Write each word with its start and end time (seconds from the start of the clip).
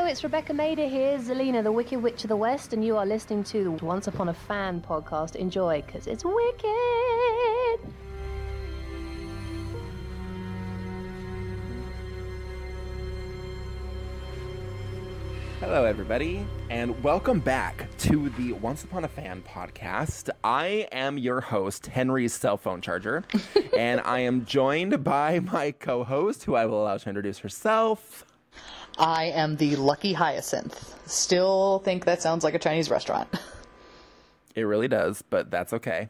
Hello, 0.00 0.10
it's 0.10 0.24
Rebecca 0.24 0.54
Mader 0.54 0.88
here, 0.88 1.18
Zelena, 1.18 1.62
the 1.62 1.70
Wicked 1.70 2.02
Witch 2.02 2.24
of 2.24 2.28
the 2.28 2.36
West, 2.36 2.72
and 2.72 2.82
you 2.82 2.96
are 2.96 3.04
listening 3.04 3.44
to 3.44 3.64
the 3.64 3.84
Once 3.84 4.06
Upon 4.06 4.30
a 4.30 4.32
Fan 4.32 4.80
podcast. 4.80 5.36
Enjoy, 5.36 5.82
because 5.82 6.06
it's 6.06 6.24
wicked! 6.24 6.64
Hello, 15.60 15.84
everybody, 15.84 16.46
and 16.70 17.02
welcome 17.02 17.38
back 17.38 17.86
to 17.98 18.30
the 18.30 18.54
Once 18.54 18.84
Upon 18.84 19.04
a 19.04 19.08
Fan 19.08 19.42
podcast. 19.42 20.30
I 20.42 20.88
am 20.92 21.18
your 21.18 21.42
host, 21.42 21.88
Henry's 21.88 22.32
cell 22.32 22.56
phone 22.56 22.80
charger, 22.80 23.22
and 23.76 24.00
I 24.00 24.20
am 24.20 24.46
joined 24.46 25.04
by 25.04 25.40
my 25.40 25.72
co 25.72 26.04
host, 26.04 26.44
who 26.44 26.54
I 26.54 26.64
will 26.64 26.84
allow 26.84 26.96
to 26.96 27.06
introduce 27.06 27.40
herself. 27.40 28.24
I 29.00 29.32
am 29.34 29.56
the 29.56 29.76
Lucky 29.76 30.12
Hyacinth. 30.12 30.94
Still 31.10 31.78
think 31.78 32.04
that 32.04 32.20
sounds 32.20 32.44
like 32.44 32.52
a 32.52 32.58
Chinese 32.58 32.90
restaurant. 32.90 33.28
It 34.56 34.62
really 34.62 34.88
does, 34.88 35.22
but 35.22 35.48
that's 35.48 35.72
okay. 35.72 36.08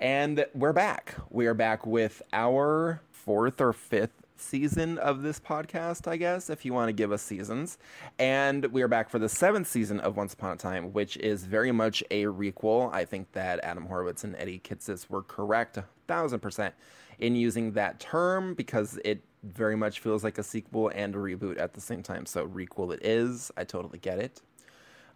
And 0.00 0.44
we're 0.52 0.72
back. 0.72 1.14
We 1.30 1.46
are 1.46 1.54
back 1.54 1.86
with 1.86 2.22
our 2.32 3.00
fourth 3.12 3.60
or 3.60 3.72
fifth 3.72 4.24
season 4.36 4.98
of 4.98 5.22
this 5.22 5.38
podcast, 5.38 6.08
I 6.08 6.16
guess, 6.16 6.50
if 6.50 6.64
you 6.64 6.74
want 6.74 6.88
to 6.88 6.92
give 6.92 7.12
us 7.12 7.22
seasons. 7.22 7.78
And 8.18 8.66
we 8.66 8.82
are 8.82 8.88
back 8.88 9.10
for 9.10 9.20
the 9.20 9.28
seventh 9.28 9.68
season 9.68 10.00
of 10.00 10.16
Once 10.16 10.34
Upon 10.34 10.54
a 10.54 10.56
Time, 10.56 10.92
which 10.92 11.16
is 11.18 11.44
very 11.44 11.70
much 11.70 12.02
a 12.10 12.24
requel. 12.24 12.92
I 12.92 13.04
think 13.04 13.30
that 13.32 13.60
Adam 13.62 13.86
Horowitz 13.86 14.24
and 14.24 14.34
Eddie 14.34 14.58
Kitsis 14.58 15.08
were 15.08 15.22
correct, 15.22 15.76
a 15.76 15.84
thousand 16.08 16.40
percent, 16.40 16.74
in 17.20 17.36
using 17.36 17.72
that 17.72 18.00
term 18.00 18.54
because 18.54 18.98
it 19.04 19.22
very 19.42 19.76
much 19.76 20.00
feels 20.00 20.24
like 20.24 20.38
a 20.38 20.42
sequel 20.42 20.90
and 20.94 21.14
a 21.14 21.18
reboot 21.18 21.60
at 21.60 21.74
the 21.74 21.80
same 21.80 22.02
time. 22.02 22.26
So, 22.26 22.46
requel 22.46 22.92
it 22.92 23.04
is. 23.04 23.50
I 23.56 23.64
totally 23.64 23.98
get 23.98 24.18
it. 24.18 24.40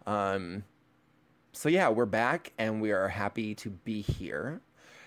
Um, 0.05 0.63
so 1.53 1.69
yeah, 1.69 1.89
we're 1.89 2.05
back 2.07 2.51
and 2.57 2.81
we 2.81 2.91
are 2.91 3.07
happy 3.07 3.53
to 3.55 3.69
be 3.69 4.01
here. 4.01 4.61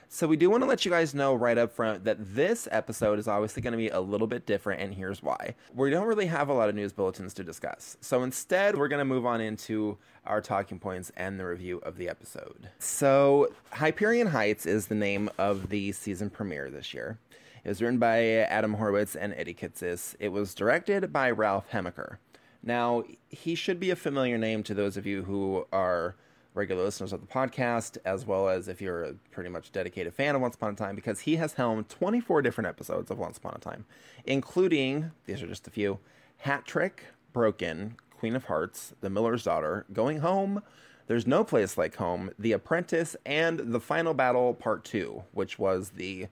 So 0.08 0.28
we 0.28 0.36
do 0.36 0.48
want 0.48 0.62
to 0.62 0.68
let 0.68 0.84
you 0.84 0.90
guys 0.92 1.12
know 1.12 1.34
right 1.34 1.58
up 1.58 1.72
front 1.72 2.04
that 2.04 2.18
this 2.20 2.68
episode 2.70 3.18
is 3.18 3.26
obviously 3.26 3.60
going 3.60 3.72
to 3.72 3.76
be 3.76 3.88
a 3.88 4.00
little 4.00 4.28
bit 4.28 4.46
different, 4.46 4.80
and 4.80 4.94
here's 4.94 5.20
why. 5.20 5.56
We 5.74 5.90
don't 5.90 6.06
really 6.06 6.26
have 6.26 6.48
a 6.48 6.54
lot 6.54 6.68
of 6.68 6.76
news 6.76 6.92
bulletins 6.92 7.34
to 7.34 7.44
discuss. 7.44 7.96
So 8.00 8.22
instead, 8.22 8.78
we're 8.78 8.86
going 8.86 9.00
to 9.00 9.04
move 9.04 9.26
on 9.26 9.40
into 9.40 9.98
our 10.24 10.40
talking 10.40 10.78
points 10.78 11.10
and 11.16 11.40
the 11.40 11.44
review 11.44 11.78
of 11.78 11.96
the 11.96 12.08
episode. 12.08 12.68
So 12.78 13.48
Hyperion 13.72 14.28
Heights 14.28 14.64
is 14.64 14.86
the 14.86 14.94
name 14.94 15.28
of 15.38 15.70
the 15.70 15.90
season 15.90 16.30
premiere 16.30 16.70
this 16.70 16.94
year. 16.94 17.18
It 17.66 17.70
was 17.70 17.82
written 17.82 17.98
by 17.98 18.22
Adam 18.22 18.74
Horowitz 18.74 19.16
and 19.16 19.34
Eddie 19.36 19.52
Kitsis. 19.52 20.14
It 20.20 20.28
was 20.28 20.54
directed 20.54 21.12
by 21.12 21.32
Ralph 21.32 21.68
Hemecker. 21.72 22.18
Now, 22.62 23.02
he 23.28 23.56
should 23.56 23.80
be 23.80 23.90
a 23.90 23.96
familiar 23.96 24.38
name 24.38 24.62
to 24.62 24.72
those 24.72 24.96
of 24.96 25.04
you 25.04 25.24
who 25.24 25.66
are 25.72 26.14
regular 26.54 26.84
listeners 26.84 27.12
of 27.12 27.22
the 27.22 27.26
podcast, 27.26 27.98
as 28.04 28.24
well 28.24 28.48
as 28.48 28.68
if 28.68 28.80
you're 28.80 29.02
a 29.02 29.14
pretty 29.32 29.50
much 29.50 29.72
dedicated 29.72 30.14
fan 30.14 30.36
of 30.36 30.42
Once 30.42 30.54
Upon 30.54 30.74
a 30.74 30.76
Time, 30.76 30.94
because 30.94 31.18
he 31.18 31.34
has 31.38 31.54
helmed 31.54 31.88
24 31.88 32.40
different 32.40 32.68
episodes 32.68 33.10
of 33.10 33.18
Once 33.18 33.36
Upon 33.36 33.54
a 33.56 33.58
Time, 33.58 33.84
including, 34.24 35.10
these 35.24 35.42
are 35.42 35.48
just 35.48 35.66
a 35.66 35.72
few, 35.72 35.98
Hat 36.36 36.66
Trick, 36.66 37.06
Broken, 37.32 37.96
Queen 38.16 38.36
of 38.36 38.44
Hearts, 38.44 38.94
The 39.00 39.10
Miller's 39.10 39.42
Daughter, 39.42 39.86
Going 39.92 40.20
Home, 40.20 40.62
There's 41.08 41.26
No 41.26 41.42
Place 41.42 41.76
Like 41.76 41.96
Home, 41.96 42.30
The 42.38 42.52
Apprentice, 42.52 43.16
and 43.26 43.58
The 43.58 43.80
Final 43.80 44.14
Battle 44.14 44.54
Part 44.54 44.84
2, 44.84 45.24
which 45.32 45.58
was 45.58 45.90
the 45.96 46.28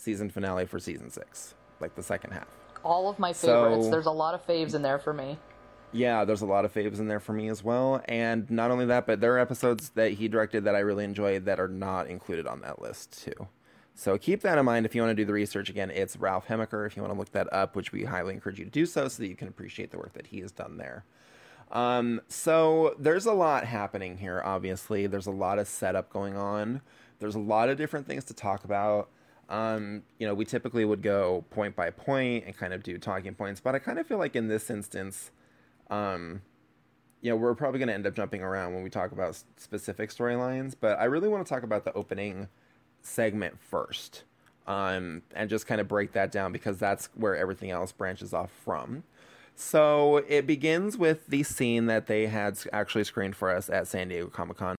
season 0.00 0.30
finale 0.30 0.66
for 0.66 0.78
season 0.78 1.10
6, 1.10 1.54
like 1.80 1.94
the 1.94 2.02
second 2.02 2.32
half. 2.32 2.48
All 2.84 3.08
of 3.08 3.18
my 3.18 3.32
So- 3.32 3.64
favorites. 3.70 3.88
There's 3.90 4.06
a 4.06 4.10
lot 4.10 4.34
of 4.34 4.44
faves 4.46 4.74
in 4.74 4.82
there 4.82 4.98
for 4.98 5.12
me. 5.12 5.38
Yeah, 5.92 6.24
there's 6.24 6.40
a 6.42 6.46
lot 6.46 6.64
of 6.64 6.72
faves 6.72 6.98
in 7.00 7.08
there 7.08 7.20
for 7.20 7.32
me 7.32 7.48
as 7.48 7.62
well. 7.64 8.00
And 8.06 8.48
not 8.50 8.70
only 8.70 8.86
that, 8.86 9.06
but 9.06 9.20
there 9.20 9.34
are 9.34 9.38
episodes 9.38 9.90
that 9.90 10.12
he 10.12 10.28
directed 10.28 10.64
that 10.64 10.74
I 10.76 10.78
really 10.80 11.04
enjoyed 11.04 11.44
that 11.46 11.58
are 11.60 11.68
not 11.68 12.06
included 12.06 12.46
on 12.46 12.60
that 12.60 12.80
list, 12.80 13.22
too. 13.24 13.48
So 13.94 14.16
keep 14.16 14.40
that 14.42 14.56
in 14.56 14.64
mind 14.64 14.86
if 14.86 14.94
you 14.94 15.02
want 15.02 15.10
to 15.10 15.14
do 15.20 15.26
the 15.26 15.32
research. 15.32 15.68
Again, 15.68 15.90
it's 15.90 16.16
Ralph 16.16 16.46
Hemecker 16.46 16.86
if 16.86 16.96
you 16.96 17.02
want 17.02 17.12
to 17.12 17.18
look 17.18 17.32
that 17.32 17.52
up, 17.52 17.74
which 17.76 17.92
we 17.92 18.04
highly 18.04 18.32
encourage 18.32 18.58
you 18.58 18.64
to 18.64 18.70
do 18.70 18.86
so 18.86 19.08
so 19.08 19.22
that 19.22 19.28
you 19.28 19.34
can 19.36 19.48
appreciate 19.48 19.90
the 19.90 19.98
work 19.98 20.12
that 20.14 20.28
he 20.28 20.40
has 20.40 20.52
done 20.52 20.78
there. 20.78 21.04
Um, 21.72 22.20
so 22.28 22.94
there's 22.98 23.26
a 23.26 23.32
lot 23.32 23.64
happening 23.64 24.16
here, 24.18 24.40
obviously. 24.44 25.06
There's 25.06 25.26
a 25.26 25.30
lot 25.32 25.58
of 25.58 25.68
setup 25.68 26.08
going 26.10 26.36
on. 26.36 26.80
There's 27.18 27.34
a 27.34 27.38
lot 27.40 27.68
of 27.68 27.76
different 27.76 28.06
things 28.06 28.24
to 28.26 28.34
talk 28.34 28.64
about. 28.64 29.08
Um, 29.50 30.04
you 30.18 30.26
know, 30.26 30.32
we 30.32 30.44
typically 30.44 30.84
would 30.84 31.02
go 31.02 31.44
point 31.50 31.74
by 31.74 31.90
point 31.90 32.44
and 32.46 32.56
kind 32.56 32.72
of 32.72 32.84
do 32.84 32.96
talking 32.98 33.34
points, 33.34 33.60
but 33.60 33.74
I 33.74 33.80
kind 33.80 33.98
of 33.98 34.06
feel 34.06 34.18
like 34.18 34.36
in 34.36 34.46
this 34.46 34.70
instance, 34.70 35.32
um, 35.90 36.42
you 37.20 37.30
know, 37.30 37.36
we're 37.36 37.54
probably 37.54 37.78
going 37.78 37.88
to 37.88 37.94
end 37.94 38.06
up 38.06 38.14
jumping 38.14 38.42
around 38.42 38.74
when 38.74 38.84
we 38.84 38.90
talk 38.90 39.10
about 39.10 39.30
s- 39.30 39.44
specific 39.56 40.10
storylines, 40.10 40.74
but 40.80 40.98
I 41.00 41.04
really 41.04 41.28
want 41.28 41.44
to 41.44 41.52
talk 41.52 41.64
about 41.64 41.84
the 41.84 41.92
opening 41.94 42.48
segment 43.02 43.58
first 43.60 44.22
um, 44.68 45.22
and 45.34 45.50
just 45.50 45.66
kind 45.66 45.80
of 45.80 45.88
break 45.88 46.12
that 46.12 46.30
down 46.30 46.52
because 46.52 46.78
that's 46.78 47.08
where 47.14 47.36
everything 47.36 47.72
else 47.72 47.90
branches 47.90 48.32
off 48.32 48.52
from. 48.64 49.02
So 49.56 50.18
it 50.28 50.46
begins 50.46 50.96
with 50.96 51.26
the 51.26 51.42
scene 51.42 51.86
that 51.86 52.06
they 52.06 52.26
had 52.28 52.56
actually 52.72 53.04
screened 53.04 53.34
for 53.36 53.50
us 53.50 53.68
at 53.68 53.88
San 53.88 54.08
Diego 54.08 54.28
Comic 54.28 54.58
Con. 54.58 54.76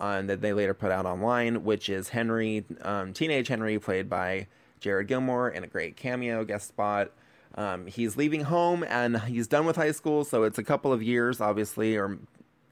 Uh, 0.00 0.22
that 0.22 0.40
they 0.40 0.52
later 0.52 0.74
put 0.74 0.92
out 0.92 1.06
online, 1.06 1.64
which 1.64 1.88
is 1.88 2.10
Henry, 2.10 2.64
um, 2.82 3.12
teenage 3.12 3.48
Henry, 3.48 3.80
played 3.80 4.08
by 4.08 4.46
Jared 4.78 5.08
Gilmore, 5.08 5.48
in 5.48 5.64
a 5.64 5.66
great 5.66 5.96
cameo 5.96 6.44
guest 6.44 6.68
spot. 6.68 7.10
Um, 7.56 7.86
he's 7.88 8.16
leaving 8.16 8.42
home 8.42 8.84
and 8.88 9.20
he's 9.22 9.48
done 9.48 9.66
with 9.66 9.74
high 9.74 9.90
school, 9.90 10.24
so 10.24 10.44
it's 10.44 10.58
a 10.58 10.62
couple 10.62 10.92
of 10.92 11.02
years, 11.02 11.40
obviously, 11.40 11.96
or 11.96 12.18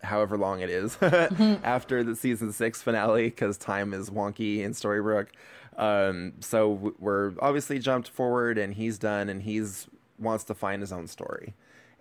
however 0.04 0.38
long 0.38 0.60
it 0.60 0.70
is 0.70 0.96
after 1.02 2.04
the 2.04 2.14
season 2.14 2.52
six 2.52 2.82
finale, 2.82 3.24
because 3.24 3.58
time 3.58 3.92
is 3.92 4.10
wonky 4.10 4.60
in 4.60 4.72
Storybrooke. 4.72 5.28
Um, 5.76 6.34
so 6.40 6.94
we're 6.98 7.32
obviously 7.40 7.80
jumped 7.80 8.08
forward, 8.08 8.56
and 8.58 8.74
he's 8.74 8.98
done, 8.98 9.28
and 9.28 9.42
he's 9.42 9.88
wants 10.18 10.44
to 10.44 10.54
find 10.54 10.80
his 10.80 10.92
own 10.92 11.06
story. 11.06 11.54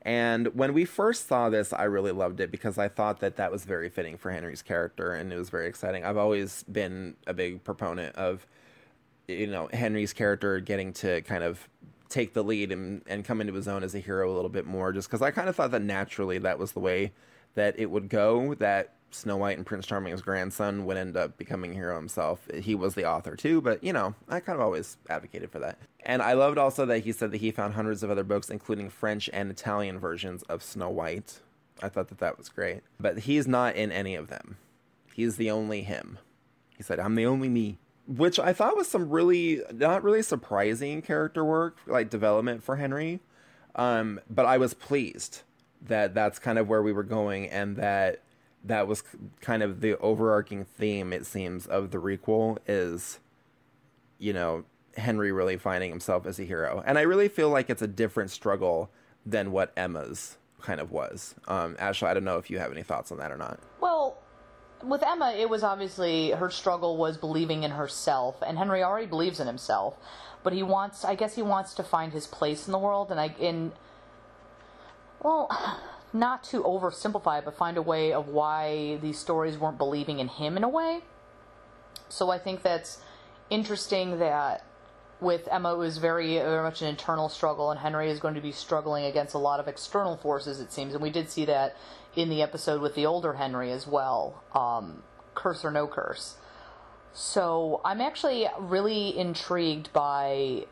And 0.05 0.53
when 0.55 0.73
we 0.73 0.85
first 0.85 1.27
saw 1.27 1.49
this, 1.49 1.73
I 1.73 1.83
really 1.85 2.11
loved 2.11 2.39
it 2.39 2.51
because 2.51 2.77
I 2.77 2.87
thought 2.87 3.21
that 3.21 3.37
that 3.37 3.51
was 3.51 3.65
very 3.65 3.89
fitting 3.89 4.17
for 4.17 4.31
Henry's 4.31 4.61
character, 4.61 5.13
and 5.13 5.33
it 5.33 5.37
was 5.37 5.49
very 5.49 5.67
exciting. 5.67 6.05
I've 6.05 6.17
always 6.17 6.63
been 6.71 7.15
a 7.25 7.33
big 7.33 7.63
proponent 7.63 8.15
of 8.15 8.45
you 9.27 9.47
know 9.47 9.67
Henry's 9.73 10.13
character 10.13 10.59
getting 10.59 10.93
to 10.93 11.21
kind 11.21 11.43
of 11.43 11.67
take 12.07 12.33
the 12.33 12.43
lead 12.43 12.71
and, 12.71 13.01
and 13.07 13.25
come 13.25 13.41
into 13.41 13.53
his 13.53 13.67
own 13.67 13.83
as 13.83 13.95
a 13.95 13.99
hero 13.99 14.31
a 14.31 14.35
little 14.35 14.49
bit 14.49 14.67
more 14.67 14.93
just 14.93 15.07
because 15.07 15.23
I 15.23 15.31
kind 15.31 15.49
of 15.49 15.55
thought 15.55 15.71
that 15.71 15.81
naturally 15.81 16.37
that 16.37 16.59
was 16.59 16.73
the 16.73 16.79
way 16.79 17.11
that 17.55 17.79
it 17.79 17.89
would 17.89 18.09
go 18.09 18.53
that 18.55 18.93
Snow 19.15 19.37
White 19.37 19.57
and 19.57 19.65
Prince 19.65 19.85
Charming's 19.85 20.21
grandson 20.21 20.85
would 20.85 20.97
end 20.97 21.15
up 21.17 21.37
becoming 21.37 21.71
a 21.71 21.75
hero 21.75 21.95
himself. 21.95 22.47
He 22.53 22.75
was 22.75 22.95
the 22.95 23.05
author 23.05 23.35
too, 23.35 23.61
but 23.61 23.83
you 23.83 23.93
know, 23.93 24.15
I 24.27 24.39
kind 24.39 24.55
of 24.57 24.61
always 24.61 24.97
advocated 25.09 25.51
for 25.51 25.59
that. 25.59 25.79
And 26.05 26.21
I 26.21 26.33
loved 26.33 26.57
also 26.57 26.85
that 26.85 26.99
he 26.99 27.11
said 27.11 27.31
that 27.31 27.41
he 27.41 27.51
found 27.51 27.73
hundreds 27.73 28.03
of 28.03 28.11
other 28.11 28.23
books, 28.23 28.49
including 28.49 28.89
French 28.89 29.29
and 29.33 29.49
Italian 29.49 29.99
versions 29.99 30.43
of 30.43 30.61
Snow 30.61 30.89
White. 30.89 31.39
I 31.81 31.89
thought 31.89 32.09
that 32.09 32.19
that 32.19 32.37
was 32.37 32.49
great. 32.49 32.81
But 32.99 33.19
he's 33.19 33.47
not 33.47 33.75
in 33.75 33.91
any 33.91 34.15
of 34.15 34.27
them. 34.27 34.57
He's 35.13 35.37
the 35.37 35.49
only 35.49 35.81
him. 35.81 36.19
He 36.77 36.83
said, 36.83 36.99
I'm 36.99 37.15
the 37.15 37.25
only 37.25 37.49
me. 37.49 37.77
Which 38.07 38.37
I 38.37 38.53
thought 38.53 38.77
was 38.77 38.87
some 38.87 39.09
really, 39.09 39.61
not 39.73 40.03
really 40.03 40.21
surprising 40.21 41.01
character 41.01 41.43
work, 41.43 41.77
like 41.87 42.09
development 42.09 42.63
for 42.63 42.75
Henry. 42.75 43.19
Um, 43.75 44.19
but 44.29 44.45
I 44.45 44.57
was 44.57 44.73
pleased 44.73 45.41
that 45.81 46.13
that's 46.13 46.39
kind 46.39 46.59
of 46.59 46.67
where 46.67 46.81
we 46.81 46.93
were 46.93 47.03
going 47.03 47.49
and 47.49 47.75
that 47.77 48.21
that 48.65 48.87
was 48.87 49.03
kind 49.41 49.63
of 49.63 49.81
the 49.81 49.97
overarching 49.99 50.65
theme, 50.65 51.13
it 51.13 51.25
seems, 51.25 51.67
of 51.67 51.91
the 51.91 51.97
requel 51.97 52.57
is, 52.67 53.19
you 54.17 54.33
know, 54.33 54.65
Henry 54.97 55.31
really 55.31 55.57
finding 55.57 55.91
himself 55.91 56.25
as 56.25 56.39
a 56.39 56.43
hero. 56.43 56.83
And 56.85 56.97
I 56.97 57.01
really 57.01 57.27
feel 57.27 57.49
like 57.49 57.69
it's 57.69 57.81
a 57.81 57.87
different 57.87 58.31
struggle 58.31 58.89
than 59.25 59.51
what 59.51 59.71
Emma's 59.75 60.37
kind 60.61 60.79
of 60.79 60.91
was. 60.91 61.35
Um, 61.47 61.75
Ashley, 61.79 62.07
I 62.07 62.13
don't 62.13 62.23
know 62.23 62.37
if 62.37 62.49
you 62.49 62.59
have 62.59 62.71
any 62.71 62.83
thoughts 62.83 63.11
on 63.11 63.19
that 63.19 63.31
or 63.31 63.37
not. 63.37 63.59
Well, 63.79 64.17
with 64.83 65.03
Emma, 65.03 65.33
it 65.37 65.49
was 65.49 65.63
obviously 65.63 66.31
her 66.31 66.49
struggle 66.49 66.97
was 66.97 67.17
believing 67.17 67.63
in 67.63 67.71
herself, 67.71 68.41
and 68.45 68.57
Henry 68.57 68.83
already 68.83 69.07
believes 69.07 69.39
in 69.39 69.47
himself, 69.47 69.97
but 70.43 70.53
he 70.53 70.63
wants, 70.63 71.05
I 71.05 71.15
guess, 71.15 71.35
he 71.35 71.41
wants 71.41 71.73
to 71.75 71.83
find 71.83 72.13
his 72.13 72.27
place 72.27 72.67
in 72.67 72.71
the 72.71 72.79
world, 72.79 73.11
and 73.11 73.19
I 73.19 73.35
in, 73.39 73.73
well, 75.21 75.49
not 76.13 76.43
to 76.45 76.63
oversimplify 76.63 77.39
it, 77.39 77.45
but 77.45 77.55
find 77.55 77.77
a 77.77 77.81
way 77.81 78.13
of 78.13 78.27
why 78.27 78.97
these 79.01 79.17
stories 79.17 79.57
weren't 79.57 79.77
believing 79.77 80.19
in 80.19 80.27
him 80.27 80.57
in 80.57 80.63
a 80.63 80.69
way. 80.69 81.01
So 82.09 82.29
I 82.29 82.37
think 82.37 82.61
that's 82.61 82.99
interesting 83.49 84.19
that 84.19 84.63
with 85.19 85.47
Emma 85.49 85.73
it 85.73 85.77
was 85.77 85.97
very, 85.97 86.35
very 86.35 86.63
much 86.63 86.81
an 86.81 86.87
internal 86.87 87.29
struggle, 87.29 87.71
and 87.71 87.79
Henry 87.79 88.09
is 88.09 88.19
going 88.19 88.35
to 88.35 88.41
be 88.41 88.51
struggling 88.51 89.05
against 89.05 89.33
a 89.33 89.37
lot 89.37 89.59
of 89.59 89.67
external 89.67 90.17
forces, 90.17 90.59
it 90.59 90.71
seems, 90.71 90.93
and 90.93 91.01
we 91.01 91.09
did 91.09 91.29
see 91.29 91.45
that 91.45 91.75
in 92.15 92.29
the 92.29 92.41
episode 92.41 92.81
with 92.81 92.95
the 92.95 93.05
older 93.05 93.33
Henry 93.33 93.71
as 93.71 93.87
well, 93.87 94.43
um, 94.53 95.03
curse 95.33 95.65
or 95.65 95.71
no 95.71 95.87
curse. 95.87 96.35
So 97.13 97.81
I'm 97.85 98.01
actually 98.01 98.47
really 98.59 99.17
intrigued 99.17 99.91
by 99.93 100.65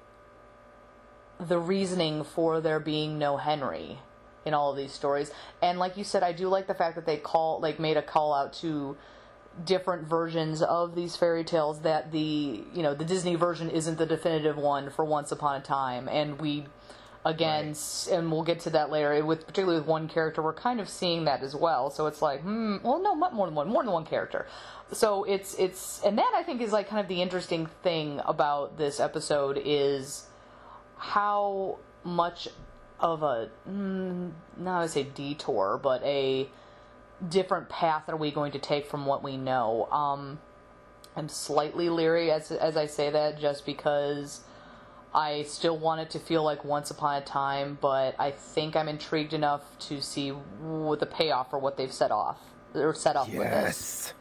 the 1.39 1.57
reasoning 1.57 2.23
for 2.23 2.61
there 2.61 2.79
being 2.79 3.17
no 3.17 3.37
Henry 3.37 3.99
in 4.45 4.53
all 4.53 4.71
of 4.71 4.77
these 4.77 4.91
stories. 4.91 5.31
And 5.61 5.79
like 5.79 5.97
you 5.97 6.03
said, 6.03 6.23
I 6.23 6.31
do 6.31 6.47
like 6.47 6.67
the 6.67 6.73
fact 6.73 6.95
that 6.95 7.05
they 7.05 7.17
call 7.17 7.59
like 7.59 7.79
made 7.79 7.97
a 7.97 8.01
call 8.01 8.33
out 8.33 8.53
to 8.53 8.97
different 9.63 10.07
versions 10.07 10.61
of 10.61 10.95
these 10.95 11.15
fairy 11.15 11.43
tales 11.43 11.81
that 11.81 12.11
the 12.11 12.63
you 12.73 12.81
know 12.81 12.93
the 12.93 13.05
Disney 13.05 13.35
version 13.35 13.69
isn't 13.69 13.97
the 13.97 14.05
definitive 14.05 14.57
one 14.57 14.89
for 14.89 15.05
Once 15.05 15.31
Upon 15.31 15.61
a 15.61 15.63
Time, 15.63 16.07
and 16.09 16.39
we 16.39 16.65
again, 17.25 17.67
right. 17.67 18.07
and 18.11 18.31
we'll 18.31 18.43
get 18.43 18.61
to 18.61 18.69
that 18.71 18.89
later. 18.89 19.23
With 19.23 19.45
particularly 19.45 19.79
with 19.79 19.87
one 19.87 20.07
character, 20.07 20.41
we're 20.41 20.53
kind 20.53 20.79
of 20.79 20.89
seeing 20.89 21.25
that 21.25 21.41
as 21.41 21.55
well. 21.55 21.89
So 21.89 22.07
it's 22.07 22.21
like, 22.21 22.41
hmm, 22.41 22.77
well, 22.83 23.01
no, 23.01 23.15
more 23.15 23.47
than 23.47 23.55
one, 23.55 23.69
more 23.69 23.83
than 23.83 23.93
one 23.93 24.05
character. 24.05 24.47
So 24.91 25.23
it's 25.23 25.55
it's, 25.55 26.01
and 26.03 26.17
that 26.17 26.31
I 26.35 26.43
think 26.43 26.61
is 26.61 26.71
like 26.71 26.89
kind 26.89 26.99
of 26.99 27.07
the 27.07 27.21
interesting 27.21 27.67
thing 27.81 28.21
about 28.25 28.77
this 28.77 28.99
episode 28.99 29.61
is 29.63 30.27
how 30.97 31.77
much 32.03 32.47
of 33.03 33.21
a 33.21 33.49
mm, 33.69 34.31
not 34.57 34.81
to 34.81 34.87
say 34.87 35.03
detour, 35.03 35.79
but 35.81 36.01
a 36.03 36.49
different 37.29 37.69
path 37.69 38.07
are 38.07 38.15
we 38.15 38.31
going 38.31 38.53
to 38.53 38.59
take 38.59 38.87
from 38.87 39.05
what 39.05 39.21
we 39.21 39.37
know. 39.37 39.87
Um, 39.91 40.39
I'm 41.15 41.29
slightly 41.29 41.89
leery 41.89 42.31
as 42.31 42.51
as 42.51 42.77
I 42.77 42.87
say 42.87 43.11
that, 43.11 43.39
just 43.39 43.65
because 43.65 44.41
I 45.13 45.43
still 45.43 45.77
want 45.77 46.01
it 46.01 46.09
to 46.11 46.19
feel 46.19 46.43
like 46.43 46.63
Once 46.65 46.89
Upon 46.89 47.21
a 47.21 47.25
Time, 47.25 47.77
but 47.79 48.15
I 48.17 48.31
think 48.31 48.75
I'm 48.75 48.87
intrigued 48.87 49.33
enough 49.33 49.61
to 49.87 50.01
see 50.01 50.29
what 50.29 50.99
the 50.99 51.05
payoff 51.05 51.51
for 51.51 51.59
what 51.59 51.77
they've 51.77 51.93
set 51.93 52.09
off 52.09 52.39
or 52.73 52.95
set 52.95 53.15
up 53.15 53.27
yes. 53.27 53.37
with 53.37 53.51
this. 53.51 54.13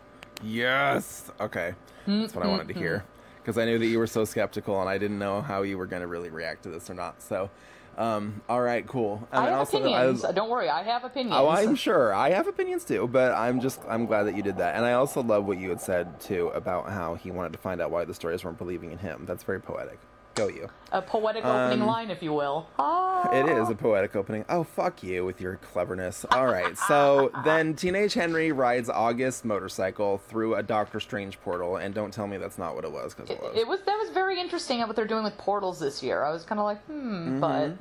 Yes. 0.42 1.30
Okay. 1.40 1.74
That's 2.06 2.34
what 2.34 2.44
I 2.44 2.48
wanted 2.48 2.68
to 2.68 2.74
hear 2.74 3.04
because 3.42 3.58
I 3.58 3.64
knew 3.64 3.78
that 3.78 3.86
you 3.86 3.98
were 3.98 4.06
so 4.06 4.24
skeptical 4.24 4.80
and 4.80 4.88
I 4.88 4.98
didn't 4.98 5.18
know 5.18 5.40
how 5.40 5.62
you 5.62 5.78
were 5.78 5.86
going 5.86 6.02
to 6.02 6.08
really 6.08 6.30
react 6.30 6.64
to 6.64 6.70
this 6.70 6.90
or 6.90 6.94
not. 6.94 7.22
So, 7.22 7.50
um, 7.98 8.40
all 8.48 8.60
right, 8.60 8.86
cool. 8.86 9.26
And 9.32 9.44
I 9.44 9.50
have 9.50 9.58
also, 9.60 9.78
opinions. 9.78 10.24
I, 10.24 10.32
Don't 10.32 10.50
worry, 10.50 10.68
I 10.68 10.82
have 10.82 11.04
opinions. 11.04 11.36
Oh, 11.36 11.48
I'm 11.48 11.74
sure 11.74 12.14
I 12.14 12.30
have 12.30 12.46
opinions 12.46 12.84
too. 12.84 13.08
But 13.08 13.32
I'm 13.32 13.60
just 13.60 13.80
I'm 13.88 14.06
glad 14.06 14.24
that 14.24 14.36
you 14.36 14.42
did 14.42 14.56
that, 14.58 14.76
and 14.76 14.84
I 14.84 14.92
also 14.92 15.22
love 15.22 15.44
what 15.46 15.58
you 15.58 15.68
had 15.68 15.80
said 15.80 16.20
too 16.20 16.48
about 16.48 16.88
how 16.90 17.14
he 17.14 17.30
wanted 17.30 17.52
to 17.52 17.58
find 17.58 17.80
out 17.80 17.90
why 17.90 18.04
the 18.04 18.14
stories 18.14 18.44
weren't 18.44 18.58
believing 18.58 18.92
in 18.92 18.98
him. 18.98 19.24
That's 19.26 19.44
very 19.44 19.60
poetic. 19.60 19.98
Go 20.34 20.48
you. 20.48 20.70
A 20.92 21.02
poetic 21.02 21.44
opening 21.44 21.82
um, 21.82 21.86
line, 21.86 22.10
if 22.10 22.22
you 22.22 22.32
will. 22.32 22.66
Ah. 22.78 23.30
It 23.32 23.46
is 23.48 23.68
a 23.68 23.74
poetic 23.74 24.16
opening. 24.16 24.44
Oh, 24.48 24.64
fuck 24.64 25.02
you 25.02 25.24
with 25.24 25.40
your 25.40 25.56
cleverness. 25.56 26.24
All 26.30 26.46
right. 26.46 26.76
So 26.76 27.30
then 27.44 27.74
Teenage 27.74 28.14
Henry 28.14 28.50
rides 28.50 28.88
August's 28.88 29.44
motorcycle 29.44 30.18
through 30.18 30.54
a 30.54 30.62
Doctor 30.62 31.00
Strange 31.00 31.40
portal, 31.40 31.76
and 31.76 31.94
don't 31.94 32.12
tell 32.12 32.26
me 32.26 32.38
that's 32.38 32.58
not 32.58 32.74
what 32.74 32.84
it 32.84 32.92
was, 32.92 33.14
because 33.14 33.30
it, 33.30 33.34
it, 33.34 33.42
was. 33.42 33.56
It 33.56 33.68
was. 33.68 33.80
That 33.82 33.96
was 33.96 34.10
very 34.10 34.40
interesting 34.40 34.80
at 34.80 34.86
what 34.86 34.96
they're 34.96 35.06
doing 35.06 35.24
with 35.24 35.36
portals 35.36 35.78
this 35.78 36.02
year. 36.02 36.22
I 36.22 36.30
was 36.30 36.44
kind 36.44 36.58
of 36.58 36.64
like, 36.64 36.82
hmm, 36.84 36.92
mm-hmm. 36.92 37.40
but. 37.40 37.72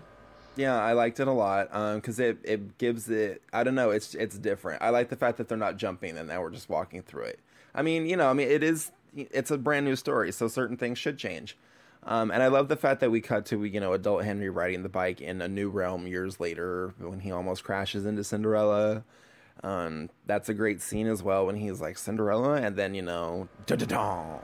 Yeah, 0.57 0.75
I 0.75 0.91
liked 0.91 1.21
it 1.21 1.29
a 1.29 1.31
lot 1.31 1.71
because 1.95 2.19
um, 2.19 2.25
it, 2.25 2.37
it 2.43 2.77
gives 2.77 3.09
it. 3.09 3.41
I 3.53 3.63
don't 3.63 3.75
know. 3.75 3.91
It's 3.91 4.13
it's 4.15 4.37
different. 4.37 4.81
I 4.81 4.89
like 4.89 5.07
the 5.07 5.15
fact 5.15 5.37
that 5.37 5.47
they're 5.47 5.57
not 5.57 5.77
jumping 5.77 6.17
and 6.17 6.27
now 6.27 6.41
we're 6.41 6.49
just 6.49 6.67
walking 6.67 7.01
through 7.01 7.23
it. 7.23 7.39
I 7.73 7.81
mean, 7.83 8.05
you 8.05 8.17
know, 8.17 8.29
I 8.29 8.33
mean, 8.33 8.49
it 8.49 8.61
is. 8.61 8.91
It's 9.15 9.49
a 9.49 9.57
brand 9.57 9.85
new 9.85 9.95
story, 9.95 10.31
so 10.33 10.49
certain 10.49 10.75
things 10.75 10.97
should 10.97 11.17
change. 11.17 11.57
Um, 12.03 12.31
and 12.31 12.41
I 12.41 12.47
love 12.47 12.67
the 12.67 12.75
fact 12.75 12.99
that 13.01 13.11
we 13.11 13.21
cut 13.21 13.45
to 13.47 13.63
you 13.63 13.79
know 13.79 13.93
adult 13.93 14.23
Henry 14.23 14.49
riding 14.49 14.83
the 14.83 14.89
bike 14.89 15.21
in 15.21 15.41
a 15.41 15.47
new 15.47 15.69
realm 15.69 16.07
years 16.07 16.39
later 16.39 16.93
when 16.97 17.19
he 17.19 17.31
almost 17.31 17.63
crashes 17.63 18.05
into 18.05 18.23
Cinderella. 18.23 19.03
Um, 19.63 20.09
that's 20.25 20.49
a 20.49 20.55
great 20.55 20.81
scene 20.81 21.05
as 21.05 21.21
well 21.21 21.45
when 21.45 21.55
he's 21.55 21.79
like 21.79 21.97
Cinderella, 21.97 22.53
and 22.53 22.75
then 22.75 22.95
you 22.95 23.03
know, 23.03 23.47
da 23.67 23.75
da 23.75 23.85
da, 23.85 24.39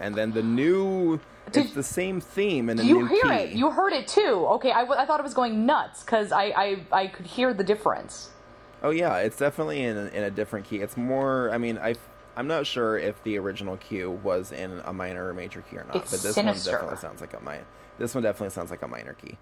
and 0.00 0.14
then 0.14 0.32
the 0.32 0.42
new. 0.42 1.20
Did, 1.50 1.66
it's 1.66 1.74
the 1.74 1.82
same 1.82 2.20
theme 2.20 2.68
and 2.68 2.80
you 2.82 3.06
hear 3.06 3.22
key. 3.22 3.28
it? 3.28 3.52
You 3.52 3.70
heard 3.70 3.92
it 3.92 4.08
too. 4.08 4.46
Okay, 4.50 4.72
I, 4.72 4.82
I 4.82 5.06
thought 5.06 5.20
it 5.20 5.22
was 5.22 5.34
going 5.34 5.64
nuts 5.64 6.02
because 6.02 6.32
I, 6.32 6.44
I 6.44 6.86
I 6.92 7.06
could 7.06 7.26
hear 7.26 7.54
the 7.54 7.62
difference. 7.62 8.30
Oh 8.82 8.90
yeah, 8.90 9.18
it's 9.18 9.38
definitely 9.38 9.82
in 9.82 9.96
a, 9.96 10.06
in 10.06 10.24
a 10.24 10.30
different 10.30 10.66
key. 10.66 10.78
It's 10.78 10.96
more. 10.96 11.50
I 11.50 11.58
mean, 11.58 11.78
I 11.78 11.94
I'm 12.36 12.46
not 12.46 12.66
sure 12.66 12.98
if 12.98 13.22
the 13.22 13.38
original 13.38 13.76
cue 13.76 14.10
was 14.10 14.52
in 14.52 14.80
a 14.84 14.92
minor 14.92 15.28
or 15.28 15.34
major 15.34 15.62
key 15.62 15.78
or 15.78 15.84
not, 15.84 15.96
it's 15.96 16.10
but 16.10 16.22
this 16.22 16.34
sinister. 16.34 16.72
one 16.72 16.80
definitely 16.80 17.00
sounds 17.00 17.20
like 17.20 17.34
a 17.34 17.40
minor. 17.40 17.66
This 17.98 18.14
one 18.14 18.22
definitely 18.22 18.50
sounds 18.50 18.70
like 18.70 18.82
a 18.82 18.88
minor 18.88 19.14
key. 19.14 19.38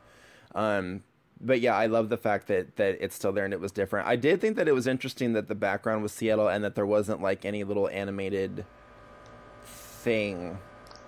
Um, 0.54 1.02
but 1.40 1.60
yeah, 1.60 1.74
I 1.74 1.86
love 1.86 2.08
the 2.08 2.16
fact 2.16 2.46
that 2.48 2.76
that 2.76 2.98
it's 3.00 3.14
still 3.14 3.32
there 3.32 3.44
and 3.44 3.52
it 3.52 3.60
was 3.60 3.72
different. 3.72 4.06
I 4.06 4.16
did 4.16 4.40
think 4.40 4.56
that 4.56 4.68
it 4.68 4.72
was 4.72 4.86
interesting 4.86 5.32
that 5.32 5.48
the 5.48 5.54
background 5.54 6.02
was 6.02 6.12
Seattle 6.12 6.48
and 6.48 6.62
that 6.64 6.74
there 6.74 6.86
wasn't 6.86 7.20
like 7.20 7.44
any 7.44 7.64
little 7.64 7.88
animated 7.88 8.64
thing 9.64 10.58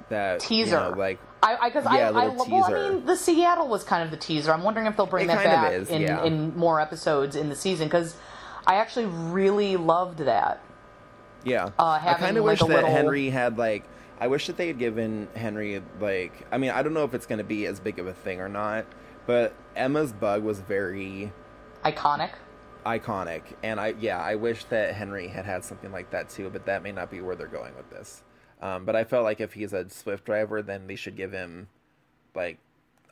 that 0.09 0.41
teaser 0.41 0.77
you 0.77 0.91
know, 0.91 0.95
like 0.97 1.19
I 1.43 1.69
because 1.69 1.87
I, 1.87 1.99
yeah, 1.99 2.11
I, 2.11 2.27
I 2.27 2.29
well 2.29 2.65
I 2.65 2.91
mean 2.91 3.07
the 3.07 3.17
Seattle 3.17 3.69
was 3.69 3.85
kind 3.85 4.03
of 4.03 4.11
the 4.11 4.17
teaser. 4.17 4.53
I'm 4.53 4.63
wondering 4.63 4.87
if 4.87 4.97
they'll 4.97 5.07
bring 5.07 5.25
it 5.25 5.29
that 5.29 5.45
back 5.45 5.73
is, 5.73 5.89
in 5.89 6.03
yeah. 6.03 6.25
in 6.25 6.57
more 6.57 6.81
episodes 6.81 7.37
in 7.37 7.49
the 7.49 7.57
season 7.57 7.87
because 7.87 8.17
I 8.67 8.77
actually 8.77 9.07
really 9.07 9.77
loved 9.77 10.19
that. 10.19 10.61
Yeah, 11.47 11.71
uh, 11.79 12.01
I 12.03 12.15
kind 12.15 12.37
of 12.37 12.45
like 12.45 12.53
wish 12.53 12.61
that 12.61 12.69
little... 12.69 12.91
Henry 12.91 13.31
had 13.31 13.57
like. 13.57 13.85
I 14.19 14.27
wish 14.29 14.47
that 14.47 14.57
they 14.57 14.67
had 14.67 14.79
given 14.79 15.29
Henry 15.37 15.81
like. 16.01 16.47
I 16.51 16.59
mean, 16.59 16.71
I 16.71 16.83
don't 16.83 16.93
know 16.93 17.05
if 17.05 17.15
it's 17.15 17.27
going 17.27 17.39
to 17.39 17.45
be 17.45 17.67
as 17.67 17.79
big 17.79 17.99
of 17.99 18.07
a 18.09 18.13
thing 18.13 18.41
or 18.41 18.49
not, 18.49 18.85
but 19.27 19.55
Emma's 19.77 20.13
bug 20.13 20.43
was 20.43 20.61
very 20.61 21.33
iconic. 21.85 22.31
Iconic, 22.85 23.43
and 23.63 23.79
I 23.79 23.95
yeah, 24.01 24.19
I 24.19 24.35
wish 24.35 24.65
that 24.65 24.95
Henry 24.95 25.29
had 25.29 25.45
had 25.45 25.65
something 25.65 25.93
like 25.93 26.11
that 26.11 26.29
too, 26.31 26.51
but 26.51 26.67
that 26.67 26.83
may 26.83 26.93
not 26.93 27.11
be 27.11 27.21
where 27.21 27.37
they're 27.37 27.47
going 27.47 27.77
with 27.77 27.91
this. 27.91 28.25
Um, 28.61 28.85
but 28.85 28.97
I 28.97 29.05
felt 29.05 29.23
like 29.23 29.41
if 29.41 29.53
he's 29.53 29.73
a 29.73 29.85
Swyft 29.85 30.25
driver, 30.25 30.63
then 30.63 30.87
they 30.89 30.97
should 30.97 31.17
give 31.17 31.31
him 31.31 31.69
like 32.35 32.59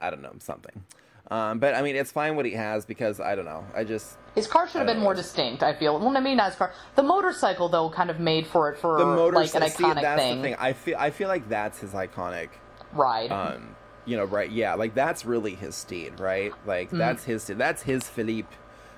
I 0.01 0.11
don't 0.11 0.23
know 0.23 0.35
something. 0.41 0.85
Um, 1.31 1.59
but 1.59 1.75
I 1.75 1.83
mean, 1.83 1.97
it's 1.97 2.13
fine 2.13 2.37
what 2.37 2.45
he 2.45 2.53
has 2.53 2.85
because 2.85 3.19
I 3.19 3.35
don't 3.35 3.47
know. 3.47 3.65
I 3.75 3.85
just 3.85 4.19
his 4.35 4.47
car 4.47 4.69
should 4.69 4.79
have 4.79 4.87
been 4.87 4.99
know. 4.99 5.05
more 5.05 5.15
distinct. 5.15 5.63
I 5.63 5.75
feel. 5.75 5.99
Well, 5.99 6.17
I 6.17 6.21
mean, 6.21 6.37
not 6.37 6.51
his 6.51 6.57
car. 6.57 6.73
The 6.97 7.03
motorcycle 7.03 7.69
though 7.69 7.89
kind 7.89 8.11
of 8.11 8.21
made 8.21 8.47
for 8.47 8.71
it 8.71 8.79
for 8.79 8.99
the 8.99 9.05
like 9.05 9.55
an 9.55 9.63
iconic 9.63 9.71
see, 9.71 10.01
that's 10.03 10.21
thing. 10.21 10.37
The 10.37 10.43
thing. 10.43 10.57
I 10.59 10.73
feel. 10.75 10.97
I 10.99 11.11
feel 11.11 11.29
like 11.29 11.49
that's 11.49 11.79
his 11.79 11.93
iconic 11.93 12.51
ride. 12.93 13.31
Um, 13.31 13.75
you 14.05 14.17
know, 14.17 14.25
right? 14.25 14.51
Yeah, 14.51 14.75
like 14.75 14.95
that's 14.95 15.25
really 15.25 15.55
his 15.55 15.75
steed, 15.75 16.21
right? 16.21 16.53
Like 16.67 16.91
mm. 16.91 16.99
that's 16.99 17.25
his. 17.25 17.47
That's 17.47 17.83
his 17.83 18.07
Philippe. 18.07 18.49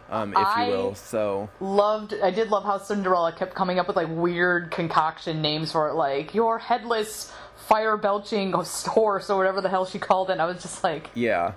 Um, 0.08 0.32
if 0.32 0.38
I 0.38 0.66
you 0.66 0.72
will. 0.72 0.94
So 0.94 1.48
loved. 1.60 2.14
I 2.22 2.30
did 2.30 2.50
love 2.50 2.64
how 2.64 2.78
Cinderella 2.78 3.32
kept 3.32 3.54
coming 3.54 3.78
up 3.78 3.86
with 3.86 3.96
like 3.96 4.08
weird 4.08 4.70
concoction 4.70 5.42
names 5.42 5.72
for 5.72 5.88
it, 5.88 5.94
like 5.94 6.34
your 6.34 6.58
headless 6.58 7.32
fire 7.56 7.96
belching 7.96 8.52
horse 8.86 9.30
or 9.30 9.36
whatever 9.36 9.60
the 9.60 9.68
hell 9.68 9.84
she 9.84 9.98
called 9.98 10.30
it. 10.30 10.34
And 10.34 10.42
I 10.42 10.46
was 10.46 10.62
just 10.62 10.84
like, 10.84 11.10
yeah, 11.14 11.52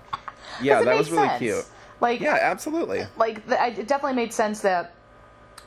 yeah, 0.62 0.82
that 0.82 0.98
was 0.98 1.12
really 1.12 1.28
sense. 1.28 1.40
cute. 1.40 1.66
Like, 2.02 2.22
yeah, 2.22 2.38
absolutely. 2.42 3.06
Like, 3.18 3.44
it 3.48 3.88
definitely 3.88 4.14
made 4.14 4.34
sense 4.34 4.62
that 4.62 4.96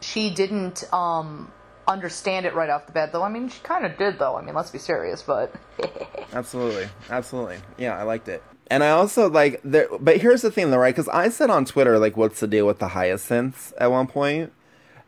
she 0.01 0.31
didn't 0.31 0.85
um, 0.93 1.53
understand 1.87 2.47
it 2.47 2.55
right 2.55 2.71
off 2.71 2.87
the 2.87 2.93
bat. 2.93 3.13
Though, 3.13 3.23
I 3.23 3.29
mean, 3.29 3.49
she 3.49 3.61
kind 3.61 3.85
of 3.85 3.97
did. 3.99 4.19
Though, 4.19 4.37
I 4.37 4.43
mean, 4.43 4.55
let's 4.55 4.71
be 4.71 4.79
serious. 4.79 5.23
But 5.23 5.55
absolutely, 6.33 6.89
absolutely, 7.11 7.59
yeah, 7.79 7.99
I 7.99 8.03
liked 8.03 8.29
it. 8.29 8.43
And 8.71 8.83
I 8.83 8.91
also 8.91 9.29
like 9.29 9.61
there, 9.65 9.89
but 10.01 10.19
here's 10.19 10.43
the 10.43 10.51
thing, 10.51 10.71
though, 10.71 10.79
right? 10.79 10.95
Because 10.95 11.09
I 11.09 11.29
said 11.29 11.51
on 11.51 11.65
Twitter, 11.65 11.99
like, 11.99 12.17
what's 12.17 12.41
the 12.41 12.47
deal 12.47 12.67
with 12.67 12.79
the 12.79 12.89
hyacinths 12.89 13.73
at 13.79 13.91
one 13.91 14.07
point? 14.07 14.53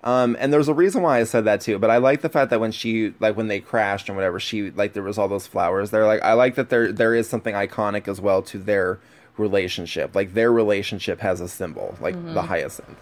Um, 0.03 0.37
and 0.39 0.53
there's 0.53 0.69
a 0.69 0.75
reason 0.75 1.01
why 1.01 1.19
I 1.19 1.25
said 1.25 1.47
that 1.47 1.63
too. 1.63 1.79
But 1.79 1.91
I 1.91 1.97
like 1.97 2.21
the 2.21 2.29
fact 2.29 2.51
that 2.51 2.61
when 2.61 2.73
she, 2.73 3.15
like, 3.21 3.39
when 3.39 3.49
they 3.49 3.61
crashed 3.61 4.09
and 4.09 4.17
whatever, 4.17 4.39
she, 4.39 4.71
like, 4.71 4.93
there 4.93 5.03
was 5.03 5.17
all 5.17 5.29
those 5.29 5.47
flowers 5.47 5.91
there. 5.91 6.05
Like, 6.07 6.23
I 6.23 6.35
like 6.35 6.57
that 6.57 6.69
there 6.69 6.93
there 6.93 7.15
is 7.15 7.27
something 7.27 7.55
iconic 7.55 8.07
as 8.07 8.21
well 8.21 8.43
to 8.43 8.59
their 8.59 9.01
relationship. 9.37 10.15
Like 10.15 10.35
their 10.35 10.53
relationship 10.53 11.21
has 11.21 11.41
a 11.41 11.49
symbol, 11.49 11.97
like 12.01 12.15
mm-hmm. 12.15 12.35
the 12.35 12.43
hyacinth. 12.43 12.97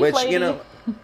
Which 0.00 0.14
lady. 0.14 0.32
you 0.32 0.38
know. 0.38 0.60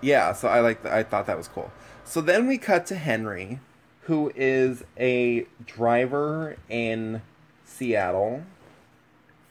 Yeah, 0.00 0.34
so 0.34 0.48
I 0.48 0.60
like. 0.60 0.84
I 0.84 1.02
thought 1.02 1.24
that 1.28 1.38
was 1.38 1.48
cool. 1.48 1.72
So 2.04 2.20
then 2.20 2.46
we 2.46 2.58
cut 2.58 2.84
to 2.86 2.94
Henry, 2.94 3.60
who 4.02 4.30
is 4.36 4.84
a 4.98 5.46
driver 5.64 6.56
in 6.68 7.22
Seattle 7.64 8.44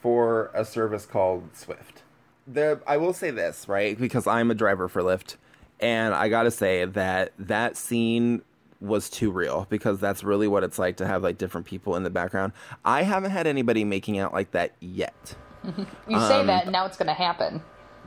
for 0.00 0.52
a 0.54 0.64
service 0.64 1.06
called 1.06 1.52
Swyft. 1.54 2.02
the 2.46 2.80
I 2.86 2.98
will 2.98 3.12
say 3.12 3.32
this 3.32 3.68
right 3.68 3.98
because 3.98 4.28
I'm 4.28 4.52
a 4.52 4.54
driver 4.54 4.88
for 4.88 5.02
Lyft, 5.02 5.36
and 5.80 6.14
I 6.14 6.28
gotta 6.28 6.52
say 6.52 6.84
that 6.84 7.32
that 7.36 7.76
scene 7.76 8.42
was 8.84 9.08
too 9.08 9.30
real 9.30 9.66
because 9.70 9.98
that's 9.98 10.22
really 10.22 10.48
what 10.48 10.62
it's 10.62 10.78
like 10.78 10.96
to 10.98 11.06
have 11.06 11.22
like 11.22 11.38
different 11.38 11.66
people 11.66 11.96
in 11.96 12.02
the 12.02 12.10
background. 12.10 12.52
I 12.84 13.02
haven't 13.02 13.30
had 13.30 13.46
anybody 13.46 13.84
making 13.84 14.18
out 14.18 14.32
like 14.32 14.52
that 14.52 14.72
yet. 14.80 15.36
You 16.06 16.20
say 16.20 16.40
um, 16.40 16.46
that, 16.48 16.64
and 16.64 16.72
now 16.72 16.84
it's 16.84 16.98
going 16.98 17.06
to 17.06 17.14
happen. 17.14 17.62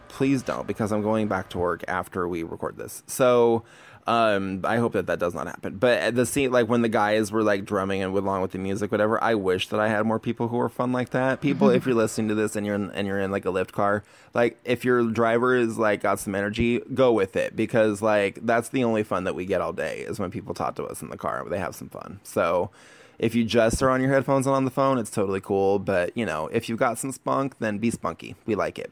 Please 0.10 0.44
don't 0.44 0.68
because 0.68 0.92
I'm 0.92 1.02
going 1.02 1.28
back 1.28 1.50
to 1.50 1.58
work 1.58 1.84
after 1.88 2.28
we 2.28 2.44
record 2.44 2.78
this. 2.78 3.02
So 3.08 3.64
um, 4.08 4.62
I 4.64 4.78
hope 4.78 4.94
that 4.94 5.08
that 5.08 5.20
does 5.20 5.36
not 5.36 5.48
happen. 5.48 5.78
But 5.78 6.16
the 6.16 6.26
scene, 6.26 6.50
like 6.50 6.70
when 6.70 6.82
the 6.82 6.90
guys 6.90 7.30
were 7.30 7.44
like 7.44 7.66
drumming 7.66 8.02
and 8.02 8.16
along 8.16 8.42
with 8.42 8.52
the 8.52 8.58
music, 8.58 8.90
whatever, 8.90 9.22
I 9.22 9.36
wish 9.36 9.68
that 9.68 9.82
I 9.82 9.90
had 9.90 10.06
more 10.06 10.18
people 10.18 10.48
who 10.48 10.56
were 10.56 10.70
fun 10.70 10.94
like 10.94 11.10
that. 11.10 11.42
People, 11.42 11.70
if 11.70 11.86
you're 11.86 11.94
listening 11.94 12.30
to 12.30 12.36
this 12.36 12.56
and 12.56 12.66
you're 12.66 12.76
in, 12.76 12.90
and 12.92 13.06
you're 13.06 13.20
in 13.20 13.32
like 13.32 13.46
a 13.46 13.50
Lyft 13.50 13.74
car, 13.74 14.06
like 14.34 14.58
if 14.64 14.86
your 14.86 15.04
driver 15.12 15.58
is 15.58 15.78
like 15.78 16.02
got 16.02 16.22
some 16.22 16.36
energy, 16.36 16.80
go 16.94 17.12
with 17.12 17.36
it 17.36 17.54
because 17.54 18.02
like 18.02 18.40
that's 18.44 18.70
the 18.70 18.86
only 18.86 19.04
fun 19.04 19.26
that 19.26 19.36
we 19.36 19.46
get 19.46 19.60
all 19.60 19.74
day 19.74 20.00
is 20.00 20.20
when 20.20 20.32
people 20.32 20.54
talk 20.54 20.76
to 20.76 20.86
us 20.86 21.02
in 21.02 21.10
the 21.10 21.18
car. 21.18 21.42
And 21.42 21.52
they 21.52 21.60
have 21.60 21.76
some 21.76 21.90
fun. 21.90 22.22
So 22.24 22.72
if 23.20 23.36
you 23.36 23.44
just 23.44 23.84
are 23.84 23.90
on 23.90 24.00
your 24.00 24.12
headphones 24.14 24.48
and 24.48 24.56
on 24.56 24.64
the 24.64 24.72
phone, 24.72 25.00
it's 25.00 25.12
totally 25.12 25.42
cool. 25.42 25.80
But 25.80 26.16
you 26.16 26.26
know, 26.26 26.48
if 26.48 26.70
you've 26.70 26.80
got 26.80 26.98
some 26.98 27.12
spunk, 27.12 27.60
then 27.60 27.78
be 27.78 27.92
spunky. 27.92 28.36
We 28.46 28.56
like 28.56 28.80
it. 28.80 28.90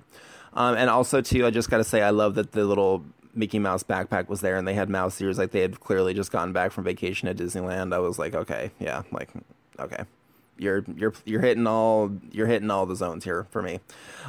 Um, 0.56 0.76
and 0.76 0.90
also 0.90 1.22
too, 1.22 1.46
I 1.46 1.52
just 1.52 1.70
got 1.70 1.78
to 1.78 1.84
say, 1.86 2.02
I 2.02 2.10
love 2.10 2.36
that 2.36 2.52
the 2.52 2.66
little 2.66 3.06
Mickey 3.36 3.60
Mouse 3.60 3.84
backpack 3.84 4.30
was 4.30 4.42
there, 4.42 4.56
and 4.56 4.68
they 4.68 4.74
had 4.74 4.90
mouse 4.90 5.20
ears, 5.22 5.38
like 5.38 5.52
they 5.52 5.62
had 5.62 5.80
clearly 5.80 6.14
just 6.14 6.32
gotten 6.32 6.54
back 6.54 6.72
from 6.72 6.84
vacation 6.84 7.28
at 7.28 7.38
Disneyland. 7.38 7.94
I 7.94 8.00
was 8.00 8.18
like, 8.18 8.34
okay, 8.34 8.72
yeah, 8.80 9.04
like, 9.12 9.30
okay, 9.80 10.06
you're 10.58 10.84
you're 10.96 11.14
you're 11.26 11.42
hitting 11.42 11.68
all 11.68 12.12
you're 12.32 12.48
hitting 12.48 12.72
all 12.72 12.86
the 12.86 12.96
zones 12.96 13.24
here 13.24 13.46
for 13.50 13.62
me. 13.62 13.80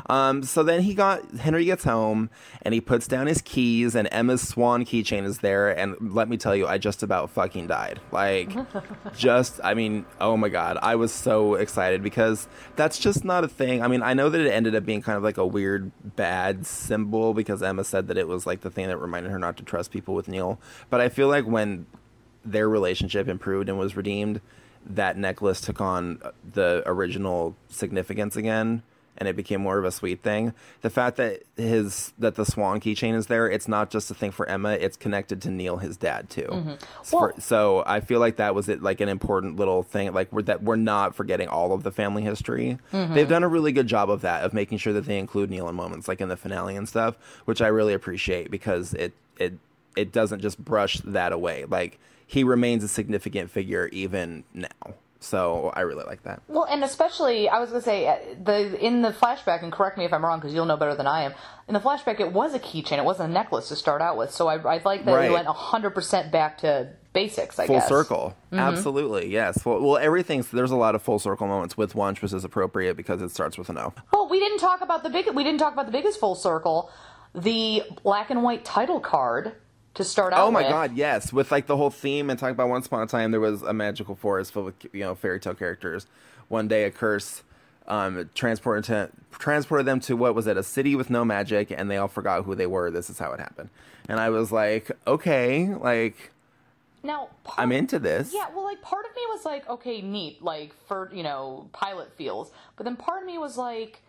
Um, 0.09 0.42
so 0.42 0.62
then 0.62 0.83
he 0.83 0.95
got 0.95 1.30
Henry 1.37 1.64
gets 1.64 1.85
home 1.85 2.30
and 2.62 2.75
he 2.75 2.80
puts 2.80 3.06
down 3.06 3.26
his 3.26 3.40
keys, 3.42 3.95
and 3.95 4.09
Emma's 4.11 4.47
swan 4.47 4.85
keychain 4.85 5.25
is 5.25 5.38
there, 5.38 5.76
and 5.76 5.97
let 6.00 6.28
me 6.28 6.37
tell 6.37 6.54
you, 6.54 6.66
I 6.66 6.78
just 6.78 7.02
about 7.02 7.30
fucking 7.30 7.68
died. 7.68 8.00
Like, 8.11 8.50
just 9.16 9.61
I 9.62 9.75
mean, 9.75 10.04
oh 10.21 10.37
my 10.37 10.49
god, 10.49 10.78
I 10.83 10.97
was 10.97 11.12
so 11.12 11.54
excited 11.54 12.02
because 12.02 12.49
that's 12.75 12.99
just 12.99 13.25
not 13.25 13.45
a 13.45 13.49
thing. 13.49 13.83
I 13.83 13.88
mean, 13.88 14.02
I 14.02 14.14
know 14.14 14.28
that 14.28 14.40
it 14.40 14.50
ended 14.50 14.75
up 14.75 14.85
being 14.85 15.02
kind 15.02 15.16
of 15.16 15.23
like 15.23 15.38
a 15.38 15.47
weird 15.47 15.92
bad 16.16 16.66
symbol 16.66 17.35
because 17.35 17.62
Emma 17.62 17.85
said 17.85 18.09
that 18.09 18.18
it 18.18 18.26
was 18.26 18.47
like 18.47 18.62
the 18.62 18.71
thing 18.71 18.88
that 18.88 18.99
reminded 18.99 19.30
her 19.30 19.38
not 19.38 19.56
to 19.59 19.62
trust 19.62 19.92
people 19.92 20.14
with 20.14 20.28
Neil, 20.28 20.61
but 20.90 21.00
I 21.00 21.09
feel 21.09 21.28
like 21.28 21.47
when 21.47 21.87
their 22.45 22.68
relationship 22.68 23.28
improved 23.28 23.68
and 23.68 23.78
was 23.78 23.97
redeemed, 23.97 24.40
that 24.90 25.16
necklace 25.16 25.61
took 25.61 25.81
on 25.81 26.21
the 26.52 26.83
original 26.87 27.57
significance 27.69 28.37
again 28.37 28.83
and 29.19 29.28
it 29.28 29.37
became 29.37 29.61
more 29.61 29.78
of 29.78 29.85
a 29.85 29.90
sweet 29.90 30.23
thing. 30.23 30.52
The 30.83 30.90
fact 30.90 31.16
that 31.16 31.43
his 31.57 32.12
that 32.19 32.35
the 32.35 32.45
swan 32.45 32.81
keychain 32.81 33.14
is 33.14 33.26
there, 33.26 33.49
it's 33.49 33.69
not 33.69 33.90
just 33.90 34.11
a 34.11 34.14
thing 34.14 34.31
for 34.31 34.47
Emma, 34.47 34.71
it's 34.71 34.97
connected 34.97 35.40
to 35.43 35.50
Neil, 35.50 35.78
his 35.78 35.97
dad 35.97 36.28
too. 36.28 36.49
Mm-hmm. 36.50 36.73
So, 37.02 37.19
for- 37.19 37.35
so 37.38 37.83
I 37.87 38.00
feel 38.00 38.21
like 38.21 38.37
that 38.37 38.55
was 38.55 38.69
it 38.69 38.83
like 38.83 39.00
an 39.00 39.09
important 39.09 39.57
little 39.57 39.83
thing 39.83 40.12
like 40.12 40.33
we're 40.33 40.43
that 40.43 40.62
we're 40.62 40.76
not 40.76 41.14
forgetting 41.14 41.49
all 41.49 41.73
of 41.73 41.83
the 41.83 41.93
family 41.93 42.23
history. 42.23 42.78
Mm-hmm. 42.93 43.14
They've 43.14 43.28
done 43.28 43.43
a 43.43 43.49
really 43.49 43.73
good 43.73 43.87
job 43.87 44.11
of 44.11 44.21
that 44.23 44.43
of 44.45 44.52
making 44.52 44.78
sure 44.78 44.93
that 44.93 45.07
they 45.07 45.19
include 45.19 45.50
Neil 45.50 45.69
in 45.69 45.75
moments 45.75 46.09
like 46.09 46.21
in 46.21 46.28
the 46.28 46.37
finale 46.37 46.76
and 46.76 46.88
stuff, 46.88 47.16
which 47.47 47.62
I 47.62 47.69
really 47.69 47.95
appreciate 47.95 48.50
because 48.50 48.95
it 48.95 49.14
it 49.38 49.55
it 49.97 50.12
doesn't 50.12 50.40
just 50.40 50.62
brush 50.62 50.99
that 51.05 51.33
away. 51.33 51.64
Like 51.64 51.99
he 52.26 52.45
remains 52.45 52.83
a 52.85 52.88
significant 52.88 53.50
figure 53.50 53.88
even 53.92 54.45
now. 54.52 54.68
So 55.18 55.73
I 55.75 55.80
really 55.80 56.04
like 56.04 56.23
that. 56.25 56.42
Well, 56.47 56.64
and 56.64 56.85
especially, 56.85 57.49
I 57.49 57.59
was 57.59 57.71
gonna 57.71 57.83
say 57.83 58.06
uh, 58.06 58.16
the 58.45 58.78
in 58.85 59.00
the 59.02 59.11
flashback, 59.11 59.62
and 59.62 59.73
correct 59.73 59.97
me 59.97 60.04
if 60.04 60.12
I'm 60.12 60.23
wrong 60.25 60.38
because 60.38 60.52
you'll 60.54 60.66
know 60.66 60.76
better 60.76 60.95
than 60.95 61.06
I 61.06 61.23
am. 61.23 61.33
In 61.68 61.75
the 61.75 61.80
flashback, 61.80 62.21
it 62.21 62.33
was 62.33 62.54
a 62.54 62.59
keychain; 62.61 62.99
it 62.99 63.04
wasn't 63.04 63.30
a 63.30 63.33
necklace 63.33 63.68
to 63.68 63.76
start 63.76 64.02
out 64.02 64.16
with. 64.18 64.30
So 64.30 64.47
I, 64.47 64.56
I 64.56 64.80
like 64.85 65.04
that 65.06 65.14
Right. 65.14 65.28
we 65.30 65.35
went 65.35 65.47
100 65.47 65.90
percent 65.90 66.30
back 66.30 66.59
to 66.59 66.90
basics. 67.14 67.59
I 67.59 67.62
guess. 67.62 67.68
full 67.68 67.76
guess. 67.78 67.88
circle 67.88 68.37
absolutely 68.52 69.33
yes 69.33 69.64
well, 69.64 69.80
well 69.80 69.97
everything's 69.97 70.49
there's 70.50 70.71
a 70.71 70.76
lot 70.76 70.95
of 70.95 71.00
full 71.02 71.18
circle 71.18 71.47
moments 71.47 71.75
with 71.75 71.95
Once 71.95 72.21
which 72.21 72.33
is 72.35 72.45
appropriate 72.45 72.95
because 72.95 73.23
it 73.23 73.30
starts 73.30 73.56
with 73.56 73.71
an 73.71 73.78
o 73.78 73.95
Well, 74.12 74.28
we 74.28 74.38
didn't 74.38 74.59
talk 74.59 74.83
about 74.83 75.02
the 75.02 75.09
big. 75.09 75.26
We 75.35 75.42
didn't 75.42 75.59
talk 75.59 75.73
about 75.73 75.87
the 75.87 75.92
biggest 75.92 76.21
full 76.21 76.35
circle, 76.35 76.90
the 77.35 77.83
black 78.02 78.28
and 78.30 78.42
white 78.42 78.66
title 78.66 79.00
card 79.00 79.52
to 79.97 80.05
start 80.05 80.33
out. 80.33 80.47
oh 80.47 80.50
my 80.50 80.62
with. 80.62 80.71
god 80.71 80.97
yes 80.97 81.33
with 81.33 81.50
like 81.50 81.67
the 81.67 81.76
whole 81.76 81.91
theme 81.91 82.31
and 82.31 82.38
talking 82.38 82.53
about 82.55 82.69
once 82.69 82.87
upon 82.87 83.03
a 83.03 83.07
time 83.07 83.31
there 83.31 83.41
was 83.41 83.62
a 83.62 83.73
magical 83.73 84.15
forest 84.15 84.53
filled 84.53 84.67
with 84.67 84.87
you 84.93 85.00
know 85.00 85.15
fairy 85.15 85.41
tale 85.41 85.55
characters 85.55 86.07
one 86.49 86.69
day 86.69 86.85
a 86.85 86.91
curse 86.91 87.43
um 87.88 88.29
transported 88.35 88.85
to 88.85 89.11
transported 89.38 89.87
them 89.87 90.00
to 90.00 90.17
what 90.17 90.35
was 90.35 90.47
it 90.47 90.57
a 90.57 90.62
city 90.62 90.95
with 90.97 91.11
no 91.11 91.25
magic 91.25 91.71
and 91.71 91.91
they 91.91 91.97
all 91.97 92.09
forgot 92.09 92.45
who 92.45 92.55
they 92.55 92.67
were 92.67 92.91
this 92.91 93.09
is 93.11 93.19
how 93.19 93.33
it 93.33 93.41
happened 93.41 93.69
and 94.09 94.19
i 94.21 94.29
was 94.31 94.50
like 94.53 94.91
okay 95.07 95.75
like 95.75 96.31
Now, 97.03 97.29
part, 97.45 97.59
i'm 97.61 97.73
into 97.73 97.99
this 97.99 98.33
Yeah, 98.35 98.47
well, 98.55 98.65
like 98.65 98.83
part 98.83 99.05
of 99.05 99.15
me 99.15 99.23
was 99.29 99.45
like, 99.45 99.69
okay, 99.69 100.00
neat, 100.03 100.43
like 100.43 100.73
for 100.88 101.11
you 101.12 101.23
know, 101.23 101.69
pilot 101.73 102.11
feels. 102.17 102.50
But 102.76 102.85
then 102.85 102.97
part 102.97 103.21
of 103.23 103.26
me 103.26 103.38
was 103.38 103.57
like, 103.57 104.03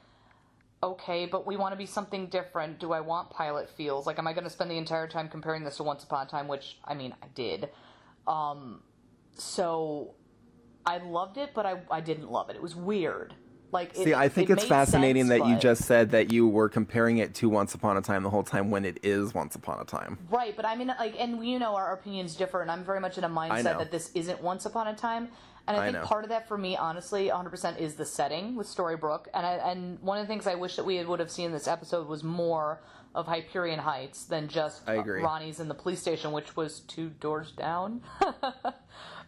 okay, 0.84 1.25
but 1.25 1.48
we 1.48 1.57
want 1.57 1.74
to 1.74 1.77
be 1.77 1.86
something 1.86 2.27
different. 2.27 2.79
Do 2.79 2.91
I 2.91 3.00
want 3.00 3.29
pilot 3.29 3.69
feels? 3.69 4.05
Like, 4.05 4.19
am 4.19 4.27
I 4.27 4.34
going 4.34 4.43
to 4.43 4.50
spend 4.50 4.69
the 4.72 4.77
entire 4.77 5.07
time 5.07 5.29
comparing 5.29 5.63
this 5.63 5.77
to 5.77 5.84
Once 5.84 6.03
Upon 6.03 6.27
a 6.27 6.29
Time? 6.29 6.48
Which 6.48 6.77
I 6.86 6.93
mean, 6.93 7.15
I 7.22 7.27
did. 7.34 7.69
Um, 8.27 8.81
so 9.34 10.15
I 10.86 10.98
loved 10.98 11.38
it, 11.38 11.51
but 11.53 11.65
I 11.65 11.81
I 11.89 12.01
didn't 12.01 12.31
love 12.31 12.50
it. 12.50 12.55
It 12.55 12.62
was 12.62 12.75
weird. 12.75 13.34
Like, 13.72 13.89
it, 13.98 14.05
See, 14.05 14.13
I 14.13 14.29
think 14.29 14.50
it 14.50 14.53
it's 14.53 14.63
fascinating 14.63 15.27
sense, 15.27 15.41
that 15.41 15.50
you 15.50 15.57
just 15.57 15.84
said 15.84 16.12
that 16.12 16.31
you 16.31 16.48
were 16.48 16.69
comparing 16.69 17.17
it 17.17 17.36
to 17.36 17.50
Once 17.50 17.74
Upon 17.74 17.98
a 17.98 18.01
Time 18.01 18.24
the 18.24 18.29
whole 18.29 18.43
time 18.43 18.72
when 18.72 18.86
it 18.86 19.00
is 19.03 19.34
Once 19.34 19.55
Upon 19.55 19.81
a 19.81 19.84
Time. 19.84 20.17
Right, 20.29 20.55
but 20.55 20.65
I 20.65 20.75
mean, 20.75 20.88
like, 20.88 21.15
and 21.19 21.46
you 21.46 21.60
know, 21.60 21.75
our 21.75 21.93
opinions 21.93 22.36
differ, 22.36 22.62
and 22.62 22.72
I'm 22.72 22.86
very 22.86 23.01
much 23.01 23.17
in 23.17 23.25
a 23.25 23.29
mindset 23.29 23.77
that 23.77 23.91
this 23.91 24.12
isn't 24.13 24.41
Once 24.41 24.65
Upon 24.65 24.88
a 24.88 24.96
Time. 24.96 25.27
And 25.67 25.75
I, 25.75 25.81
I 25.81 25.86
think 25.86 25.97
know. 25.97 26.05
part 26.05 26.24
of 26.24 26.29
that 26.29 26.47
for 26.47 26.57
me, 26.57 26.77
honestly, 26.77 27.27
100% 27.27 27.77
is 27.77 27.95
the 27.95 28.05
setting 28.05 28.55
with 28.55 28.67
Storybrooke. 28.67 29.25
And 29.33 29.45
I, 29.45 29.53
and 29.71 30.00
one 30.00 30.17
of 30.17 30.24
the 30.24 30.27
things 30.27 30.47
I 30.47 30.55
wish 30.55 30.75
that 30.77 30.86
we 30.86 31.03
would 31.03 31.19
have 31.19 31.31
seen 31.31 31.47
in 31.47 31.51
this 31.51 31.67
episode 31.67 32.07
was 32.07 32.24
more 32.24 32.81
of 33.13 33.27
Hyperion 33.27 33.79
Heights 33.79 34.25
than 34.25 34.47
just 34.47 34.88
I 34.88 34.95
agree. 34.95 35.21
Roni's 35.21 35.59
in 35.59 35.67
the 35.67 35.74
police 35.74 36.00
station, 36.00 36.31
which 36.31 36.55
was 36.55 36.81
two 36.81 37.09
doors 37.09 37.51
down. 37.51 38.01
I, 38.21 38.74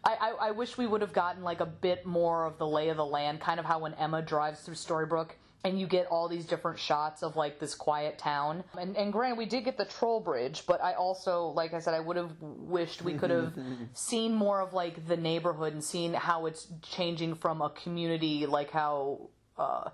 I, 0.06 0.34
I 0.42 0.52
wish 0.52 0.78
we 0.78 0.88
would 0.88 1.02
have 1.02 1.12
gotten 1.12 1.44
like 1.44 1.60
a 1.60 1.66
bit 1.66 2.06
more 2.06 2.46
of 2.46 2.58
the 2.58 2.68
lay 2.68 2.90
of 2.90 2.98
the 2.98 3.06
land, 3.06 3.42
kind 3.42 3.60
of 3.60 3.66
how 3.66 3.80
when 3.80 3.94
Emma 3.96 4.22
drives 4.22 4.62
through 4.62 4.76
Storybrooke 4.76 5.32
and 5.64 5.80
you 5.80 5.88
get 5.88 6.06
all 6.08 6.30
these 6.30 6.46
different 6.46 6.80
shots 6.80 7.22
of 7.22 7.36
like 7.36 7.60
this 7.60 7.76
quiet 7.76 8.18
town. 8.18 8.64
And, 8.78 8.96
and 8.96 9.12
granted, 9.12 9.38
we 9.38 9.46
did 9.46 9.66
get 9.66 9.78
the 9.78 9.86
troll 9.86 10.22
bridge, 10.22 10.64
but 10.66 10.82
I 10.82 10.94
also, 10.94 11.48
like 11.48 11.74
I 11.74 11.80
said, 11.80 11.94
I 11.94 12.00
would 12.00 12.16
have 12.16 12.32
wished 12.40 13.02
we 13.02 13.16
could 13.16 13.30
have 13.30 13.54
seen 13.94 14.34
more 14.34 14.62
of 14.62 14.74
like 14.74 15.08
the 15.08 15.18
neighborhood 15.18 15.74
and 15.74 15.84
seen 15.84 16.14
how 16.14 16.46
it's 16.46 16.68
changing 16.82 17.36
from 17.36 17.62
a 17.62 17.70
community, 17.72 18.46
like 18.46 18.72
how 18.72 19.30
uh, 19.58 19.90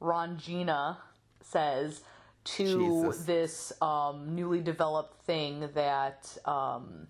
Rongina 0.00 0.96
says, 1.42 2.02
to 2.42 3.04
Jesus. 3.04 3.24
this 3.26 3.72
um, 3.82 4.34
newly 4.34 4.60
developed 4.60 5.22
thing 5.24 5.68
that. 5.74 6.36
Um, 6.44 7.08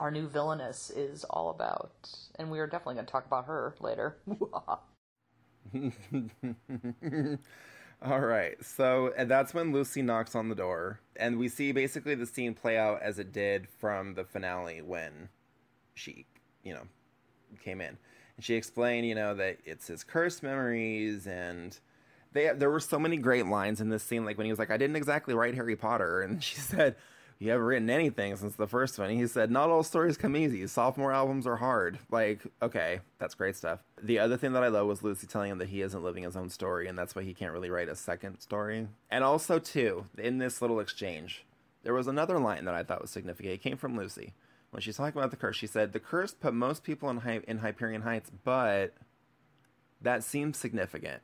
our 0.00 0.10
new 0.10 0.26
villainess 0.26 0.90
is 0.90 1.22
all 1.24 1.50
about. 1.50 1.92
And 2.34 2.50
we 2.50 2.58
are 2.58 2.66
definitely 2.66 2.94
going 2.94 3.06
to 3.06 3.12
talk 3.12 3.26
about 3.26 3.46
her 3.46 3.76
later. 3.80 4.16
All 8.02 8.20
right. 8.20 8.62
So 8.62 9.12
and 9.16 9.30
that's 9.30 9.54
when 9.54 9.72
Lucy 9.72 10.02
knocks 10.02 10.34
on 10.34 10.48
the 10.48 10.54
door, 10.54 11.00
and 11.16 11.38
we 11.38 11.48
see 11.48 11.72
basically 11.72 12.14
the 12.14 12.26
scene 12.26 12.54
play 12.54 12.76
out 12.76 13.00
as 13.02 13.18
it 13.18 13.32
did 13.32 13.68
from 13.68 14.14
the 14.14 14.24
finale 14.24 14.82
when 14.82 15.28
she, 15.94 16.26
you 16.62 16.74
know, 16.74 16.82
came 17.62 17.80
in. 17.80 17.96
And 18.36 18.44
she 18.44 18.54
explained, 18.54 19.06
you 19.06 19.14
know, 19.14 19.34
that 19.34 19.58
it's 19.64 19.86
his 19.86 20.04
cursed 20.04 20.42
memories 20.42 21.26
and 21.26 21.78
they 22.32 22.50
there 22.54 22.70
were 22.70 22.80
so 22.80 22.98
many 22.98 23.16
great 23.16 23.46
lines 23.46 23.80
in 23.80 23.88
this 23.88 24.02
scene 24.02 24.24
like 24.24 24.36
when 24.36 24.44
he 24.44 24.52
was 24.52 24.58
like 24.58 24.70
I 24.70 24.76
didn't 24.76 24.96
exactly 24.96 25.34
write 25.34 25.54
Harry 25.54 25.76
Potter 25.76 26.20
and 26.20 26.42
she 26.42 26.56
said 26.60 26.96
you 27.38 27.50
haven't 27.50 27.66
written 27.66 27.90
anything 27.90 28.34
since 28.36 28.54
the 28.56 28.66
first 28.66 28.98
one. 28.98 29.10
He 29.10 29.26
said, 29.26 29.50
Not 29.50 29.68
all 29.70 29.82
stories 29.82 30.16
come 30.16 30.36
easy. 30.36 30.66
Sophomore 30.66 31.12
albums 31.12 31.46
are 31.46 31.56
hard. 31.56 31.98
Like, 32.10 32.40
okay, 32.62 33.00
that's 33.18 33.34
great 33.34 33.56
stuff. 33.56 33.80
The 34.02 34.18
other 34.18 34.36
thing 34.36 34.52
that 34.52 34.62
I 34.62 34.68
love 34.68 34.86
was 34.86 35.02
Lucy 35.02 35.26
telling 35.26 35.50
him 35.50 35.58
that 35.58 35.68
he 35.68 35.82
isn't 35.82 36.02
living 36.02 36.22
his 36.22 36.36
own 36.36 36.48
story, 36.50 36.88
and 36.88 36.96
that's 36.98 37.14
why 37.14 37.22
he 37.22 37.34
can't 37.34 37.52
really 37.52 37.70
write 37.70 37.88
a 37.88 37.96
second 37.96 38.40
story. 38.40 38.88
And 39.10 39.24
also, 39.24 39.58
too, 39.58 40.06
in 40.18 40.38
this 40.38 40.60
little 40.62 40.80
exchange, 40.80 41.44
there 41.82 41.94
was 41.94 42.06
another 42.06 42.38
line 42.38 42.64
that 42.64 42.74
I 42.74 42.82
thought 42.82 43.02
was 43.02 43.10
significant. 43.10 43.54
It 43.54 43.62
came 43.62 43.76
from 43.76 43.96
Lucy. 43.96 44.32
When 44.70 44.80
she's 44.80 44.96
talking 44.96 45.18
about 45.18 45.30
the 45.30 45.36
curse, 45.36 45.56
she 45.56 45.66
said, 45.66 45.92
The 45.92 46.00
curse 46.00 46.32
put 46.34 46.54
most 46.54 46.82
people 46.82 47.08
in, 47.10 47.18
Hy- 47.18 47.42
in 47.46 47.58
Hyperion 47.58 48.02
Heights, 48.02 48.30
but 48.44 48.94
that 50.00 50.24
seems 50.24 50.56
significant. 50.58 51.22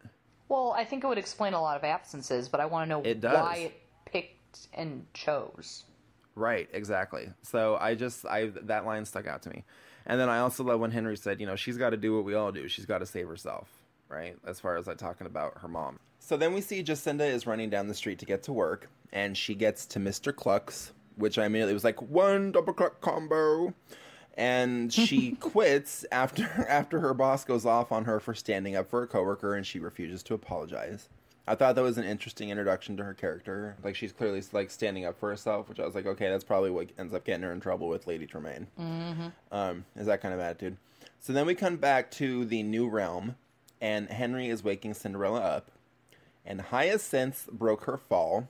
well, 0.49 0.73
I 0.77 0.85
think 0.85 1.05
it 1.05 1.07
would 1.07 1.19
explain 1.19 1.55
a 1.55 1.61
lot 1.61 1.77
of 1.77 1.85
absences, 1.85 2.49
but 2.49 2.61
I 2.61 2.67
want 2.67 2.85
to 2.85 2.89
know 2.89 3.03
It 3.03 3.21
does. 3.21 3.35
why 3.35 3.57
it 3.57 3.81
picked 4.05 4.69
and 4.75 5.07
chose. 5.15 5.85
Right, 6.41 6.71
exactly. 6.73 7.29
So 7.43 7.77
I 7.79 7.95
just 7.95 8.25
I 8.25 8.47
that 8.63 8.87
line 8.87 9.05
stuck 9.05 9.27
out 9.27 9.43
to 9.43 9.51
me. 9.51 9.63
And 10.07 10.19
then 10.19 10.31
I 10.31 10.39
also 10.39 10.65
love 10.65 10.81
when 10.81 10.91
Henry 10.91 11.15
said, 11.15 11.39
you 11.39 11.47
know, 11.47 11.55
she's 11.55 11.77
got 11.77 11.91
to 11.91 11.99
do 11.99 12.17
what 12.17 12.25
we 12.25 12.35
all 12.35 12.51
do. 12.51 12.67
She's 12.67 12.87
got 12.87 12.99
to 12.99 13.07
save 13.07 13.29
herself, 13.29 13.69
right? 14.09 14.37
As 14.47 14.59
far 14.59 14.79
as 14.79 14.87
like 14.87 14.97
talking 14.97 15.27
about 15.27 15.59
her 15.59 15.69
mom. 15.69 16.01
So 16.19 16.39
then 16.39 16.55
we 16.55 16.63
see 16.63 16.83
Jacinda 16.83 17.29
is 17.29 17.47
running 17.47 17.69
down 17.69 17.89
the 17.89 17.95
street 17.95 18.19
to 18.21 18.25
get 18.25 18.43
to 18.45 18.55
work, 18.55 18.89
and 19.13 19.37
she 19.37 19.55
gets 19.55 19.85
to 19.87 19.99
Mr. 19.99 20.35
Cluck's, 20.35 20.93
which 21.17 21.37
I 21.37 21.45
immediately 21.45 21.75
was 21.75 21.85
like, 21.85 22.01
one 22.01 22.53
double 22.53 22.73
cluck 22.73 23.03
combo. 23.03 23.75
And 24.33 24.91
she 24.91 25.33
quits 25.41 26.07
after 26.11 26.45
after 26.71 27.01
her 27.01 27.13
boss 27.13 27.45
goes 27.45 27.67
off 27.67 27.93
on 27.93 28.07
her 28.07 28.19
for 28.19 28.33
standing 28.33 28.77
up 28.77 28.89
for 28.89 29.03
a 29.03 29.07
coworker 29.07 29.55
and 29.55 29.67
she 29.67 29.79
refuses 29.79 30.23
to 30.23 30.35
apologize. 30.35 31.11
I 31.47 31.55
thought 31.55 31.75
that 31.75 31.83
was 31.83 31.99
an 31.99 32.05
interesting 32.05 32.51
introduction 32.51 32.97
to 32.99 33.05
her 33.05 33.15
character. 33.15 33.77
Like 33.83 33.97
she's 33.97 34.13
clearly 34.13 34.43
like 34.53 34.71
standing 34.71 35.05
up 35.05 35.19
for 35.19 35.31
herself, 35.31 35.69
which 35.69 35.81
I 35.81 35.87
was 35.87 35.95
like, 35.95 36.07
okay, 36.07 36.29
that's 36.29 36.45
probably 36.45 36.71
what 36.71 36.91
ends 36.99 37.15
up 37.15 37.25
getting 37.25 37.43
her 37.43 37.53
in 37.53 37.61
trouble 37.61 37.89
with 37.89 38.07
Lady 38.07 38.27
Tremaine. 38.27 38.69
Mm-hmm. 38.79 39.27
Um, 39.51 39.85
is 39.97 40.07
that 40.07 40.21
kind 40.21 40.35
of 40.35 40.41
attitude? 40.41 40.77
So 41.19 41.33
then 41.33 41.47
we 41.47 41.55
come 41.55 41.77
back 41.77 42.11
to 42.13 42.45
the 42.45 42.63
new 42.63 42.89
realm, 42.89 43.37
and 43.81 44.09
Henry 44.09 44.49
is 44.49 44.65
waking 44.65 44.95
Cinderella 44.95 45.41
up, 45.41 45.71
and 46.47 46.61
Hyacinth 46.61 47.49
broke 47.53 47.85
her 47.85 47.97
fall. 47.97 48.49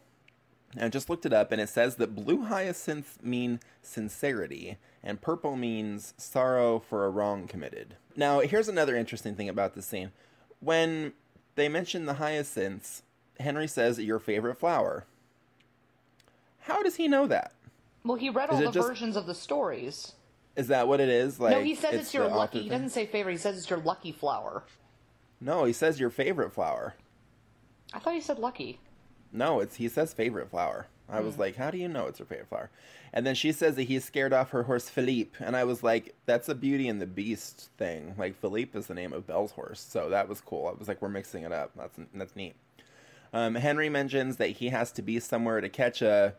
And 0.75 0.85
I 0.85 0.89
just 0.89 1.11
looked 1.11 1.27
it 1.27 1.33
up, 1.33 1.51
and 1.51 1.61
it 1.61 1.69
says 1.69 1.97
that 1.97 2.15
blue 2.15 2.43
hyacinths 2.43 3.19
mean 3.23 3.59
sincerity, 3.83 4.79
and 5.03 5.21
purple 5.21 5.57
means 5.57 6.15
sorrow 6.17 6.79
for 6.79 7.05
a 7.05 7.11
wrong 7.11 7.49
committed. 7.49 7.97
Now, 8.15 8.39
here's 8.41 8.69
another 8.69 8.97
interesting 8.97 9.35
thing 9.35 9.49
about 9.49 9.75
this 9.75 9.87
scene. 9.87 10.13
When 10.61 11.13
they 11.55 11.69
mention 11.69 12.07
the 12.07 12.15
hyacinths, 12.15 13.03
Henry 13.39 13.67
says 13.69 13.99
your 13.99 14.19
favorite 14.19 14.59
flower. 14.59 15.05
How 16.61 16.83
does 16.83 16.97
he 16.97 17.09
know 17.09 17.27
that? 17.27 17.53
Well, 18.05 18.17
he 18.17 18.31
read 18.31 18.51
Is 18.51 18.57
all 18.57 18.61
the 18.63 18.71
just- 18.71 18.89
versions 18.89 19.17
of 19.17 19.27
the 19.27 19.35
stories. 19.35 20.13
Is 20.57 20.69
that 20.69 20.89
what 20.89 21.01
it 21.01 21.09
is? 21.09 21.39
Like 21.39 21.53
no, 21.53 21.63
he 21.63 21.75
says 21.75 21.95
it's, 21.95 22.15
your 22.15 22.29
lucky. 22.29 22.63
He 22.63 22.69
doesn't 22.69 22.91
say 22.91 23.07
favorite. 23.07 23.33
He 23.33 23.39
says 23.39 23.57
it's 23.57 23.71
your 23.71 23.79
lucky 23.79 24.13
flower. 24.13 24.65
No, 25.41 25.65
he 25.65 25.73
says 25.73 26.01
your 26.01 26.11
favorite 26.11 26.53
flower. 26.53 26.95
I 27.95 27.99
thought 28.01 28.15
he 28.15 28.21
said 28.21 28.39
lucky. 28.39 28.81
No, 29.33 29.61
it's 29.61 29.77
he 29.77 29.89
says 29.89 30.13
favorite 30.13 30.51
flower. 30.51 30.87
I 31.09 31.19
Hmm. 31.21 31.27
was 31.27 31.39
like, 31.39 31.57
how 31.57 31.71
do 31.71 31.79
you 31.79 31.89
know 31.89 32.07
it's 32.09 32.19
your 32.19 32.27
favorite 32.27 32.49
flower? 32.49 32.69
And 33.13 33.27
then 33.27 33.35
she 33.35 33.53
says 33.53 33.75
that 33.77 33.85
he's 33.85 34.05
scared 34.05 34.33
off 34.33 34.51
her 34.51 34.65
horse 34.65 34.89
Philippe, 34.89 35.45
and 35.45 35.57
I 35.57 35.65
was 35.65 35.83
like, 35.83 36.15
that's 36.27 36.49
a 36.49 36.55
Beauty 36.55 36.89
and 36.89 37.01
the 37.01 37.07
Beast 37.07 37.71
thing. 37.77 38.15
Like 38.17 38.41
Philippe 38.41 38.79
is 38.79 38.87
the 38.87 38.95
name 38.95 39.13
of 39.13 39.27
Belle's 39.27 39.53
horse, 39.53 39.81
so 39.81 40.09
that 40.11 40.29
was 40.29 40.41
cool. 40.41 40.69
I 40.69 40.79
was 40.79 40.87
like, 40.87 41.03
we're 41.03 41.09
mixing 41.09 41.43
it 41.43 41.53
up. 41.53 41.73
That's 41.77 41.99
that's 42.15 42.37
neat. 42.37 42.55
Um, 43.33 43.55
Henry 43.57 43.89
mentions 43.89 44.37
that 44.37 44.51
he 44.51 44.69
has 44.69 44.93
to 44.93 45.03
be 45.03 45.21
somewhere 45.21 45.61
to 45.61 45.69
catch 45.69 46.03
a 46.03 46.35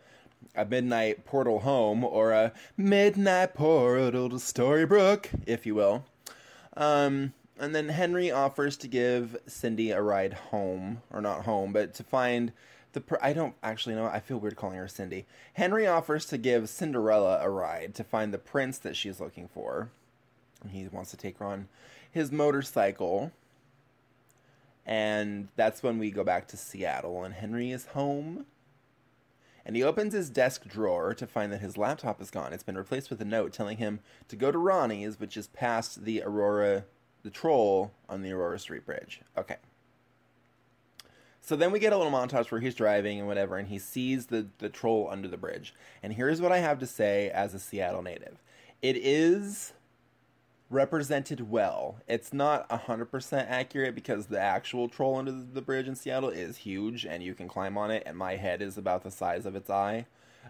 a 0.56 0.66
midnight 0.66 1.26
portal 1.26 1.60
home 1.60 2.04
or 2.04 2.32
a 2.32 2.52
midnight 2.76 3.54
portal 3.54 4.30
to 4.30 4.36
Storybrooke, 4.38 5.28
if 5.46 5.66
you 5.66 5.76
will. 5.76 6.06
Um, 6.76 7.34
and 7.60 7.76
then 7.76 7.90
Henry 7.90 8.32
offers 8.32 8.76
to 8.78 8.88
give 8.88 9.38
Cindy 9.46 9.92
a 9.92 10.02
ride 10.02 10.34
home, 10.34 11.02
or 11.12 11.22
not 11.22 11.46
home, 11.46 11.74
but 11.74 11.94
to 11.96 12.04
find 12.04 12.52
the. 12.94 13.02
Pr- 13.02 13.16
I 13.22 13.34
don't 13.34 13.56
actually 13.64 13.96
know. 13.96 14.06
I 14.06 14.20
feel 14.20 14.38
weird 14.38 14.56
calling 14.56 14.78
her 14.78 14.88
Cindy. 14.88 15.26
Henry 15.54 15.88
offers 15.88 16.26
to 16.28 16.38
give 16.38 16.70
Cinderella 16.70 17.40
a 17.42 17.50
ride 17.50 17.96
to 17.96 18.04
find 18.04 18.34
the 18.34 18.38
prince 18.38 18.78
that 18.80 18.96
she's 18.96 19.20
looking 19.20 19.48
for. 19.48 19.90
He 20.70 20.88
wants 20.88 21.12
to 21.12 21.18
take 21.18 21.40
her 21.40 21.46
on 21.46 21.68
his 22.10 22.32
motorcycle. 22.32 23.32
And 24.86 25.50
that's 25.56 25.84
when 25.84 26.00
we 26.00 26.12
go 26.12 26.24
back 26.24 26.48
to 26.50 26.58
Seattle, 26.58 27.24
and 27.24 27.34
Henry 27.36 27.72
is 27.72 27.88
home. 27.88 28.46
And 29.64 29.76
he 29.76 29.84
opens 29.84 30.14
his 30.14 30.30
desk 30.30 30.68
drawer 30.68 31.14
to 31.14 31.28
find 31.28 31.52
that 31.54 31.62
his 31.62 31.78
laptop 31.78 32.20
is 32.20 32.32
gone. 32.32 32.52
It's 32.52 32.64
been 32.64 32.78
replaced 32.78 33.12
with 33.12 33.22
a 33.22 33.26
note 33.26 33.54
telling 33.54 33.78
him 33.78 34.00
to 34.28 34.36
go 34.36 34.52
to 34.52 34.58
Roni's, 34.58 35.20
which 35.20 35.38
is 35.38 35.48
past 35.48 36.04
the 36.04 36.24
Aurora, 36.24 36.86
the 37.22 37.30
troll 37.30 37.92
on 38.10 38.24
the 38.24 38.32
Aurora 38.32 38.58
Street 38.58 38.86
Bridge. 38.86 39.22
Okay. 39.38 39.58
So 41.42 41.56
then 41.56 41.72
we 41.72 41.80
get 41.80 41.92
a 41.92 41.98
little 41.98 42.12
montage 42.12 42.52
where 42.52 42.62
he's 42.62 42.76
driving 42.76 43.18
and 43.20 43.28
whatever, 43.28 43.58
and 43.58 43.68
he 43.68 43.80
sees 43.80 44.28
the, 44.28 44.48
the 44.60 44.70
troll 44.70 45.10
under 45.12 45.28
the 45.28 45.38
bridge. 45.38 45.74
And 46.04 46.14
here's 46.14 46.40
what 46.40 46.52
I 46.52 46.60
have 46.60 46.80
to 46.80 46.88
say 46.88 47.30
as 47.32 47.54
a 47.54 47.60
Seattle 47.60 48.04
native 48.04 48.38
it 48.82 48.96
is 48.98 49.74
represented 50.70 51.52
well. 51.52 51.98
It's 52.08 52.32
not 52.32 52.68
100% 52.70 53.46
accurate 53.50 53.94
because 53.94 54.28
the 54.28 54.40
actual 54.40 54.88
troll 54.88 55.18
under 55.18 55.32
the 55.32 55.46
the 55.54 55.62
bridge 55.62 55.88
in 55.88 55.96
Seattle 55.96 56.30
is 56.30 56.58
huge 56.58 57.06
and 57.06 57.22
you 57.22 57.34
can 57.34 57.48
climb 57.48 57.78
on 57.78 57.92
it, 57.92 58.04
and 58.06 58.18
my 58.18 58.36
head 58.38 58.62
is 58.62 58.78
about 58.78 59.04
the 59.04 59.12
size 59.12 59.46
of 59.46 59.56
its 59.56 59.70
eye. 59.70 60.06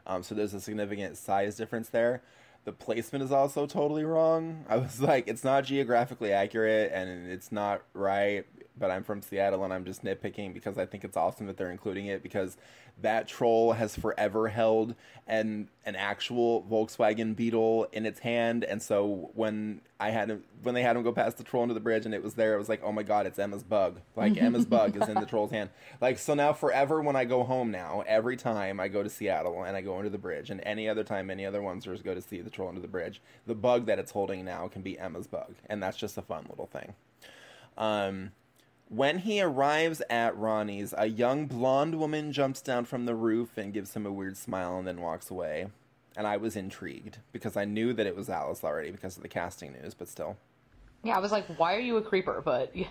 Um, 0.05 0.23
so 0.23 0.35
there's 0.35 0.53
a 0.53 0.61
significant 0.61 1.17
size 1.17 1.55
difference 1.55 1.89
there. 1.89 2.21
The 2.63 2.71
placement 2.71 3.23
is 3.23 3.31
also 3.31 3.65
totally 3.65 4.03
wrong. 4.03 4.65
I 4.69 4.77
was 4.77 5.01
like, 5.01 5.27
it's 5.27 5.43
not 5.43 5.65
geographically 5.65 6.31
accurate 6.31 6.91
and 6.93 7.31
it's 7.31 7.51
not 7.51 7.81
right, 7.93 8.45
but 8.77 8.89
I'm 8.89 9.03
from 9.03 9.21
Seattle 9.21 9.63
and 9.63 9.73
I'm 9.73 9.85
just 9.85 10.03
nitpicking 10.03 10.53
because 10.53 10.77
I 10.77 10.85
think 10.85 11.03
it's 11.03 11.17
awesome 11.17 11.47
that 11.47 11.57
they're 11.57 11.71
including 11.71 12.07
it 12.07 12.23
because 12.23 12.57
that 13.01 13.27
troll 13.27 13.73
has 13.73 13.95
forever 13.95 14.47
held 14.47 14.95
an 15.27 15.69
an 15.85 15.95
actual 15.95 16.63
Volkswagen 16.69 17.35
Beetle 17.35 17.87
in 17.91 18.05
its 18.05 18.19
hand, 18.19 18.63
and 18.63 18.81
so 18.81 19.31
when 19.33 19.81
I 19.99 20.11
had 20.11 20.29
him, 20.29 20.43
when 20.61 20.75
they 20.75 20.83
had 20.83 20.95
him 20.95 21.03
go 21.03 21.11
past 21.11 21.37
the 21.37 21.43
troll 21.43 21.63
under 21.63 21.73
the 21.73 21.79
bridge 21.79 22.05
and 22.05 22.13
it 22.13 22.23
was 22.23 22.35
there, 22.35 22.53
it 22.53 22.57
was 22.57 22.69
like, 22.69 22.81
oh 22.83 22.91
my 22.91 23.03
god, 23.03 23.25
it's 23.25 23.39
Emma's 23.39 23.63
bug. 23.63 23.99
Like 24.15 24.37
Emma's 24.41 24.65
bug 24.65 24.95
is 24.95 25.07
in 25.07 25.15
the 25.15 25.25
troll's 25.25 25.51
hand. 25.51 25.69
Like 25.99 26.19
so 26.19 26.33
now 26.33 26.53
forever 26.53 27.01
when 27.01 27.15
I 27.15 27.25
go 27.25 27.43
home 27.43 27.71
now, 27.71 28.03
every 28.07 28.37
time 28.37 28.79
I 28.79 28.87
go 28.87 29.03
to 29.03 29.09
Seattle 29.09 29.63
and 29.63 29.75
I 29.75 29.81
go 29.81 29.97
under 29.97 30.09
the 30.09 30.17
bridge, 30.17 30.49
and 30.49 30.61
any 30.63 30.87
other 30.87 31.03
time 31.03 31.29
any 31.29 31.45
other 31.45 31.61
ones 31.61 31.85
go 31.85 32.13
to 32.13 32.21
see 32.21 32.41
the 32.41 32.49
troll 32.49 32.69
under 32.69 32.81
the 32.81 32.87
bridge, 32.87 33.21
the 33.47 33.55
bug 33.55 33.85
that 33.87 33.99
it's 33.99 34.11
holding 34.11 34.45
now 34.45 34.67
can 34.67 34.81
be 34.81 34.99
Emma's 34.99 35.27
bug, 35.27 35.55
and 35.67 35.81
that's 35.81 35.97
just 35.97 36.17
a 36.17 36.21
fun 36.21 36.45
little 36.49 36.67
thing. 36.67 36.93
Um, 37.77 38.31
when 38.91 39.19
he 39.19 39.41
arrives 39.41 40.01
at 40.09 40.35
Roni's, 40.35 40.93
a 40.97 41.05
young 41.05 41.45
blonde 41.45 41.97
woman 41.97 42.33
jumps 42.33 42.61
down 42.61 42.83
from 42.83 43.05
the 43.05 43.15
roof 43.15 43.57
and 43.57 43.73
gives 43.73 43.93
him 43.93 44.05
a 44.05 44.11
weird 44.11 44.35
smile 44.35 44.77
and 44.77 44.85
then 44.85 44.99
walks 44.99 45.31
away. 45.31 45.67
And 46.17 46.27
I 46.27 46.35
was 46.35 46.57
intrigued 46.57 47.19
because 47.31 47.55
I 47.55 47.63
knew 47.63 47.93
that 47.93 48.05
it 48.05 48.17
was 48.17 48.29
Alice 48.29 48.65
already 48.65 48.91
because 48.91 49.15
of 49.15 49.23
the 49.23 49.29
casting 49.29 49.71
news, 49.71 49.93
but 49.93 50.09
still. 50.09 50.35
Yeah, 51.05 51.15
I 51.15 51.19
was 51.19 51.31
like, 51.31 51.45
why 51.57 51.73
are 51.75 51.79
you 51.79 51.95
a 51.95 52.01
creeper? 52.01 52.41
But 52.43 52.75
yeah. 52.75 52.87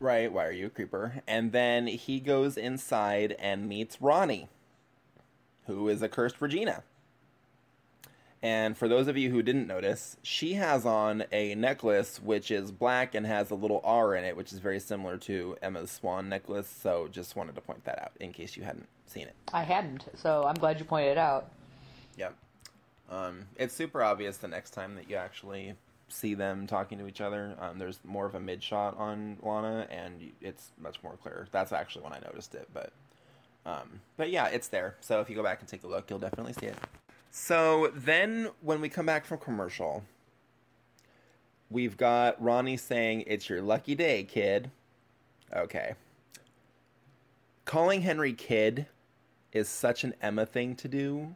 Right, 0.00 0.32
why 0.32 0.46
are 0.46 0.52
you 0.52 0.66
a 0.66 0.70
creeper? 0.70 1.22
And 1.26 1.52
then 1.52 1.86
he 1.86 2.18
goes 2.18 2.56
inside 2.56 3.36
and 3.38 3.68
meets 3.68 3.98
Roni, 3.98 4.48
who 5.66 5.86
is 5.90 6.00
a 6.00 6.08
cursed 6.08 6.40
Regina. 6.40 6.82
And 8.42 8.76
for 8.76 8.88
those 8.88 9.06
of 9.06 9.16
you 9.16 9.30
who 9.30 9.40
didn't 9.40 9.68
notice, 9.68 10.16
she 10.22 10.54
has 10.54 10.84
on 10.84 11.24
a 11.30 11.54
necklace 11.54 12.20
which 12.20 12.50
is 12.50 12.72
black 12.72 13.14
and 13.14 13.24
has 13.24 13.50
a 13.52 13.54
little 13.54 13.80
R 13.84 14.16
in 14.16 14.24
it, 14.24 14.36
which 14.36 14.52
is 14.52 14.58
very 14.58 14.80
similar 14.80 15.16
to 15.18 15.56
Emma's 15.62 15.92
swan 15.92 16.28
necklace. 16.28 16.68
So 16.68 17.08
just 17.10 17.36
wanted 17.36 17.54
to 17.54 17.60
point 17.60 17.84
that 17.84 18.02
out 18.02 18.12
in 18.18 18.32
case 18.32 18.56
you 18.56 18.64
hadn't 18.64 18.88
seen 19.06 19.28
it. 19.28 19.34
I 19.52 19.62
hadn't, 19.62 20.06
so 20.16 20.44
I'm 20.44 20.56
glad 20.56 20.80
you 20.80 20.84
pointed 20.84 21.12
it 21.12 21.18
out. 21.18 21.52
Yep. 22.16 22.34
Um, 23.10 23.46
it's 23.56 23.74
super 23.74 24.02
obvious 24.02 24.38
the 24.38 24.48
next 24.48 24.70
time 24.70 24.96
that 24.96 25.08
you 25.08 25.16
actually 25.16 25.74
see 26.08 26.34
them 26.34 26.66
talking 26.66 26.98
to 26.98 27.06
each 27.06 27.20
other. 27.20 27.54
Um, 27.60 27.78
there's 27.78 28.00
more 28.04 28.26
of 28.26 28.34
a 28.34 28.40
mid 28.40 28.62
shot 28.62 28.96
on 28.98 29.36
Lana, 29.42 29.86
and 29.90 30.32
it's 30.40 30.70
much 30.80 31.02
more 31.02 31.16
clear. 31.22 31.46
That's 31.52 31.72
actually 31.72 32.04
when 32.04 32.12
I 32.12 32.18
noticed 32.20 32.54
it, 32.54 32.68
but 32.74 32.92
um, 33.64 34.00
but 34.16 34.30
yeah, 34.30 34.46
it's 34.46 34.68
there. 34.68 34.96
So 35.00 35.20
if 35.20 35.30
you 35.30 35.36
go 35.36 35.42
back 35.42 35.60
and 35.60 35.68
take 35.68 35.84
a 35.84 35.86
look, 35.86 36.10
you'll 36.10 36.18
definitely 36.18 36.54
see 36.54 36.66
it. 36.66 36.76
So 37.34 37.90
then, 37.94 38.50
when 38.60 38.82
we 38.82 38.90
come 38.90 39.06
back 39.06 39.24
from 39.24 39.38
commercial, 39.38 40.04
we've 41.70 41.96
got 41.96 42.40
Roni 42.40 42.78
saying, 42.78 43.24
"It's 43.26 43.48
your 43.48 43.62
lucky 43.62 43.94
day, 43.94 44.24
kid." 44.24 44.70
Okay. 45.50 45.94
Calling 47.64 48.02
Henry 48.02 48.34
kid 48.34 48.86
is 49.50 49.66
such 49.66 50.04
an 50.04 50.14
Emma 50.20 50.44
thing 50.44 50.76
to 50.76 50.88
do 50.88 51.34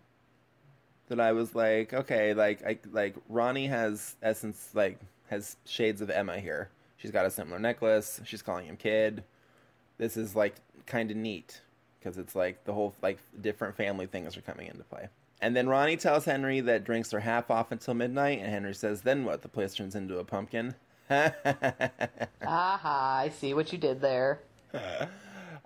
that 1.09 1.19
I 1.19 1.33
was 1.33 1.55
like, 1.55 1.95
okay, 1.95 2.35
like 2.35 2.63
I 2.63 2.79
like 2.93 3.17
Roni 3.33 3.67
has 3.71 4.17
essence 4.23 4.73
like 4.75 4.99
has 5.29 5.57
shades 5.65 6.03
of 6.03 6.11
Emma 6.11 6.39
here. 6.39 6.69
She's 6.99 7.11
got 7.11 7.25
a 7.25 7.31
similar 7.31 7.59
necklace. 7.59 8.21
She's 8.27 8.43
calling 8.43 8.67
him 8.67 8.77
kid. 8.77 9.25
This 9.97 10.19
is 10.19 10.37
like 10.37 10.57
kind 10.85 11.11
of 11.11 11.17
neat 11.17 11.63
because 11.99 12.19
it's 12.19 12.35
like 12.35 12.65
the 12.65 12.75
whole 12.75 12.95
like 13.01 13.19
different 13.41 13.77
family 13.77 14.07
things 14.07 14.37
are 14.37 14.43
coming 14.43 14.67
into 14.67 14.85
play. 14.85 15.09
And 15.41 15.55
then 15.55 15.67
Roni 15.67 15.99
tells 15.99 16.25
Henry 16.25 16.61
that 16.61 16.85
drinks 16.85 17.13
are 17.13 17.21
half 17.21 17.51
off 17.51 17.71
until 17.71 17.95
midnight, 17.95 18.41
and 18.41 18.51
Henry 18.51 18.75
says, 18.75 19.03
"Then 19.03 19.25
what? 19.25 19.43
The 19.43 19.49
place 19.49 19.75
turns 19.75 19.95
into 19.95 20.19
a 20.19 20.25
pumpkin." 20.25 20.75
Aha, 21.11 23.19
I 23.23 23.29
see 23.29 23.55
what 23.55 23.73
you 23.73 23.79
did 23.79 24.01
there. 24.01 24.41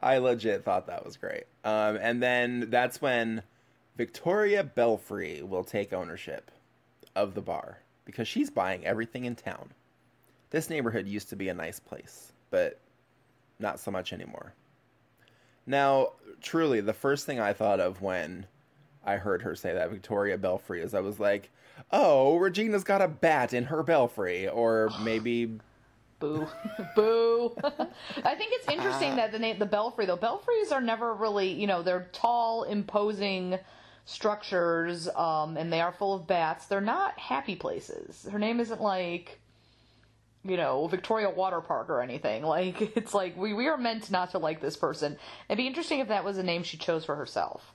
I 0.03 0.19
legit 0.19 0.65
thought 0.65 0.87
that 0.87 1.05
was 1.05 1.17
great. 1.17 1.45
Um, 1.65 1.99
and 2.01 2.23
then 2.23 2.69
that's 2.71 3.01
when 3.01 3.43
Victoria 3.97 4.65
Belfry 4.65 5.43
will 5.43 5.65
take 5.65 5.93
ownership 5.93 6.51
of 7.15 7.35
the 7.35 7.43
bar 7.43 7.79
because 8.05 8.29
she's 8.29 8.51
buying 8.51 8.85
everything 8.85 9.25
in 9.25 9.37
town. 9.37 9.71
This 10.51 10.71
neighborhood 10.71 11.07
used 11.07 11.29
to 11.31 11.37
be 11.37 11.49
a 11.49 11.55
nice 11.55 11.79
place, 11.79 12.33
but 12.51 12.81
not 13.59 13.79
so 13.79 13.91
much 13.91 14.13
anymore. 14.13 14.55
Now, 15.67 16.13
truly, 16.41 16.81
the 16.81 16.93
first 16.93 17.27
thing 17.27 17.39
I 17.39 17.53
thought 17.53 17.79
of 17.79 18.03
when 18.03 18.47
I 19.05 19.17
heard 19.17 19.43
her 19.43 19.55
say 19.55 19.73
that 19.75 19.91
Victoria 19.91 20.37
Belfry 20.39 20.83
is 20.83 20.95
I 20.95 21.01
was 21.01 21.19
like, 21.19 21.51
"Oh, 21.91 22.37
Regina's 22.37 22.85
got 22.85 23.03
a 23.03 23.09
bat 23.09 23.53
in 23.53 23.65
her 23.65 23.83
belfry," 23.83 24.49
or 24.49 24.91
maybe 25.03 25.59
Boo, 26.21 26.47
boo. 26.95 27.55
I 27.65 28.35
think 28.35 28.53
it's 28.53 28.69
interesting 28.69 29.17
that 29.17 29.33
the 29.33 29.39
name, 29.39 29.59
the 29.59 29.67
Belfry 29.67 30.07
though. 30.07 30.17
Belfries 30.17 30.71
are 30.71 30.81
never 30.81 31.15
really, 31.15 31.51
you 31.51 31.67
know, 31.67 31.83
they're 31.83 32.09
tall, 32.13 32.65
imposing 32.65 33.59
structures, 34.05 35.09
um, 35.09 35.57
and 35.57 35.73
they 35.73 35.81
are 35.81 35.93
full 35.93 36.15
of 36.15 36.27
bats. 36.27 36.67
They're 36.67 36.81
not 36.81 37.19
happy 37.19 37.57
places. 37.57 38.27
Her 38.31 38.39
name 38.39 38.61
isn't 38.61 38.81
like, 38.83 39.41
you 40.45 40.57
know, 40.57 40.87
Victoria 40.89 41.31
Water 41.31 41.61
Park 41.61 41.89
or 41.89 42.03
anything. 42.03 42.43
Like 42.51 42.97
it's 42.97 43.15
like 43.15 43.37
we 43.37 43.55
we 43.55 43.69
are 43.69 43.79
meant 43.79 44.11
not 44.11 44.31
to 44.33 44.39
like 44.39 44.61
this 44.61 44.77
person. 44.77 45.17
It'd 45.49 45.57
be 45.57 45.67
interesting 45.67 46.01
if 46.01 46.09
that 46.09 46.25
was 46.25 46.37
a 46.37 46.43
name 46.43 46.63
she 46.63 46.77
chose 46.77 47.05
for 47.05 47.17
herself. 47.17 47.73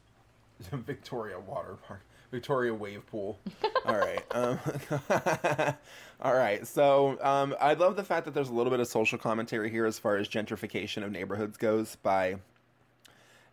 Victoria 0.72 1.39
Water 1.39 1.78
Park. 1.88 2.02
Victoria 2.32 2.74
Wave 2.74 3.06
Pool. 3.08 3.39
All 3.86 3.96
right. 3.96 4.24
Um, 4.32 4.60
all 6.22 6.34
right. 6.34 6.65
So 6.65 7.18
um, 7.22 7.56
I 7.62 7.76
love 7.76 7.96
the 7.96 8.04
fact 8.04 8.26
that 8.26 8.34
there's 8.34 8.50
a 8.50 8.54
little 8.54 8.72
bit 8.72 8.80
of 8.80 8.88
social 8.88 9.18
commentary 9.18 9.70
here 9.70 9.86
as 9.86 10.00
far 10.00 10.18
as 10.18 10.28
gentrification 10.28 11.04
of 11.04 11.12
neighborhoods 11.12 11.56
goes 11.56 11.98
by, 11.98 12.38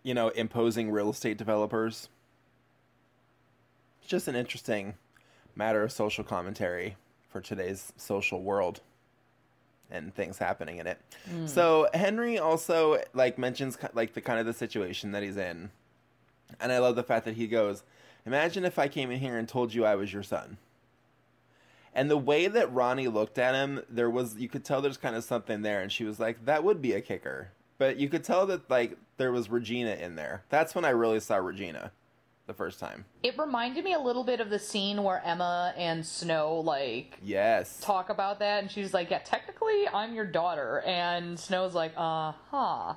you 0.02 0.14
know, 0.14 0.28
imposing 0.30 0.90
real 0.90 1.10
estate 1.10 1.36
developers. 1.36 2.08
It's 4.00 4.08
just 4.10 4.26
an 4.26 4.34
interesting 4.34 4.94
matter 5.54 5.82
of 5.82 5.92
social 5.92 6.24
commentary 6.24 6.96
for 7.28 7.40
today's 7.40 7.92
social 7.96 8.42
world 8.42 8.80
and 9.90 10.14
things 10.14 10.38
happening 10.38 10.78
in 10.78 10.86
it. 10.86 10.98
So 11.46 11.88
Henry 11.92 12.38
also 12.38 13.02
like 13.12 13.38
mentions 13.38 13.76
like 13.92 14.14
the 14.14 14.22
kind 14.22 14.40
of 14.40 14.46
the 14.46 14.54
situation 14.54 15.12
that 15.12 15.22
he's 15.22 15.36
in. 15.36 15.70
And 16.60 16.72
I 16.72 16.78
love 16.78 16.96
the 16.96 17.02
fact 17.02 17.24
that 17.24 17.34
he 17.36 17.46
goes, 17.46 17.82
Imagine 18.24 18.64
if 18.64 18.78
I 18.78 18.88
came 18.88 19.10
in 19.10 19.20
here 19.20 19.36
and 19.36 19.48
told 19.48 19.74
you 19.74 19.84
I 19.84 19.96
was 19.96 20.12
your 20.12 20.22
son. 20.22 20.58
And 21.94 22.10
the 22.10 22.16
way 22.16 22.46
that 22.46 22.72
Roni 22.72 23.12
looked 23.12 23.38
at 23.38 23.54
him, 23.54 23.82
there 23.88 24.08
was 24.08 24.36
you 24.38 24.48
could 24.48 24.64
tell 24.64 24.80
there's 24.80 24.96
kind 24.96 25.14
of 25.16 25.24
something 25.24 25.62
there, 25.62 25.80
and 25.82 25.92
she 25.92 26.04
was 26.04 26.18
like, 26.18 26.44
"That 26.46 26.64
would 26.64 26.80
be 26.80 26.92
a 26.92 27.00
kicker." 27.00 27.50
But 27.78 27.98
you 27.98 28.08
could 28.08 28.24
tell 28.24 28.46
that 28.46 28.70
like 28.70 28.96
there 29.18 29.32
was 29.32 29.50
Regina 29.50 29.90
in 29.94 30.14
there. 30.14 30.42
That's 30.48 30.74
when 30.74 30.84
I 30.84 30.90
really 30.90 31.20
saw 31.20 31.36
Regina, 31.36 31.92
the 32.46 32.54
first 32.54 32.78
time. 32.80 33.04
It 33.22 33.36
reminded 33.36 33.84
me 33.84 33.92
a 33.92 33.98
little 33.98 34.24
bit 34.24 34.40
of 34.40 34.48
the 34.48 34.58
scene 34.58 35.02
where 35.02 35.20
Emma 35.22 35.74
and 35.76 36.06
Snow 36.06 36.60
like 36.60 37.18
Yes. 37.22 37.78
talk 37.80 38.08
about 38.08 38.38
that, 38.38 38.62
and 38.62 38.70
she's 38.70 38.94
like, 38.94 39.10
"Yeah, 39.10 39.18
technically, 39.18 39.86
I'm 39.92 40.14
your 40.14 40.24
daughter," 40.26 40.80
and 40.86 41.38
Snow's 41.38 41.74
like, 41.74 41.92
"Uh 41.96 42.32
huh." 42.50 42.94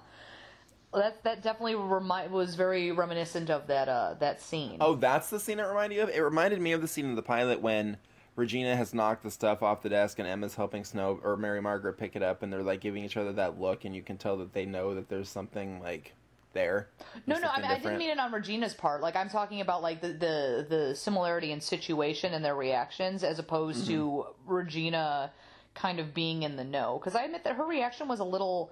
That 0.95 1.23
that 1.23 1.43
definitely 1.43 1.75
remi- 1.75 2.29
was 2.29 2.55
very 2.55 2.91
reminiscent 2.91 3.49
of 3.49 3.67
that 3.67 3.89
uh 3.89 4.15
that 4.19 4.41
scene. 4.41 4.77
Oh, 4.79 4.95
that's 4.95 5.29
the 5.29 5.39
scene 5.39 5.60
it 5.60 5.63
reminded 5.63 5.95
you 5.95 6.03
of. 6.03 6.10
It 6.10 6.21
reminded 6.21 6.62
me 6.62 6.71
of 6.71 6.81
the 6.81 6.88
scene 6.88 7.05
in 7.05 7.15
the 7.15 7.21
pilot 7.21 7.62
when 7.62 7.97
Regina 8.36 8.75
has 8.75 8.93
knocked 8.93 9.23
the 9.23 9.31
stuff 9.31 9.63
off 9.63 9.81
the 9.81 9.89
desk 9.89 10.19
and 10.19 10.27
Emma's 10.27 10.55
helping 10.55 10.84
Snow 10.84 11.19
or 11.23 11.38
Mary 11.38 11.62
Margaret 11.62 11.93
pick 11.97 12.15
it 12.15 12.23
up, 12.23 12.43
and 12.43 12.51
they're 12.51 12.63
like 12.63 12.81
giving 12.81 13.03
each 13.03 13.17
other 13.17 13.31
that 13.34 13.60
look, 13.60 13.86
and 13.86 13.95
you 13.95 14.01
can 14.01 14.17
tell 14.17 14.38
that 14.38 14.53
they 14.53 14.65
know 14.65 14.95
that 14.95 15.10
there's 15.10 15.29
something 15.29 15.79
like 15.81 16.13
there. 16.53 16.89
no, 17.27 17.38
no, 17.38 17.47
I, 17.49 17.62
mean, 17.62 17.65
I 17.69 17.77
didn't 17.77 17.97
mean 17.97 18.10
it 18.10 18.19
on 18.19 18.31
Regina's 18.31 18.73
part. 18.73 19.01
Like 19.01 19.15
I'm 19.15 19.29
talking 19.29 19.62
about 19.62 19.81
like 19.81 20.01
the 20.01 20.10
the 20.10 20.65
the 20.67 20.95
similarity 20.95 21.51
in 21.51 21.62
situation 21.62 22.34
and 22.34 22.43
their 22.43 22.55
reactions, 22.55 23.23
as 23.23 23.39
opposed 23.39 23.86
to 23.88 23.99
Mm-hmm. 23.99 24.53
Regina 24.53 25.31
kind 25.75 25.99
of 25.99 26.13
being 26.13 26.43
in 26.43 26.55
the 26.55 26.63
know. 26.63 26.97
Because 26.99 27.15
I 27.15 27.23
admit 27.23 27.43
that 27.43 27.55
her 27.58 27.65
reaction 27.65 28.08
was 28.08 28.19
a 28.19 28.23
little. 28.23 28.71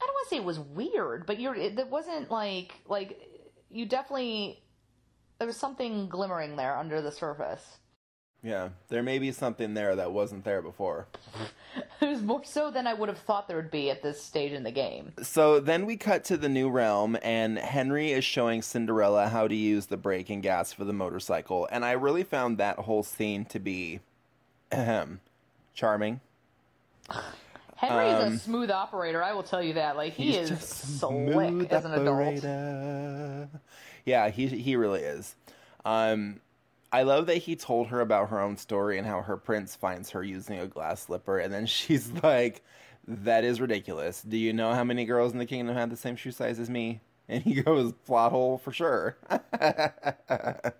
I 0.00 0.06
don't 0.06 0.14
want 0.14 0.28
to 0.28 0.30
say 0.30 0.36
it 0.36 0.44
was 0.44 0.58
weird, 0.58 1.26
but 1.26 1.40
you're 1.40 1.54
it, 1.54 1.78
it 1.78 1.88
wasn't 1.88 2.30
like 2.30 2.74
like 2.88 3.20
you 3.70 3.86
definitely 3.86 4.62
there 5.38 5.46
was 5.46 5.56
something 5.56 6.08
glimmering 6.08 6.56
there 6.56 6.76
under 6.76 7.00
the 7.00 7.12
surface. 7.12 7.78
Yeah, 8.44 8.70
there 8.88 9.04
may 9.04 9.20
be 9.20 9.30
something 9.30 9.74
there 9.74 9.94
that 9.96 10.12
wasn't 10.12 10.44
there 10.44 10.62
before. 10.62 11.06
It 12.00 12.08
was 12.08 12.22
more 12.22 12.44
so 12.44 12.68
than 12.72 12.88
I 12.88 12.94
would 12.94 13.08
have 13.08 13.18
thought 13.18 13.46
there 13.46 13.56
would 13.56 13.70
be 13.70 13.88
at 13.88 14.02
this 14.02 14.20
stage 14.20 14.50
in 14.50 14.64
the 14.64 14.72
game. 14.72 15.12
So 15.22 15.60
then 15.60 15.86
we 15.86 15.96
cut 15.96 16.24
to 16.24 16.36
the 16.36 16.48
new 16.48 16.68
realm, 16.68 17.16
and 17.22 17.58
Henry 17.58 18.10
is 18.10 18.24
showing 18.24 18.60
Cinderella 18.60 19.28
how 19.28 19.46
to 19.46 19.54
use 19.54 19.86
the 19.86 19.96
brake 19.96 20.28
and 20.28 20.42
gas 20.42 20.72
for 20.72 20.84
the 20.84 20.92
motorcycle, 20.92 21.68
and 21.70 21.84
I 21.84 21.92
really 21.92 22.24
found 22.24 22.58
that 22.58 22.80
whole 22.80 23.04
scene 23.04 23.44
to 23.46 23.60
be 23.60 24.00
ahem, 24.72 25.20
charming. 25.74 26.20
Henry 27.82 28.06
is 28.06 28.34
a 28.34 28.38
smooth 28.38 28.70
operator, 28.70 29.22
I 29.22 29.32
will 29.32 29.42
tell 29.42 29.62
you 29.62 29.74
that. 29.74 29.96
Like 29.96 30.12
he 30.14 30.38
Um, 30.38 30.44
is 30.44 30.58
slick 30.60 31.72
as 31.72 31.84
an 31.84 31.92
adult. 31.92 32.42
Yeah, 34.04 34.30
he 34.30 34.46
he 34.46 34.76
really 34.76 35.00
is. 35.02 35.34
Um, 35.84 36.40
I 36.92 37.02
love 37.02 37.26
that 37.26 37.38
he 37.38 37.56
told 37.56 37.88
her 37.88 38.00
about 38.00 38.28
her 38.30 38.40
own 38.40 38.56
story 38.56 38.98
and 38.98 39.06
how 39.06 39.22
her 39.22 39.36
prince 39.36 39.74
finds 39.74 40.10
her 40.10 40.22
using 40.22 40.58
a 40.58 40.66
glass 40.66 41.02
slipper, 41.02 41.38
and 41.38 41.52
then 41.52 41.66
she's 41.76 42.10
like, 42.22 42.62
"That 43.06 43.44
is 43.44 43.60
ridiculous. 43.60 44.22
Do 44.22 44.36
you 44.36 44.52
know 44.52 44.74
how 44.74 44.84
many 44.84 45.04
girls 45.04 45.32
in 45.32 45.38
the 45.38 45.46
kingdom 45.46 45.74
had 45.74 45.90
the 45.90 45.96
same 45.96 46.16
shoe 46.16 46.30
size 46.30 46.58
as 46.60 46.70
me?" 46.70 47.00
And 47.28 47.42
he 47.42 47.54
goes, 47.62 47.92
"Plot 48.06 48.30
hole 48.32 48.58
for 48.58 48.72
sure." 48.72 49.16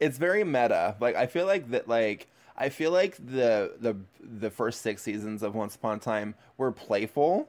it's 0.00 0.18
very 0.18 0.44
meta. 0.44 0.96
Like 1.00 1.16
I 1.16 1.26
feel 1.26 1.46
like 1.46 1.70
that. 1.70 1.88
Like 1.88 2.28
I 2.60 2.68
feel 2.68 2.90
like 2.90 3.16
the 3.16 3.72
the 3.80 3.96
the 4.20 4.50
first 4.50 4.82
six 4.82 5.02
seasons 5.02 5.42
of 5.42 5.54
Once 5.54 5.74
Upon 5.74 5.96
a 5.96 6.00
Time 6.00 6.34
were 6.58 6.70
playful, 6.70 7.48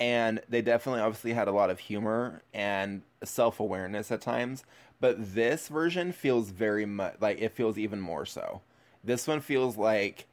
and 0.00 0.40
they 0.48 0.62
definitely 0.62 1.02
obviously 1.02 1.34
had 1.34 1.46
a 1.46 1.52
lot 1.52 1.68
of 1.68 1.78
humor 1.78 2.42
and 2.54 3.02
self 3.22 3.60
awareness 3.60 4.10
at 4.10 4.22
times. 4.22 4.64
But 4.98 5.34
this 5.34 5.68
version 5.68 6.10
feels 6.10 6.50
very 6.50 6.86
much 6.86 7.16
like 7.20 7.38
it 7.38 7.52
feels 7.52 7.76
even 7.76 8.00
more 8.00 8.24
so. 8.24 8.62
This 9.04 9.26
one 9.28 9.40
feels 9.40 9.76
like 9.76 10.26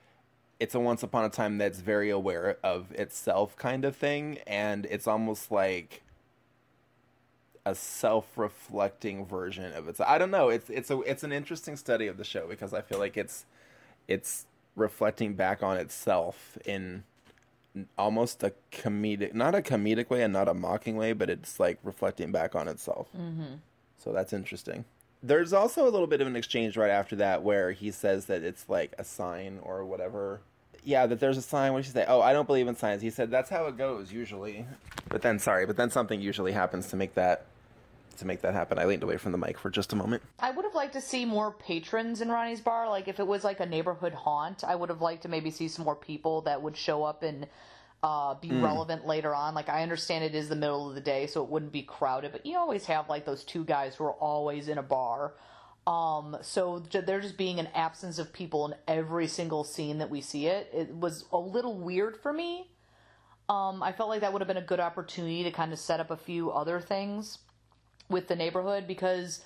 it's 0.58 0.74
a 0.74 0.80
Once 0.80 1.04
Upon 1.04 1.26
a 1.26 1.30
Time 1.30 1.58
that's 1.58 1.82
very 1.82 2.10
aware 2.10 2.58
of 2.64 2.94
itself 2.94 3.58
kind 3.58 3.84
of 3.84 3.94
thing, 3.94 4.40
and 4.48 4.86
it's 4.86 5.06
almost 5.06 5.52
like 5.52 6.02
a 7.66 7.76
self-reflecting 7.76 9.26
version 9.26 9.74
of 9.74 9.90
it. 9.90 10.00
I 10.00 10.18
don't 10.18 10.32
know. 10.32 10.48
It's 10.48 10.70
it's 10.70 10.90
a 10.90 11.02
it's 11.02 11.24
an 11.24 11.34
interesting 11.34 11.76
study 11.76 12.08
of 12.08 12.16
the 12.16 12.24
show 12.24 12.48
because 12.48 12.74
I 12.74 12.80
feel 12.80 13.00
like 13.00 13.18
it's 13.18 13.46
it's 14.08 14.46
reflecting 14.76 15.34
back 15.34 15.62
on 15.64 15.78
itself 15.78 16.58
in 16.66 17.04
almost 17.98 18.44
a 18.44 18.54
comedic, 18.72 19.34
not 19.34 19.56
a 19.56 19.62
comedic 19.62 20.10
way 20.10 20.24
and 20.24 20.34
not 20.34 20.48
a 20.48 20.54
mocking 20.54 20.96
way, 20.96 21.14
but 21.14 21.30
it's 21.30 21.60
like 21.60 21.80
reflecting 21.84 22.32
back 22.32 22.56
on 22.56 22.68
itself. 22.68 23.08
Mm-hmm. 23.18 23.56
So 23.98 24.12
that's 24.12 24.34
interesting. 24.34 24.86
There's 25.22 25.54
also 25.54 25.88
a 25.88 25.90
little 25.90 26.08
bit 26.08 26.22
of 26.22 26.28
an 26.28 26.36
exchange 26.36 26.76
right 26.76 26.92
after 26.92 27.16
that 27.18 27.44
where 27.44 27.72
he 27.72 27.92
says 27.92 28.26
that 28.26 28.44
it's 28.44 28.68
like 28.68 28.94
a 28.98 29.04
sign 29.04 29.60
or 29.64 29.86
whatever. 29.86 30.42
Yeah, 30.84 31.06
that 31.08 31.22
there's 31.22 31.38
a 31.38 31.42
sign. 31.42 31.72
What 31.72 31.80
did 31.80 31.86
he 31.88 31.94
say? 31.94 32.06
Oh, 32.08 32.20
I 32.20 32.34
don't 32.34 32.46
believe 32.46 32.68
in 32.68 32.76
signs. 32.76 33.02
He 33.02 33.10
said 33.10 33.32
that's 33.32 33.50
how 33.50 33.68
it 33.68 33.78
goes 33.78 34.12
usually. 34.12 34.66
But 35.08 35.22
then, 35.22 35.40
sorry, 35.40 35.66
but 35.66 35.78
then 35.78 35.90
something 35.90 36.20
usually 36.20 36.52
happens 36.52 36.90
to 36.90 36.98
make 36.98 37.14
that 37.14 37.46
to 38.18 38.26
make 38.26 38.42
that 38.42 38.54
happen. 38.54 38.80
I 38.80 38.86
leaned 38.86 39.04
away 39.04 39.18
from 39.18 39.32
the 39.32 39.38
mic 39.38 39.58
for 39.58 39.70
just 39.70 39.94
a 39.94 39.96
moment. 39.96 40.24
I 40.40 40.52
would 40.52 40.66
have 40.66 40.76
liked 40.76 40.94
to 40.94 41.02
see 41.02 41.26
more 41.26 41.52
patrons 41.52 42.22
in 42.22 42.28
Roni's 42.30 42.62
bar. 42.62 42.90
Like 42.90 43.08
if 43.08 43.20
it 43.20 43.28
was 43.28 43.44
like 43.44 43.60
a 43.60 43.66
neighborhood 43.66 44.14
haunt, 44.14 44.64
I 44.64 44.76
would 44.76 44.90
have 44.90 45.02
liked 45.02 45.24
to 45.24 45.30
maybe 45.30 45.52
see 45.52 45.68
some 45.68 45.86
more 45.86 45.96
people 45.96 46.42
that 46.42 46.62
would 46.62 46.78
show 46.78 47.04
up 47.04 47.24
and 47.24 47.48
uh, 48.04 48.36
be 48.36 48.52
relevant 48.52 49.08
later 49.08 49.34
on. 49.34 49.56
Like 49.56 49.70
I 49.70 49.82
understand 49.82 50.26
it 50.26 50.36
is 50.36 50.50
the 50.50 50.56
middle 50.56 50.90
of 50.90 50.96
the 50.96 51.02
day, 51.02 51.26
so 51.26 51.42
it 51.44 51.50
wouldn't 51.50 51.72
be 51.72 51.84
crowded, 51.84 52.32
but 52.34 52.46
you 52.46 52.58
always 52.58 52.86
have 52.86 53.08
like 53.10 53.26
those 53.26 53.44
two 53.44 53.64
guys 53.64 53.96
who 53.96 54.04
are 54.04 54.14
always 54.14 54.68
in 54.68 54.78
a 54.78 54.84
bar. 54.84 55.34
Um, 55.88 56.38
so 56.42 56.84
j- 56.90 57.02
there 57.02 57.20
just 57.20 57.38
being 57.38 57.60
an 57.60 57.68
absence 57.74 58.20
of 58.20 58.32
people 58.32 58.66
in 58.68 58.76
every 58.88 59.28
single 59.28 59.64
scene 59.64 59.98
that 60.00 60.10
we 60.10 60.22
see 60.22 60.48
it, 60.48 60.70
it 60.74 60.94
was 60.94 61.26
a 61.32 61.38
little 61.38 61.78
weird 61.78 62.18
for 62.18 62.32
me. 62.32 62.70
Um, 63.50 63.84
I 63.84 63.92
felt 63.92 64.10
like 64.10 64.22
that 64.22 64.32
would 64.32 64.42
have 64.42 64.48
been 64.48 64.58
a 64.58 64.62
good 64.62 64.80
opportunity 64.80 65.44
to 65.44 65.52
kind 65.52 65.74
of 65.74 65.80
set 65.80 66.00
up 66.00 66.12
a 66.12 66.18
few 66.18 66.52
other 66.52 66.80
things 66.80 67.40
with 68.10 68.28
the 68.28 68.36
neighborhood 68.36 68.88
because 68.88 69.44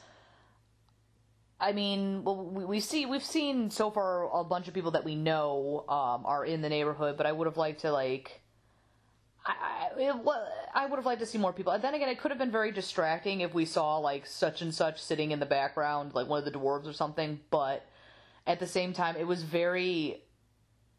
I 1.59 1.71
mean, 1.71 2.23
well, 2.23 2.45
we, 2.45 2.65
we 2.65 2.79
see 2.79 3.05
we've 3.05 3.23
seen 3.23 3.71
so 3.71 3.89
far 3.89 4.29
a 4.39 4.43
bunch 4.43 4.67
of 4.67 4.73
people 4.73 4.91
that 4.91 5.03
we 5.03 5.15
know 5.15 5.85
um, 5.89 6.25
are 6.25 6.45
in 6.45 6.61
the 6.61 6.69
neighborhood, 6.69 7.17
but 7.17 7.25
I 7.25 7.31
would 7.31 7.47
have 7.47 7.57
liked 7.57 7.81
to 7.81 7.91
like. 7.91 8.41
I, 9.45 9.91
I, 10.75 10.85
would 10.87 10.97
have 10.97 11.05
liked 11.05 11.21
to 11.21 11.25
see 11.25 11.37
more 11.37 11.53
people. 11.53 11.71
And 11.71 11.81
then 11.81 11.93
again, 11.93 12.09
it 12.09 12.19
could 12.19 12.31
have 12.31 12.37
been 12.37 12.51
very 12.51 12.73
distracting 12.73 13.39
if 13.39 13.53
we 13.53 13.63
saw 13.63 13.97
like 13.97 14.25
such 14.25 14.61
and 14.61 14.75
such 14.75 15.01
sitting 15.01 15.31
in 15.31 15.39
the 15.39 15.45
background, 15.45 16.13
like 16.13 16.27
one 16.27 16.39
of 16.39 16.45
the 16.45 16.51
dwarves 16.51 16.85
or 16.85 16.91
something. 16.91 17.39
But 17.49 17.85
at 18.45 18.59
the 18.59 18.67
same 18.67 18.91
time, 18.91 19.15
it 19.15 19.25
was 19.25 19.43
very 19.43 20.21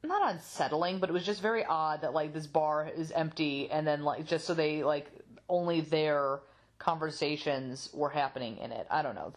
not 0.02 0.32
unsettling, 0.32 0.98
but 0.98 1.10
it 1.10 1.12
was 1.12 1.26
just 1.26 1.42
very 1.42 1.64
odd 1.64 2.00
that 2.00 2.14
like 2.14 2.32
this 2.32 2.46
bar 2.46 2.88
is 2.88 3.12
empty, 3.12 3.70
and 3.70 3.86
then 3.86 4.02
like 4.02 4.24
just 4.24 4.46
so 4.46 4.54
they 4.54 4.82
like 4.82 5.10
only 5.48 5.82
their 5.82 6.40
conversations 6.78 7.90
were 7.92 8.10
happening 8.10 8.58
in 8.58 8.72
it. 8.72 8.86
I 8.90 9.02
don't 9.02 9.14
know. 9.14 9.32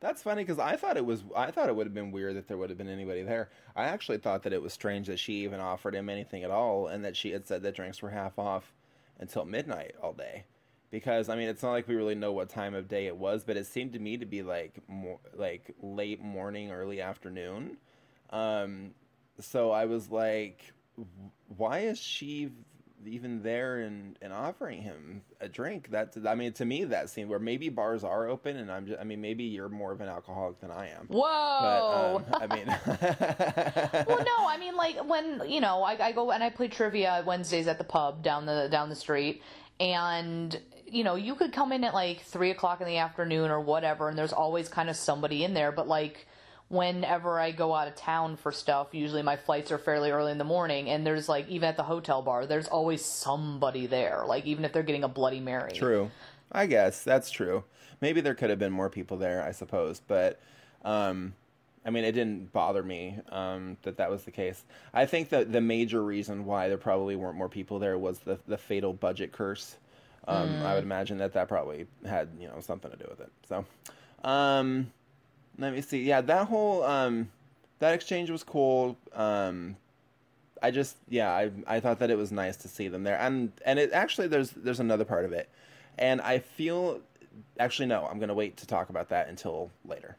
That's 0.00 0.22
funny 0.22 0.42
because 0.44 0.58
I 0.58 0.76
thought 0.76 0.96
it 0.96 1.06
was. 1.06 1.24
I 1.34 1.50
thought 1.50 1.68
it 1.68 1.76
would 1.76 1.86
have 1.86 1.94
been 1.94 2.12
weird 2.12 2.36
that 2.36 2.48
there 2.48 2.58
would 2.58 2.68
have 2.68 2.78
been 2.78 2.88
anybody 2.88 3.22
there. 3.22 3.48
I 3.74 3.84
actually 3.84 4.18
thought 4.18 4.42
that 4.42 4.52
it 4.52 4.60
was 4.60 4.72
strange 4.72 5.06
that 5.06 5.18
she 5.18 5.44
even 5.44 5.58
offered 5.58 5.94
him 5.94 6.10
anything 6.10 6.44
at 6.44 6.50
all, 6.50 6.86
and 6.86 7.04
that 7.04 7.16
she 7.16 7.30
had 7.30 7.46
said 7.46 7.62
that 7.62 7.74
drinks 7.74 8.02
were 8.02 8.10
half 8.10 8.38
off 8.38 8.74
until 9.18 9.44
midnight 9.44 9.94
all 10.02 10.12
day. 10.12 10.44
Because 10.90 11.28
I 11.28 11.36
mean, 11.36 11.48
it's 11.48 11.62
not 11.62 11.72
like 11.72 11.88
we 11.88 11.94
really 11.94 12.14
know 12.14 12.32
what 12.32 12.50
time 12.50 12.74
of 12.74 12.88
day 12.88 13.06
it 13.06 13.16
was, 13.16 13.44
but 13.44 13.56
it 13.56 13.66
seemed 13.66 13.94
to 13.94 13.98
me 13.98 14.18
to 14.18 14.26
be 14.26 14.42
like 14.42 14.78
more 14.86 15.18
like 15.34 15.74
late 15.80 16.22
morning, 16.22 16.70
early 16.70 17.00
afternoon. 17.00 17.78
Um, 18.30 18.90
so 19.40 19.70
I 19.70 19.86
was 19.86 20.10
like, 20.10 20.72
why 21.56 21.80
is 21.80 21.98
she 21.98 22.50
even 23.08 23.42
there 23.42 23.80
and, 23.80 24.18
and 24.20 24.32
offering 24.32 24.82
him 24.82 25.22
a 25.40 25.48
drink? 25.48 25.90
That 25.90 26.14
I 26.26 26.34
mean, 26.34 26.52
to 26.54 26.64
me, 26.64 26.84
that 26.84 27.10
scene 27.10 27.28
where 27.28 27.38
maybe 27.38 27.68
bars 27.68 28.04
are 28.04 28.28
open, 28.28 28.56
and 28.56 28.70
I'm 28.70 28.86
just, 28.86 29.00
I 29.00 29.04
mean, 29.04 29.20
maybe 29.20 29.44
you're 29.44 29.68
more 29.68 29.92
of 29.92 30.00
an 30.00 30.08
alcoholic 30.08 30.60
than 30.60 30.70
I 30.70 30.88
am. 30.88 31.06
Whoa. 31.08 32.22
But 32.28 32.42
um, 32.42 32.42
I 32.42 32.54
mean, 32.54 32.66
well, 34.06 34.24
no, 34.24 34.48
I 34.48 34.56
mean 34.58 34.76
like 34.76 34.96
when 35.08 35.42
you 35.46 35.60
know 35.60 35.82
I, 35.82 36.06
I 36.06 36.12
go 36.12 36.30
and 36.30 36.42
I 36.42 36.50
play 36.50 36.68
trivia 36.68 37.22
Wednesdays 37.26 37.66
at 37.66 37.78
the 37.78 37.84
pub 37.84 38.22
down 38.22 38.46
the 38.46 38.68
down 38.70 38.88
the 38.88 38.96
street, 38.96 39.42
and 39.80 40.58
you 40.86 41.04
know 41.04 41.16
you 41.16 41.34
could 41.34 41.52
come 41.52 41.72
in 41.72 41.84
at 41.84 41.94
like 41.94 42.20
three 42.22 42.50
o'clock 42.50 42.80
in 42.80 42.86
the 42.86 42.98
afternoon 42.98 43.50
or 43.50 43.60
whatever, 43.60 44.08
and 44.08 44.18
there's 44.18 44.32
always 44.32 44.68
kind 44.68 44.88
of 44.88 44.96
somebody 44.96 45.44
in 45.44 45.54
there. 45.54 45.72
But 45.72 45.88
like 45.88 46.26
whenever 46.68 47.38
I 47.38 47.52
go 47.52 47.74
out 47.74 47.88
of 47.88 47.94
town 47.94 48.36
for 48.36 48.52
stuff, 48.52 48.88
usually 48.92 49.22
my 49.22 49.36
flights 49.36 49.70
are 49.70 49.78
fairly 49.78 50.10
early 50.10 50.32
in 50.32 50.38
the 50.38 50.44
morning, 50.44 50.90
and 50.90 51.06
there's 51.06 51.28
like 51.28 51.48
even 51.48 51.68
at 51.68 51.76
the 51.76 51.82
hotel 51.82 52.22
bar, 52.22 52.46
there's 52.46 52.68
always 52.68 53.04
somebody 53.04 53.86
there. 53.86 54.24
Like 54.26 54.46
even 54.46 54.64
if 54.64 54.72
they're 54.72 54.82
getting 54.82 55.04
a 55.04 55.08
Bloody 55.08 55.40
Mary. 55.40 55.72
True. 55.72 56.10
I 56.50 56.66
guess 56.66 57.02
that's 57.02 57.30
true. 57.30 57.64
Maybe 58.00 58.20
there 58.20 58.34
could 58.34 58.50
have 58.50 58.58
been 58.58 58.72
more 58.72 58.90
people 58.90 59.16
there, 59.16 59.42
I 59.42 59.52
suppose, 59.52 60.00
but 60.06 60.40
um, 60.84 61.34
I 61.84 61.90
mean, 61.90 62.04
it 62.04 62.12
didn't 62.12 62.52
bother 62.52 62.82
me 62.82 63.18
um, 63.30 63.76
that 63.82 63.96
that 63.98 64.10
was 64.10 64.24
the 64.24 64.30
case. 64.30 64.64
I 64.92 65.06
think 65.06 65.30
that 65.30 65.52
the 65.52 65.60
major 65.60 66.02
reason 66.02 66.44
why 66.44 66.68
there 66.68 66.78
probably 66.78 67.16
weren't 67.16 67.36
more 67.36 67.48
people 67.48 67.78
there 67.78 67.96
was 67.96 68.18
the 68.20 68.38
the 68.46 68.58
fatal 68.58 68.92
budget 68.92 69.32
curse. 69.32 69.76
Um, 70.28 70.62
I 70.64 70.74
would 70.74 70.82
imagine 70.82 71.18
that 71.18 71.34
that 71.34 71.46
probably 71.46 71.86
had 72.04 72.28
you 72.40 72.48
know 72.48 72.58
something 72.60 72.90
to 72.90 72.96
do 72.96 73.06
with 73.08 73.20
it. 73.20 73.30
So, 73.48 73.64
um, 74.24 74.90
let 75.58 75.72
me 75.72 75.80
see. 75.80 76.02
Yeah, 76.02 76.20
that 76.22 76.48
whole 76.48 76.82
um, 76.84 77.28
that 77.78 77.94
exchange 77.94 78.30
was 78.30 78.42
cool. 78.42 78.96
Um, 79.14 79.76
I 80.62 80.70
just 80.70 80.96
yeah, 81.08 81.30
I 81.30 81.50
I 81.66 81.80
thought 81.80 81.98
that 81.98 82.10
it 82.10 82.16
was 82.18 82.32
nice 82.32 82.56
to 82.58 82.68
see 82.68 82.88
them 82.88 83.02
there, 83.04 83.18
and 83.18 83.52
and 83.64 83.78
it 83.78 83.92
actually 83.92 84.28
there's 84.28 84.50
there's 84.50 84.80
another 84.80 85.04
part 85.04 85.24
of 85.24 85.32
it, 85.32 85.48
and 85.98 86.20
I 86.20 86.38
feel 86.38 87.00
actually 87.58 87.86
no, 87.86 88.06
I'm 88.10 88.18
gonna 88.18 88.34
wait 88.34 88.56
to 88.58 88.66
talk 88.66 88.88
about 88.90 89.08
that 89.10 89.28
until 89.28 89.70
later. 89.84 90.16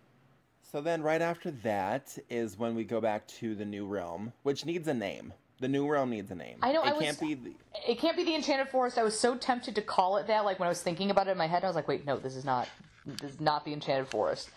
So 0.72 0.82
then, 0.82 1.02
right 1.02 1.22
after 1.22 1.50
that 1.64 2.18
is 2.30 2.60
when 2.60 2.76
we 2.76 2.84
go 2.84 3.00
back 3.00 3.26
to 3.40 3.56
the 3.56 3.64
new 3.66 3.86
realm, 3.88 4.34
which 4.44 4.66
needs 4.66 4.88
a 4.88 4.94
name. 4.94 5.34
The 5.60 5.68
new 5.68 5.88
realm 5.90 6.12
needs 6.12 6.30
a 6.30 6.36
name. 6.36 6.58
I 6.62 6.72
know, 6.72 6.84
It 6.84 6.90
I 6.90 6.94
was- 6.94 7.04
can't 7.04 7.20
be. 7.20 7.34
The, 7.34 7.54
It 7.88 7.98
can't 7.98 8.16
be 8.16 8.24
the 8.24 8.36
Enchanted 8.36 8.68
Forest. 8.70 8.98
I 9.00 9.04
was 9.04 9.18
so 9.20 9.36
tempted 9.36 9.74
to 9.76 9.82
call 9.82 10.18
it 10.18 10.28
that. 10.28 10.46
Like 10.46 10.60
when 10.60 10.68
I 10.68 10.70
was 10.70 10.82
thinking 10.84 11.10
about 11.10 11.28
it 11.28 11.32
in 11.32 11.38
my 11.38 11.48
head, 11.48 11.64
I 11.64 11.68
was 11.68 11.76
like, 11.76 11.88
"Wait, 11.88 12.06
no, 12.06 12.18
this 12.18 12.36
is 12.36 12.46
not. 12.46 12.68
This 13.08 13.32
is 13.32 13.40
not 13.40 13.66
the 13.66 13.74
Enchanted 13.74 14.08
Forest." 14.10 14.50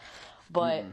But 0.52 0.84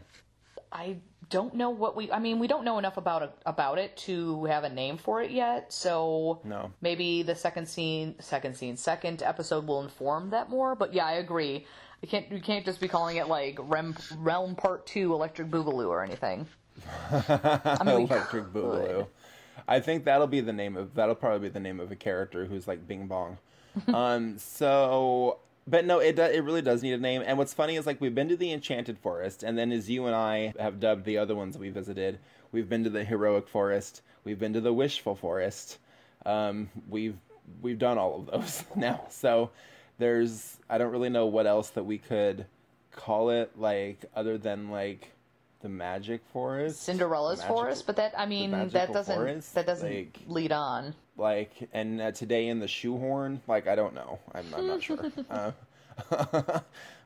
I 0.72 0.98
don't 1.30 1.54
know 1.56 1.70
what 1.70 1.96
we. 1.96 2.12
I 2.12 2.20
mean, 2.20 2.40
we 2.40 2.48
don't 2.48 2.64
know 2.64 2.78
enough 2.78 2.98
about 2.98 3.24
it, 3.24 3.32
about 3.46 3.78
it 3.80 3.98
to 3.98 4.46
have 4.46 4.64
a 4.64 4.70
name 4.70 4.98
for 4.98 5.22
it 5.22 5.32
yet. 5.32 5.74
So 5.74 6.42
No. 6.44 6.72
maybe 6.82 7.24
the 7.24 7.36
second 7.36 7.68
scene, 7.68 8.16
second 8.20 8.56
scene, 8.56 8.78
second 8.78 9.22
episode 9.24 9.68
will 9.68 9.82
inform 9.82 10.30
that 10.30 10.50
more. 10.50 10.76
But 10.76 10.94
yeah, 10.94 11.06
I 11.06 11.14
agree. 11.14 11.66
I 12.04 12.06
can't. 12.06 12.32
You 12.32 12.40
can't 12.40 12.64
just 12.64 12.80
be 12.80 12.88
calling 12.88 13.18
it 13.18 13.28
like 13.28 13.58
Rem, 13.60 13.96
Realm 14.18 14.56
Part 14.56 14.86
Two 14.86 15.14
Electric 15.14 15.50
Boogaloo 15.50 15.88
or 15.88 16.04
anything. 16.04 16.48
I 17.12 17.82
mean, 17.84 18.02
Electric 18.02 18.46
Boogaloo. 18.54 19.08
I 19.68 19.80
think 19.80 20.06
that'll 20.06 20.28
be 20.28 20.40
the 20.42 20.54
name 20.54 20.78
of 20.78 20.94
that'll 20.94 21.16
probably 21.16 21.50
be 21.50 21.54
the 21.54 21.60
name 21.60 21.80
of 21.80 21.92
a 21.92 21.96
character 21.96 22.46
who's 22.46 22.68
like 22.68 22.88
Bing 22.88 23.08
Bong. 23.08 23.38
um. 23.94 24.38
So, 24.38 25.40
but 25.68 25.86
no, 25.86 26.00
it 26.00 26.16
do, 26.16 26.24
it 26.24 26.44
really 26.44 26.62
does 26.62 26.82
need 26.82 26.94
a 26.94 26.98
name. 26.98 27.24
And 27.26 27.38
what's 27.38 27.54
funny 27.54 27.76
is 27.76 27.86
like 27.86 28.00
we've 28.02 28.16
been 28.16 28.30
to 28.30 28.38
the 28.38 28.52
Enchanted 28.52 28.98
Forest, 28.98 29.44
and 29.44 29.58
then 29.58 29.72
as 29.72 29.90
you 29.90 30.06
and 30.06 30.16
I 30.16 30.54
have 30.60 30.80
dubbed 30.80 31.06
the 31.06 31.18
other 31.18 31.36
ones 31.36 31.58
we 31.58 31.70
visited, 31.70 32.20
we've 32.52 32.70
been 32.70 32.84
to 32.84 32.90
the 32.90 33.04
Heroic 33.04 33.48
Forest, 33.48 34.02
we've 34.24 34.40
been 34.40 34.54
to 34.54 34.62
the 34.62 34.74
Wishful 34.74 35.16
Forest. 35.16 35.78
Um. 36.26 36.70
We've 36.90 37.18
we've 37.62 37.80
done 37.80 37.98
all 37.98 38.16
of 38.16 38.26
those 38.28 38.64
now. 38.76 39.06
So 39.10 39.52
there's 39.98 40.58
I 40.70 40.78
don't 40.78 40.92
really 40.92 41.10
know 41.10 41.26
what 41.26 41.48
else 41.48 41.70
that 41.72 41.84
we 41.84 41.98
could 41.98 42.46
call 42.92 43.30
it 43.30 43.52
like 43.58 44.06
other 44.16 44.38
than 44.38 44.70
like 44.70 45.12
the 45.62 45.70
magic 45.70 46.22
forest. 46.32 46.82
Cinderella's 46.84 47.40
Magical- 47.40 47.56
Forest, 47.58 47.88
but 47.88 47.96
that 47.96 48.14
I 48.18 48.26
mean 48.26 48.52
that 48.52 48.94
doesn't 48.94 49.16
forest? 49.16 49.56
that 49.56 49.66
doesn't 49.66 49.90
Like- 49.94 50.20
lead 50.28 50.52
on. 50.52 50.94
like 51.18 51.68
and 51.74 52.00
uh, 52.02 52.12
today 52.12 52.48
in 52.48 52.60
the 52.60 52.68
shoehorn 52.68 53.42
like 53.48 53.68
i 53.68 53.76
don't 53.76 53.96
know. 53.96 54.20
I'm, 54.34 54.46
I'm 54.56 54.68
not 54.68 54.84
sure. 54.84 55.00
Uh, 55.30 55.52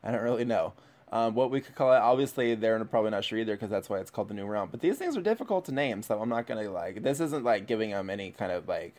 i 0.04 0.10
don't 0.10 0.20
really 0.22 0.44
know. 0.44 0.74
Um, 1.10 1.34
what 1.34 1.50
we 1.50 1.60
could 1.60 1.74
call 1.74 1.92
it 1.92 1.96
obviously 1.98 2.54
they're 2.54 2.82
probably 2.84 3.10
not 3.10 3.24
sure 3.24 3.38
either 3.38 3.54
because 3.54 3.70
that's 3.70 3.88
why 3.88 3.98
it's 3.98 4.10
called 4.10 4.28
the 4.28 4.34
new 4.34 4.46
realm. 4.46 4.68
But 4.70 4.80
these 4.80 4.98
things 4.98 5.16
are 5.16 5.22
difficult 5.22 5.64
to 5.66 5.72
name 5.72 6.02
so 6.02 6.20
i'm 6.20 6.28
not 6.28 6.46
gonna 6.46 6.70
like 6.70 7.02
this 7.02 7.20
isn't 7.20 7.44
like 7.44 7.66
giving 7.66 7.90
them 7.90 8.10
any 8.10 8.30
kind 8.32 8.52
of 8.52 8.68
like 8.68 8.96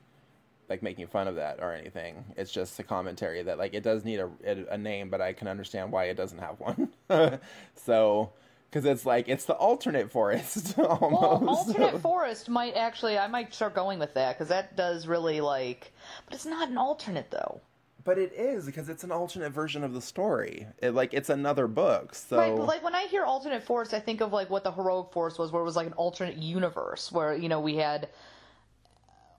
like 0.70 0.82
making 0.82 1.06
fun 1.08 1.28
of 1.28 1.36
that 1.36 1.60
or 1.62 1.74
anything. 1.74 2.24
It's 2.38 2.52
just 2.52 2.80
a 2.80 2.84
commentary 2.84 3.44
that 3.44 3.58
like 3.60 3.74
it 3.76 3.84
does 3.84 4.04
need 4.06 4.20
a, 4.20 4.30
a 4.72 4.78
name 4.78 5.10
but 5.10 5.22
i 5.22 5.32
can 5.34 5.48
understand 5.48 5.92
why 5.92 6.06
it 6.06 6.16
doesn't 6.16 6.40
have 6.40 6.60
one. 6.60 6.90
So 7.76 8.32
because 8.74 8.86
it's 8.86 9.06
like 9.06 9.30
it's 9.30 9.46
the 9.46 9.54
alternate 9.54 10.12
forest 10.12 10.78
almost 10.80 11.02
Well, 11.02 11.48
alternate 11.48 12.00
forest 12.02 12.50
might 12.50 12.76
actually. 12.76 13.20
I 13.20 13.28
might 13.28 13.54
start 13.54 13.76
going 13.76 14.00
with 14.00 14.16
that 14.16 14.36
because 14.36 14.50
that 14.50 14.76
does 14.76 15.06
really 15.06 15.42
like. 15.42 15.94
But 16.26 16.34
it's 16.34 16.46
not 16.46 16.70
an 16.70 16.78
alternate 16.78 17.30
though. 17.30 17.62
But 18.04 18.18
it 18.18 18.34
is 18.34 18.66
because 18.66 18.90
it's 18.90 19.04
an 19.04 19.12
alternate 19.12 19.52
version 19.52 19.84
of 19.84 19.94
the 19.94 20.02
story. 20.02 20.66
It, 20.82 20.92
like 20.92 21.14
it's 21.14 21.30
another 21.30 21.68
book. 21.68 22.16
So 22.16 22.38
Right, 22.38 22.56
but 22.56 22.66
like 22.66 22.84
when 22.84 22.96
I 22.96 23.06
hear 23.06 23.24
alternate 23.24 23.64
forest, 23.64 23.94
I 23.94 24.00
think 24.00 24.22
of 24.22 24.34
like 24.34 24.50
what 24.50 24.64
the 24.64 24.72
heroic 24.72 25.14
forest 25.14 25.38
was, 25.38 25.52
where 25.52 25.62
it 25.62 25.66
was 25.66 25.76
like 25.76 25.88
an 25.88 25.94
alternate 25.94 26.38
universe, 26.38 27.12
where 27.12 27.36
you 27.36 27.50
know 27.50 27.60
we 27.60 27.76
had 27.76 28.10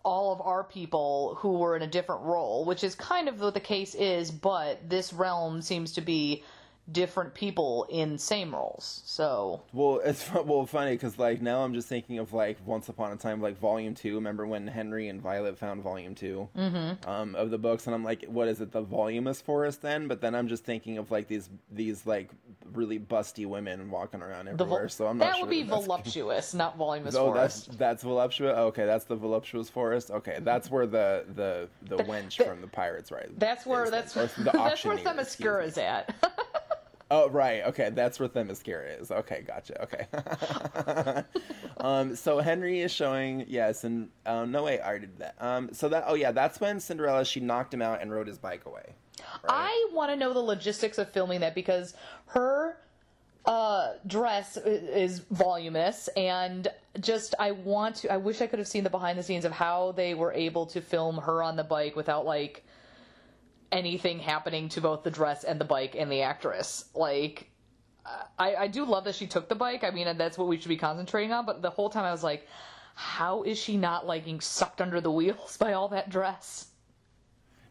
all 0.05 0.33
of 0.33 0.40
our 0.42 0.62
people 0.62 1.37
who 1.40 1.55
were 1.55 1.75
in 1.75 1.83
a 1.83 1.88
different 1.88 2.23
role, 2.23 2.64
which 2.64 2.85
is 2.85 2.94
kind 2.94 3.29
of 3.29 3.40
what 3.40 3.55
the 3.55 3.61
case 3.61 3.97
is. 3.97 4.31
But 4.31 4.88
this 4.88 5.12
realm 5.12 5.61
seems 5.61 5.92
to 5.94 6.01
be 6.01 6.44
different 6.92 7.33
people 7.35 7.87
in 7.88 8.18
same 8.18 8.55
roles. 8.55 9.03
So 9.05 9.62
well, 9.73 10.01
it's 10.05 10.31
well 10.33 10.66
funny 10.66 10.92
because 10.92 11.18
like 11.18 11.40
now 11.40 11.62
I'm 11.64 11.75
just 11.75 11.88
thinking 11.88 12.18
of 12.18 12.33
like 12.33 12.59
Once 12.66 12.88
Upon 12.88 13.12
a 13.12 13.16
Time, 13.16 13.40
like 13.40 13.59
Volume 13.59 13.94
Two. 13.94 14.16
Remember 14.16 14.47
when 14.47 14.66
Henry 14.66 15.09
and 15.09 15.20
Violet 15.20 15.59
found 15.59 15.83
Volume 15.83 16.14
2 16.14 16.49
mm-hmm. 16.57 17.11
um, 17.11 17.35
of 17.35 17.51
the 17.51 17.59
books, 17.59 17.87
and 17.87 17.94
I'm 17.94 18.05
like, 18.05 18.25
what 18.27 18.49
is 18.49 18.61
it, 18.61 18.73
the 18.73 18.83
voluminous 18.83 19.40
forest 19.40 19.83
then? 19.83 20.09
But 20.09 20.20
then 20.20 20.35
I'm 20.35 20.49
just 20.49 20.64
thinking 20.64 20.99
of 20.99 21.11
like 21.11 21.27
these 21.29 21.49
these 21.70 22.07
like 22.07 22.31
really 22.73 22.99
busty 22.99 23.47
women 23.47 23.90
walking 23.90 24.20
around 24.20 24.49
everywhere. 24.49 24.81
vol- 24.81 24.88
so 24.88 25.07
I'm 25.07 25.18
not 25.18 25.27
that 25.27 25.37
sure 25.37 25.47
would 25.47 25.51
be 25.51 25.62
that's- 25.62 25.85
voluptuous, 25.85 26.55
not 26.55 26.77
voluminous 26.77 27.14
Oh, 27.14 27.33
that's 27.33 27.64
forest. 27.64 27.79
that's 27.79 28.03
voluptuous. 28.03 28.57
Okay, 28.57 28.85
that's 28.85 29.05
the 29.05 29.16
voluptuous 29.16 29.70
forest. 29.70 30.11
Okay, 30.11 30.38
that's 30.42 30.70
where 30.70 30.87
the 30.87 31.25
the 31.35 31.68
the 31.83 32.03
wench 32.05 32.37
the- 32.37 32.44
from 32.44 32.61
the 32.61 32.66
pirates, 32.66 33.11
right? 33.11 33.29
That's 33.38 33.64
where 33.64 33.85
is 33.85 33.90
that's 33.90 34.12
then. 34.12 34.25
Or 34.25 34.44
the 34.44 34.51
that's 34.53 34.85
where 34.85 34.94
excuse 34.94 35.77
me. 35.77 35.83
At. 35.83 36.14
Oh, 37.16 37.29
right. 37.29 37.62
Okay, 37.66 37.90
that's 37.90 38.18
where 38.18 38.29
Themyscira 38.29 39.00
is. 39.00 39.12
Okay, 39.12 39.44
gotcha. 39.46 39.81
Okay. 39.85 41.24
um, 41.77 42.16
so 42.16 42.40
Henry 42.40 42.81
is 42.81 42.90
showing 42.90 43.44
yes, 43.46 43.85
and 43.85 44.09
um, 44.27 44.50
no 44.50 44.64
way 44.64 44.81
I 44.81 44.98
did 44.98 45.16
that. 45.18 45.37
Um, 45.38 45.72
so 45.72 45.88
that 45.90 46.07
oh 46.09 46.14
yeah, 46.14 46.33
that's 46.33 46.59
when 46.59 46.81
Cinderella 46.81 47.24
she 47.24 47.38
knocked 47.38 47.72
him 47.72 47.83
out 47.83 48.03
and 48.03 48.11
rode 48.11 48.27
his 48.27 48.37
bike 48.37 48.66
away. 48.66 48.94
I 49.48 49.90
want 49.92 50.11
to 50.11 50.16
know 50.16 50.33
the 50.33 50.40
logistics 50.40 50.98
of 50.98 51.09
filming 51.09 51.38
that 51.38 51.55
because 51.55 51.94
her 52.27 52.79
uh, 53.46 53.92
dress 54.09 54.57
is 54.57 55.20
voluminous 55.31 56.09
and 56.16 56.66
just 56.98 57.37
I 57.38 57.53
want 57.53 57.94
to 57.96 58.12
I 58.12 58.16
wish 58.16 58.40
I 58.40 58.48
could 58.48 58.59
have 58.59 58.66
seen 58.66 58.83
the 58.83 58.90
behind 58.90 59.20
the 59.20 59.22
scenes 59.22 59.44
of 59.44 59.53
how 59.53 59.92
they 59.92 60.14
were 60.14 60.33
able 60.33 60.66
to 60.66 60.81
film 60.81 61.18
her 61.18 61.44
on 61.44 61.55
the 61.55 61.62
bike 61.62 61.94
without 61.94 62.27
like 62.27 62.63
anything 63.74 64.20
happening 64.20 64.68
to 64.70 64.80
both 64.80 65.02
the 65.02 65.10
dress 65.10 65.44
and 65.44 65.60
the 65.60 65.64
bike 65.64 65.96
and 65.98 66.10
the 66.10 66.22
actress. 66.22 66.87
Like 66.94 67.50
I, 68.38 68.54
I 68.54 68.66
do 68.68 68.84
love 68.84 69.04
that 69.04 69.14
she 69.14 69.26
took 69.26 69.48
the 69.48 69.54
bike. 69.54 69.84
I 69.84 69.90
mean, 69.90 70.16
that's 70.16 70.38
what 70.38 70.48
we 70.48 70.58
should 70.58 70.68
be 70.68 70.76
concentrating 70.76 71.32
on. 71.32 71.44
But 71.44 71.60
the 71.60 71.70
whole 71.70 71.90
time 71.90 72.04
I 72.04 72.12
was 72.12 72.22
like, 72.22 72.46
how 72.94 73.42
is 73.42 73.58
she 73.58 73.76
not 73.76 74.06
like 74.06 74.24
getting 74.24 74.40
sucked 74.40 74.80
under 74.80 75.00
the 75.00 75.10
wheels 75.10 75.56
by 75.60 75.72
all 75.72 75.88
that 75.88 76.08
dress? 76.08 76.68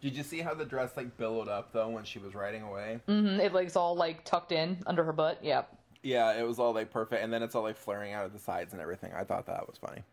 Did 0.01 0.17
you 0.17 0.23
see 0.23 0.41
how 0.41 0.53
the 0.53 0.65
dress 0.65 0.97
like 0.97 1.17
billowed 1.17 1.47
up 1.47 1.71
though 1.71 1.87
when 1.89 2.03
she 2.03 2.19
was 2.19 2.35
riding 2.35 2.63
away? 2.63 2.99
Mm-hmm. 3.07 3.39
It 3.39 3.53
like, 3.53 3.67
it's 3.67 3.77
all 3.77 3.95
like 3.95 4.25
tucked 4.25 4.51
in 4.51 4.77
under 4.85 5.03
her 5.03 5.13
butt. 5.13 5.39
Yep. 5.41 5.77
Yeah, 6.03 6.33
it 6.33 6.45
was 6.45 6.59
all 6.59 6.73
like 6.73 6.91
perfect, 6.91 7.23
and 7.23 7.31
then 7.31 7.41
it's 7.41 7.55
all 7.55 7.63
like 7.63 7.77
flaring 7.77 8.11
out 8.11 8.25
of 8.25 8.33
the 8.33 8.39
sides 8.39 8.73
and 8.73 8.81
everything. 8.81 9.13
I 9.13 9.23
thought 9.23 9.45
that 9.45 9.65
was 9.65 9.77
funny. 9.77 10.03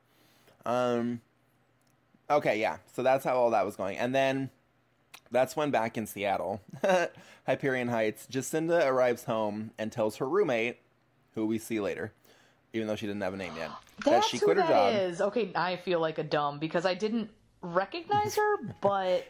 Um. 0.64 1.20
Okay, 2.30 2.60
yeah. 2.60 2.76
So 2.92 3.02
that's 3.02 3.24
how 3.24 3.34
all 3.34 3.50
that 3.50 3.66
was 3.66 3.74
going, 3.74 3.96
and 3.98 4.14
then 4.14 4.50
that's 5.30 5.56
when 5.56 5.70
back 5.70 5.96
in 5.96 6.06
Seattle, 6.06 6.60
Hyperion 7.46 7.88
Heights, 7.88 8.26
Jacinda 8.30 8.86
arrives 8.86 9.24
home 9.24 9.70
and 9.78 9.90
tells 9.92 10.16
her 10.16 10.28
roommate, 10.28 10.78
who 11.34 11.46
we 11.46 11.58
see 11.58 11.80
later, 11.80 12.12
even 12.72 12.88
though 12.88 12.96
she 12.96 13.06
didn't 13.06 13.22
have 13.22 13.34
a 13.34 13.36
name 13.36 13.52
yet, 13.56 13.70
that 14.04 14.24
she 14.24 14.38
who 14.38 14.46
quit 14.46 14.56
her 14.58 14.66
job. 14.66 14.94
is. 14.94 15.20
Okay, 15.20 15.52
I 15.54 15.76
feel 15.76 16.00
like 16.00 16.18
a 16.18 16.24
dumb 16.24 16.58
because 16.58 16.84
I 16.84 16.94
didn't 16.94 17.30
recognize 17.62 18.36
her, 18.36 18.56
but 18.80 19.26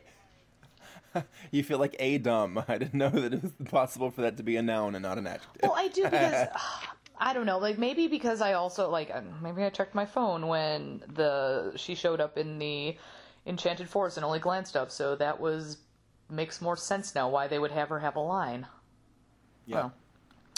You 1.51 1.63
feel 1.65 1.79
like 1.79 1.97
a 1.99 2.19
dumb. 2.19 2.63
I 2.69 2.79
didn't 2.79 2.95
know 2.95 3.11
that 3.11 3.35
it 3.35 3.43
was 3.43 3.53
possible 3.69 4.11
for 4.11 4.23
that 4.23 4.37
to 4.37 4.43
be 4.43 4.57
a 4.57 4.63
noun 4.63 4.95
and 4.95 5.03
not 5.03 5.19
an 5.19 5.27
adjective. 5.27 5.63
well, 5.63 5.75
I 5.77 5.89
do 5.89 6.05
because 6.05 6.49
I 7.19 7.35
don't 7.35 7.45
know, 7.47 7.59
like 7.59 7.79
maybe 7.79 8.07
because 8.09 8.41
I 8.41 8.55
also 8.55 8.89
like 8.89 9.11
uh, 9.13 9.21
maybe 9.43 9.63
I 9.63 9.69
checked 9.71 9.95
my 9.95 10.07
phone 10.07 10.47
when 10.47 11.03
the 11.15 11.73
she 11.77 11.95
showed 11.95 12.21
up 12.21 12.39
in 12.39 12.59
the 12.59 12.97
Enchanted 13.47 13.89
Forest 13.89 14.17
and 14.17 14.25
only 14.25 14.39
glanced 14.39 14.77
up, 14.77 14.91
so 14.91 15.17
that 15.17 15.41
was 15.41 15.79
makes 16.29 16.61
more 16.61 16.77
sense 16.77 17.15
now 17.15 17.29
why 17.29 17.49
they 17.49 17.59
would 17.59 17.73
have 17.73 17.89
her 17.89 17.99
have 17.99 18.17
a 18.17 18.21
line. 18.21 18.67
Yeah. 19.67 19.77
Well, 19.77 19.93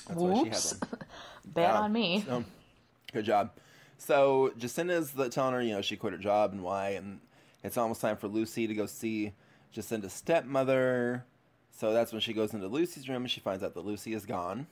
That's 0.08 0.20
why 0.20 0.34
she 0.34 0.38
had 0.38 0.44
Whoops. 0.46 0.74
Bad 1.44 1.76
on 1.76 1.92
me. 1.92 2.24
So, 2.26 2.44
good 3.12 3.24
job. 3.24 3.50
So 3.98 4.52
Jacinda's 4.58 5.12
the, 5.12 5.28
telling 5.28 5.54
her, 5.54 5.62
you 5.62 5.72
know, 5.72 5.82
she 5.82 5.96
quit 5.96 6.12
her 6.12 6.18
job 6.18 6.52
and 6.52 6.62
why, 6.62 6.90
and 6.90 7.20
it's 7.62 7.76
almost 7.76 8.00
time 8.00 8.16
for 8.16 8.28
Lucy 8.28 8.66
to 8.66 8.74
go 8.74 8.86
see 8.86 9.32
Jacinda's 9.70 10.12
stepmother. 10.12 11.24
So 11.70 11.92
that's 11.92 12.12
when 12.12 12.20
she 12.20 12.32
goes 12.32 12.52
into 12.52 12.66
Lucy's 12.66 13.08
room 13.08 13.22
and 13.22 13.30
she 13.30 13.40
finds 13.40 13.62
out 13.62 13.74
that 13.74 13.84
Lucy 13.84 14.12
is 14.12 14.26
gone. 14.26 14.66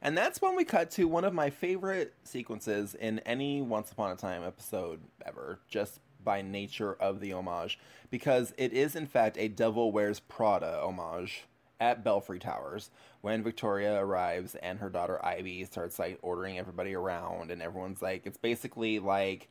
And 0.00 0.16
that's 0.16 0.40
when 0.40 0.54
we 0.54 0.64
cut 0.64 0.90
to 0.92 1.08
one 1.08 1.24
of 1.24 1.34
my 1.34 1.50
favorite 1.50 2.14
sequences 2.24 2.94
in 2.94 3.18
any 3.20 3.60
Once 3.60 3.90
Upon 3.90 4.12
a 4.12 4.16
Time 4.16 4.44
episode 4.44 5.00
ever, 5.26 5.58
just 5.68 6.00
by 6.28 6.42
nature 6.42 6.92
of 6.92 7.20
the 7.20 7.32
homage, 7.32 7.78
because 8.10 8.52
it 8.58 8.74
is 8.74 8.94
in 8.94 9.06
fact 9.06 9.38
a 9.38 9.48
Devil 9.48 9.92
Wears 9.92 10.20
Prada 10.20 10.78
homage 10.82 11.46
at 11.80 12.04
Belfry 12.04 12.38
Towers 12.38 12.90
when 13.22 13.42
Victoria 13.42 13.98
arrives 13.98 14.54
and 14.56 14.78
her 14.78 14.90
daughter 14.90 15.24
Ivy 15.24 15.64
starts 15.64 15.98
like 15.98 16.18
ordering 16.20 16.58
everybody 16.58 16.94
around, 16.94 17.50
and 17.50 17.62
everyone's 17.62 18.02
like, 18.02 18.26
it's 18.26 18.36
basically 18.36 18.98
like 18.98 19.48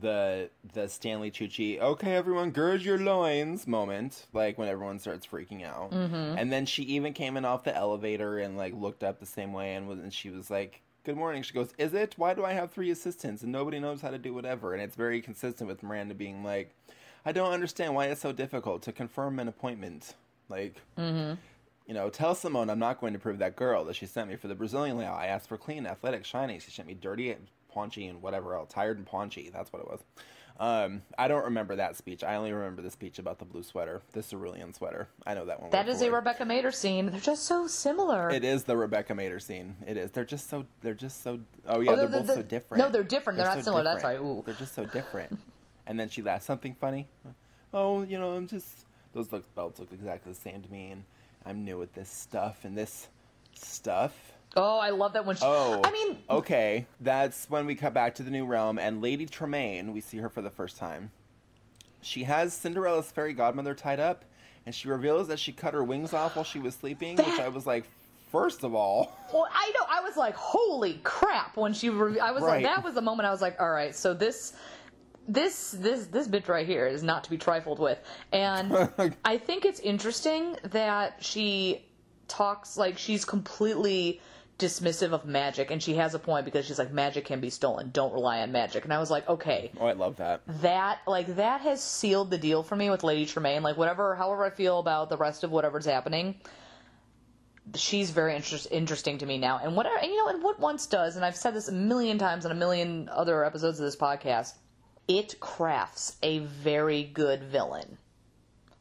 the 0.00 0.48
the 0.72 0.88
Stanley 0.88 1.30
Tucci, 1.30 1.78
okay, 1.78 2.14
everyone, 2.14 2.52
gird 2.52 2.80
your 2.80 2.98
loins 2.98 3.66
moment, 3.66 4.24
like 4.32 4.56
when 4.56 4.68
everyone 4.68 4.98
starts 4.98 5.26
freaking 5.26 5.62
out. 5.62 5.90
Mm-hmm. 5.90 6.38
And 6.38 6.50
then 6.50 6.64
she 6.64 6.84
even 6.84 7.12
came 7.12 7.36
in 7.36 7.44
off 7.44 7.64
the 7.64 7.76
elevator 7.76 8.38
and 8.38 8.56
like 8.56 8.72
looked 8.72 9.04
up 9.04 9.20
the 9.20 9.26
same 9.26 9.52
way, 9.52 9.74
and, 9.74 9.86
was, 9.86 9.98
and 9.98 10.14
she 10.14 10.30
was 10.30 10.50
like, 10.50 10.80
"Good 11.04 11.16
morning." 11.16 11.42
She 11.42 11.54
goes, 11.54 11.72
"Is 11.78 11.94
it? 11.94 12.14
Why 12.16 12.34
do 12.34 12.44
I 12.44 12.52
have 12.52 12.70
three 12.70 12.90
assistants 12.90 13.42
and 13.42 13.52
nobody 13.52 13.78
knows 13.78 14.00
how 14.00 14.10
to 14.10 14.18
do 14.18 14.34
whatever?" 14.34 14.72
And 14.72 14.82
it's 14.82 14.96
very 14.96 15.20
consistent 15.20 15.68
with 15.68 15.82
Miranda 15.82 16.14
being 16.14 16.44
like, 16.44 16.74
"I 17.24 17.32
don't 17.32 17.52
understand 17.52 17.94
why 17.94 18.06
it's 18.06 18.20
so 18.20 18.32
difficult 18.32 18.82
to 18.82 18.92
confirm 18.92 19.38
an 19.38 19.48
appointment." 19.48 20.14
Like, 20.48 20.80
mm-hmm. 20.96 21.34
you 21.86 21.94
know, 21.94 22.08
tell 22.08 22.34
Simone 22.34 22.70
I'm 22.70 22.78
not 22.78 23.00
going 23.00 23.12
to 23.12 23.18
prove 23.18 23.38
that 23.38 23.56
girl 23.56 23.84
that 23.84 23.96
she 23.96 24.06
sent 24.06 24.30
me 24.30 24.36
for 24.36 24.48
the 24.48 24.54
Brazilian 24.54 24.96
layout. 24.96 25.18
I 25.18 25.26
asked 25.26 25.48
for 25.48 25.58
clean, 25.58 25.86
athletic, 25.86 26.24
shiny. 26.24 26.58
She 26.58 26.70
sent 26.70 26.88
me 26.88 26.94
dirty, 26.94 27.30
and 27.30 27.46
paunchy, 27.68 28.06
and 28.06 28.22
whatever 28.22 28.54
else. 28.54 28.70
Tired 28.70 28.96
and 28.96 29.06
paunchy. 29.06 29.50
That's 29.50 29.72
what 29.72 29.82
it 29.82 29.88
was. 29.88 30.00
Um, 30.60 31.02
I 31.16 31.28
don't 31.28 31.44
remember 31.44 31.76
that 31.76 31.96
speech. 31.96 32.24
I 32.24 32.34
only 32.34 32.52
remember 32.52 32.82
the 32.82 32.90
speech 32.90 33.20
about 33.20 33.38
the 33.38 33.44
blue 33.44 33.62
sweater, 33.62 34.02
the 34.12 34.22
cerulean 34.22 34.72
sweater. 34.72 35.06
I 35.24 35.34
know 35.34 35.44
that 35.44 35.60
one. 35.60 35.70
That 35.70 35.88
is 35.88 35.96
word 35.98 36.02
is 36.02 36.08
for 36.08 36.12
a. 36.12 36.18
Rebecca 36.18 36.44
Mader 36.44 36.74
scene. 36.74 37.06
They're 37.12 37.20
just 37.20 37.44
so 37.44 37.68
similar. 37.68 38.28
It 38.30 38.42
is 38.44 38.64
the 38.64 38.76
Rebecca 38.76 39.12
Mader 39.14 39.40
scene. 39.40 39.76
It 39.86 39.96
is. 39.96 40.10
They're 40.10 40.24
just 40.24 40.50
so. 40.50 40.66
They're 40.80 40.94
just 40.94 41.22
so. 41.22 41.38
Oh 41.66 41.78
yeah, 41.80 41.92
Oh, 41.92 41.96
they're, 41.96 42.08
they're- 42.08 42.18
both 42.20 42.26
they're- 42.26 42.36
so 42.36 42.42
different. 42.42 42.82
no, 42.82 42.90
they're 42.90 43.04
different. 43.04 43.36
They're 43.38 43.46
not 43.46 43.62
similar. 43.62 43.84
That's 43.84 44.02
different. 44.02 44.20
right. 44.20 44.26
Ooh. 44.28 44.42
They're 44.44 44.54
just 44.56 44.74
so 44.74 44.84
different. 44.86 45.38
and 45.86 45.98
then 45.98 46.08
she 46.08 46.22
laughs. 46.22 46.46
Something 46.46 46.74
funny. 46.80 47.06
Oh, 47.72 48.02
you 48.02 48.18
know, 48.18 48.32
I'm 48.32 48.48
just. 48.48 48.86
Those 49.12 49.30
look, 49.32 49.54
belts 49.54 49.78
look 49.78 49.92
exactly 49.92 50.32
the 50.32 50.38
same 50.38 50.60
to 50.62 50.70
me, 50.72 50.90
and 50.90 51.04
I'm 51.46 51.64
new 51.64 51.80
at 51.82 51.94
this 51.94 52.10
stuff 52.10 52.64
and 52.64 52.76
this 52.76 53.08
stuff. 53.54 54.12
Oh, 54.58 54.78
I 54.78 54.90
love 54.90 55.12
that 55.14 55.24
when 55.24 55.36
she. 55.36 55.42
Oh, 55.44 55.80
I 55.84 55.90
mean, 55.92 56.18
okay. 56.28 56.86
That's 57.00 57.48
when 57.48 57.64
we 57.66 57.74
cut 57.74 57.94
back 57.94 58.14
to 58.16 58.22
the 58.22 58.30
new 58.30 58.44
realm, 58.44 58.78
and 58.78 59.00
Lady 59.00 59.24
Tremaine, 59.26 59.92
we 59.92 60.00
see 60.00 60.18
her 60.18 60.28
for 60.28 60.42
the 60.42 60.50
first 60.50 60.76
time. 60.76 61.10
She 62.00 62.24
has 62.24 62.52
Cinderella's 62.54 63.10
fairy 63.10 63.32
godmother 63.32 63.74
tied 63.74 64.00
up, 64.00 64.24
and 64.66 64.74
she 64.74 64.88
reveals 64.88 65.28
that 65.28 65.38
she 65.38 65.52
cut 65.52 65.74
her 65.74 65.82
wings 65.84 66.12
off 66.12 66.36
while 66.36 66.44
she 66.44 66.58
was 66.58 66.74
sleeping, 66.74 67.16
which 67.16 67.40
I 67.40 67.48
was 67.48 67.66
like, 67.66 67.84
first 68.30 68.62
of 68.64 68.74
all, 68.74 69.16
Well, 69.32 69.48
I 69.52 69.70
know. 69.74 69.84
I 69.90 70.00
was 70.02 70.16
like, 70.16 70.34
"Holy 70.34 71.00
crap!" 71.04 71.56
When 71.56 71.72
she, 71.72 71.90
re- 71.90 72.20
I 72.20 72.30
was 72.32 72.42
Right. 72.42 72.62
like, 72.62 72.74
that 72.76 72.84
was 72.84 72.94
the 72.94 73.00
moment 73.02 73.26
I 73.26 73.30
was 73.32 73.40
like, 73.42 73.60
"All 73.60 73.70
right, 73.70 73.94
so 73.94 74.14
this, 74.14 74.54
this, 75.26 75.72
this, 75.72 76.06
this 76.06 76.26
bitch 76.28 76.48
right 76.48 76.66
here 76.66 76.86
is 76.86 77.02
not 77.02 77.24
to 77.24 77.30
be 77.30 77.38
trifled 77.38 77.78
with." 77.78 77.98
And 78.32 78.72
I 79.24 79.38
think 79.38 79.64
it's 79.64 79.80
interesting 79.80 80.56
that 80.64 81.16
she 81.22 81.84
talks 82.28 82.76
like 82.76 82.98
she's 82.98 83.24
completely 83.24 84.20
dismissive 84.58 85.12
of 85.12 85.24
magic, 85.24 85.70
and 85.70 85.82
she 85.82 85.94
has 85.94 86.14
a 86.14 86.18
point 86.18 86.44
because 86.44 86.66
she's 86.66 86.78
like, 86.78 86.92
"Magic 86.92 87.24
can 87.24 87.40
be 87.40 87.50
stolen. 87.50 87.90
Don't 87.90 88.12
rely 88.12 88.40
on 88.40 88.52
magic." 88.52 88.84
And 88.84 88.92
I 88.92 88.98
was 88.98 89.10
like, 89.10 89.28
"Okay." 89.28 89.70
oh, 89.80 89.86
I 89.86 89.92
love 89.92 90.16
that. 90.16 90.42
that 90.62 91.00
like 91.06 91.36
that 91.36 91.60
has 91.60 91.82
sealed 91.82 92.30
the 92.30 92.38
deal 92.38 92.62
for 92.62 92.76
me 92.76 92.90
with 92.90 93.04
Lady 93.04 93.24
Tremaine. 93.24 93.62
Like 93.62 93.76
whatever, 93.76 94.14
however 94.14 94.44
I 94.44 94.50
feel 94.50 94.78
about 94.78 95.08
the 95.08 95.16
rest 95.16 95.44
of 95.44 95.50
whatever's 95.50 95.86
happening, 95.86 96.34
she's 97.74 98.10
very 98.10 98.34
interest, 98.34 98.68
interesting 98.70 99.18
to 99.18 99.26
me 99.26 99.38
now. 99.38 99.60
And 99.62 99.76
whatever, 99.76 99.96
and 99.96 100.10
you 100.10 100.16
know, 100.16 100.28
and 100.28 100.42
what 100.42 100.58
once 100.58 100.86
does, 100.86 101.16
and 101.16 101.24
I've 101.24 101.36
said 101.36 101.54
this 101.54 101.68
a 101.68 101.72
million 101.72 102.18
times 102.18 102.44
on 102.44 102.52
a 102.52 102.56
million 102.56 103.08
other 103.10 103.44
episodes 103.44 103.78
of 103.78 103.84
this 103.84 103.96
podcast, 103.96 104.54
it 105.06 105.38
crafts 105.40 106.16
a 106.22 106.40
very 106.40 107.04
good 107.04 107.44
villain. 107.44 107.98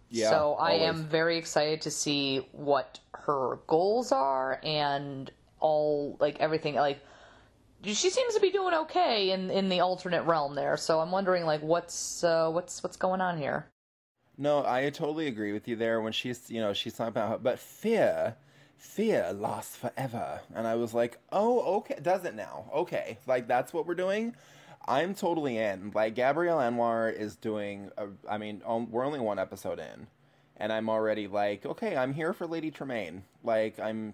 Yeah. 0.10 0.30
so 0.30 0.56
I 0.58 0.74
always. 0.74 0.88
am 0.88 1.04
very 1.04 1.38
excited 1.38 1.82
to 1.82 1.92
see 1.92 2.48
what 2.54 3.00
her 3.12 3.60
goals 3.68 4.14
are 4.14 4.60
and 4.64 5.30
all 5.60 6.18
like 6.20 6.40
everything 6.40 6.76
like 6.76 7.00
she 7.84 8.10
seems 8.10 8.34
to 8.34 8.40
be 8.40 8.52
doing 8.52 8.74
okay 8.74 9.32
in 9.32 9.50
in 9.50 9.70
the 9.70 9.82
alternate 9.82 10.24
realm 10.24 10.56
there. 10.56 10.78
So 10.78 11.00
I'm 11.00 11.12
wondering 11.12 11.46
like 11.46 11.62
what's 11.62 12.24
uh, 12.24 12.50
what's 12.50 12.84
what's 12.84 12.98
going 12.98 13.22
on 13.22 13.38
here. 13.38 13.68
No, 14.38 14.64
I 14.66 14.90
totally 14.92 15.28
agree 15.28 15.52
with 15.52 15.68
you 15.68 15.76
there. 15.76 16.00
When 16.00 16.14
she's, 16.14 16.50
you 16.50 16.62
know, 16.62 16.74
she's 16.74 16.94
talking 16.94 17.10
about, 17.10 17.42
but 17.42 17.58
fear, 17.58 18.36
fear 18.78 19.34
lasts 19.34 19.76
forever. 19.76 20.42
And 20.54 20.68
I 20.68 20.76
was 20.76 20.94
like, 20.94 21.18
oh, 21.32 21.78
okay, 21.78 21.98
does 22.02 22.24
it 22.24 22.36
now? 22.36 22.70
Okay, 22.74 23.18
like 23.26 23.48
that's 23.48 23.74
what 23.74 23.88
we're 23.88 23.96
doing. 23.96 24.36
I'm 24.88 25.16
totally 25.16 25.58
in. 25.58 25.92
Like 25.94 26.16
Gabrielle 26.16 26.60
Anwar 26.60 27.14
is 27.14 27.36
doing. 27.36 27.92
A, 27.98 28.08
I 28.30 28.38
mean, 28.38 28.62
um, 28.66 28.92
we're 28.92 29.06
only 29.06 29.20
one 29.20 29.40
episode 29.40 29.80
in, 29.80 30.08
and 30.58 30.72
I'm 30.72 30.90
already 30.90 31.28
like, 31.28 31.66
okay, 31.66 31.98
I'm 31.98 32.14
here 32.14 32.32
for 32.34 32.46
Lady 32.46 32.70
Tremaine. 32.70 33.24
Like 33.44 33.80
I'm, 33.80 34.14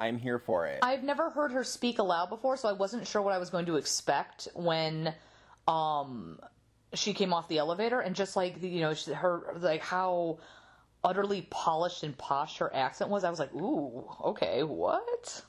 I'm 0.00 0.18
here 0.18 0.38
for 0.38 0.66
it. 0.66 0.78
I've 0.82 1.04
never 1.04 1.30
heard 1.30 1.52
her 1.52 1.62
speak 1.62 1.98
aloud 1.98 2.30
before, 2.30 2.56
so 2.56 2.68
I 2.68 2.72
wasn't 2.72 3.06
sure 3.06 3.20
what 3.22 3.34
I 3.34 3.38
was 3.38 3.50
going 3.50 3.66
to 3.66 3.76
expect 3.76 4.48
when 4.54 5.14
um 5.68 6.40
she 6.94 7.12
came 7.12 7.32
off 7.32 7.46
the 7.48 7.58
elevator 7.58 8.00
and 8.00 8.16
just 8.16 8.34
like 8.34 8.60
you 8.62 8.80
know 8.80 8.94
her 9.14 9.54
like 9.60 9.82
how 9.82 10.38
utterly 11.04 11.42
polished 11.50 12.02
and 12.02 12.16
posh 12.16 12.58
her 12.58 12.74
accent 12.74 13.10
was. 13.10 13.24
I 13.24 13.30
was 13.30 13.38
like, 13.38 13.54
"Ooh, 13.54 14.08
okay, 14.24 14.62
what?" 14.62 15.44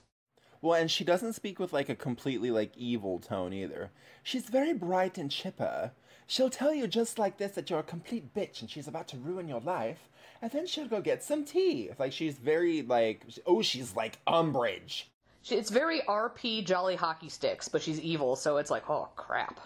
Well, 0.62 0.80
and 0.80 0.92
she 0.92 1.04
doesn't 1.04 1.34
speak 1.34 1.58
with 1.58 1.74
like 1.74 1.90
a 1.90 1.96
completely 1.96 2.52
like 2.52 2.78
evil 2.78 3.20
tone 3.20 3.54
either. 3.54 3.92
She's 4.22 4.50
very 4.50 4.74
bright 4.74 5.18
and 5.18 5.32
chipper. 5.32 5.92
She'll 6.28 6.52
tell 6.52 6.74
you 6.74 6.88
just 6.88 7.18
like 7.18 7.38
this 7.38 7.54
that 7.54 7.70
you're 7.70 7.80
a 7.80 7.84
complete 7.84 8.34
bitch 8.34 8.62
and 8.62 8.70
she's 8.70 8.88
about 8.88 9.08
to 9.10 9.18
ruin 9.18 9.48
your 9.48 9.60
life, 9.60 10.10
and 10.42 10.52
then 10.52 10.66
she'll 10.66 10.88
go 10.88 11.02
get 11.02 11.24
some 11.24 11.46
tea. 11.46 11.90
Like 12.00 12.14
she's 12.14 12.38
very 12.38 12.82
like 12.82 13.26
oh 13.46 13.62
she's 13.62 13.96
like 13.96 14.24
Umbridge. 14.26 15.04
She, 15.44 15.56
it's 15.56 15.70
very 15.72 16.02
RP 16.02 16.66
Jolly 16.66 16.96
Hockey 16.96 17.30
Sticks, 17.30 17.68
but 17.68 17.82
she's 17.82 18.00
evil, 18.00 18.36
so 18.36 18.58
it's 18.58 18.70
like, 18.70 18.90
"Oh, 18.90 19.10
crap." 19.16 19.60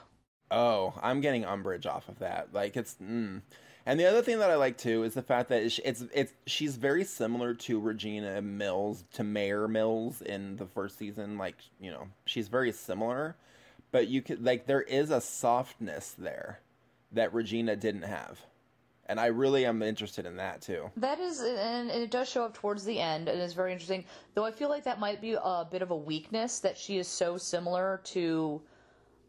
Oh, 0.51 0.93
I'm 1.01 1.21
getting 1.21 1.43
Umbridge 1.43 1.85
off 1.85 2.07
of 2.07 2.19
that. 2.19 2.53
Like 2.53 2.77
it's 2.77 2.95
mm. 3.01 3.41
And 3.87 3.99
the 3.99 4.05
other 4.05 4.23
thing 4.23 4.39
that 4.39 4.49
I 4.49 4.55
like 4.55 4.77
too 4.77 5.03
is 5.03 5.13
the 5.13 5.21
fact 5.21 5.49
that 5.49 5.61
it's 5.61 5.79
it's, 5.83 6.03
it's 6.13 6.33
she's 6.47 6.75
very 6.75 7.03
similar 7.03 7.53
to 7.53 7.79
Regina 7.79 8.41
Mills 8.41 9.03
to 9.13 9.23
Mayor 9.23 9.67
Mills 9.67 10.21
in 10.21 10.55
the 10.55 10.65
first 10.65 10.97
season. 10.97 11.37
Like 11.37 11.55
you 11.79 11.91
know, 11.91 12.07
she's 12.25 12.47
very 12.47 12.71
similar, 12.71 13.35
but 13.91 14.07
you 14.07 14.21
could 14.21 14.43
like 14.43 14.65
there 14.65 14.81
is 14.81 15.11
a 15.11 15.21
softness 15.21 16.15
there 16.17 16.61
that 17.11 17.33
Regina 17.33 17.75
didn't 17.75 18.03
have, 18.03 18.39
and 19.07 19.19
I 19.19 19.27
really 19.27 19.65
am 19.65 19.81
interested 19.81 20.25
in 20.25 20.37
that 20.37 20.61
too. 20.61 20.89
That 20.97 21.19
is, 21.19 21.39
and 21.41 21.89
it 21.89 22.11
does 22.11 22.29
show 22.29 22.43
up 22.43 22.53
towards 22.53 22.83
the 22.83 22.99
end, 22.99 23.27
and 23.29 23.39
it's 23.39 23.53
very 23.53 23.71
interesting. 23.71 24.05
Though 24.33 24.45
I 24.45 24.51
feel 24.51 24.69
like 24.69 24.83
that 24.85 24.99
might 24.99 25.21
be 25.21 25.33
a 25.33 25.67
bit 25.69 25.81
of 25.81 25.91
a 25.91 25.95
weakness 25.95 26.59
that 26.59 26.77
she 26.77 26.97
is 26.97 27.07
so 27.07 27.37
similar 27.37 28.01
to 28.05 28.61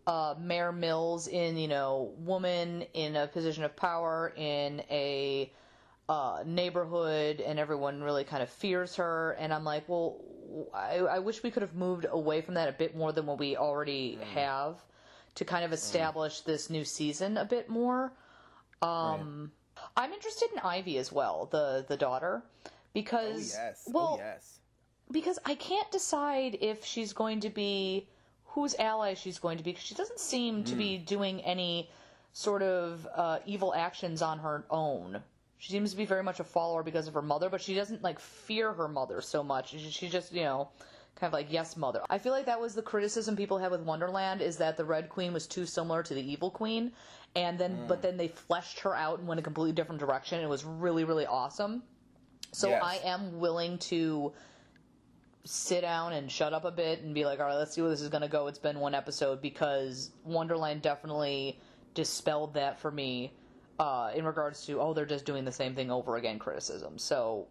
uh, 0.07 0.35
Mayor 0.41 0.73
Mills 0.73 1.29
in, 1.29 1.57
you 1.57 1.69
know, 1.69 2.13
woman 2.19 2.83
in 2.95 3.17
a 3.17 3.27
position 3.27 3.65
of 3.65 3.75
power 3.77 4.33
in 4.37 4.83
a 4.91 5.53
uh, 6.09 6.43
neighborhood, 6.47 7.41
and 7.41 7.59
everyone 7.59 8.03
really 8.03 8.25
kind 8.25 8.43
of 8.43 8.49
fears 8.49 8.97
her. 8.97 9.37
And 9.39 9.53
I'm 9.53 9.65
like, 9.65 9.89
well, 9.89 10.17
I, 10.73 10.99
I 10.99 11.19
wish 11.19 11.43
we 11.43 11.51
could 11.51 11.63
have 11.63 11.75
moved 11.75 12.07
away 12.09 12.41
from 12.41 12.55
that 12.55 12.69
a 12.69 12.73
bit 12.73 12.97
more 12.97 13.13
than 13.13 13.27
what 13.27 13.39
we 13.39 13.57
already 13.57 14.19
have 14.35 14.77
to 15.35 15.45
kind 15.45 15.65
of 15.65 15.73
establish 15.73 16.41
this 16.41 16.71
new 16.71 16.85
season 16.85 17.37
a 17.37 17.45
bit 17.45 17.69
more. 17.69 18.13
Um, 18.81 19.51
I'm 19.97 20.13
interested 20.13 20.49
in 20.53 20.59
Ivy 20.61 20.99
as 20.99 21.13
well, 21.13 21.49
the 21.51 21.85
the 21.87 21.97
daughter, 21.97 22.43
because 22.93 23.57
well, 23.87 24.15
oh 24.15 24.17
yes. 24.19 24.59
because 25.11 25.39
I 25.45 25.55
can't 25.55 25.91
decide 25.91 26.59
if 26.61 26.85
she's 26.85 27.13
going 27.13 27.41
to 27.41 27.51
be 27.51 28.09
whose 28.45 28.75
ally 28.79 29.13
she's 29.13 29.39
going 29.39 29.59
to 29.59 29.65
be 29.65 29.73
because 29.73 29.85
she 29.85 29.95
doesn't 29.95 30.19
seem 30.19 30.65
to 30.65 30.75
be 30.75 30.97
doing 30.97 31.43
any 31.43 31.91
sort 32.33 32.63
of 32.63 33.07
uh, 33.15 33.39
evil 33.45 33.75
actions 33.75 34.23
on 34.23 34.39
her 34.39 34.65
own. 34.71 35.23
She 35.59 35.73
seems 35.73 35.91
to 35.91 35.97
be 35.97 36.07
very 36.07 36.23
much 36.23 36.41
a 36.41 36.45
follower 36.45 36.83
because 36.83 37.07
of 37.07 37.15
her 37.15 37.23
mother, 37.23 37.49
but 37.49 37.61
she 37.61 37.75
doesn't 37.75 38.03
like 38.03 38.19
fear 38.19 38.73
her 38.73 38.89
mother 38.89 39.21
so 39.21 39.43
much. 39.43 39.75
She 39.91 40.09
just, 40.09 40.33
you 40.33 40.43
know, 40.43 40.69
kind 41.17 41.31
of 41.31 41.33
like 41.33 41.51
yes 41.51 41.77
mother 41.77 42.03
i 42.11 42.19
feel 42.19 42.33
like 42.33 42.45
that 42.45 42.61
was 42.61 42.75
the 42.75 42.83
criticism 42.83 43.35
people 43.37 43.57
had 43.59 43.71
with 43.71 43.81
wonderland 43.81 44.43
is 44.43 44.59
that 44.59 44.77
the 44.77 44.85
red 44.85 45.09
queen 45.09 45.33
was 45.33 45.47
too 45.47 45.65
similar 45.65 46.03
to 46.03 46.15
the 46.15 46.31
evil 46.33 46.51
queen 46.51 46.93
and 47.37 47.59
then 47.59 47.77
Mm. 47.77 47.89
but 47.89 48.03
then 48.03 48.17
they 48.17 48.29
fleshed 48.29 48.81
her 48.81 48.95
out 48.97 49.19
and 49.21 49.29
went 49.29 49.39
a 49.39 49.43
completely 49.43 49.73
different 49.73 50.01
direction 50.01 50.41
it 50.43 50.49
was 50.49 50.65
really 50.65 51.05
really 51.05 51.27
awesome 51.27 51.83
so 52.53 52.69
Yes. 52.71 52.83
i 52.85 52.97
am 53.05 53.39
willing 53.39 53.79
to 53.79 54.33
sit 55.45 55.83
down 55.83 56.13
and 56.13 56.31
shut 56.33 56.53
up 56.53 56.65
a 56.65 56.71
bit 56.73 57.03
and 57.03 57.15
be 57.15 57.25
like 57.25 57.39
all 57.39 57.47
right 57.47 57.55
let's 57.55 57.73
see 57.75 57.81
where 57.81 57.91
this 57.91 58.01
is 58.01 58.09
going 58.09 58.23
to 58.23 58.29
go 58.29 58.49
it's 58.49 58.59
been 58.59 58.81
one 58.81 58.95
episode 58.95 59.41
because 59.41 60.11
wonderland 60.25 60.83
definitely 60.83 61.61
dispelled 61.95 62.55
that 62.55 62.81
for 62.81 62.91
me 62.91 63.33
uh, 63.79 64.11
in 64.15 64.25
regards 64.25 64.65
to 64.67 64.81
oh 64.81 64.93
they're 64.95 65.05
just 65.07 65.25
doing 65.27 65.45
the 65.45 65.53
same 65.53 65.75
thing 65.75 65.91
over 65.91 66.17
again 66.17 66.39
criticism 66.39 66.99
so 66.99 67.47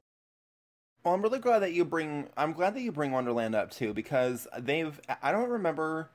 Well, 1.03 1.13
I'm 1.13 1.21
really 1.21 1.38
glad 1.39 1.59
that 1.59 1.71
you 1.73 1.86
bring. 1.86 2.27
I'm 2.36 2.51
glad 2.53 2.73
that 2.73 2.81
you 2.81 2.91
bring 2.91 3.11
Wonderland 3.11 3.53
up 3.53 3.69
too 3.69 3.93
because 3.93 4.47
they've. 4.59 4.99
I 5.21 5.31
don't 5.31 5.49
remember. 5.49 6.09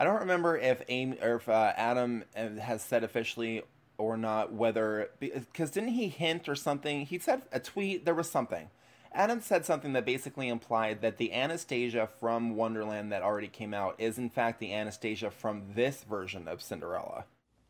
I 0.00 0.04
don't 0.04 0.20
remember 0.20 0.56
if 0.56 0.82
Amy 0.88 1.18
or 1.20 1.36
if 1.36 1.48
uh, 1.48 1.74
Adam 1.76 2.24
uh, 2.34 2.48
has 2.58 2.80
said 2.82 3.04
officially 3.04 3.62
or 3.98 4.16
not 4.16 4.50
whether 4.50 5.10
because 5.20 5.70
didn't 5.70 5.90
he 5.90 6.08
hint 6.08 6.48
or 6.48 6.56
something? 6.56 7.04
He 7.04 7.18
said 7.18 7.42
a 7.52 7.60
tweet. 7.60 8.06
There 8.06 8.14
was 8.14 8.30
something. 8.30 8.70
Adam 9.12 9.42
said 9.42 9.66
something 9.66 9.92
that 9.92 10.06
basically 10.06 10.48
implied 10.48 11.02
that 11.02 11.18
the 11.18 11.34
Anastasia 11.34 12.08
from 12.18 12.56
Wonderland 12.56 13.12
that 13.12 13.22
already 13.22 13.48
came 13.48 13.74
out 13.74 13.94
is 13.98 14.16
in 14.16 14.30
fact 14.30 14.58
the 14.58 14.72
Anastasia 14.72 15.30
from 15.30 15.64
this 15.74 16.02
version 16.04 16.48
of 16.48 16.62
Cinderella. 16.62 17.26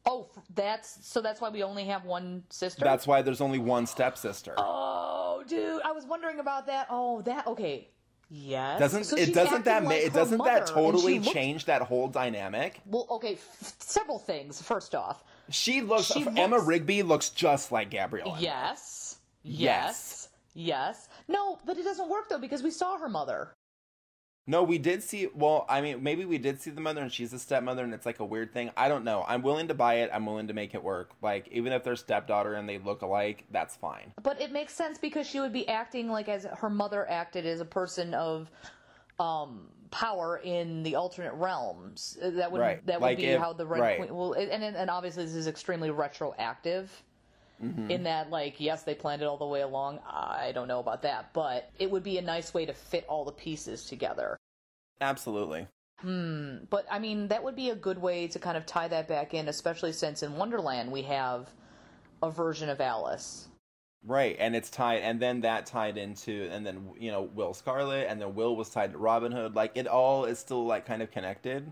Oh, 0.07 0.29
that's 0.55 1.05
so. 1.05 1.21
That's 1.21 1.41
why 1.41 1.49
we 1.49 1.65
only 1.65 1.87
have 1.87 2.05
one 2.05 2.45
sister. 2.49 2.85
That's 2.85 3.09
why 3.09 3.23
there's 3.23 3.41
only 3.41 3.59
one 3.59 3.87
stepsister. 3.87 4.55
Oh, 4.57 5.43
dude, 5.49 5.83
I 5.83 5.91
was 5.91 6.07
wondering 6.07 6.39
about 6.39 6.67
that. 6.67 6.87
Oh, 6.91 7.23
that 7.23 7.49
okay. 7.49 7.89
Yes. 8.31 8.79
Doesn't 8.79 9.05
So 9.05 9.17
it 9.17 9.35
doesn't 9.35 9.65
that 9.65 9.83
ma- 9.83 9.89
like 9.91 10.03
it 10.03 10.13
doesn't 10.13 10.39
mother, 10.39 10.51
that 10.51 10.67
totally 10.69 11.19
looks- 11.19 11.33
change 11.33 11.65
that 11.65 11.83
whole 11.83 12.07
dynamic? 12.07 12.81
Well, 12.87 13.07
okay, 13.11 13.35
f- 13.35 13.75
several 13.81 14.21
things. 14.21 14.63
First 14.63 14.95
off, 14.95 15.25
She 15.51 15.81
looks 15.81 16.05
She 16.07 16.25
Emma 16.37 16.61
Rigby 16.61 17.03
looks 17.03 17.31
just 17.31 17.73
like 17.73 17.91
Gabrielle. 17.91 18.37
yes, 18.39 19.17
Yes. 19.43 19.53
yes, 19.53 20.29
yes. 20.55 21.09
No, 21.27 21.59
but 21.65 21.77
it 21.77 21.83
doesn't 21.83 22.09
work 22.09 22.29
though 22.29 22.39
because 22.39 22.63
we 22.63 22.71
saw 22.71 22.97
her 22.99 23.09
mother. 23.09 23.53
No, 24.47 24.63
we 24.65 24.79
did 24.79 25.03
see. 25.03 25.29
Well, 25.35 25.65
I 25.69 25.81
mean, 25.81 26.03
maybe 26.03 26.25
we 26.25 26.39
did 26.39 26.61
see 26.61 26.71
the 26.71 26.81
mother, 26.81 27.03
and 27.03 27.13
she's 27.13 27.33
a 27.33 27.39
stepmother, 27.39 27.85
and 27.85 27.95
it's 27.95 28.07
like 28.07 28.19
a 28.21 28.25
weird 28.25 28.53
thing. 28.53 28.71
I 28.77 28.89
don't 28.89 29.05
know. 29.05 29.25
I'm 29.29 29.43
willing 29.43 29.69
to 29.69 29.75
buy 29.75 29.97
it. 29.97 30.11
I'm 30.13 30.27
willing 30.27 30.49
to 30.49 30.55
make 30.55 30.75
it 30.75 30.83
work. 30.83 31.11
Like, 31.23 31.47
even 31.53 31.73
if 31.73 31.85
they're 31.85 31.95
stepdaughter 31.95 32.55
and 32.55 32.69
they 32.69 32.79
look 32.79 33.03
alike, 33.03 33.45
that's 33.53 33.77
fine. 33.77 34.13
But 34.23 34.41
it 34.41 34.51
makes 34.51 34.75
sense 34.75 34.99
because 34.99 35.27
she 35.27 35.39
would 35.41 35.53
be 35.53 35.69
acting 35.69 36.09
like 36.11 36.29
as 36.29 36.45
her 36.59 36.71
mother 36.71 37.09
acted 37.09 37.47
as 37.47 37.61
a 37.61 37.65
person 37.65 38.15
of 38.15 38.51
um 39.21 39.69
power 39.91 40.41
in 40.43 40.83
the 40.83 40.95
alternate 40.95 41.35
realms. 41.35 42.17
That 42.23 42.51
would 42.51 42.61
Right. 42.61 42.87
that 42.87 43.01
would 43.01 43.07
Like 43.07 43.19
be 43.19 43.27
if- 43.27 43.41
how 43.41 43.53
the 43.53 43.67
Red 43.67 43.81
right. 43.81 43.99
Queen. 43.99 44.15
Well, 44.15 44.33
and 44.33 44.65
and 44.65 44.91
obviously 44.91 45.25
this 45.25 45.35
is 45.35 45.47
extremely 45.47 45.91
retroactive. 45.91 47.05
Mm-hmm. 47.63 47.91
In 47.91 48.03
that, 48.05 48.31
like, 48.31 48.59
yes, 48.59 48.85
they 48.85 48.95
planned 48.95 49.21
it 49.21 49.27
all 49.27 49.37
the 49.37 49.47
way 49.47 49.61
along. 49.61 49.99
I 50.07 50.51
don't 50.55 50.69
know 50.69 50.81
about 50.81 51.03
that, 51.03 51.33
but 51.35 51.71
it 51.79 51.91
would 51.91 52.03
be 52.03 52.17
a 52.17 52.23
nice 52.23 52.55
way 52.55 52.65
to 52.65 52.73
fit 52.73 53.05
all 53.07 53.25
the 53.25 53.33
pieces 53.33 53.85
together. 53.85 54.39
Absolutely. 55.01 55.67
Hmm. 56.01 56.65
But 56.71 56.87
I 56.91 56.99
mean, 56.99 57.29
that 57.29 57.45
would 57.45 57.57
be 57.57 57.71
a 57.71 57.75
good 57.75 57.99
way 57.99 58.27
to 58.29 58.39
kind 58.39 58.57
of 58.57 58.65
tie 58.65 58.89
that 58.89 59.09
back 59.09 59.35
in, 59.35 59.49
especially 59.49 59.93
since 59.93 60.23
in 60.23 60.37
Wonderland 60.37 60.91
we 60.91 61.03
have 61.03 61.51
a 62.23 62.31
version 62.31 62.71
of 62.71 62.81
Alice. 62.81 63.49
Right, 64.03 64.35
and 64.39 64.57
it's 64.57 64.71
tied, 64.71 65.03
and 65.03 65.21
then 65.21 65.43
that 65.43 65.67
tied 65.67 65.99
into, 65.99 66.49
and 66.51 66.65
then 66.65 66.89
you 66.99 67.11
know 67.11 67.23
Will 67.35 67.53
Scarlet, 67.53 68.07
and 68.09 68.19
then 68.19 68.35
Will 68.35 68.57
was 68.57 68.71
tied 68.71 68.93
to 68.93 68.99
Robin 68.99 69.31
Hood. 69.31 69.55
Like 69.55 69.73
it 69.75 69.87
all 69.87 70.25
is 70.25 70.39
still 70.39 70.65
like 70.65 70.87
kind 70.87 71.03
of 71.03 71.11
connected. 71.11 71.71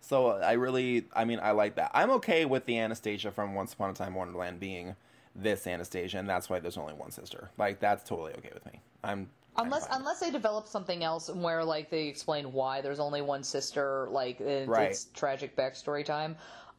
So 0.00 0.30
I 0.30 0.52
really, 0.52 1.04
I 1.14 1.26
mean, 1.26 1.40
I 1.42 1.50
like 1.50 1.74
that. 1.74 1.90
I'm 1.92 2.10
okay 2.12 2.46
with 2.46 2.64
the 2.64 2.78
Anastasia 2.78 3.30
from 3.30 3.54
Once 3.54 3.74
Upon 3.74 3.90
a 3.90 3.92
Time 3.92 4.14
Wonderland 4.14 4.58
being 4.58 4.96
this 5.34 5.66
Anastasia, 5.66 6.18
and 6.18 6.28
that's 6.28 6.50
why 6.50 6.58
there's 6.58 6.76
only 6.76 6.94
one 6.94 7.10
sister. 7.10 7.50
Like 7.58 7.80
that's 7.80 8.08
totally 8.08 8.32
okay 8.34 8.50
with 8.52 8.66
me. 8.66 8.80
I'm 9.04 9.28
Unless 9.56 9.88
unless 9.90 10.20
they 10.20 10.30
develop 10.30 10.66
something 10.68 11.02
else 11.04 11.28
and 11.28 11.42
where 11.42 11.64
like 11.64 11.90
they 11.90 12.06
explain 12.06 12.52
why 12.52 12.80
there's 12.80 13.00
only 13.00 13.20
one 13.20 13.42
sister, 13.42 14.08
like 14.10 14.40
it's, 14.40 14.68
Right. 14.68 14.90
it's 14.90 15.06
tragic 15.14 15.56
backstory 15.56 16.04
time. 16.04 16.36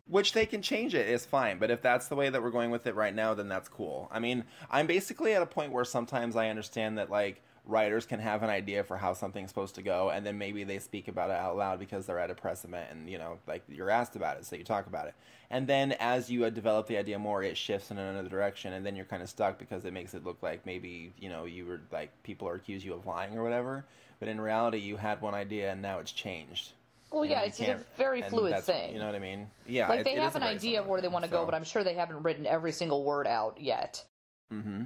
Which 0.07 0.33
they 0.33 0.45
can 0.45 0.61
change 0.61 0.95
it 0.95 1.07
is 1.07 1.25
fine, 1.25 1.57
but 1.57 1.69
if 1.69 1.81
that's 1.81 2.07
the 2.07 2.15
way 2.15 2.29
that 2.29 2.41
we're 2.41 2.49
going 2.49 2.71
with 2.71 2.87
it 2.87 2.95
right 2.95 3.13
now, 3.13 3.33
then 3.33 3.47
that's 3.47 3.69
cool. 3.69 4.09
I 4.11 4.19
mean, 4.19 4.43
I'm 4.69 4.87
basically 4.87 5.33
at 5.33 5.41
a 5.41 5.45
point 5.45 5.71
where 5.71 5.85
sometimes 5.85 6.35
I 6.35 6.49
understand 6.49 6.97
that 6.97 7.09
like 7.09 7.41
writers 7.71 8.05
can 8.05 8.19
have 8.19 8.43
an 8.43 8.49
idea 8.49 8.83
for 8.83 8.97
how 8.97 9.13
something's 9.13 9.49
supposed 9.49 9.75
to 9.75 9.81
go, 9.81 10.09
and 10.09 10.25
then 10.25 10.37
maybe 10.37 10.63
they 10.63 10.79
speak 10.79 11.07
about 11.07 11.29
it 11.29 11.37
out 11.37 11.57
loud 11.57 11.79
because 11.79 12.05
they're 12.05 12.19
at 12.19 12.29
a 12.29 12.35
press 12.35 12.63
event, 12.65 12.89
and 12.91 13.09
you 13.09 13.17
know, 13.17 13.39
like 13.47 13.63
you're 13.67 13.89
asked 13.89 14.15
about 14.15 14.37
it, 14.37 14.45
so 14.45 14.55
you 14.55 14.63
talk 14.63 14.87
about 14.87 15.07
it. 15.07 15.15
And 15.49 15.67
then 15.67 15.93
as 15.93 16.29
you 16.29 16.45
uh, 16.45 16.49
develop 16.49 16.87
the 16.87 16.97
idea 16.97 17.17
more, 17.17 17.43
it 17.43 17.57
shifts 17.57 17.89
in 17.91 17.97
another 17.97 18.29
direction, 18.29 18.73
and 18.73 18.85
then 18.85 18.95
you're 18.95 19.05
kind 19.05 19.23
of 19.23 19.29
stuck 19.29 19.57
because 19.57 19.85
it 19.85 19.93
makes 19.93 20.13
it 20.13 20.23
look 20.23 20.37
like 20.43 20.65
maybe 20.65 21.13
you 21.19 21.29
know 21.29 21.45
you 21.45 21.65
were 21.65 21.81
like 21.91 22.11
people 22.23 22.47
are 22.47 22.55
accuse 22.55 22.85
you 22.85 22.93
of 22.93 23.05
lying 23.07 23.37
or 23.37 23.43
whatever, 23.43 23.85
but 24.19 24.27
in 24.27 24.39
reality 24.39 24.77
you 24.77 24.97
had 24.97 25.21
one 25.21 25.33
idea 25.33 25.71
and 25.71 25.81
now 25.81 25.99
it's 25.99 26.11
changed. 26.11 26.73
Well, 27.11 27.25
You 27.25 27.31
yeah, 27.31 27.39
know, 27.39 27.45
it's 27.45 27.59
a 27.59 27.79
very 27.97 28.21
fluid 28.21 28.63
thing. 28.63 28.93
You 28.93 28.99
know 28.99 29.05
what 29.05 29.15
I 29.15 29.19
mean? 29.19 29.47
Yeah. 29.67 29.89
like 29.89 30.05
they 30.05 30.13
it 30.13 30.19
have 30.19 30.35
a 30.35 30.37
an 30.37 30.43
idea 30.43 30.79
of 30.79 30.87
where 30.87 31.01
they 31.01 31.09
want 31.09 31.25
to 31.25 31.31
go, 31.31 31.45
but 31.45 31.53
I'm 31.53 31.65
sure 31.65 31.83
they 31.83 31.93
haven't 31.93 32.23
written 32.23 32.45
every 32.45 32.71
single 32.71 33.03
word 33.03 33.27
out 33.27 33.59
yet. 33.59 34.03
hmm 34.49 34.83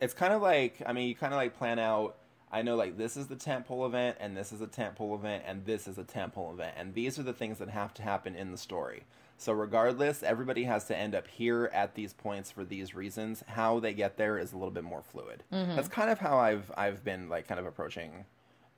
It's 0.00 0.14
kind 0.14 0.32
of 0.32 0.42
like 0.42 0.82
I 0.86 0.92
mean, 0.92 1.08
you 1.08 1.14
kind 1.14 1.32
of 1.32 1.38
like 1.38 1.56
plan 1.56 1.78
out. 1.78 2.16
I 2.50 2.62
know 2.62 2.76
like 2.76 2.96
this 2.96 3.16
is 3.16 3.26
the 3.26 3.36
tentpole 3.36 3.86
event, 3.86 4.18
and 4.20 4.36
this 4.36 4.52
is 4.52 4.60
a 4.60 4.66
tentpole 4.66 5.16
event, 5.16 5.44
and 5.46 5.64
this 5.64 5.88
is 5.88 5.98
a 5.98 6.04
tentpole 6.04 6.52
event, 6.52 6.74
and 6.76 6.94
these 6.94 7.18
are 7.18 7.22
the 7.22 7.32
things 7.32 7.58
that 7.58 7.68
have 7.68 7.92
to 7.94 8.02
happen 8.02 8.34
in 8.36 8.52
the 8.52 8.58
story. 8.58 9.02
So 9.38 9.52
regardless, 9.52 10.22
everybody 10.22 10.64
has 10.64 10.84
to 10.84 10.96
end 10.96 11.14
up 11.14 11.26
here 11.28 11.70
at 11.74 11.94
these 11.94 12.14
points 12.14 12.50
for 12.50 12.64
these 12.64 12.94
reasons. 12.94 13.42
How 13.48 13.80
they 13.80 13.92
get 13.92 14.16
there 14.16 14.38
is 14.38 14.52
a 14.52 14.56
little 14.56 14.70
bit 14.70 14.84
more 14.84 15.02
fluid. 15.02 15.42
That's 15.76 15.88
kind 15.88 16.08
of 16.10 16.18
how 16.20 16.38
I've 16.38 16.70
I've 16.76 17.04
been 17.04 17.28
like 17.28 17.46
kind 17.48 17.60
of 17.60 17.66
approaching, 17.66 18.24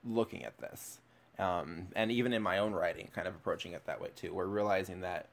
looking 0.04 0.44
at 0.44 0.58
this, 0.58 1.00
um, 1.38 1.88
and 1.94 2.10
even 2.10 2.32
in 2.32 2.42
my 2.42 2.58
own 2.58 2.72
writing, 2.72 3.08
kind 3.14 3.28
of 3.28 3.34
approaching 3.34 3.72
it 3.72 3.84
that 3.86 4.00
way 4.00 4.08
too. 4.16 4.32
We're 4.34 4.46
realizing 4.46 5.00
that 5.02 5.28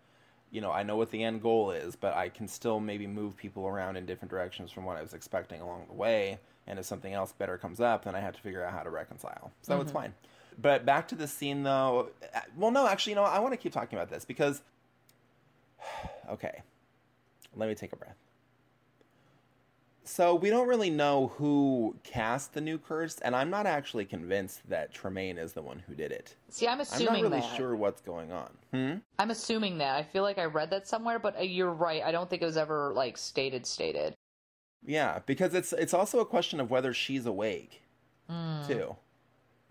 you 0.52 0.62
know, 0.62 0.72
I 0.72 0.84
know 0.84 0.96
what 0.96 1.12
the 1.12 1.24
end 1.24 1.42
goal 1.42 1.72
is, 1.72 1.96
but 1.96 2.14
I 2.16 2.30
can 2.30 2.48
still 2.48 2.80
maybe 2.80 3.08
move 3.08 3.36
people 3.36 3.68
around 3.68 3.98
in 3.98 4.06
different 4.06 4.30
directions 4.32 4.72
from 4.72 4.86
what 4.86 4.96
I 4.98 5.02
was 5.02 5.14
expecting 5.14 5.62
along 5.62 5.86
the 5.88 5.94
way. 5.94 6.40
And 6.68 6.80
if 6.80 6.86
something 6.86 7.14
else 7.14 7.32
better 7.32 7.58
comes 7.58 7.80
up, 7.80 8.06
then 8.06 8.16
I 8.16 8.20
have 8.20 8.34
to 8.36 8.42
figure 8.42 8.64
out 8.64 8.74
how 8.74 8.82
to 8.84 8.90
reconcile. 8.90 9.52
So 9.62 9.82
it's 9.82 9.92
fine. 9.92 10.14
But 10.62 10.86
back 10.86 11.08
to 11.10 11.16
the 11.16 11.28
scene, 11.28 11.64
though. 11.64 12.10
uh, 12.34 12.40
Well, 12.56 12.72
no, 12.72 12.88
actually, 12.88 13.12
you 13.12 13.16
know, 13.18 13.24
I 13.24 13.40
want 13.40 13.54
to 13.54 13.58
keep 13.58 13.74
talking 13.74 13.98
about 14.00 14.10
this 14.10 14.26
because. 14.26 14.62
Okay. 16.30 16.62
Let 17.56 17.70
me 17.70 17.76
take 17.76 17.94
a 17.94 17.96
breath. 17.96 18.16
So 20.08 20.36
we 20.36 20.52
don't 20.52 20.68
really 20.68 20.92
know 20.92 21.34
who 21.36 21.96
cast 22.04 22.54
the 22.54 22.62
new 22.62 22.78
curse, 22.78 23.18
and 23.20 23.36
I'm 23.36 23.50
not 23.50 23.66
actually 23.66 24.06
convinced 24.06 24.62
that 24.70 24.94
Tremaine 24.94 25.40
is 25.40 25.54
the 25.54 25.64
one 25.64 25.80
who 25.88 25.96
did 25.96 26.12
it. 26.12 26.36
See, 26.50 26.68
I'm 26.68 26.80
assuming 26.80 27.08
I'm 27.08 27.14
not 27.16 27.32
really 27.32 27.42
that. 27.42 27.58
sure 27.58 27.76
what's 27.76 28.02
going 28.02 28.32
on. 28.32 28.52
Hmm? 28.72 28.94
I'm 29.18 29.32
assuming 29.32 29.80
that. 29.80 29.96
I 29.96 30.04
feel 30.04 30.22
like 30.22 30.38
I 30.38 30.46
read 30.46 30.70
that 30.70 30.88
somewhere, 30.88 31.18
but 31.18 31.36
uh, 31.40 31.42
you're 31.42 31.74
right. 31.74 32.04
I 32.04 32.12
don't 32.12 32.30
think 32.30 32.44
it 32.44 32.46
was 32.46 32.56
ever 32.56 32.94
like 32.94 33.18
stated. 33.18 33.66
Stated. 33.66 34.14
Yeah, 34.86 35.20
because 35.26 35.56
it's 35.56 35.74
it's 35.74 35.94
also 35.94 36.20
a 36.20 36.26
question 36.26 36.60
of 36.60 36.70
whether 36.70 36.94
she's 36.94 37.26
awake, 37.26 37.82
Hmm. 38.30 38.62
too. 38.68 38.96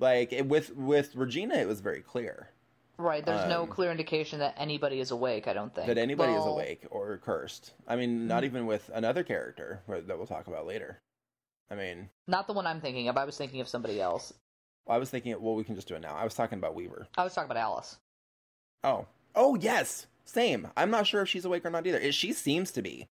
Like 0.01 0.33
it, 0.33 0.47
with 0.47 0.75
with 0.75 1.15
Regina, 1.15 1.55
it 1.55 1.69
was 1.69 1.81
very 1.81 2.01
clear 2.01 2.49
Right. 2.97 3.25
There's 3.25 3.49
no 3.49 3.63
Um, 3.63 3.69
clear 3.69 3.91
indication 3.91 4.39
that 4.39 4.55
anybody 4.57 5.01
is 5.01 5.11
awake. 5.11 5.49
I 5.49 5.53
don't 5.53 5.75
think 5.75 5.87
that 5.89 5.99
anybody 5.99 6.33
is 6.33 6.45
awake 6.45 6.87
or 6.91 7.19
cursed. 7.19 7.73
I 7.89 7.97
mean, 7.97 8.27
not 8.27 8.45
even 8.45 8.67
with 8.67 8.89
another 8.95 9.25
character 9.25 9.83
that 9.89 10.17
we'll 10.17 10.27
talk 10.27 10.47
about 10.47 10.67
later. 10.67 11.01
I 11.71 11.75
mean, 11.75 12.11
Not 12.27 12.47
the 12.47 12.53
one 12.53 12.67
I'm 12.67 12.81
thinking 12.81 13.09
of. 13.09 13.17
I 13.17 13.25
was 13.25 13.37
thinking 13.37 13.61
of 13.61 13.69
somebody 13.69 14.01
else. 14.01 14.33
I 14.87 14.99
was 14.99 15.11
thinking, 15.11 15.35
well, 15.41 15.55
we 15.55 15.65
can 15.65 15.75
just 15.75 15.89
do 15.89 15.95
it 15.95 16.01
now. 16.03 16.15
I 16.15 16.25
was 16.25 16.35
talking 16.35 16.59
about 16.59 16.75
Weaver. 16.75 17.09
I 17.17 17.25
was 17.25 17.35
talking 17.35 17.51
about 17.51 17.61
Alice. 17.61 17.97
Oh, 18.85 19.07
oh 19.35 19.55
yes, 19.55 20.07
same. 20.25 20.69
I'm 20.77 20.91
not 20.91 21.07
sure 21.07 21.23
if 21.23 21.29
she's 21.29 21.47
awake 21.47 21.65
or 21.65 21.71
not 21.71 21.87
either. 21.87 22.13
She 22.13 22.33
seems 22.35 22.71
to 22.73 22.83
be. 22.83 23.09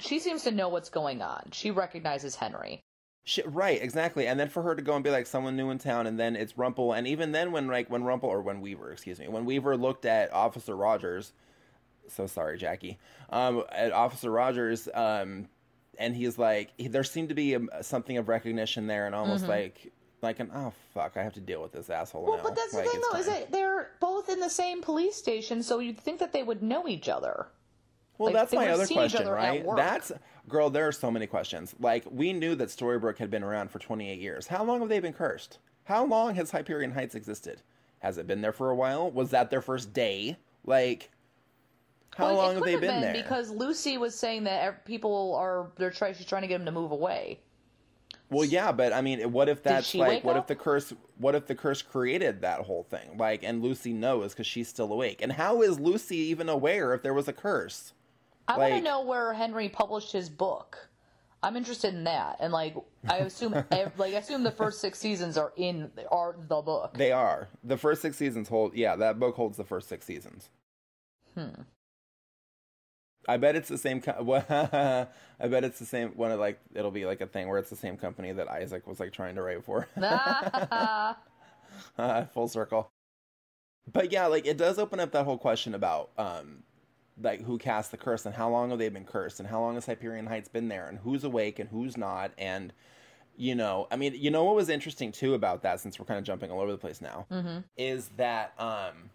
She 0.00 0.18
seems 0.18 0.42
to 0.44 0.50
know 0.50 0.68
what's 0.68 0.88
going 0.90 1.22
on. 1.22 1.50
She 1.52 1.70
recognizes 1.70 2.36
Henry. 2.36 2.80
She, 3.28 3.42
right, 3.42 3.82
exactly. 3.82 4.28
And 4.28 4.38
then 4.38 4.48
for 4.48 4.62
her 4.62 4.76
to 4.76 4.82
go 4.82 4.94
and 4.94 5.02
be 5.02 5.10
like 5.10 5.26
someone 5.26 5.56
new 5.56 5.70
in 5.70 5.78
town, 5.78 6.06
and 6.06 6.16
then 6.16 6.36
it's 6.36 6.56
Rumple, 6.56 6.92
and 6.92 7.08
even 7.08 7.32
then 7.32 7.50
when 7.50 7.66
like 7.66 7.90
when 7.90 8.04
Rumple 8.04 8.28
or 8.28 8.40
when 8.40 8.60
Weaver, 8.60 8.92
excuse 8.92 9.18
me, 9.18 9.26
when 9.26 9.44
Weaver 9.44 9.76
looked 9.76 10.04
at 10.06 10.32
Officer 10.32 10.76
Rogers, 10.76 11.32
so 12.06 12.28
sorry, 12.28 12.56
Jackie, 12.56 12.98
um, 13.30 13.64
at 13.72 13.90
Officer 13.90 14.30
Rogers, 14.30 14.88
um, 14.94 15.48
and 15.98 16.14
he's 16.14 16.38
like, 16.38 16.70
he, 16.78 16.86
there 16.86 17.02
seemed 17.02 17.30
to 17.30 17.34
be 17.34 17.54
a, 17.54 17.82
something 17.82 18.16
of 18.16 18.28
recognition 18.28 18.86
there, 18.86 19.06
and 19.06 19.14
almost 19.14 19.48
like 19.48 19.92
like 20.22 20.38
an 20.38 20.52
oh 20.54 20.72
fuck, 20.94 21.16
I 21.16 21.24
have 21.24 21.34
to 21.34 21.40
deal 21.40 21.60
with 21.60 21.72
this 21.72 21.90
asshole 21.90 22.24
Well, 22.24 22.36
now. 22.36 22.44
but 22.44 22.54
that's 22.54 22.70
the 22.70 22.78
Like, 22.78 22.86
thing, 22.86 23.00
it's 23.00 23.12
though, 23.12 23.18
is 23.18 23.26
time. 23.26 23.34
that 23.40 23.50
they're 23.50 23.90
both 23.98 24.28
in 24.28 24.38
the 24.38 24.48
same 24.48 24.82
police 24.82 25.16
station, 25.16 25.64
so 25.64 25.80
you'd 25.80 25.98
think 25.98 26.20
that 26.20 26.32
they 26.32 26.44
would 26.44 26.62
know 26.62 26.86
each 26.86 27.08
other. 27.08 27.48
Well, 28.18 28.32
Like, 28.32 28.34
that's 28.34 28.52
my 28.52 28.68
other 28.68 28.86
question, 28.86 29.22
other 29.22 29.34
right? 29.34 29.64
That's 29.76 30.12
girl. 30.48 30.70
There 30.70 30.86
are 30.88 30.92
so 30.92 31.10
many 31.10 31.26
questions. 31.26 31.74
Like 31.78 32.04
we 32.10 32.32
knew 32.32 32.54
that 32.54 32.68
Storybrooke 32.68 33.18
had 33.18 33.30
been 33.30 33.42
around 33.42 33.70
for 33.70 33.78
28 33.78 34.18
years. 34.18 34.46
How 34.46 34.64
long 34.64 34.80
have 34.80 34.88
they 34.88 35.00
been 35.00 35.12
cursed? 35.12 35.58
How 35.84 36.04
long 36.04 36.34
has 36.34 36.50
Hyperion 36.50 36.92
Heights 36.92 37.14
existed? 37.14 37.62
Has 38.00 38.18
it 38.18 38.26
been 38.26 38.40
there 38.40 38.52
for 38.52 38.70
a 38.70 38.74
while? 38.74 39.10
Was 39.10 39.30
that 39.30 39.50
their 39.50 39.60
first 39.60 39.92
day? 39.92 40.36
Like, 40.64 41.10
how 42.16 42.26
Well, 42.26 42.36
long 42.36 42.54
have 42.54 42.64
they 42.64 42.74
been 42.74 42.82
been 42.82 43.00
there? 43.02 43.12
Because 43.12 43.50
Lucy 43.50 43.98
was 43.98 44.14
saying 44.14 44.44
that 44.44 44.84
people 44.84 45.34
are 45.36 45.70
they're 45.76 45.90
trying 45.90 46.14
she's 46.14 46.26
trying 46.26 46.42
to 46.42 46.48
get 46.48 46.58
them 46.58 46.66
to 46.66 46.72
move 46.72 46.90
away. 46.90 47.40
Well, 48.28 48.44
yeah, 48.44 48.72
but 48.72 48.92
I 48.92 49.02
mean, 49.02 49.30
what 49.30 49.48
if 49.48 49.62
that's 49.62 49.94
like, 49.94 50.24
what 50.24 50.36
up? 50.36 50.44
if 50.44 50.46
the 50.48 50.56
curse, 50.56 50.92
what 51.18 51.36
if 51.36 51.46
the 51.46 51.54
curse 51.54 51.80
created 51.80 52.40
that 52.40 52.62
whole 52.62 52.82
thing? 52.82 53.16
Like, 53.16 53.44
and 53.44 53.62
Lucy 53.62 53.92
knows 53.92 54.32
because 54.32 54.48
she's 54.48 54.68
still 54.68 54.92
awake. 54.92 55.22
And 55.22 55.32
how 55.32 55.62
is 55.62 55.78
Lucy 55.78 56.16
even 56.16 56.48
aware 56.48 56.92
if 56.92 57.02
there 57.02 57.14
was 57.14 57.28
a 57.28 57.32
curse? 57.32 57.92
I 58.48 58.58
want 58.58 58.74
to 58.74 58.80
know 58.80 59.02
where 59.02 59.32
Henry 59.32 59.68
published 59.68 60.12
his 60.12 60.28
book. 60.28 60.88
I'm 61.42 61.56
interested 61.56 61.94
in 61.94 62.04
that, 62.04 62.36
and 62.40 62.52
like 62.52 62.74
I 63.08 63.18
assume, 63.18 63.54
ev- 63.70 63.98
like 63.98 64.14
I 64.14 64.18
assume 64.18 64.42
the 64.42 64.50
first 64.50 64.80
six 64.80 64.98
seasons 64.98 65.36
are 65.36 65.52
in 65.56 65.90
are 66.10 66.36
the 66.48 66.60
book. 66.60 66.94
They 66.96 67.12
are 67.12 67.48
the 67.62 67.76
first 67.76 68.02
six 68.02 68.16
seasons 68.16 68.48
hold. 68.48 68.74
Yeah, 68.74 68.96
that 68.96 69.18
book 69.18 69.36
holds 69.36 69.56
the 69.56 69.64
first 69.64 69.88
six 69.88 70.06
seasons. 70.06 70.48
Hmm. 71.34 71.62
I 73.28 73.36
bet 73.36 73.56
it's 73.56 73.68
the 73.68 73.78
same. 73.78 74.00
Co- 74.00 74.44
I 75.40 75.48
bet 75.48 75.64
it's 75.64 75.78
the 75.78 75.86
same 75.86 76.10
one. 76.10 76.30
Of 76.30 76.40
like 76.40 76.58
it'll 76.74 76.90
be 76.90 77.06
like 77.06 77.20
a 77.20 77.26
thing 77.26 77.48
where 77.48 77.58
it's 77.58 77.70
the 77.70 77.76
same 77.76 77.96
company 77.96 78.32
that 78.32 78.48
Isaac 78.48 78.86
was 78.86 78.98
like 78.98 79.12
trying 79.12 79.34
to 79.34 79.42
write 79.42 79.64
for. 79.64 79.86
uh, 81.98 82.24
full 82.32 82.48
circle. 82.48 82.88
But 83.92 84.10
yeah, 84.10 84.26
like 84.26 84.46
it 84.46 84.56
does 84.56 84.78
open 84.78 85.00
up 85.00 85.12
that 85.12 85.24
whole 85.24 85.38
question 85.38 85.74
about 85.74 86.10
um 86.18 86.62
like 87.20 87.42
who 87.44 87.58
cast 87.58 87.90
the 87.90 87.96
curse 87.96 88.26
and 88.26 88.34
how 88.34 88.50
long 88.50 88.70
have 88.70 88.78
they 88.78 88.88
been 88.88 89.04
cursed 89.04 89.40
and 89.40 89.48
how 89.48 89.60
long 89.60 89.74
has 89.74 89.86
Hyperion 89.86 90.26
Heights 90.26 90.48
been 90.48 90.68
there 90.68 90.86
and 90.86 90.98
who's 90.98 91.24
awake 91.24 91.58
and 91.58 91.68
who's 91.70 91.96
not 91.96 92.32
and 92.38 92.72
you 93.38 93.54
know, 93.54 93.86
I 93.90 93.96
mean, 93.96 94.14
you 94.16 94.30
know 94.30 94.44
what 94.44 94.54
was 94.56 94.70
interesting 94.70 95.12
too 95.12 95.34
about 95.34 95.62
that 95.62 95.80
since 95.80 95.98
we're 95.98 96.06
kind 96.06 96.18
of 96.18 96.24
jumping 96.24 96.50
all 96.50 96.60
over 96.60 96.72
the 96.72 96.78
place 96.78 97.00
now 97.02 97.26
is 97.76 98.08
that 98.16 98.54
um 98.58 99.10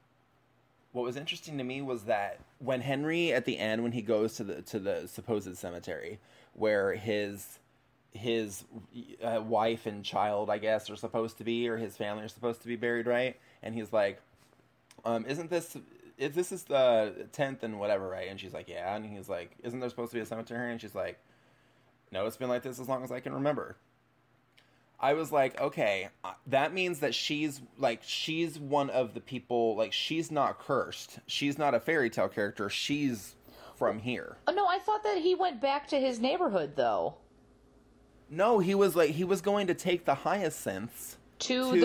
what 0.94 1.04
was 1.04 1.16
interesting 1.16 1.58
to 1.58 1.64
me 1.64 1.82
was 1.82 2.04
that 2.04 2.40
when 2.60 2.82
Henry 2.82 3.34
at 3.34 3.46
the 3.46 3.58
end 3.58 3.82
when 3.82 3.92
he 3.94 4.02
goes 4.02 4.36
to 4.36 4.44
the 4.44 4.62
to 4.64 4.80
the 4.80 5.08
supposed 5.08 5.56
cemetery 5.58 6.20
where 6.54 6.94
his 6.94 7.60
his 8.14 8.66
uh, 9.24 9.42
wife 9.42 9.86
and 9.86 10.04
child 10.04 10.50
I 10.50 10.58
guess 10.58 10.90
are 10.90 10.96
supposed 10.96 11.38
to 11.38 11.44
be 11.44 11.68
or 11.70 11.78
his 11.78 11.96
family 11.96 12.24
are 12.24 12.28
supposed 12.28 12.62
to 12.62 12.68
be 12.68 12.76
buried 12.76 13.08
right? 13.08 13.40
And 13.64 13.74
he's 13.74 13.94
like 13.94 14.22
um 15.06 15.26
isn't 15.26 15.50
this 15.50 15.78
if 16.22 16.34
this 16.36 16.52
is 16.52 16.64
the 16.64 17.28
10th 17.34 17.64
and 17.64 17.80
whatever 17.80 18.08
right 18.08 18.30
and 18.30 18.40
she's 18.40 18.54
like 18.54 18.70
yeah 18.70 18.96
and 18.96 19.06
he's 19.06 19.28
like 19.28 19.52
isn't 19.64 19.80
there 19.80 19.90
supposed 19.90 20.12
to 20.12 20.18
be 20.18 20.22
a 20.22 20.26
cemetery 20.26 20.72
and 20.72 20.80
she's 20.80 20.96
like 20.96 21.20
no 22.12 22.26
it's 22.26 22.38
been 22.38 22.48
like 22.50 22.64
this 22.64 22.80
as 22.80 22.88
long 22.88 23.04
as 23.04 23.12
I 23.12 23.20
can 23.20 23.34
remember 23.34 23.76
I 25.04 25.16
was 25.16 25.32
like, 25.32 25.60
okay, 25.60 26.10
uh, 26.24 26.34
that 26.46 26.76
means 26.76 27.00
that 27.00 27.16
she's 27.16 27.60
like 27.80 28.02
she's 28.04 28.60
one 28.60 28.92
of 28.92 29.16
the 29.16 29.20
people 29.20 29.76
like 29.76 29.94
she's 29.94 30.30
not 30.30 30.60
cursed. 30.60 31.18
She's 31.26 31.58
not 31.58 31.74
a 31.74 31.80
fairy 31.80 32.12
tale 32.12 32.30
character. 32.30 32.70
She's 32.70 33.36
from 33.76 33.98
here. 33.98 34.38
Oh, 34.48 34.54
no, 34.54 34.68
I 34.68 34.78
thought 34.78 35.02
that 35.04 35.18
he 35.18 35.34
went 35.34 35.60
back 35.60 35.88
to 35.88 36.00
his 36.00 36.20
neighborhood 36.20 36.74
though. 36.76 37.16
No, 38.30 38.60
he 38.60 38.76
was 38.76 38.96
like 38.96 39.10
he 39.10 39.24
was 39.24 39.42
going 39.42 39.66
to 39.68 39.74
take 39.74 40.06
the 40.06 40.14
hyacinths 40.14 41.18
To, 41.40 41.74
to 41.74 41.80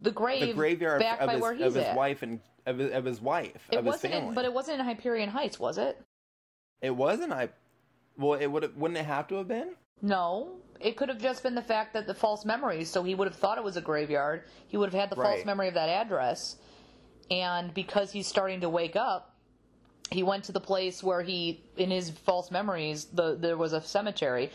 the, 0.00 0.08
the 0.08 0.10
grave, 0.10 0.40
the 0.40 0.52
graveyard 0.54 1.00
back 1.00 1.20
of 1.20 1.26
by 1.26 1.32
his, 1.34 1.42
where 1.42 1.52
of 1.52 1.58
he's 1.58 1.74
his 1.74 1.84
at. 1.84 1.96
wife 1.96 2.22
and 2.22 2.40
of 2.66 2.78
his, 2.78 2.92
of 2.92 3.04
his 3.04 3.20
wife 3.20 3.66
It 3.70 3.76
of 3.76 3.84
his 3.84 4.00
family. 4.00 4.28
in, 4.28 4.34
but 4.34 4.44
it 4.44 4.52
wasn't 4.52 4.80
in 4.80 4.86
Hyperion 4.86 5.28
Heights, 5.28 5.58
was 5.58 5.78
it? 5.78 6.00
it 6.80 6.94
wasn't. 6.94 7.32
I 7.32 7.48
well, 8.16 8.34
it 8.34 8.46
would 8.46 8.76
wouldn't 8.78 8.98
it 8.98 9.06
have 9.06 9.28
to 9.28 9.36
have 9.36 9.48
been? 9.48 9.74
No, 10.02 10.56
it 10.80 10.96
could 10.96 11.08
have 11.08 11.20
just 11.20 11.42
been 11.42 11.54
the 11.54 11.62
fact 11.62 11.94
that 11.94 12.06
the 12.06 12.14
false 12.14 12.44
memories. 12.44 12.90
So 12.90 13.02
he 13.02 13.14
would 13.14 13.26
have 13.28 13.36
thought 13.36 13.58
it 13.58 13.64
was 13.64 13.76
a 13.76 13.80
graveyard. 13.80 14.44
He 14.68 14.76
would 14.76 14.92
have 14.92 15.00
had 15.00 15.10
the 15.10 15.16
false 15.16 15.44
memory 15.44 15.68
of 15.68 15.74
that 15.74 15.88
address, 15.88 16.56
and 17.30 17.72
because 17.72 18.12
he's 18.12 18.26
starting 18.26 18.60
to 18.60 18.68
wake 18.68 18.96
up, 18.96 19.34
he 20.10 20.22
went 20.22 20.44
to 20.44 20.52
the 20.52 20.60
place 20.60 21.02
where 21.02 21.22
he, 21.22 21.64
in 21.76 21.90
his 21.90 22.10
false 22.10 22.50
memories, 22.50 23.06
the 23.06 23.34
there 23.34 23.56
was 23.56 23.72
a 23.72 23.80
cemetery. 23.80 24.50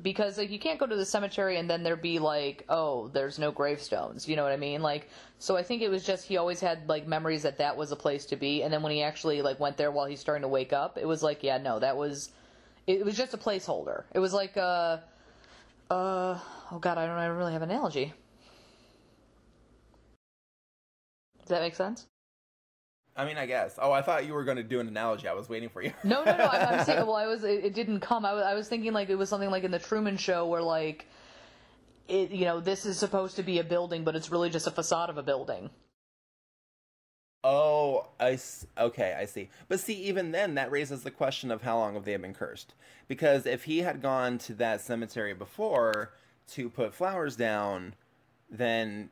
Because 0.00 0.38
like 0.38 0.50
you 0.50 0.58
can't 0.60 0.78
go 0.78 0.86
to 0.86 0.94
the 0.96 1.04
cemetery 1.04 1.56
and 1.58 1.68
then 1.68 1.82
there 1.82 1.96
be 1.96 2.18
like, 2.20 2.64
oh, 2.68 3.08
there's 3.08 3.38
no 3.38 3.50
gravestones. 3.50 4.28
You 4.28 4.36
know 4.36 4.44
what 4.44 4.52
I 4.52 4.56
mean? 4.56 4.80
Like, 4.80 5.08
so 5.38 5.56
I 5.56 5.62
think 5.62 5.82
it 5.82 5.88
was 5.90 6.04
just 6.06 6.26
he 6.26 6.36
always 6.36 6.60
had 6.60 6.88
like 6.88 7.06
memories 7.08 7.42
that 7.42 7.58
that 7.58 7.76
was 7.76 7.90
a 7.92 7.96
place 7.96 8.24
to 8.26 8.36
be, 8.36 8.62
and 8.62 8.72
then 8.72 8.82
when 8.82 8.92
he 8.92 9.02
actually 9.02 9.42
like 9.42 9.58
went 9.58 9.76
there 9.76 9.90
while 9.90 10.06
he's 10.06 10.20
starting 10.20 10.42
to 10.42 10.48
wake 10.48 10.72
up, 10.72 10.98
it 10.98 11.06
was 11.06 11.22
like, 11.22 11.42
yeah, 11.42 11.58
no, 11.58 11.78
that 11.80 11.96
was 11.96 12.30
it 12.86 13.04
was 13.04 13.16
just 13.16 13.34
a 13.34 13.38
placeholder. 13.38 14.04
It 14.14 14.20
was 14.20 14.32
like 14.32 14.56
uh 14.56 14.98
uh 15.90 16.38
oh 16.72 16.78
god, 16.80 16.98
I 16.98 17.06
don't 17.06 17.16
I 17.18 17.26
don't 17.26 17.36
really 17.36 17.52
have 17.52 17.62
an 17.62 17.70
analogy. 17.70 18.12
Does 21.40 21.48
that 21.48 21.62
make 21.62 21.74
sense? 21.74 22.06
I 23.18 23.24
mean, 23.24 23.36
I 23.36 23.46
guess. 23.46 23.76
Oh, 23.82 23.90
I 23.90 24.00
thought 24.00 24.26
you 24.26 24.32
were 24.32 24.44
going 24.44 24.58
to 24.58 24.62
do 24.62 24.78
an 24.78 24.86
analogy. 24.86 25.26
I 25.26 25.32
was 25.32 25.48
waiting 25.48 25.68
for 25.68 25.82
you. 25.82 25.92
No, 26.04 26.22
no, 26.22 26.36
no. 26.36 26.46
I'm, 26.46 26.78
I'm 26.78 26.84
saying, 26.86 27.04
well, 27.04 27.16
I 27.16 27.26
was. 27.26 27.42
It, 27.42 27.64
it 27.64 27.74
didn't 27.74 27.98
come. 27.98 28.24
I 28.24 28.32
was, 28.32 28.44
I 28.44 28.54
was 28.54 28.68
thinking 28.68 28.92
like 28.92 29.10
it 29.10 29.16
was 29.16 29.28
something 29.28 29.50
like 29.50 29.64
in 29.64 29.72
the 29.72 29.80
Truman 29.80 30.16
Show 30.16 30.46
where 30.46 30.62
like, 30.62 31.06
it, 32.06 32.30
you 32.30 32.44
know, 32.44 32.60
this 32.60 32.86
is 32.86 32.96
supposed 32.96 33.34
to 33.36 33.42
be 33.42 33.58
a 33.58 33.64
building, 33.64 34.04
but 34.04 34.14
it's 34.14 34.30
really 34.30 34.50
just 34.50 34.68
a 34.68 34.70
facade 34.70 35.10
of 35.10 35.18
a 35.18 35.22
building. 35.24 35.68
Oh, 37.42 38.06
I 38.20 38.38
okay, 38.78 39.16
I 39.18 39.24
see. 39.24 39.48
But 39.68 39.80
see, 39.80 39.94
even 39.94 40.30
then, 40.30 40.54
that 40.54 40.70
raises 40.70 41.02
the 41.02 41.10
question 41.10 41.50
of 41.50 41.62
how 41.62 41.76
long 41.78 41.94
have 41.94 42.04
they 42.04 42.16
been 42.16 42.34
cursed? 42.34 42.74
Because 43.08 43.46
if 43.46 43.64
he 43.64 43.78
had 43.78 44.00
gone 44.00 44.38
to 44.38 44.54
that 44.54 44.80
cemetery 44.80 45.34
before 45.34 46.12
to 46.52 46.70
put 46.70 46.94
flowers 46.94 47.36
down, 47.36 47.94
then 48.50 49.10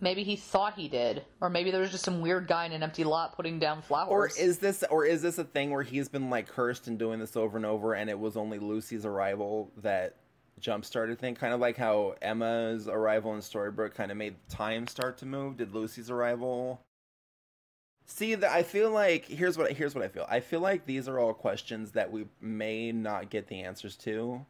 Maybe 0.00 0.22
he 0.22 0.36
thought 0.36 0.74
he 0.74 0.88
did, 0.88 1.24
or 1.40 1.48
maybe 1.48 1.70
there 1.70 1.80
was 1.80 1.90
just 1.90 2.04
some 2.04 2.20
weird 2.20 2.46
guy 2.46 2.66
in 2.66 2.72
an 2.72 2.82
empty 2.82 3.02
lot 3.02 3.34
putting 3.34 3.58
down 3.58 3.80
flowers. 3.80 4.10
or 4.10 4.26
is 4.38 4.58
this 4.58 4.84
or 4.90 5.06
is 5.06 5.22
this 5.22 5.38
a 5.38 5.44
thing 5.44 5.70
where 5.70 5.82
he's 5.82 6.08
been 6.08 6.28
like 6.28 6.48
cursed 6.48 6.86
and 6.86 6.98
doing 6.98 7.18
this 7.18 7.36
over 7.36 7.56
and 7.56 7.64
over, 7.64 7.94
and 7.94 8.10
it 8.10 8.18
was 8.18 8.36
only 8.36 8.58
Lucy's 8.58 9.06
arrival 9.06 9.70
that 9.78 10.16
jump 10.60 10.84
started 10.84 11.18
thing? 11.18 11.34
Kind 11.34 11.54
of 11.54 11.60
like 11.60 11.76
how 11.78 12.14
Emma's 12.20 12.88
arrival 12.88 13.34
in 13.34 13.40
Storybrooke 13.40 13.94
kind 13.94 14.10
of 14.10 14.18
made 14.18 14.34
time 14.50 14.86
start 14.86 15.16
to 15.18 15.26
move. 15.26 15.56
Did 15.56 15.74
Lucy's 15.74 16.10
arrival? 16.10 16.82
See, 18.04 18.34
that 18.36 18.50
I 18.52 18.62
feel 18.62 18.90
like 18.90 19.24
here's 19.24 19.56
what 19.56 19.72
here's 19.72 19.94
what 19.94 20.04
I 20.04 20.08
feel. 20.08 20.26
I 20.28 20.40
feel 20.40 20.60
like 20.60 20.84
these 20.86 21.08
are 21.08 21.18
all 21.18 21.32
questions 21.32 21.92
that 21.92 22.12
we 22.12 22.26
may 22.40 22.92
not 22.92 23.30
get 23.30 23.48
the 23.48 23.62
answers 23.62 23.96
to. 23.98 24.44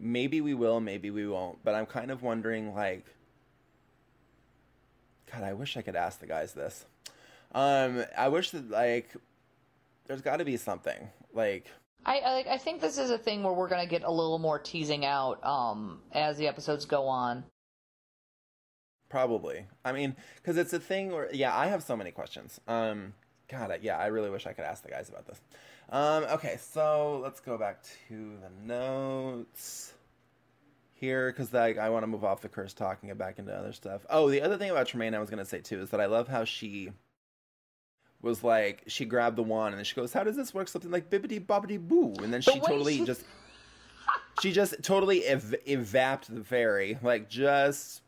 Maybe 0.00 0.40
we 0.40 0.54
will, 0.54 0.80
maybe 0.80 1.10
we 1.10 1.26
won't. 1.26 1.64
But 1.64 1.74
I'm 1.74 1.86
kind 1.86 2.10
of 2.10 2.22
wondering, 2.22 2.74
like, 2.74 3.06
God, 5.32 5.42
I 5.42 5.52
wish 5.52 5.76
I 5.76 5.82
could 5.82 5.96
ask 5.96 6.20
the 6.20 6.26
guys 6.26 6.52
this. 6.52 6.84
Um, 7.52 8.04
I 8.16 8.28
wish 8.28 8.50
that 8.50 8.70
like, 8.70 9.14
there's 10.06 10.22
got 10.22 10.38
to 10.38 10.44
be 10.44 10.56
something 10.56 11.08
like. 11.32 11.66
I, 12.06 12.18
I. 12.18 12.54
I 12.54 12.58
think 12.58 12.80
this 12.80 12.98
is 12.98 13.10
a 13.10 13.18
thing 13.18 13.42
where 13.42 13.52
we're 13.52 13.68
gonna 13.68 13.86
get 13.86 14.02
a 14.04 14.10
little 14.10 14.38
more 14.38 14.58
teasing 14.58 15.04
out 15.04 15.44
um 15.44 16.00
as 16.12 16.38
the 16.38 16.46
episodes 16.46 16.84
go 16.84 17.06
on. 17.06 17.44
Probably. 19.08 19.66
I 19.84 19.92
mean, 19.92 20.16
because 20.36 20.58
it's 20.58 20.72
a 20.72 20.80
thing 20.80 21.10
where, 21.10 21.32
yeah, 21.32 21.56
I 21.56 21.66
have 21.68 21.82
so 21.82 21.96
many 21.96 22.10
questions. 22.10 22.60
Um, 22.68 23.14
God, 23.48 23.70
I, 23.70 23.78
yeah, 23.80 23.96
I 23.96 24.06
really 24.08 24.28
wish 24.28 24.46
I 24.46 24.52
could 24.52 24.64
ask 24.64 24.82
the 24.82 24.90
guys 24.90 25.08
about 25.08 25.26
this. 25.26 25.40
Um, 25.88 26.24
okay, 26.24 26.58
so 26.60 27.18
let's 27.22 27.40
go 27.40 27.56
back 27.56 27.82
to 28.08 28.32
the 28.42 28.66
notes 28.66 29.94
here 30.98 31.30
because 31.30 31.52
like 31.52 31.78
I 31.78 31.90
want 31.90 32.02
to 32.02 32.06
move 32.06 32.24
off 32.24 32.40
the 32.40 32.48
curse 32.48 32.72
talking 32.74 33.08
and 33.08 33.18
get 33.18 33.24
back 33.24 33.38
into 33.38 33.54
other 33.54 33.72
stuff. 33.72 34.04
Oh, 34.10 34.28
the 34.30 34.42
other 34.42 34.56
thing 34.56 34.70
about 34.70 34.86
Tremaine 34.88 35.14
I 35.14 35.18
was 35.18 35.30
gonna 35.30 35.44
say 35.44 35.60
too 35.60 35.80
is 35.80 35.90
that 35.90 36.00
I 36.00 36.06
love 36.06 36.28
how 36.28 36.44
she 36.44 36.90
was 38.20 38.42
like 38.42 38.82
she 38.86 39.04
grabbed 39.04 39.36
the 39.36 39.42
wand 39.42 39.74
and 39.74 39.78
then 39.78 39.84
she 39.84 39.94
goes, 39.94 40.12
"How 40.12 40.24
does 40.24 40.36
this 40.36 40.52
work?" 40.52 40.68
Something 40.68 40.90
like 40.90 41.08
bibbity 41.10 41.44
bobbity 41.44 41.78
boo, 41.78 42.14
and 42.22 42.32
then 42.32 42.40
she 42.40 42.52
way 42.52 42.60
totally 42.60 42.96
she- 42.98 43.04
just 43.04 43.24
she 44.42 44.52
just 44.52 44.82
totally 44.82 45.24
ev- 45.24 45.54
evapped 45.66 46.32
the 46.34 46.42
fairy, 46.44 46.98
like 47.02 47.28
just 47.28 48.02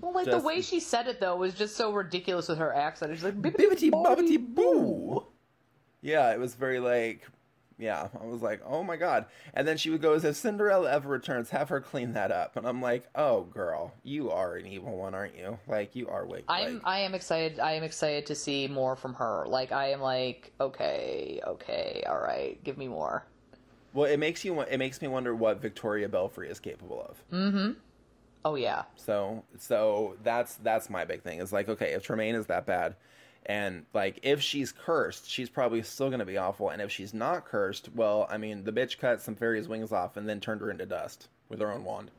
Well, 0.00 0.12
like 0.12 0.26
Just- 0.26 0.38
the 0.38 0.46
way 0.46 0.60
she 0.60 0.80
said 0.80 1.06
it 1.06 1.20
though 1.20 1.36
was 1.36 1.54
just 1.54 1.76
so 1.76 1.92
ridiculous 1.92 2.48
with 2.48 2.58
her 2.58 2.74
accent. 2.74 3.12
She's 3.14 3.24
like 3.24 3.40
bibbity 3.40 3.90
bobbity 3.90 4.38
boo. 4.54 5.26
Yeah, 6.02 6.32
it 6.32 6.40
was 6.40 6.54
very 6.56 6.80
like, 6.80 7.26
yeah, 7.82 8.08
I 8.20 8.24
was 8.24 8.40
like, 8.42 8.60
oh 8.64 8.82
my 8.82 8.96
god. 8.96 9.26
And 9.54 9.66
then 9.66 9.76
she 9.76 9.90
would 9.90 10.00
go, 10.00 10.14
if 10.14 10.36
Cinderella 10.36 10.90
ever 10.90 11.08
returns, 11.08 11.50
have 11.50 11.68
her 11.68 11.80
clean 11.80 12.12
that 12.12 12.30
up. 12.30 12.56
And 12.56 12.66
I'm 12.66 12.80
like, 12.80 13.08
oh 13.14 13.42
girl, 13.42 13.92
you 14.04 14.30
are 14.30 14.54
an 14.56 14.66
evil 14.66 14.96
one, 14.96 15.14
aren't 15.14 15.36
you? 15.36 15.58
Like 15.66 15.96
you 15.96 16.08
are 16.08 16.24
wicked. 16.24 16.44
I'm 16.48 16.74
like, 16.74 16.82
I 16.84 17.00
am 17.00 17.14
excited. 17.14 17.58
I 17.58 17.72
am 17.72 17.82
excited 17.82 18.26
to 18.26 18.34
see 18.34 18.68
more 18.68 18.94
from 18.94 19.14
her. 19.14 19.44
Like 19.46 19.72
I 19.72 19.90
am 19.90 20.00
like 20.00 20.52
okay, 20.60 21.40
okay, 21.46 22.04
all 22.08 22.20
right, 22.20 22.62
give 22.62 22.78
me 22.78 22.88
more. 22.88 23.26
well, 23.92 24.06
it 24.10 24.18
makes 24.18 24.44
you. 24.44 24.60
It 24.60 24.78
makes 24.78 25.02
me 25.02 25.08
wonder 25.08 25.34
what 25.34 25.60
Victoria 25.60 26.08
Belfry 26.08 26.48
is 26.48 26.60
capable 26.60 27.02
of. 27.02 27.24
Mm-hmm. 27.32 27.72
Oh 28.44 28.56
yeah, 28.56 28.82
So, 28.96 29.44
so 29.56 30.16
that's 30.24 30.56
that's 30.56 30.90
my 30.90 31.04
big 31.04 31.22
thing. 31.22 31.38
Is 31.40 31.52
like, 31.52 31.68
okay, 31.68 31.92
if 31.92 32.02
Tremaine 32.02 32.34
is 32.34 32.46
that 32.46 32.66
bad, 32.66 32.96
and 33.46 33.84
like 33.92 34.20
if 34.22 34.40
she's 34.40 34.72
cursed, 34.72 35.28
she's 35.28 35.48
probably 35.48 35.82
still 35.82 36.10
gonna 36.10 36.24
be 36.24 36.38
awful. 36.38 36.70
And 36.70 36.80
if 36.80 36.90
she's 36.90 37.12
not 37.14 37.44
cursed, 37.44 37.90
well, 37.94 38.26
I 38.30 38.38
mean, 38.38 38.64
the 38.64 38.72
bitch 38.72 38.98
cut 38.98 39.20
some 39.20 39.34
fairy's 39.34 39.68
wings 39.68 39.92
off 39.92 40.16
and 40.16 40.28
then 40.28 40.40
turned 40.40 40.60
her 40.60 40.70
into 40.70 40.86
dust 40.86 41.28
with 41.48 41.60
her 41.60 41.72
own 41.72 41.84
wand. 41.84 42.10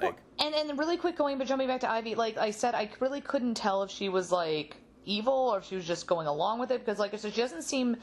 Like, 0.00 0.16
And 0.38 0.54
and 0.54 0.78
really 0.78 0.96
quick 0.96 1.16
going, 1.16 1.38
but 1.38 1.46
jumping 1.46 1.66
back 1.68 1.80
to 1.80 1.90
Ivy, 1.90 2.14
like 2.14 2.38
I 2.38 2.50
said, 2.50 2.74
I 2.74 2.90
really 3.00 3.20
couldn't 3.20 3.54
tell 3.54 3.82
if 3.82 3.90
she 3.90 4.08
was 4.08 4.30
like 4.30 4.76
evil 5.04 5.32
or 5.32 5.58
if 5.58 5.64
she 5.64 5.74
was 5.74 5.86
just 5.86 6.06
going 6.06 6.26
along 6.26 6.60
with 6.60 6.70
it 6.70 6.80
because, 6.80 6.98
like 6.98 7.14
I 7.14 7.16
said, 7.16 7.32
she 7.32 7.40
doesn't 7.40 7.62
seem 7.62 7.96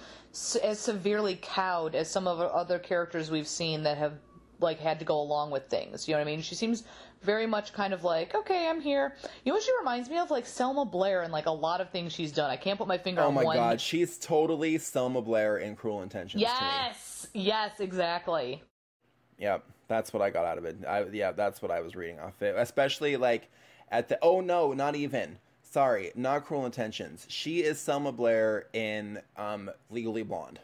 as 0.63 0.79
severely 0.79 1.39
cowed 1.41 1.95
as 1.95 2.09
some 2.09 2.27
of 2.27 2.37
the 2.39 2.45
other 2.45 2.79
characters 2.79 3.31
we've 3.31 3.47
seen 3.47 3.83
that 3.83 3.97
have 3.97 4.13
like 4.59 4.79
had 4.79 4.99
to 4.99 5.05
go 5.05 5.19
along 5.21 5.51
with 5.51 5.67
things. 5.67 6.07
You 6.07 6.13
know 6.13 6.19
what 6.19 6.27
I 6.27 6.31
mean? 6.31 6.41
She 6.41 6.55
seems 6.55 6.83
very 7.21 7.47
much 7.47 7.73
kind 7.73 7.93
of 7.93 8.03
like, 8.03 8.35
okay, 8.35 8.67
I'm 8.67 8.81
here. 8.81 9.15
You 9.43 9.51
know 9.51 9.55
what 9.55 9.63
she 9.63 9.71
reminds 9.77 10.09
me 10.09 10.17
of? 10.17 10.31
Like 10.31 10.45
Selma 10.45 10.85
Blair 10.85 11.23
and 11.23 11.31
like 11.31 11.45
a 11.45 11.51
lot 11.51 11.81
of 11.81 11.89
things 11.89 12.13
she's 12.13 12.31
done. 12.31 12.49
I 12.49 12.55
can't 12.55 12.77
put 12.77 12.87
my 12.87 12.97
finger 12.97 13.21
oh 13.21 13.27
on 13.27 13.33
my 13.33 13.43
one. 13.43 13.55
god, 13.55 13.81
she's 13.81 14.17
totally 14.17 14.77
Selma 14.77 15.21
Blair 15.21 15.57
in 15.57 15.75
Cruel 15.75 16.01
Intentions. 16.01 16.41
Yes, 16.41 17.27
yes, 17.33 17.79
exactly. 17.79 18.61
Yep, 19.37 19.63
that's 19.87 20.13
what 20.13 20.21
I 20.21 20.29
got 20.29 20.45
out 20.45 20.57
of 20.57 20.65
it. 20.65 20.77
I, 20.87 21.05
yeah, 21.11 21.31
that's 21.31 21.61
what 21.61 21.71
I 21.71 21.81
was 21.81 21.95
reading 21.95 22.19
off 22.19 22.41
it. 22.41 22.55
Especially 22.57 23.17
like 23.17 23.49
at 23.89 24.07
the 24.09 24.17
oh 24.21 24.41
no, 24.41 24.73
not 24.73 24.95
even. 24.95 25.37
Sorry, 25.61 26.11
not 26.15 26.45
Cruel 26.45 26.65
Intentions. 26.65 27.25
She 27.27 27.61
is 27.61 27.79
Selma 27.79 28.13
Blair 28.13 28.67
in 28.71 29.19
um, 29.35 29.69
Legally 29.89 30.23
Blonde. 30.23 30.59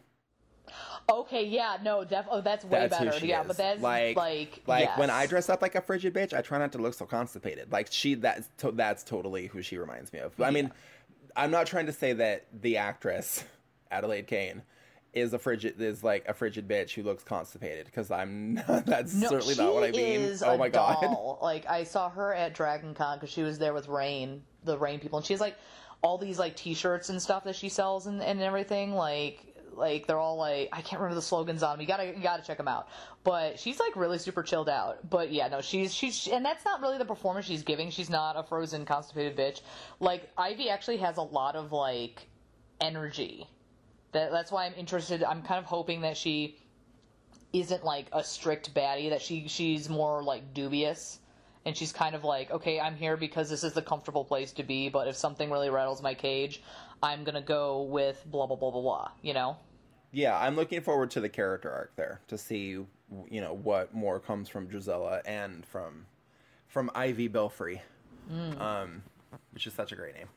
Okay, 1.11 1.45
yeah, 1.45 1.77
no, 1.83 2.03
def- 2.03 2.27
oh, 2.29 2.41
that's 2.41 2.63
way 2.63 2.87
That's 2.87 2.97
better. 2.97 3.25
yeah, 3.25 3.41
is. 3.41 3.47
but 3.47 3.57
that's 3.57 3.81
like 3.81 4.15
like 4.15 4.61
like 4.65 4.97
when. 4.97 5.09
I 5.09 5.25
dress 5.25 5.49
up 5.49 5.61
like 5.61 5.75
a 5.75 5.81
frigid 5.81 6.13
bitch, 6.13 6.33
I 6.33 6.41
try 6.41 6.57
not 6.57 6.71
to 6.71 6.77
look 6.77 6.93
so 6.93 7.05
constipated. 7.05 7.71
Like 7.71 7.87
she, 7.91 8.13
that's 8.15 8.47
to, 8.59 8.71
that's 8.71 9.03
totally 9.03 9.47
who 9.47 9.61
she 9.61 9.77
reminds 9.77 10.13
me 10.13 10.19
of. 10.19 10.39
I 10.39 10.51
mean, 10.51 10.71
I'm 11.35 11.51
not 11.51 11.67
trying 11.67 11.87
to 11.87 11.93
say 11.93 12.13
that 12.13 12.47
the 12.61 12.77
actress 12.77 13.43
Adelaide 13.91 14.27
Kane 14.27 14.63
is 15.13 15.33
a 15.33 15.39
frigid 15.39 15.79
is 15.81 16.03
like 16.03 16.25
a 16.27 16.33
frigid 16.33 16.67
bitch 16.67 16.91
who 16.93 17.03
looks 17.03 17.23
constipated 17.23 17.85
because 17.85 18.09
I'm 18.09 18.53
not, 18.67 18.85
that's 18.85 19.13
No, 19.13 19.27
certainly 19.27 19.55
not 19.55 19.73
what 19.73 19.83
I 19.83 19.91
mean. 19.91 20.21
Is 20.21 20.41
oh 20.41 20.57
my 20.57 20.69
god. 20.69 20.97
Like 21.41 21.67
I 21.67 21.83
saw 21.83 22.09
her 22.09 22.33
at 22.33 22.53
Dragon 22.53 22.93
Con 22.93 23.17
because 23.17 23.29
she 23.29 23.43
was 23.43 23.59
there 23.59 23.73
with 23.73 23.87
Reign, 23.87 24.43
the 24.63 24.77
Reign 24.77 24.99
people, 24.99 25.17
and 25.19 25.25
she 25.25 25.33
has 25.33 25.41
like 25.41 25.57
all 26.01 26.17
these 26.17 26.39
like 26.39 26.55
T-shirts 26.55 27.09
and 27.09 27.21
stuff 27.21 27.43
that 27.43 27.55
she 27.55 27.69
sells 27.69 28.07
and, 28.07 28.21
and 28.21 28.41
everything. 28.41 28.95
Like 28.95 29.50
like 29.81 30.07
they're 30.07 30.19
all 30.19 30.37
like 30.37 30.69
I 30.71 30.81
can't 30.81 31.01
remember 31.01 31.15
the 31.15 31.21
slogans 31.21 31.63
on 31.63 31.73
them. 31.73 31.81
You 31.81 31.87
gotta 31.87 32.05
you 32.05 32.23
gotta 32.23 32.43
check 32.43 32.57
them 32.57 32.69
out. 32.69 32.87
But 33.23 33.59
she's 33.59 33.79
like 33.79 33.95
really 33.97 34.17
super 34.17 34.43
chilled 34.43 34.69
out. 34.69 35.09
But 35.09 35.31
yeah, 35.31 35.49
no, 35.49 35.59
she's 35.59 35.93
she's 35.93 36.27
and 36.27 36.45
that's 36.45 36.63
not 36.63 36.79
really 36.81 36.97
the 36.97 37.05
performance 37.05 37.45
she's 37.45 37.63
giving. 37.63 37.89
She's 37.89 38.09
not 38.09 38.37
a 38.37 38.43
frozen 38.43 38.85
constipated 38.85 39.35
bitch. 39.35 39.61
Like 39.99 40.29
Ivy 40.37 40.69
actually 40.69 40.97
has 40.97 41.17
a 41.17 41.23
lot 41.23 41.55
of 41.55 41.73
like 41.73 42.27
energy. 42.79 43.47
That 44.13 44.31
that's 44.31 44.51
why 44.51 44.65
I'm 44.65 44.73
interested. 44.75 45.23
I'm 45.23 45.41
kind 45.41 45.59
of 45.59 45.65
hoping 45.65 46.01
that 46.01 46.15
she 46.15 46.57
isn't 47.53 47.83
like 47.83 48.07
a 48.13 48.23
strict 48.23 48.73
baddie 48.73 49.09
that 49.09 49.21
she 49.21 49.47
she's 49.47 49.89
more 49.89 50.23
like 50.23 50.53
dubious 50.53 51.19
and 51.65 51.75
she's 51.75 51.91
kind 51.91 52.15
of 52.15 52.23
like 52.23 52.49
okay 52.51 52.79
i'm 52.79 52.95
here 52.95 53.17
because 53.17 53.49
this 53.49 53.63
is 53.63 53.73
the 53.73 53.81
comfortable 53.81 54.23
place 54.23 54.51
to 54.51 54.63
be 54.63 54.89
but 54.89 55.07
if 55.07 55.15
something 55.15 55.51
really 55.51 55.69
rattles 55.69 56.01
my 56.01 56.13
cage 56.13 56.61
i'm 57.03 57.23
gonna 57.23 57.41
go 57.41 57.83
with 57.83 58.23
blah 58.27 58.47
blah 58.47 58.55
blah 58.55 58.71
blah 58.71 58.81
blah 58.81 59.11
you 59.21 59.33
know 59.33 59.57
Yeah, 60.11 60.37
I'm 60.37 60.55
looking 60.55 60.81
forward 60.81 61.11
to 61.11 61.21
the 61.21 61.29
character 61.29 61.71
arc 61.71 61.95
there 61.95 62.19
to 62.27 62.37
see 62.37 62.85
you 63.29 63.41
know 63.41 63.53
what 63.53 63.93
more 63.93 64.19
comes 64.19 64.49
from 64.49 64.67
Drizella 64.67 65.21
and 65.25 65.65
from 65.65 66.05
from 66.67 66.91
Ivy 66.95 67.27
Belfry, 67.27 67.81
um, 68.59 69.03
which 69.53 69.67
is 69.67 69.73
such 69.73 69.91
a 69.91 69.95
great 69.95 70.15
name. 70.15 70.27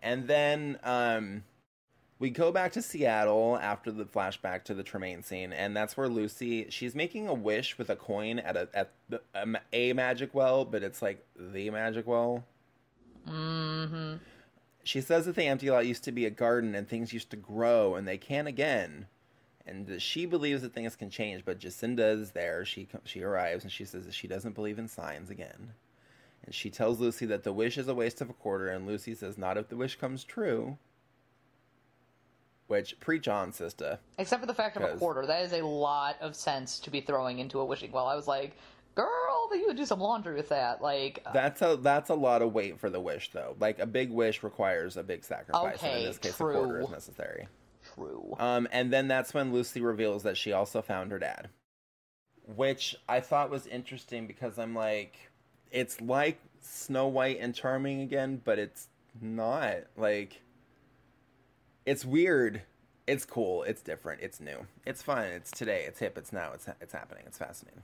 And 0.00 0.26
then 0.26 0.78
um, 0.82 1.44
we 2.18 2.30
go 2.30 2.52
back 2.52 2.72
to 2.72 2.82
Seattle 2.82 3.58
after 3.60 3.90
the 3.90 4.04
flashback 4.04 4.64
to 4.64 4.74
the 4.74 4.82
Tremaine 4.82 5.22
scene, 5.22 5.52
and 5.52 5.76
that's 5.76 5.96
where 5.96 6.08
Lucy 6.08 6.66
she's 6.70 6.94
making 6.94 7.28
a 7.28 7.34
wish 7.34 7.78
with 7.78 7.90
a 7.90 7.96
coin 7.96 8.40
at 8.40 8.56
a 8.56 8.68
at 8.74 8.90
the, 9.08 9.20
a, 9.34 9.46
a 9.72 9.92
magic 9.92 10.34
well, 10.34 10.64
but 10.64 10.82
it's 10.82 11.00
like 11.00 11.24
the 11.36 11.70
magic 11.70 12.06
well. 12.06 12.44
mm-hmm 13.28 14.14
She 14.82 15.00
says 15.00 15.26
that 15.26 15.36
the 15.36 15.44
empty 15.46 15.70
lot 15.70 15.86
used 15.86 16.02
to 16.04 16.12
be 16.12 16.26
a 16.26 16.30
garden 16.30 16.74
and 16.74 16.88
things 16.88 17.12
used 17.12 17.30
to 17.30 17.36
grow 17.36 17.94
and 17.94 18.06
they 18.06 18.18
can 18.18 18.48
again. 18.48 19.06
And 19.66 20.00
she 20.02 20.26
believes 20.26 20.62
that 20.62 20.72
things 20.74 20.96
can 20.96 21.08
change, 21.10 21.44
but 21.44 21.60
Jacinda 21.60 22.20
is 22.20 22.32
there. 22.32 22.64
She 22.64 22.88
she 23.04 23.22
arrives 23.22 23.62
and 23.62 23.72
she 23.72 23.84
says 23.84 24.06
that 24.06 24.14
she 24.14 24.26
doesn't 24.26 24.54
believe 24.54 24.78
in 24.78 24.88
signs 24.88 25.30
again. 25.30 25.72
And 26.44 26.52
she 26.54 26.70
tells 26.70 26.98
Lucy 26.98 27.26
that 27.26 27.44
the 27.44 27.52
wish 27.52 27.78
is 27.78 27.86
a 27.86 27.94
waste 27.94 28.20
of 28.20 28.28
a 28.28 28.32
quarter, 28.32 28.68
and 28.68 28.86
Lucy 28.86 29.14
says, 29.14 29.38
"Not 29.38 29.56
if 29.56 29.68
the 29.68 29.76
wish 29.76 29.96
comes 29.96 30.24
true." 30.24 30.78
Which 32.66 32.98
preach 33.00 33.28
on, 33.28 33.52
sister. 33.52 33.98
except 34.18 34.40
for 34.40 34.46
the 34.46 34.54
fact 34.54 34.76
of 34.76 34.82
a 34.82 34.96
quarter 34.96 35.26
that 35.26 35.42
is 35.44 35.52
a 35.52 35.60
lot 35.60 36.16
of 36.22 36.34
sense 36.34 36.78
to 36.80 36.90
be 36.90 37.02
throwing 37.02 37.38
into 37.38 37.60
a 37.60 37.64
wishing 37.64 37.92
well 37.92 38.06
i 38.06 38.14
was 38.16 38.26
like 38.26 38.56
girl 38.94 39.48
that 39.50 39.58
you 39.58 39.66
would 39.66 39.76
do 39.76 39.84
some 39.84 40.00
laundry 40.00 40.34
with 40.34 40.48
that 40.48 40.80
like 40.80 41.20
uh, 41.26 41.32
That's 41.32 41.60
a 41.60 41.76
that's 41.82 42.08
a 42.08 42.14
lot 42.14 42.40
of 42.40 42.54
weight 42.54 42.80
for 42.80 42.88
the 42.88 43.00
wish, 43.00 43.30
though. 43.32 43.56
Like 43.60 43.78
a 43.78 43.86
big 43.86 44.10
wish 44.10 44.42
requires 44.42 44.96
a 44.96 45.02
big 45.02 45.22
sacrifice, 45.24 45.82
and 45.82 45.90
Okay, 45.92 46.00
in 46.00 46.06
this 46.06 46.18
case, 46.18 46.36
true. 46.36 46.50
a 46.56 46.64
quarter 46.64 46.80
is 46.80 46.88
necessary. 46.90 47.48
True 47.94 48.34
Um, 48.38 48.68
and 48.72 48.92
then 48.92 49.08
that's 49.08 49.34
when 49.34 49.52
Lucy 49.52 49.80
reveals 49.80 50.22
that 50.22 50.36
she 50.36 50.52
also 50.52 50.82
found 50.82 51.10
her 51.12 51.18
dad, 51.18 51.48
which 52.46 52.96
I 53.08 53.20
thought 53.20 53.50
was 53.50 53.66
interesting 53.66 54.26
because 54.26 54.58
I'm 54.58 54.74
like, 54.74 55.16
it's 55.70 56.00
like 56.00 56.38
Snow 56.60 57.08
White 57.08 57.38
and 57.40 57.54
Charming 57.54 58.02
again, 58.02 58.40
but 58.44 58.58
it's 58.58 58.88
not. 59.20 59.76
Like, 59.96 60.42
it's 61.86 62.04
weird. 62.04 62.62
It's 63.06 63.24
cool. 63.24 63.64
It's 63.64 63.82
different. 63.82 64.22
It's 64.22 64.40
new. 64.40 64.66
It's 64.86 65.02
fun. 65.02 65.24
It's 65.24 65.50
today. 65.50 65.84
It's 65.86 65.98
hip. 65.98 66.16
It's 66.16 66.32
now. 66.32 66.52
It's 66.54 66.68
it's 66.80 66.92
happening. 66.92 67.24
It's 67.26 67.38
fascinating. 67.38 67.82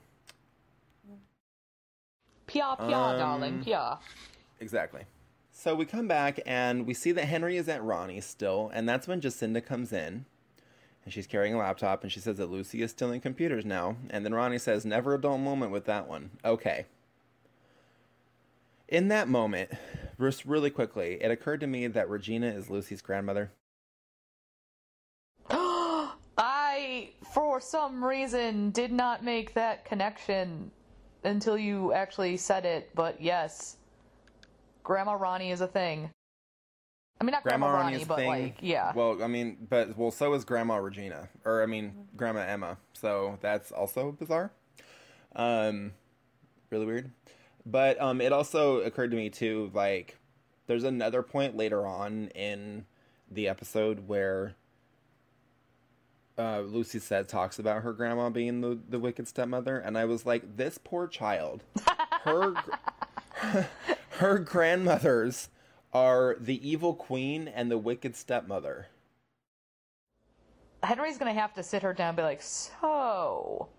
pia 2.47 2.75
pia 2.79 2.97
Um, 2.97 3.19
darling 3.19 3.63
pia 3.63 3.99
Exactly. 4.59 5.03
So 5.59 5.75
we 5.75 5.83
come 5.83 6.07
back 6.07 6.39
and 6.45 6.87
we 6.87 6.93
see 6.93 7.11
that 7.11 7.25
Henry 7.25 7.57
is 7.57 7.67
at 7.67 7.81
Roni's 7.81 8.23
still, 8.23 8.71
and 8.73 8.87
that's 8.87 9.09
when 9.09 9.19
Jacinda 9.19 9.59
comes 9.59 9.91
in. 9.91 10.23
And 11.03 11.13
she's 11.13 11.27
carrying 11.27 11.53
a 11.53 11.57
laptop 11.57 12.01
and 12.01 12.09
she 12.09 12.21
says 12.21 12.37
that 12.37 12.49
Lucy 12.49 12.81
is 12.81 12.91
stealing 12.91 13.19
computers 13.19 13.65
now. 13.65 13.97
And 14.09 14.23
then 14.23 14.31
Roni 14.31 14.57
says, 14.57 14.85
Never 14.85 15.15
a 15.15 15.19
dull 15.19 15.37
moment 15.37 15.73
with 15.73 15.83
that 15.83 16.07
one. 16.07 16.29
Okay. 16.45 16.85
In 18.87 19.09
that 19.09 19.27
moment, 19.27 19.71
just 20.17 20.45
really 20.45 20.69
quickly, 20.69 21.17
it 21.19 21.29
occurred 21.29 21.59
to 21.59 21.67
me 21.67 21.87
that 21.87 22.09
Regina 22.09 22.47
is 22.47 22.69
Lucy's 22.69 23.01
grandmother. 23.01 23.51
I, 25.49 27.09
for 27.33 27.59
some 27.59 28.01
reason, 28.01 28.71
did 28.71 28.93
not 28.93 29.25
make 29.25 29.53
that 29.55 29.83
connection 29.83 30.71
until 31.25 31.57
you 31.57 31.91
actually 31.91 32.37
said 32.37 32.63
it, 32.63 32.91
but 32.95 33.21
yes. 33.21 33.75
Grandma 34.89 35.15
Roni 35.15 35.51
is 35.51 35.61
a 35.61 35.67
thing. 35.67 36.09
I 37.21 37.23
mean, 37.23 37.33
not 37.33 37.43
Grandma, 37.43 37.69
Grandma 37.69 37.89
Roni, 37.89 37.97
Roni's 37.97 38.07
but 38.07 38.15
thing. 38.15 38.27
like, 38.27 38.57
yeah. 38.59 38.91
Well, 38.95 39.21
I 39.21 39.27
mean, 39.27 39.67
but 39.69 39.95
well, 39.95 40.09
so 40.09 40.33
is 40.33 40.43
Grandma 40.43 40.77
Regina, 40.77 41.29
or 41.45 41.61
I 41.61 41.67
mean, 41.67 42.07
Grandma 42.17 42.39
Emma. 42.39 42.77
So 42.93 43.37
that's 43.39 43.71
also 43.71 44.13
bizarre. 44.13 44.51
Um, 45.35 45.91
really 46.71 46.87
weird. 46.87 47.11
But 47.67 48.01
um, 48.01 48.19
it 48.19 48.33
also 48.33 48.77
occurred 48.81 49.11
to 49.11 49.17
me 49.17 49.29
too, 49.29 49.69
like, 49.75 50.17
there's 50.65 50.83
another 50.83 51.21
point 51.21 51.55
later 51.55 51.85
on 51.85 52.29
in 52.29 52.85
the 53.29 53.47
episode 53.47 54.07
where 54.07 54.55
uh, 56.35 56.61
Lucy 56.61 56.97
said 56.97 57.27
talks 57.27 57.59
about 57.59 57.83
her 57.83 57.93
grandma 57.93 58.31
being 58.31 58.61
the 58.61 58.79
the 58.89 58.97
wicked 58.97 59.27
stepmother, 59.27 59.77
and 59.77 59.99
I 59.99 60.05
was 60.05 60.25
like, 60.25 60.57
this 60.57 60.79
poor 60.79 61.05
child, 61.05 61.63
her 62.23 62.55
her 64.19 64.37
grandmothers 64.37 65.47
are 65.93 66.35
the 66.41 66.69
evil 66.69 66.93
queen 66.93 67.47
and 67.47 67.71
the 67.71 67.77
wicked 67.77 68.17
stepmother. 68.17 68.87
Henry's 70.83 71.17
gonna 71.17 71.33
have 71.33 71.53
to 71.53 71.63
sit 71.63 71.83
her 71.83 71.93
down 71.93 72.09
and 72.09 72.17
be 72.17 72.23
like, 72.23 72.41
so. 72.41 73.69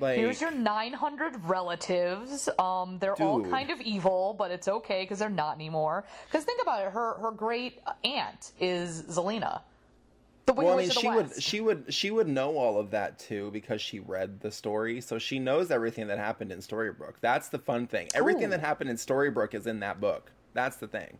Like, 0.00 0.16
Here's 0.16 0.40
your 0.40 0.50
900 0.50 1.44
relatives. 1.44 2.48
Um, 2.58 2.98
they're 2.98 3.20
all 3.22 3.44
kind 3.44 3.70
of 3.70 3.80
evil, 3.80 4.34
but 4.36 4.50
it's 4.50 4.66
okay 4.66 5.02
because 5.02 5.20
they're 5.20 5.28
not 5.28 5.54
anymore. 5.54 6.04
Because 6.26 6.44
think 6.44 6.60
about 6.60 6.86
it, 6.86 6.92
her 6.92 7.14
her 7.14 7.30
great 7.30 7.80
aunt 8.02 8.52
is 8.58 9.02
Zelena, 9.02 9.60
the 10.46 10.54
well, 10.54 10.74
I 10.74 10.82
mean, 10.82 10.90
she 10.90 11.06
West. 11.06 11.34
would 11.34 11.42
she 11.42 11.60
would 11.60 11.94
she 11.94 12.10
would 12.10 12.28
know 12.28 12.56
all 12.56 12.78
of 12.78 12.90
that 12.90 13.18
too 13.18 13.50
because 13.52 13.80
she 13.80 14.00
read 14.00 14.40
the 14.40 14.50
story, 14.50 15.00
so 15.00 15.18
she 15.18 15.38
knows 15.38 15.70
everything 15.70 16.06
that 16.08 16.18
happened 16.18 16.50
in 16.52 16.58
Storybrooke. 16.58 17.14
That's 17.20 17.48
the 17.48 17.58
fun 17.58 17.86
thing. 17.86 18.08
Everything 18.14 18.46
Ooh. 18.46 18.50
that 18.50 18.60
happened 18.60 18.90
in 18.90 18.96
Storybrooke 18.96 19.54
is 19.54 19.66
in 19.66 19.80
that 19.80 20.00
book. 20.00 20.32
That's 20.54 20.76
the 20.76 20.88
thing. 20.88 21.18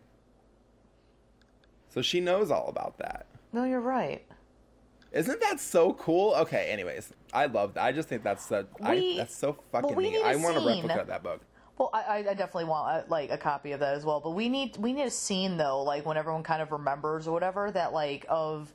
So 1.89 2.01
she 2.01 2.19
knows 2.19 2.51
all 2.51 2.67
about 2.67 2.97
that. 2.99 3.27
No, 3.53 3.63
you're 3.65 3.81
right. 3.81 4.25
Isn't 5.11 5.41
that 5.41 5.59
so 5.59 5.93
cool? 5.93 6.33
Okay, 6.35 6.67
anyways, 6.69 7.11
I 7.33 7.47
love 7.47 7.73
that. 7.73 7.83
I 7.83 7.91
just 7.91 8.07
think 8.07 8.23
that's 8.23 8.45
so, 8.45 8.65
I, 8.81 9.15
that's 9.17 9.35
so 9.35 9.57
fucking 9.71 9.89
well, 9.89 9.95
we 9.97 10.11
neat. 10.11 10.21
a 10.21 10.25
I 10.25 10.35
want 10.37 10.55
a 10.55 10.61
scene. 10.61 10.83
replica 10.83 11.01
of 11.01 11.07
that 11.07 11.21
book. 11.21 11.41
Well, 11.77 11.89
I, 11.93 12.17
I 12.19 12.33
definitely 12.33 12.65
want 12.65 12.95
uh, 12.95 13.03
like 13.09 13.31
a 13.31 13.37
copy 13.37 13.71
of 13.71 13.79
that 13.81 13.95
as 13.95 14.05
well. 14.05 14.19
But 14.19 14.31
we 14.31 14.47
need 14.47 14.77
we 14.77 14.93
need 14.93 15.03
a 15.03 15.09
scene 15.09 15.57
though, 15.57 15.81
like 15.83 16.05
when 16.05 16.15
everyone 16.15 16.43
kind 16.43 16.61
of 16.61 16.71
remembers 16.71 17.27
or 17.27 17.31
whatever 17.31 17.71
that 17.71 17.91
like 17.91 18.25
of 18.29 18.73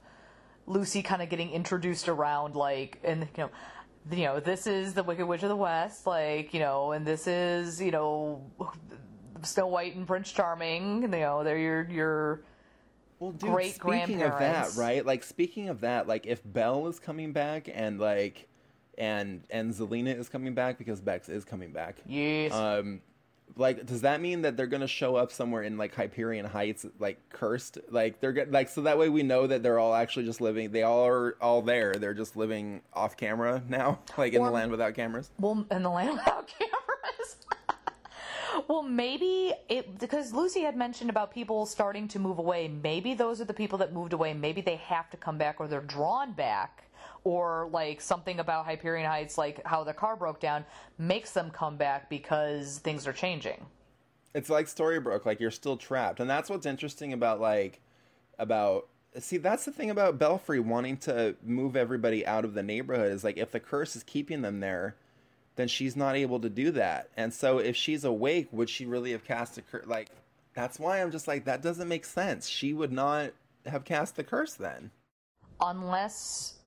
Lucy 0.66 1.02
kind 1.02 1.22
of 1.22 1.28
getting 1.28 1.50
introduced 1.50 2.08
around, 2.08 2.54
like 2.54 2.98
and 3.04 3.22
you 3.36 3.44
know 3.44 3.50
you 4.10 4.24
know, 4.24 4.40
this 4.40 4.66
is 4.66 4.94
the 4.94 5.02
Wicked 5.02 5.26
Witch 5.26 5.42
of 5.42 5.48
the 5.48 5.56
West, 5.56 6.06
like, 6.06 6.54
you 6.54 6.60
know, 6.60 6.92
and 6.92 7.06
this 7.06 7.26
is, 7.26 7.80
you 7.80 7.90
know, 7.90 8.44
Snow 9.42 9.66
White 9.66 9.96
and 9.96 10.06
Prince 10.06 10.30
Charming, 10.30 11.02
you 11.02 11.08
know, 11.08 11.42
they're 11.42 11.58
your, 11.58 11.88
your, 11.90 12.40
Well, 13.18 13.32
dude, 13.32 13.50
great 13.50 13.74
speaking 13.74 14.22
of 14.22 14.38
that, 14.38 14.74
right? 14.76 15.04
Like 15.04 15.24
speaking 15.24 15.68
of 15.68 15.80
that, 15.80 16.06
like 16.06 16.26
if 16.26 16.40
Belle 16.44 16.86
is 16.86 17.00
coming 17.00 17.32
back 17.32 17.68
and 17.72 17.98
like 17.98 18.48
and 18.98 19.42
and 19.50 19.74
Zelena 19.74 20.16
is 20.18 20.28
coming 20.28 20.54
back 20.54 20.78
because 20.78 21.00
Bex 21.00 21.28
is 21.28 21.44
coming 21.44 21.72
back. 21.72 21.96
yes. 22.06 22.52
Um 22.52 23.00
like 23.56 23.86
does 23.86 24.02
that 24.02 24.20
mean 24.20 24.42
that 24.42 24.56
they're 24.56 24.66
going 24.66 24.80
to 24.80 24.88
show 24.88 25.16
up 25.16 25.30
somewhere 25.32 25.62
in 25.62 25.78
like 25.78 25.94
Hyperion 25.94 26.44
Heights 26.46 26.84
like 26.98 27.18
cursed? 27.30 27.78
Like 27.90 28.20
they're 28.20 28.32
get, 28.32 28.50
like 28.50 28.68
so 28.68 28.82
that 28.82 28.98
way 28.98 29.08
we 29.08 29.22
know 29.22 29.46
that 29.46 29.62
they're 29.62 29.78
all 29.78 29.94
actually 29.94 30.24
just 30.26 30.40
living 30.40 30.70
they 30.72 30.82
all 30.82 31.06
are 31.06 31.36
all 31.40 31.62
there. 31.62 31.94
They're 31.94 32.14
just 32.14 32.36
living 32.36 32.82
off 32.92 33.16
camera 33.16 33.62
now, 33.68 34.00
like 34.18 34.32
in 34.32 34.40
Or- 34.40 34.46
the 34.46 34.52
land 34.52 34.70
without 34.70 34.94
cameras. 34.94 35.30
Well, 35.38 35.66
in 35.70 35.82
the 35.82 35.90
land 35.90 36.10
without 36.18 36.48
cameras. 36.48 37.36
well, 38.68 38.82
maybe 38.82 39.52
it 39.68 39.98
because 39.98 40.32
Lucy 40.32 40.60
had 40.60 40.76
mentioned 40.76 41.10
about 41.10 41.32
people 41.32 41.66
starting 41.66 42.08
to 42.08 42.18
move 42.18 42.38
away. 42.38 42.68
Maybe 42.68 43.14
those 43.14 43.40
are 43.40 43.44
the 43.44 43.54
people 43.54 43.78
that 43.78 43.92
moved 43.92 44.12
away. 44.12 44.34
Maybe 44.34 44.60
they 44.60 44.76
have 44.76 45.08
to 45.10 45.16
come 45.16 45.38
back 45.38 45.56
or 45.60 45.68
they're 45.68 45.80
drawn 45.80 46.32
back. 46.32 46.82
Or 47.26 47.68
like 47.72 48.00
something 48.00 48.38
about 48.38 48.66
Hyperion 48.66 49.04
Heights, 49.04 49.36
like 49.36 49.60
how 49.66 49.82
the 49.82 49.92
car 49.92 50.14
broke 50.14 50.38
down, 50.38 50.64
makes 50.96 51.32
them 51.32 51.50
come 51.50 51.76
back 51.76 52.08
because 52.08 52.78
things 52.78 53.04
are 53.04 53.12
changing. 53.12 53.66
It's 54.32 54.48
like 54.48 54.66
Storybrooke, 54.66 55.26
like 55.26 55.40
you're 55.40 55.50
still 55.50 55.76
trapped. 55.76 56.20
And 56.20 56.30
that's 56.30 56.48
what's 56.48 56.66
interesting 56.66 57.12
about 57.12 57.40
like 57.40 57.80
about 58.38 58.86
see 59.18 59.38
that's 59.38 59.64
the 59.64 59.72
thing 59.72 59.90
about 59.90 60.20
Belfry 60.20 60.60
wanting 60.60 60.98
to 60.98 61.34
move 61.42 61.74
everybody 61.74 62.24
out 62.24 62.44
of 62.44 62.54
the 62.54 62.62
neighborhood 62.62 63.10
is 63.10 63.24
like 63.24 63.38
if 63.38 63.50
the 63.50 63.58
curse 63.58 63.96
is 63.96 64.04
keeping 64.04 64.42
them 64.42 64.60
there, 64.60 64.94
then 65.56 65.66
she's 65.66 65.96
not 65.96 66.14
able 66.14 66.38
to 66.38 66.48
do 66.48 66.70
that. 66.70 67.08
And 67.16 67.34
so 67.34 67.58
if 67.58 67.74
she's 67.74 68.04
awake, 68.04 68.46
would 68.52 68.70
she 68.70 68.86
really 68.86 69.10
have 69.10 69.24
cast 69.24 69.58
a 69.58 69.62
curse 69.62 69.86
like 69.88 70.10
that's 70.54 70.78
why 70.78 71.02
I'm 71.02 71.10
just 71.10 71.26
like 71.26 71.46
that 71.46 71.60
doesn't 71.60 71.88
make 71.88 72.04
sense. 72.04 72.46
She 72.46 72.72
would 72.72 72.92
not 72.92 73.32
have 73.66 73.84
cast 73.84 74.14
the 74.14 74.22
curse 74.22 74.54
then. 74.54 74.92
Unless 75.60 76.60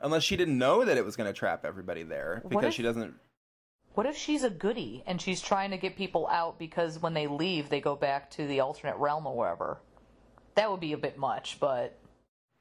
Unless 0.00 0.22
she 0.22 0.36
didn't 0.36 0.58
know 0.58 0.84
that 0.84 0.96
it 0.96 1.04
was 1.04 1.16
going 1.16 1.26
to 1.26 1.32
trap 1.32 1.64
everybody 1.64 2.02
there 2.02 2.42
because 2.48 2.66
if- 2.66 2.74
she 2.74 2.82
doesn't 2.82 3.14
What 3.94 4.06
if 4.06 4.16
she's 4.16 4.44
a 4.44 4.50
goody 4.50 5.02
and 5.06 5.20
she's 5.20 5.40
trying 5.40 5.70
to 5.70 5.76
get 5.76 5.96
people 5.96 6.28
out 6.28 6.58
because 6.58 7.00
when 7.00 7.14
they 7.14 7.26
leave, 7.26 7.68
they 7.68 7.80
go 7.80 7.96
back 7.96 8.30
to 8.32 8.46
the 8.46 8.60
alternate 8.60 8.96
realm 8.96 9.26
or 9.26 9.36
wherever? 9.36 9.78
That 10.54 10.70
would 10.70 10.80
be 10.80 10.92
a 10.92 10.98
bit 10.98 11.18
much, 11.18 11.58
but 11.60 11.98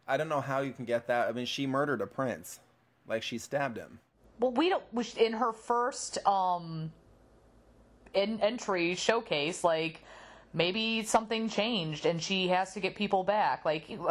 I 0.07 0.17
don't 0.17 0.29
know 0.29 0.41
how 0.41 0.61
you 0.61 0.71
can 0.71 0.85
get 0.85 1.07
that. 1.07 1.27
I 1.27 1.31
mean, 1.31 1.45
she 1.45 1.67
murdered 1.67 2.01
a 2.01 2.07
prince. 2.07 2.59
Like 3.07 3.23
she 3.23 3.37
stabbed 3.37 3.77
him. 3.77 3.99
well, 4.39 4.51
we 4.51 4.69
don't. 4.69 4.83
In 5.17 5.33
her 5.33 5.53
first 5.53 6.17
um, 6.27 6.91
in, 8.13 8.39
entry 8.41 8.95
showcase, 8.95 9.63
like 9.63 10.03
maybe 10.53 11.03
something 11.03 11.49
changed 11.49 12.05
and 12.05 12.21
she 12.21 12.47
has 12.49 12.73
to 12.73 12.79
get 12.79 12.95
people 12.95 13.23
back. 13.23 13.63
Like 13.65 13.89
you, 13.89 14.09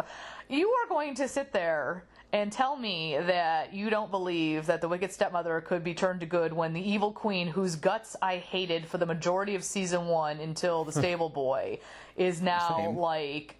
you 0.49 0.69
are 0.69 0.89
going 0.89 1.15
to 1.15 1.27
sit 1.27 1.51
there 1.53 2.05
and 2.33 2.51
tell 2.51 2.75
me 2.75 3.17
that 3.17 3.73
you 3.73 3.89
don't 3.89 4.11
believe 4.11 4.65
that 4.65 4.81
the 4.81 4.87
wicked 4.87 5.11
stepmother 5.11 5.61
could 5.61 5.83
be 5.83 5.93
turned 5.93 6.19
to 6.19 6.25
good 6.25 6.51
when 6.51 6.73
the 6.73 6.81
evil 6.81 7.11
queen, 7.11 7.47
whose 7.47 7.75
guts 7.75 8.15
I 8.21 8.37
hated 8.37 8.85
for 8.85 8.97
the 8.97 9.05
majority 9.05 9.55
of 9.55 9.63
season 9.63 10.07
one 10.07 10.39
until 10.39 10.83
the 10.83 10.91
hmm. 10.91 10.99
stable 10.99 11.29
boy, 11.29 11.79
is 12.15 12.41
now 12.41 12.77
Same. 12.77 12.97
like 12.97 13.55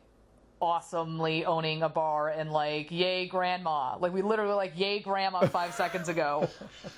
awesomely 0.59 1.45
owning 1.45 1.83
a 1.83 1.89
bar 1.89 2.29
and 2.29 2.51
like 2.51 2.91
yay 2.91 3.27
grandma. 3.27 3.97
Like 3.97 4.13
we 4.13 4.21
literally 4.21 4.49
were 4.49 4.55
like 4.55 4.73
yay 4.77 4.99
grandma 4.99 5.47
five 5.47 5.73
seconds 5.75 6.09
ago. 6.09 6.49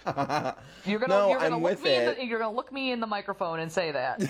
You're 0.86 1.00
gonna 1.00 1.08
No, 1.08 1.30
you're 1.30 1.40
gonna 1.40 1.56
I'm 1.56 1.64
look 1.64 1.84
me 1.84 1.96
in 1.96 2.06
the, 2.06 2.26
you're 2.26 2.40
gonna 2.40 2.56
look 2.56 2.72
me 2.72 2.92
in 2.92 3.00
the 3.00 3.08
microphone 3.08 3.60
and 3.60 3.72
say 3.72 3.92
that 3.92 4.22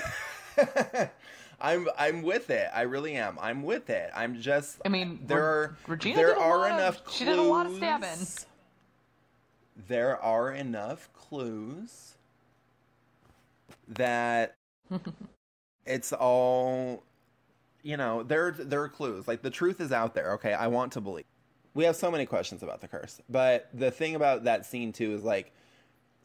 I'm 1.62 1.88
I'm 1.98 2.22
with 2.22 2.50
it. 2.50 2.68
I 2.74 2.82
really 2.82 3.16
am. 3.16 3.38
I'm 3.42 3.64
with 3.64 3.90
it. 3.90 4.12
I'm 4.16 4.40
just. 4.40 4.80
I 4.86 4.90
mean, 4.90 5.20
there 5.26 5.38
Re- 5.40 5.46
are 5.46 5.78
Regina 5.88 6.16
there 6.16 6.38
are 6.40 6.60
lot 6.60 6.72
of- 6.72 6.78
enough. 6.80 7.02
she 7.12 7.26
did 7.26 7.38
a 7.38 7.42
lot 7.42 7.66
of 7.66 7.76
stabbing. 7.76 8.10
There 9.88 10.18
are 10.22 10.52
enough 10.54 11.10
clues 11.14 12.16
that 13.88 14.56
it's 15.86 16.14
all. 16.14 17.04
You 17.82 17.96
know, 17.98 18.24
there 18.24 18.52
there 18.52 18.82
are 18.82 18.90
clues. 18.90 19.28
Like 19.28 19.42
the 19.42 19.50
truth 19.50 19.80
is 19.80 19.92
out 19.92 20.14
there. 20.14 20.34
Okay, 20.34 20.54
I 20.54 20.68
want 20.68 20.92
to 20.94 21.02
believe. 21.02 21.26
We 21.74 21.86
have 21.86 21.96
so 21.96 22.12
many 22.12 22.26
questions 22.26 22.62
about 22.64 22.82
the 22.82 22.88
curse, 22.88 23.22
but 23.30 23.70
the 23.74 23.90
thing 23.92 24.16
about 24.16 24.44
that 24.46 24.66
scene 24.66 24.92
too 24.92 25.14
is 25.14 25.24
like 25.24 25.54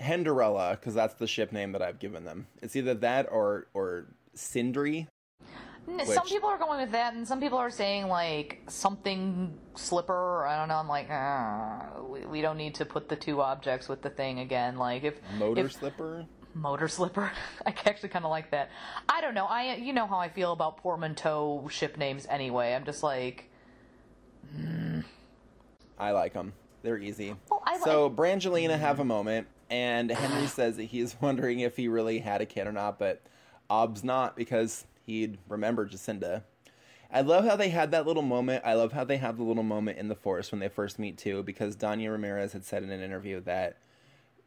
Henderella, 0.00 0.72
because 0.72 0.94
that's 0.94 1.14
the 1.14 1.26
ship 1.28 1.52
name 1.52 1.70
that 1.72 1.82
I've 1.82 1.98
given 2.00 2.24
them. 2.24 2.46
It's 2.60 2.74
either 2.74 2.94
that 2.94 3.28
or 3.30 3.68
or 3.72 4.06
Sindri. 4.34 5.06
Which- 5.86 6.08
some 6.08 6.26
people 6.26 6.48
are 6.48 6.56
going 6.58 6.80
with 6.80 6.92
that 6.92 7.14
and 7.14 7.28
some 7.28 7.40
people 7.40 7.58
are 7.58 7.70
saying 7.70 8.08
like 8.08 8.62
something 8.68 9.56
slipper 9.74 10.46
i 10.46 10.56
don't 10.56 10.68
know 10.68 10.76
i'm 10.76 10.88
like 10.88 11.08
ah, 11.10 11.88
we, 12.08 12.24
we 12.24 12.40
don't 12.40 12.56
need 12.56 12.74
to 12.76 12.86
put 12.86 13.08
the 13.08 13.16
two 13.16 13.42
objects 13.42 13.88
with 13.88 14.00
the 14.00 14.08
thing 14.10 14.38
again 14.40 14.76
like 14.78 15.04
if 15.04 15.14
Motor 15.38 15.66
if, 15.66 15.72
slipper. 15.72 16.24
motor 16.54 16.88
slipper. 16.88 17.30
I 17.66 17.74
actually 17.84 18.08
kind 18.10 18.24
of 18.24 18.30
like 18.30 18.50
that. 18.52 18.70
I 19.08 19.20
don't 19.20 19.34
know. 19.34 19.44
I 19.46 19.74
you 19.74 19.92
know 19.92 20.06
how 20.06 20.18
I 20.18 20.28
feel 20.28 20.52
about 20.52 20.78
portmanteau 20.78 21.66
ship 21.70 21.98
names 21.98 22.26
anyway. 22.30 22.72
I'm 22.74 22.84
just 22.84 23.02
like, 23.02 23.50
I 25.98 26.10
like 26.12 26.32
them. 26.32 26.52
They're 26.82 26.98
easy. 26.98 27.34
Well, 27.50 27.62
I 27.66 27.78
so 27.78 28.06
like- 28.06 28.16
Brangelina 28.16 28.78
have 28.78 29.00
a 29.00 29.04
moment, 29.04 29.48
and 29.68 30.10
Henry 30.10 30.46
says 30.46 30.76
that 30.76 30.84
he 30.84 31.00
is 31.00 31.16
wondering 31.20 31.60
if 31.60 31.76
he 31.76 31.88
really 31.88 32.20
had 32.20 32.40
a 32.40 32.46
kid 32.46 32.66
or 32.66 32.72
not, 32.72 32.98
but 32.98 33.20
Ob's 33.68 34.04
not 34.04 34.36
because 34.36 34.86
he'd 35.06 35.38
remember 35.48 35.88
Jacinda. 35.88 36.42
I 37.10 37.20
love 37.20 37.44
how 37.44 37.56
they 37.56 37.68
had 37.68 37.92
that 37.92 38.06
little 38.06 38.22
moment. 38.22 38.64
I 38.64 38.74
love 38.74 38.92
how 38.92 39.04
they 39.04 39.18
have 39.18 39.36
the 39.36 39.44
little 39.44 39.62
moment 39.62 39.98
in 39.98 40.08
the 40.08 40.14
forest 40.16 40.50
when 40.50 40.60
they 40.60 40.68
first 40.68 40.98
meet 40.98 41.16
too, 41.16 41.42
because 41.42 41.76
Dania 41.76 42.10
Ramirez 42.10 42.52
had 42.52 42.64
said 42.64 42.82
in 42.82 42.90
an 42.90 43.00
interview 43.00 43.40
that, 43.42 43.78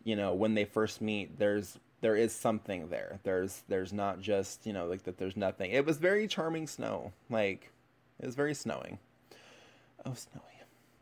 you 0.03 0.15
know, 0.15 0.33
when 0.33 0.53
they 0.53 0.65
first 0.65 1.01
meet, 1.01 1.39
there's 1.39 1.79
there 2.01 2.15
is 2.15 2.33
something 2.33 2.89
there. 2.89 3.19
There's 3.23 3.63
there's 3.67 3.93
not 3.93 4.19
just 4.19 4.65
you 4.65 4.73
know 4.73 4.85
like 4.85 5.03
that. 5.03 5.17
There's 5.17 5.37
nothing. 5.37 5.71
It 5.71 5.85
was 5.85 5.97
very 5.97 6.27
charming 6.27 6.67
snow. 6.67 7.13
Like 7.29 7.71
it 8.19 8.25
was 8.25 8.35
very 8.35 8.53
snowing. 8.53 8.99
Oh, 10.05 10.13
snowy. 10.13 10.43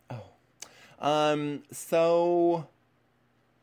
Oh. 0.10 1.08
Um, 1.08 1.64
so 1.72 2.68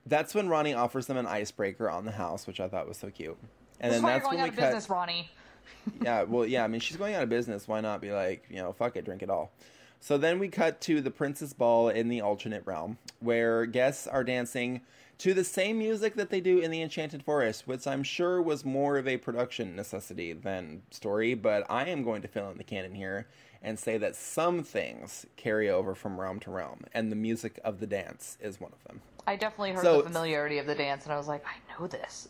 that's 0.06 0.34
when 0.34 0.48
Roni 0.48 0.76
offers 0.76 1.06
them 1.06 1.16
an 1.16 1.26
icebreaker 1.26 1.88
on 1.88 2.04
the 2.04 2.12
house, 2.12 2.46
which 2.46 2.60
I 2.60 2.68
thought 2.68 2.88
was 2.88 2.96
so 2.96 3.10
cute. 3.10 3.38
And 3.80 3.92
then 3.92 4.02
that's 4.02 4.26
when 4.26 4.42
we 4.42 4.50
cut. 4.50 4.56
business, 4.56 4.86
Roni. 4.86 5.26
yeah, 6.02 6.22
well, 6.22 6.46
yeah. 6.46 6.64
I 6.64 6.68
mean, 6.68 6.80
she's 6.80 6.96
going 6.96 7.14
out 7.14 7.22
of 7.22 7.28
business. 7.28 7.68
Why 7.68 7.80
not 7.80 8.00
be 8.00 8.12
like, 8.12 8.44
you 8.50 8.56
know, 8.56 8.72
fuck 8.72 8.96
it, 8.96 9.04
drink 9.04 9.22
it 9.22 9.30
all. 9.30 9.52
So 10.00 10.18
then 10.18 10.38
we 10.38 10.48
cut 10.48 10.80
to 10.82 11.00
the 11.00 11.10
Princess 11.12 11.52
Ball 11.52 11.88
in 11.88 12.08
the 12.08 12.20
alternate 12.20 12.66
realm, 12.66 12.98
where 13.20 13.66
guests 13.66 14.06
are 14.08 14.24
dancing 14.24 14.80
to 15.18 15.32
the 15.32 15.44
same 15.44 15.78
music 15.78 16.16
that 16.16 16.30
they 16.30 16.40
do 16.40 16.58
in 16.58 16.72
the 16.72 16.82
Enchanted 16.82 17.22
Forest, 17.22 17.68
which 17.68 17.86
I'm 17.86 18.02
sure 18.02 18.42
was 18.42 18.64
more 18.64 18.98
of 18.98 19.06
a 19.06 19.16
production 19.18 19.76
necessity 19.76 20.32
than 20.32 20.82
story. 20.90 21.34
But 21.34 21.64
I 21.70 21.84
am 21.86 22.02
going 22.02 22.22
to 22.22 22.28
fill 22.28 22.50
in 22.50 22.58
the 22.58 22.64
canon 22.64 22.94
here 22.94 23.28
and 23.62 23.78
say 23.78 23.96
that 23.98 24.16
some 24.16 24.64
things 24.64 25.24
carry 25.36 25.70
over 25.70 25.94
from 25.94 26.20
realm 26.20 26.40
to 26.40 26.50
realm, 26.50 26.80
and 26.92 27.12
the 27.12 27.16
music 27.16 27.60
of 27.62 27.78
the 27.78 27.86
dance 27.86 28.36
is 28.40 28.60
one 28.60 28.72
of 28.72 28.82
them. 28.88 29.00
I 29.24 29.36
definitely 29.36 29.70
heard 29.70 29.84
So- 29.84 29.98
the 29.98 30.08
familiarity 30.08 30.58
of 30.58 30.66
the 30.66 30.74
dance, 30.74 31.04
and 31.04 31.12
I 31.12 31.16
was 31.16 31.28
like, 31.28 31.44
I 31.46 31.54
know 31.80 31.86
this. 31.86 32.28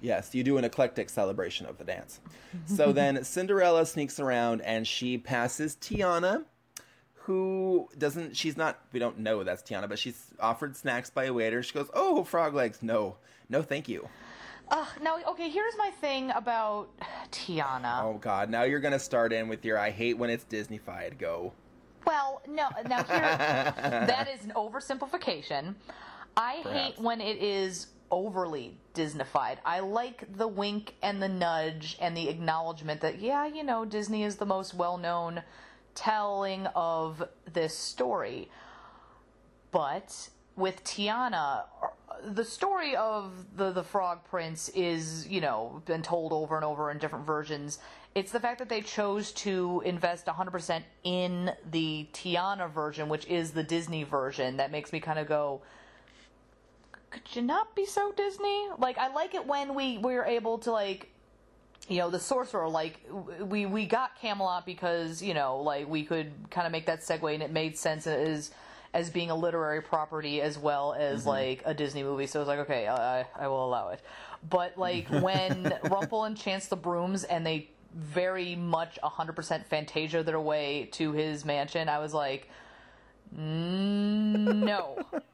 Yes, 0.00 0.34
you 0.34 0.44
do 0.44 0.56
an 0.58 0.64
eclectic 0.64 1.10
celebration 1.10 1.66
of 1.66 1.78
the 1.78 1.84
dance. 1.84 2.20
So 2.66 2.92
then 2.92 3.24
Cinderella 3.24 3.84
sneaks 3.84 4.18
around 4.18 4.62
and 4.62 4.86
she 4.86 5.18
passes 5.18 5.76
Tiana, 5.76 6.44
who 7.14 7.88
doesn't, 7.98 8.36
she's 8.36 8.56
not, 8.56 8.78
we 8.90 8.98
don't 8.98 9.18
know 9.18 9.44
that's 9.44 9.62
Tiana, 9.62 9.86
but 9.86 9.98
she's 9.98 10.28
offered 10.40 10.74
snacks 10.76 11.10
by 11.10 11.24
a 11.24 11.32
waiter. 11.32 11.62
She 11.62 11.74
goes, 11.74 11.90
Oh, 11.92 12.24
frog 12.24 12.54
legs. 12.54 12.78
No, 12.82 13.16
no, 13.50 13.60
thank 13.60 13.86
you. 13.86 14.08
Uh, 14.70 14.86
now, 15.02 15.18
okay, 15.28 15.50
here's 15.50 15.76
my 15.76 15.90
thing 16.00 16.30
about 16.30 16.88
Tiana. 17.30 18.02
Oh, 18.02 18.18
God. 18.18 18.48
Now 18.50 18.62
you're 18.62 18.80
going 18.80 18.92
to 18.92 18.98
start 18.98 19.32
in 19.32 19.46
with 19.48 19.62
your 19.64 19.78
I 19.78 19.90
hate 19.90 20.16
when 20.16 20.30
it's 20.30 20.44
Disneyfied. 20.44 21.18
Go. 21.18 21.52
Well, 22.06 22.40
no, 22.48 22.68
now 22.88 23.02
here, 23.02 23.20
that 23.76 24.28
is 24.34 24.44
an 24.44 24.52
oversimplification. 24.56 25.74
I 26.36 26.60
Perhaps. 26.62 26.78
hate 26.96 26.98
when 26.98 27.20
it 27.20 27.42
is 27.42 27.88
overly 28.10 28.76
Disneyfied. 28.98 29.58
I 29.64 29.80
like 29.80 30.36
the 30.36 30.48
wink 30.48 30.94
and 31.02 31.22
the 31.22 31.28
nudge 31.28 31.96
and 32.00 32.16
the 32.16 32.28
acknowledgement 32.28 33.00
that, 33.02 33.20
yeah, 33.20 33.46
you 33.46 33.62
know, 33.62 33.84
Disney 33.84 34.24
is 34.24 34.36
the 34.36 34.46
most 34.46 34.74
well 34.74 34.98
known 34.98 35.42
telling 35.94 36.66
of 36.74 37.22
this 37.52 37.76
story. 37.76 38.50
But 39.70 40.30
with 40.56 40.82
Tiana, 40.84 41.64
the 42.24 42.44
story 42.44 42.96
of 42.96 43.32
the 43.56 43.70
the 43.70 43.84
Frog 43.84 44.18
Prince 44.28 44.68
is 44.70 45.26
you 45.28 45.40
know 45.40 45.82
been 45.86 46.02
told 46.02 46.32
over 46.32 46.56
and 46.56 46.64
over 46.64 46.90
in 46.90 46.98
different 46.98 47.26
versions. 47.26 47.78
It's 48.14 48.32
the 48.32 48.40
fact 48.40 48.58
that 48.58 48.68
they 48.68 48.80
chose 48.80 49.32
to 49.32 49.82
invest 49.84 50.26
100% 50.26 50.82
in 51.04 51.52
the 51.70 52.08
Tiana 52.12 52.68
version, 52.68 53.08
which 53.08 53.26
is 53.26 53.52
the 53.52 53.62
Disney 53.62 54.02
version, 54.02 54.56
that 54.56 54.72
makes 54.72 54.92
me 54.92 54.98
kind 54.98 55.18
of 55.18 55.28
go. 55.28 55.62
Could 57.10 57.22
you 57.34 57.42
not 57.42 57.74
be 57.74 57.86
so 57.86 58.12
Disney? 58.12 58.68
Like 58.78 58.98
I 58.98 59.12
like 59.12 59.34
it 59.34 59.46
when 59.46 59.74
we 59.74 59.98
we're 59.98 60.24
able 60.24 60.58
to 60.58 60.72
like 60.72 61.10
you 61.88 61.98
know 61.98 62.10
the 62.10 62.18
sorcerer 62.18 62.68
like 62.68 63.00
we 63.40 63.64
we 63.64 63.86
got 63.86 64.18
camelot 64.20 64.66
because 64.66 65.22
you 65.22 65.32
know 65.32 65.60
like 65.60 65.88
we 65.88 66.04
could 66.04 66.30
kind 66.50 66.66
of 66.66 66.72
make 66.72 66.86
that 66.86 67.00
segue 67.00 67.32
and 67.32 67.42
it 67.42 67.50
made 67.50 67.78
sense 67.78 68.06
as 68.06 68.50
as 68.94 69.10
being 69.10 69.30
a 69.30 69.36
literary 69.36 69.80
property 69.82 70.40
as 70.42 70.58
well 70.58 70.94
as 70.94 71.20
mm-hmm. 71.20 71.28
like 71.30 71.62
a 71.64 71.74
disney 71.74 72.02
movie. 72.02 72.26
So 72.26 72.40
I 72.40 72.42
was 72.42 72.48
like 72.48 72.58
okay 72.60 72.86
i 72.88 73.24
i 73.38 73.48
will 73.48 73.64
allow 73.64 73.88
it. 73.88 74.02
But 74.48 74.76
like 74.76 75.08
when 75.22 75.72
rumple 75.84 76.26
enchants 76.26 76.68
the 76.68 76.76
brooms 76.76 77.24
and 77.24 77.46
they 77.46 77.70
very 77.94 78.54
much 78.54 78.98
100% 79.02 79.64
fantasia 79.64 80.22
their 80.22 80.38
way 80.38 80.88
to 80.92 81.12
his 81.12 81.44
mansion 81.44 81.88
i 81.88 81.98
was 81.98 82.12
like 82.12 82.48
no 83.32 84.98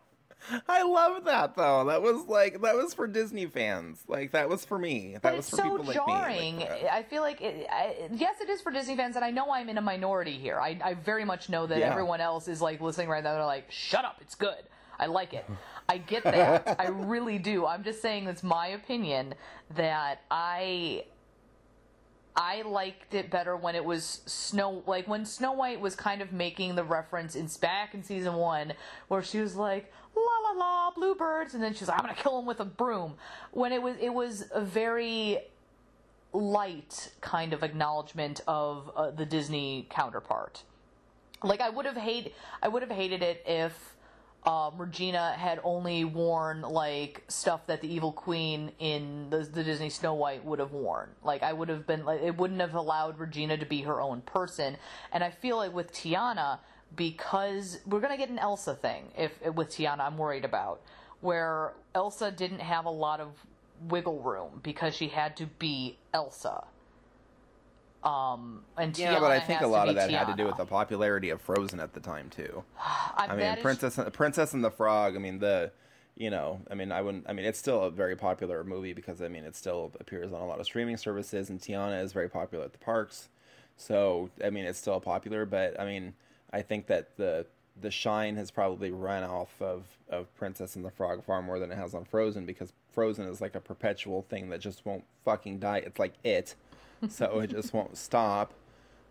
I 0.69 0.83
love 0.83 1.25
that 1.25 1.55
though. 1.57 1.85
That 1.85 2.03
was 2.03 2.27
like 2.27 2.61
that 2.63 2.75
was 2.75 2.95
for 2.95 3.07
Disney 3.07 3.47
fans. 3.47 4.03
Like 4.09 4.33
that 4.33 4.49
was 4.49 4.65
for 4.65 4.79
me. 4.79 5.13
That 5.15 5.23
but 5.23 5.37
was 5.37 5.47
it's 5.47 5.51
for 5.51 5.57
so 5.57 5.79
people 5.79 5.93
jarring. 5.95 6.59
like 6.59 6.71
me. 6.71 6.75
Like. 6.83 6.85
Uh, 6.85 6.95
I 6.97 7.03
feel 7.03 7.23
like, 7.23 7.41
it, 7.41 7.67
I, 7.71 8.09
yes, 8.13 8.41
it 8.41 8.49
is 8.51 8.61
for 8.61 8.71
Disney 8.71 8.97
fans, 8.97 9.17
and 9.17 9.25
I 9.25 9.31
know 9.31 9.51
I'm 9.53 9.69
in 9.69 9.79
a 9.79 9.83
minority 9.83 10.37
here. 10.39 10.59
I, 10.61 10.79
I 10.85 10.95
very 10.95 11.25
much 11.25 11.49
know 11.49 11.67
that 11.67 11.79
Yeah. 11.79 11.91
everyone 11.91 12.21
else 12.21 12.49
is 12.49 12.61
like 12.61 12.81
listening 12.81 13.09
right 13.09 13.25
now. 13.25 13.35
They're 13.35 13.45
like, 13.45 13.71
"Shut 13.71 14.05
up, 14.05 14.19
it's 14.21 14.35
good. 14.35 14.63
I 14.99 15.07
like 15.07 15.33
it." 15.35 15.47
I 15.89 15.99
get 15.99 16.25
that. 16.25 16.77
I 16.81 16.89
really 16.89 17.39
do. 17.39 17.67
I'm 17.67 17.85
just 17.85 18.01
saying 18.03 18.27
it's 18.27 18.43
my 18.43 18.69
opinion 18.69 19.35
that 19.77 20.23
I 20.31 21.05
I 22.37 22.63
liked 22.63 23.15
it 23.15 23.31
better 23.31 23.57
when 23.57 23.77
it 23.77 23.85
was 23.85 24.23
Snow, 24.27 24.83
like 24.87 25.07
when 25.07 25.25
Snow 25.25 25.53
White 25.53 25.81
was 25.81 25.95
kind 25.95 26.21
of 26.21 26.33
making 26.33 26.75
the 26.75 26.83
reference 26.83 27.37
in 27.37 27.49
back 27.61 27.95
in 27.95 28.03
season 28.03 28.35
one, 28.35 28.73
where 29.09 29.23
she 29.23 29.41
was 29.41 29.55
like, 29.55 29.93
"La 30.17 30.51
la 30.51 30.59
la, 30.59 30.91
bluebirds," 30.93 31.55
and 31.55 31.63
then 31.63 31.75
she's 31.75 31.89
like, 31.89 31.99
"I'm 31.99 32.05
gonna 32.05 32.15
kill 32.15 32.39
him 32.39 32.47
with 32.47 32.61
a 32.61 32.65
broom." 32.65 33.17
When 33.53 33.73
it 33.73 33.83
was, 33.83 33.97
it 34.01 34.13
was 34.13 34.45
a 34.53 34.61
very 34.61 35.39
light 36.33 37.13
kind 37.21 37.53
of 37.53 37.63
acknowledgement 37.63 38.41
of 38.47 38.91
uh, 38.97 39.11
the 39.11 39.25
Disney 39.25 39.87
counterpart. 39.91 40.65
Like 41.43 41.61
I 41.61 41.71
would 41.71 41.87
have 41.87 41.97
hate, 41.97 42.35
I 42.63 42.69
would 42.69 42.83
have 42.83 42.91
hated 42.91 43.23
it 43.23 43.43
if 43.47 43.95
um, 44.47 44.75
Regina 44.77 45.33
had 45.33 45.61
only 45.65 46.05
worn 46.05 46.63
like 46.63 47.25
stuff 47.29 47.67
that 47.67 47.81
the 47.81 47.93
evil 47.93 48.13
queen 48.13 48.73
in 48.79 49.31
the, 49.31 49.39
the 49.39 49.65
Disney 49.65 49.89
Snow 49.89 50.15
White 50.15 50.45
would 50.45 50.59
have 50.59 50.73
worn. 50.73 51.11
Like 51.23 51.43
I 51.43 51.53
would 51.53 51.69
have 51.69 51.87
been 51.87 52.05
like 52.05 52.21
it 52.21 52.37
wouldn't 52.37 52.61
have 52.61 52.75
allowed 52.75 53.19
Regina 53.19 53.57
to 53.57 53.67
be 53.67 53.83
her 53.83 54.01
own 54.01 54.21
person. 54.23 54.77
And 55.13 55.25
I 55.25 55.31
feel 55.31 55.57
like 55.57 55.73
with 55.73 55.93
Tiana, 55.93 56.59
because 56.95 57.79
we're 57.87 58.01
gonna 58.01 58.17
get 58.17 58.29
an 58.29 58.39
Elsa 58.39 58.75
thing 58.75 59.05
if 59.17 59.41
with 59.55 59.71
Tiana, 59.71 60.01
I'm 60.01 60.19
worried 60.19 60.45
about 60.45 60.81
where 61.21 61.73
Elsa 61.95 62.31
didn't 62.31 62.61
have 62.61 62.85
a 62.85 62.91
lot 62.91 63.21
of 63.21 63.29
wiggle 63.89 64.21
room 64.21 64.61
because 64.63 64.95
she 64.95 65.09
had 65.09 65.37
to 65.37 65.47
be 65.47 65.99
Elsa. 66.13 66.65
Um, 68.03 68.65
and 68.77 68.97
Yeah, 68.99 69.19
but 69.19 69.31
I 69.31 69.41
think 69.41 69.63
a 69.63 69.67
lot 69.67 69.89
of 69.89 69.95
that 69.95 70.11
had 70.11 70.27
to 70.27 70.35
do 70.37 70.47
with 70.47 70.59
the 70.59 70.67
popularity 70.67 71.31
of 71.31 71.41
Frozen 71.41 71.81
at 71.81 71.95
the 71.95 72.01
time 72.01 72.29
too. 72.29 72.63
I, 72.79 73.27
I 73.29 73.29
mean, 73.29 73.39
that 73.39 73.59
is- 73.59 73.63
Princess 73.63 73.99
Princess 74.13 74.53
and 74.53 74.63
the 74.63 74.71
Frog. 74.71 75.17
I 75.17 75.19
mean, 75.19 75.39
the 75.39 75.73
you 76.17 76.31
know, 76.31 76.61
I 76.71 76.75
mean, 76.75 76.93
I 76.93 77.01
wouldn't. 77.01 77.25
I 77.29 77.33
mean, 77.33 77.47
it's 77.47 77.59
still 77.59 77.85
a 77.85 77.91
very 77.91 78.15
popular 78.15 78.63
movie 78.63 78.93
because 78.93 79.23
I 79.23 79.29
mean, 79.29 79.45
it 79.45 79.57
still 79.57 79.93
appears 79.99 80.33
on 80.33 80.41
a 80.41 80.47
lot 80.47 80.61
of 80.61 80.67
streaming 80.67 80.97
services, 80.97 81.51
and 81.51 81.59
Tiana 81.59 82.03
is 82.03 82.13
very 82.13 82.29
popular 82.29 82.65
at 82.65 82.73
the 82.73 82.79
parks. 82.79 83.29
So 83.77 84.31
I 84.45 84.51
mean, 84.51 84.67
it's 84.67 84.79
still 84.79 85.01
popular, 85.01 85.47
but 85.47 85.81
I 85.81 85.87
mean, 85.87 86.15
I 86.55 86.63
think 86.63 86.87
that 86.87 87.17
the 87.17 87.47
the 87.81 87.91
shine 87.91 88.37
has 88.37 88.53
probably 88.53 88.93
run 88.93 89.25
off 89.25 89.61
of 89.61 89.85
of 90.09 90.33
Princess 90.37 90.77
and 90.77 90.85
the 90.85 90.91
Frog 90.91 91.25
far 91.25 91.43
more 91.43 91.59
than 91.59 91.73
it 91.73 91.77
has 91.77 91.95
on 91.95 92.05
Frozen 92.05 92.47
because 92.47 92.73
Frozen 92.93 93.27
is 93.27 93.41
like 93.41 93.57
a 93.57 93.61
perpetual 93.61 94.23
thing 94.23 94.49
that 94.51 94.61
just 94.61 94.87
won't 94.87 95.05
fucking 95.25 95.59
die. 95.59 95.79
It's 95.79 95.99
like 95.99 96.15
it, 96.23 96.55
so 97.09 97.41
it 97.41 97.51
just 97.51 97.75
won't 97.75 97.97
stop. 97.97 98.55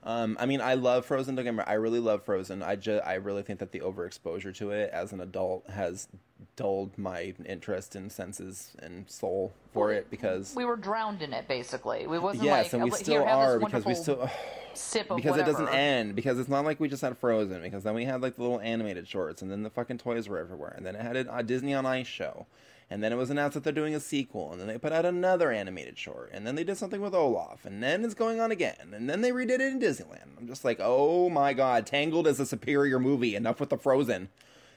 Um, 0.06 0.38
I 0.39 0.45
mean, 0.45 0.60
I 0.60 0.74
love 0.74 1.06
Frozen. 1.06 1.36
Don't 1.36 1.45
get 1.45 1.54
me 1.54 1.60
wrong, 1.60 1.68
I 1.68 1.74
really 1.74 1.99
love 1.99 2.24
Frozen. 2.24 2.62
I 2.62 2.76
just, 2.76 3.06
I 3.06 3.16
really 3.16 3.41
think 3.41 3.60
that 3.60 3.72
the 3.72 3.80
overexposure 3.80 4.56
to 4.58 4.72
it 4.72 4.91
as 4.91 5.14
an 5.14 5.22
adult 5.22 5.70
has 5.70 6.08
dulled 6.56 6.97
my 6.97 7.34
interest 7.45 7.95
and 7.95 8.12
senses 8.12 8.74
and 8.80 9.10
soul 9.10 9.54
for 9.72 9.91
it 9.91 10.10
because 10.12 10.54
we 10.56 10.66
were 10.66 10.76
drowned 10.76 11.22
in 11.22 11.34
it 11.34 11.47
basically. 11.47 12.06
We 12.06 12.20
wasn't 12.20 12.43
yes, 12.43 12.66
like 12.66 12.74
and 12.74 12.84
we 12.84 12.91
"Oh, 12.91 12.95
still 12.95 13.24
are 13.24 13.60
because 13.60 13.86
we 13.86 13.95
still 13.95 14.30
sip 14.74 15.10
of 15.10 15.18
because 15.18 15.38
it 15.38 15.45
doesn't 15.45 15.70
end 15.70 16.16
because 16.16 16.38
it's 16.38 16.49
not 16.49 16.66
like 16.66 16.80
we 16.80 16.89
just 16.89 17.01
had 17.01 17.18
Frozen 17.18 17.62
because 17.62 17.84
then 17.84 17.93
we 17.95 18.06
had 18.06 18.22
like 18.22 18.36
the 18.36 18.41
little 18.41 18.60
animated 18.60 19.08
shorts 19.08 19.41
and 19.41 19.49
then 19.49 19.64
the 19.64 19.70
fucking 19.70 19.97
toys 19.97 20.28
were 20.28 20.38
everywhere 20.38 20.74
and 20.76 20.86
then 20.86 20.95
it 20.95 21.01
had 21.01 21.16
a 21.16 21.43
Disney 21.43 21.74
on 21.74 21.86
Ice 21.86 22.08
show 22.08 22.45
and 22.89 23.03
then 23.03 23.11
it 23.11 23.15
was 23.15 23.29
announced 23.29 23.53
that 23.55 23.63
they're 23.63 23.73
doing 23.73 23.95
a 23.95 23.99
sequel 23.99 24.51
and 24.51 24.59
then 24.59 24.67
they 24.67 24.77
put 24.77 24.91
out 24.93 25.05
another 25.05 25.51
animated 25.51 25.97
short 25.97 26.29
and 26.34 26.45
then 26.45 26.55
they 26.55 26.63
did 26.63 26.77
something 26.77 27.01
with 27.01 27.13
Olaf 27.15 27.65
and 27.65 27.81
then 27.81 28.03
it's 28.03 28.13
going 28.13 28.39
on 28.39 28.51
again 28.51 28.93
and 28.93 29.09
then 29.09 29.21
they 29.21 29.31
redid 29.31 29.49
it 29.51 29.61
in 29.61 29.79
Disneyland. 29.79 30.38
I'm 30.38 30.47
just 30.47 30.63
like, 30.65 30.79
oh 30.81 31.29
my 31.29 31.53
god, 31.53 31.86
Tangled 31.86 32.27
is 32.27 32.39
a 32.39 32.45
superior 32.45 32.99
movie. 32.99 33.36
Enough 33.36 33.59
with 33.59 33.69
the 33.69 33.77
Frozen. 33.77 34.29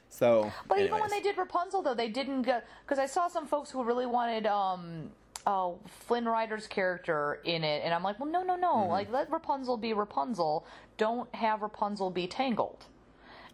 So, 0.09 0.53
But 0.69 0.79
even 0.79 0.93
when 1.01 1.11
they 1.11 1.21
did 1.21 1.37
Rapunzel, 1.37 1.83
though, 1.83 1.95
they 1.95 2.09
didn't 2.09 2.43
go 2.43 2.61
because 2.85 2.99
I 2.99 3.07
saw 3.07 3.27
some 3.29 3.45
folks 3.47 3.71
who 3.73 3.83
really 3.83 4.07
wanted 4.07 4.47
um, 4.47 5.11
oh, 5.47 5.79
Flynn 5.87 6.27
Rider's 6.27 6.67
character 6.69 7.41
in 7.45 7.65
it, 7.65 7.83
and 7.85 7.93
I'm 7.93 8.03
like, 8.05 8.19
well, 8.21 8.31
no, 8.31 8.43
no, 8.45 8.55
no, 8.57 8.75
Mm-hmm. 8.77 8.91
like 8.91 9.11
let 9.13 9.31
Rapunzel 9.31 9.77
be 9.77 9.93
Rapunzel. 9.93 10.65
Don't 10.97 11.33
have 11.35 11.61
Rapunzel 11.63 12.11
be 12.11 12.27
Tangled. 12.29 12.87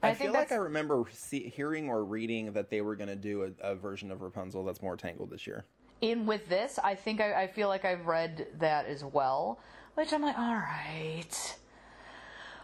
I, 0.03 0.14
think 0.14 0.30
feel 0.30 0.40
like 0.40 0.53
I 0.53 0.57
remember 0.57 1.05
see, 1.12 1.48
hearing 1.48 1.88
or 1.88 2.05
reading 2.05 2.53
that 2.53 2.70
they 2.70 2.80
were 2.80 2.96
going 2.96 3.09
to 3.09 3.16
do 3.16 3.55
a, 3.62 3.72
a 3.72 3.74
version 3.74 4.11
of 4.11 4.20
Rapunzel 4.22 4.64
that's 4.64 4.82
more 4.82 4.96
Tangled 4.96 5.30
this 5.30 5.46
year. 5.46 5.64
in 6.00 6.26
with 6.26 6.48
this, 6.48 6.78
I 6.82 6.94
think 6.94 7.20
I, 7.20 7.42
I 7.42 7.46
feel 7.46 7.68
like 7.68 7.84
I've 7.84 8.07
read 8.07 8.48
that 8.59 8.86
as 8.86 9.05
well, 9.05 9.61
which 9.94 10.12
I'm 10.12 10.22
like, 10.22 10.38
all 10.38 10.55
right, 10.55 11.57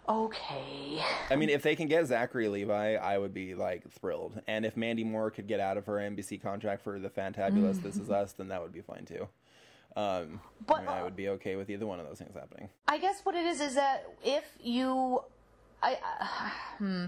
okay. 0.09 1.03
I 1.30 1.36
mean, 1.36 1.49
if 1.49 1.62
they 1.62 1.76
can 1.76 1.86
get 1.86 2.07
Zachary 2.07 2.49
Levi, 2.49 2.95
I 2.95 3.18
would 3.18 3.34
be 3.34 3.55
like 3.55 3.89
thrilled. 3.91 4.41
And 4.47 4.64
if 4.64 4.76
Mandy 4.76 5.05
Moore 5.05 5.30
could 5.30 5.47
get 5.47 5.61
out 5.61 5.76
of 5.76 5.86
her 5.86 5.95
NBC 5.95 6.43
contract 6.43 6.82
for 6.82 6.99
the 6.99 7.11
Fantabulous 7.11 7.82
This 7.82 7.97
Is 7.97 8.11
Us, 8.11 8.32
then 8.32 8.49
that 8.49 8.61
would 8.62 8.72
be 8.72 8.80
fine 8.80 9.05
too. 9.05 9.28
Um, 9.97 10.41
But, 10.66 10.78
I, 10.78 10.80
mean, 10.80 10.89
I 10.89 11.01
uh, 11.01 11.05
would 11.05 11.16
be 11.16 11.28
okay 11.30 11.57
with 11.57 11.70
either 11.70 11.86
one 11.86 11.99
of 11.99 12.07
those 12.07 12.18
things 12.18 12.34
happening. 12.34 12.68
I 12.86 12.99
guess 12.99 13.20
what 13.24 13.34
it 13.34 13.45
is 13.47 13.61
is 13.61 13.74
that 13.74 14.07
if 14.24 14.45
you, 14.61 15.22
I, 15.83 15.99
uh, 16.20 16.51
hmm, 16.79 17.05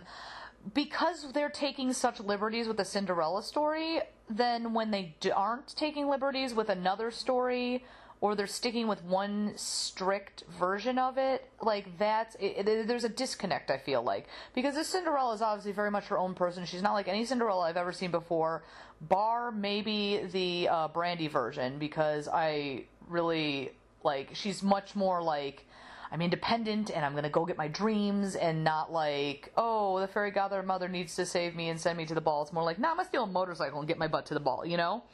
because 0.74 1.32
they're 1.32 1.48
taking 1.48 1.92
such 1.92 2.20
liberties 2.20 2.68
with 2.68 2.76
the 2.76 2.84
Cinderella 2.84 3.42
story, 3.42 4.00
then 4.28 4.74
when 4.74 4.90
they 4.90 5.16
d- 5.20 5.30
aren't 5.30 5.74
taking 5.76 6.08
liberties 6.08 6.54
with 6.54 6.68
another 6.68 7.10
story, 7.10 7.84
or 8.20 8.34
they're 8.34 8.46
sticking 8.46 8.86
with 8.86 9.02
one 9.02 9.52
strict 9.56 10.44
version 10.58 10.98
of 10.98 11.16
it, 11.16 11.48
like 11.62 11.98
that's 11.98 12.34
it, 12.34 12.68
it, 12.68 12.86
there's 12.86 13.04
a 13.04 13.08
disconnect. 13.08 13.70
I 13.70 13.78
feel 13.78 14.02
like 14.02 14.26
because 14.54 14.74
this 14.74 14.88
Cinderella 14.88 15.34
is 15.34 15.42
obviously 15.42 15.72
very 15.72 15.90
much 15.90 16.06
her 16.06 16.18
own 16.18 16.34
person. 16.34 16.66
She's 16.66 16.82
not 16.82 16.92
like 16.92 17.08
any 17.08 17.24
Cinderella 17.24 17.62
I've 17.62 17.78
ever 17.78 17.92
seen 17.92 18.10
before, 18.10 18.62
bar 19.00 19.50
maybe 19.50 20.20
the 20.32 20.68
uh, 20.68 20.88
Brandy 20.88 21.28
version 21.28 21.78
because 21.78 22.28
I 22.28 22.84
really 23.08 23.72
like 24.04 24.30
she's 24.34 24.62
much 24.62 24.94
more 24.94 25.22
like 25.22 25.66
I'm 26.12 26.20
independent 26.20 26.90
and 26.90 27.04
I'm 27.04 27.14
gonna 27.14 27.30
go 27.30 27.44
get 27.44 27.56
my 27.56 27.68
dreams 27.68 28.34
and 28.34 28.64
not 28.64 28.92
like, 28.92 29.52
oh, 29.56 30.00
the 30.00 30.08
fairy 30.08 30.30
godmother 30.30 30.88
needs 30.88 31.14
to 31.16 31.26
save 31.26 31.54
me 31.54 31.68
and 31.68 31.80
send 31.80 31.96
me 31.96 32.06
to 32.06 32.14
the 32.14 32.20
ball. 32.20 32.42
It's 32.42 32.52
more 32.52 32.64
like, 32.64 32.78
nah, 32.78 32.90
I'm 32.90 32.96
gonna 32.96 33.08
steal 33.08 33.24
a 33.24 33.26
motorcycle 33.28 33.78
and 33.78 33.86
get 33.86 33.98
my 33.98 34.08
butt 34.08 34.26
to 34.26 34.34
the 34.34 34.40
ball, 34.40 34.66
you 34.66 34.76
know? 34.76 35.04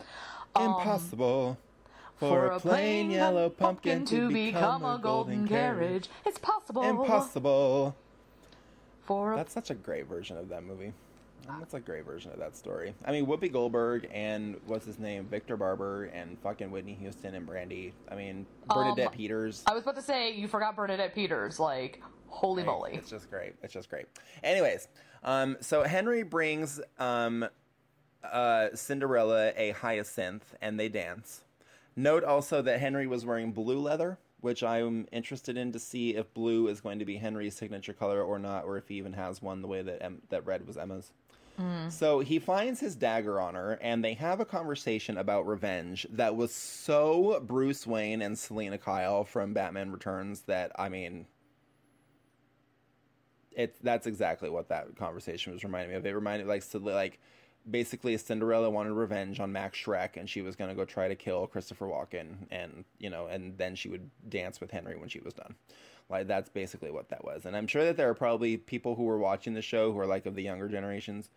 Impossible 0.59 1.59
um, 1.61 1.67
for, 2.17 2.47
a 2.47 2.61
plain 2.61 3.11
yellow 3.11 3.51
pumpkin 3.51 4.07
to 4.07 4.31
become 4.31 4.85
a 4.85 4.99
golden 4.99 5.47
carriage. 5.47 6.09
It's 6.25 6.39
possible. 6.39 6.83
Impossible. 6.83 7.95
For 9.05 9.35
a 9.35 9.37
That's 9.37 9.53
such 9.53 9.71
a 9.71 9.75
great 9.75 10.07
version 10.07 10.37
of 10.37 10.49
that 10.49 10.65
movie. 10.65 10.93
That's 11.49 11.75
a 11.75 11.81
great 11.81 12.05
version 12.05 12.33
of 12.33 12.39
that 12.39 12.57
story. 12.57 12.95
I 13.05 13.13
mean, 13.13 13.27
Whoopi 13.27 13.53
Goldberg 13.53 14.09
and 14.13 14.57
what's 14.67 14.87
his 14.87 14.99
name, 14.99 15.27
Victor 15.27 15.57
Garber, 15.57 16.05
and 16.07 16.39
fucking 16.41 16.71
Whitney 16.71 16.95
Houston 16.95 17.35
and 17.35 17.47
Brandy. 17.47 17.93
I 18.11 18.15
mean, 18.15 18.47
Bernadette 18.69 19.09
Um, 19.09 19.13
Peters. 19.13 19.63
I 19.67 19.75
was 19.75 19.83
about 19.83 19.97
to 19.97 20.03
say 20.03 20.33
you 20.33 20.49
forgot 20.49 20.77
Bernadette 20.77 21.15
Peters. 21.15 21.59
Like, 21.61 22.03
holy 22.29 22.63
Hey, 22.63 22.67
moly! 22.67 22.95
It's 22.95 23.11
just 23.11 23.31
great. 23.31 23.55
It's 23.63 23.73
just 23.73 23.89
great. 23.89 24.07
Anyways, 24.43 24.89
um, 25.25 25.57
so 25.61 25.83
Henry 25.83 26.23
brings 26.23 26.81
um, 26.99 27.47
uh, 28.25 28.69
Cinderella 28.75 29.53
a 29.57 29.71
hyacinth 29.73 30.55
and 30.61 30.79
they 30.79 30.89
dance. 30.89 31.43
Note 31.97 32.25
also 32.25 32.61
that 32.63 32.81
Henry 32.81 33.07
was 33.07 33.25
wearing 33.25 33.53
blue 33.53 33.79
leather, 33.79 34.19
which 34.41 34.63
I'm 34.63 35.07
interested 35.13 35.57
in 35.57 35.73
to 35.73 35.79
see 35.79 36.15
if 36.15 36.33
blue 36.35 36.69
is 36.69 36.81
going 36.81 36.99
to 36.99 37.05
be 37.07 37.17
Henry's 37.17 37.55
signature 37.55 37.95
color 37.95 38.23
or 38.23 38.39
not, 38.39 38.65
or 38.65 38.77
if 38.77 38.89
he 38.89 38.97
even 38.97 39.15
has 39.15 39.41
one 39.41 39.63
the 39.63 39.69
way 39.69 39.81
that 39.83 40.03
em- 40.03 40.21
that 40.29 40.45
red 40.45 40.67
was 40.67 40.77
Emma's. 40.77 41.13
So 41.89 42.21
he 42.21 42.39
finds 42.39 42.81
his 42.81 42.97
dagger 42.97 43.41
on 43.41 43.55
her, 43.55 43.79
and 43.81 44.05
they 44.05 44.15
have 44.15 44.41
a 44.41 44.45
conversation 44.45 45.17
about 45.19 45.47
revenge 45.47 46.07
that 46.11 46.37
was 46.37 46.53
so 46.55 47.41
Bruce 47.45 47.87
Wayne 47.87 48.23
and 48.23 48.39
Selina 48.39 48.79
Kyle 48.79 49.25
from 49.25 49.55
Batman 49.55 49.91
Returns 49.91 50.43
that 50.43 50.73
I 50.79 50.89
mean, 50.89 51.27
it 53.53 53.77
that's 53.83 54.07
exactly 54.07 54.51
what 54.51 54.69
that 54.69 54.97
conversation 54.97 55.53
was 55.53 55.65
reminding 55.65 55.91
me 55.91 55.97
of. 55.97 56.07
It 56.07 56.11
reminded 56.11 56.47
like 56.47 56.65
like 56.75 57.19
basically 57.69 58.17
Cinderella 58.17 58.71
wanted 58.71 58.93
revenge 58.93 59.41
on 59.41 59.53
Max 59.53 59.79
Shreck, 59.79 60.17
and 60.17 60.29
she 60.29 60.43
was 60.43 60.57
gonna 60.57 60.75
go 60.75 60.85
try 60.85 61.09
to 61.09 61.15
kill 61.15 61.47
Christopher 61.47 61.87
Walken, 61.87 62.47
and 62.51 62.85
you 62.99 63.11
know, 63.11 63.27
and 63.27 63.57
then 63.57 63.75
she 63.75 63.89
would 63.89 64.11
dance 64.29 64.61
with 64.61 64.71
Henry 64.71 64.97
when 64.97 65.09
she 65.09 65.21
was 65.21 65.33
done. 65.35 65.55
Like 66.09 66.27
that's 66.27 66.49
basically 66.49 66.91
what 66.91 67.09
that 67.11 67.25
was. 67.25 67.47
And 67.47 67.57
I'm 67.57 67.67
sure 67.67 67.85
that 67.85 67.97
there 67.97 68.09
are 68.09 68.15
probably 68.15 68.57
people 68.57 68.95
who 68.95 69.05
were 69.05 69.19
watching 69.19 69.55
the 69.55 69.63
show 69.63 69.93
who 69.93 69.99
are 69.99 70.07
like 70.07 70.27
of 70.27 70.35
the 70.35 70.43
younger 70.43 70.69
generations 70.69 71.29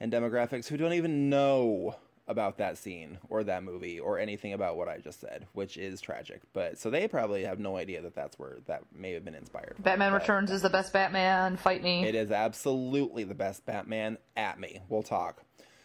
and 0.00 0.12
demographics 0.12 0.66
who 0.68 0.76
don't 0.76 0.92
even 0.94 1.28
know 1.28 1.96
about 2.26 2.58
that 2.58 2.76
scene 2.76 3.18
or 3.30 3.42
that 3.42 3.64
movie 3.64 3.98
or 3.98 4.18
anything 4.18 4.52
about 4.52 4.76
what 4.76 4.86
I 4.86 4.98
just 4.98 5.18
said, 5.20 5.46
which 5.54 5.78
is 5.78 6.00
tragic. 6.00 6.42
But 6.52 6.78
so 6.78 6.90
they 6.90 7.08
probably 7.08 7.44
have 7.44 7.58
no 7.58 7.76
idea 7.76 8.02
that 8.02 8.14
that's 8.14 8.38
where 8.38 8.58
that 8.66 8.82
may 8.94 9.12
have 9.12 9.24
been 9.24 9.34
inspired. 9.34 9.76
from. 9.76 9.82
Batman 9.82 10.12
But 10.12 10.20
Returns 10.20 10.50
is 10.50 10.60
the 10.62 10.68
best 10.68 10.92
Batman. 10.92 11.56
Fight 11.56 11.82
me. 11.82 12.04
It 12.04 12.14
is 12.14 12.30
absolutely 12.30 13.24
the 13.24 13.34
best 13.34 13.64
Batman 13.64 14.18
at 14.36 14.60
me. 14.60 14.80
We'll 14.90 15.02
talk. 15.02 15.42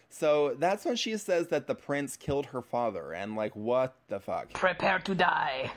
So 0.09 0.55
that's 0.59 0.85
when 0.85 0.95
she 0.95 1.17
says 1.17 1.47
that 1.47 1.65
the 1.65 1.73
prince 1.73 2.17
killed 2.17 2.47
her 2.47 2.61
father, 2.61 3.13
and 3.13 3.35
like, 3.35 3.55
what 3.55 3.95
the 4.09 4.19
fuck? 4.19 4.53
Prepare 4.53 4.99
to 4.99 5.15
die. 5.15 5.71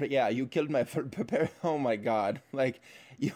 Yeah, 0.00 0.28
you 0.28 0.46
killed 0.46 0.70
my. 0.70 0.82
Prepare. 0.84 1.50
Oh 1.62 1.78
my 1.78 1.96
god! 1.96 2.40
Like 2.52 2.80
you, 3.18 3.32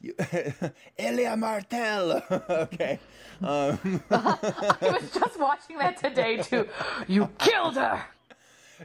you, 0.00 0.14
Elia 0.98 1.36
Martell. 1.36 2.22
okay. 2.50 2.98
Um, 3.40 4.02
I 4.10 4.76
was 4.82 5.10
just 5.12 5.38
watching 5.38 5.78
that 5.78 5.96
today 5.98 6.38
too. 6.38 6.68
You 7.06 7.28
killed 7.38 7.76
her. 7.76 8.02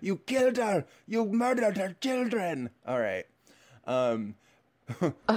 you 0.02 0.18
killed 0.18 0.58
her. 0.58 0.86
You 1.08 1.26
murdered 1.26 1.78
her 1.78 1.96
children. 2.00 2.70
All 2.86 3.00
right. 3.00 3.26
Um, 3.86 4.36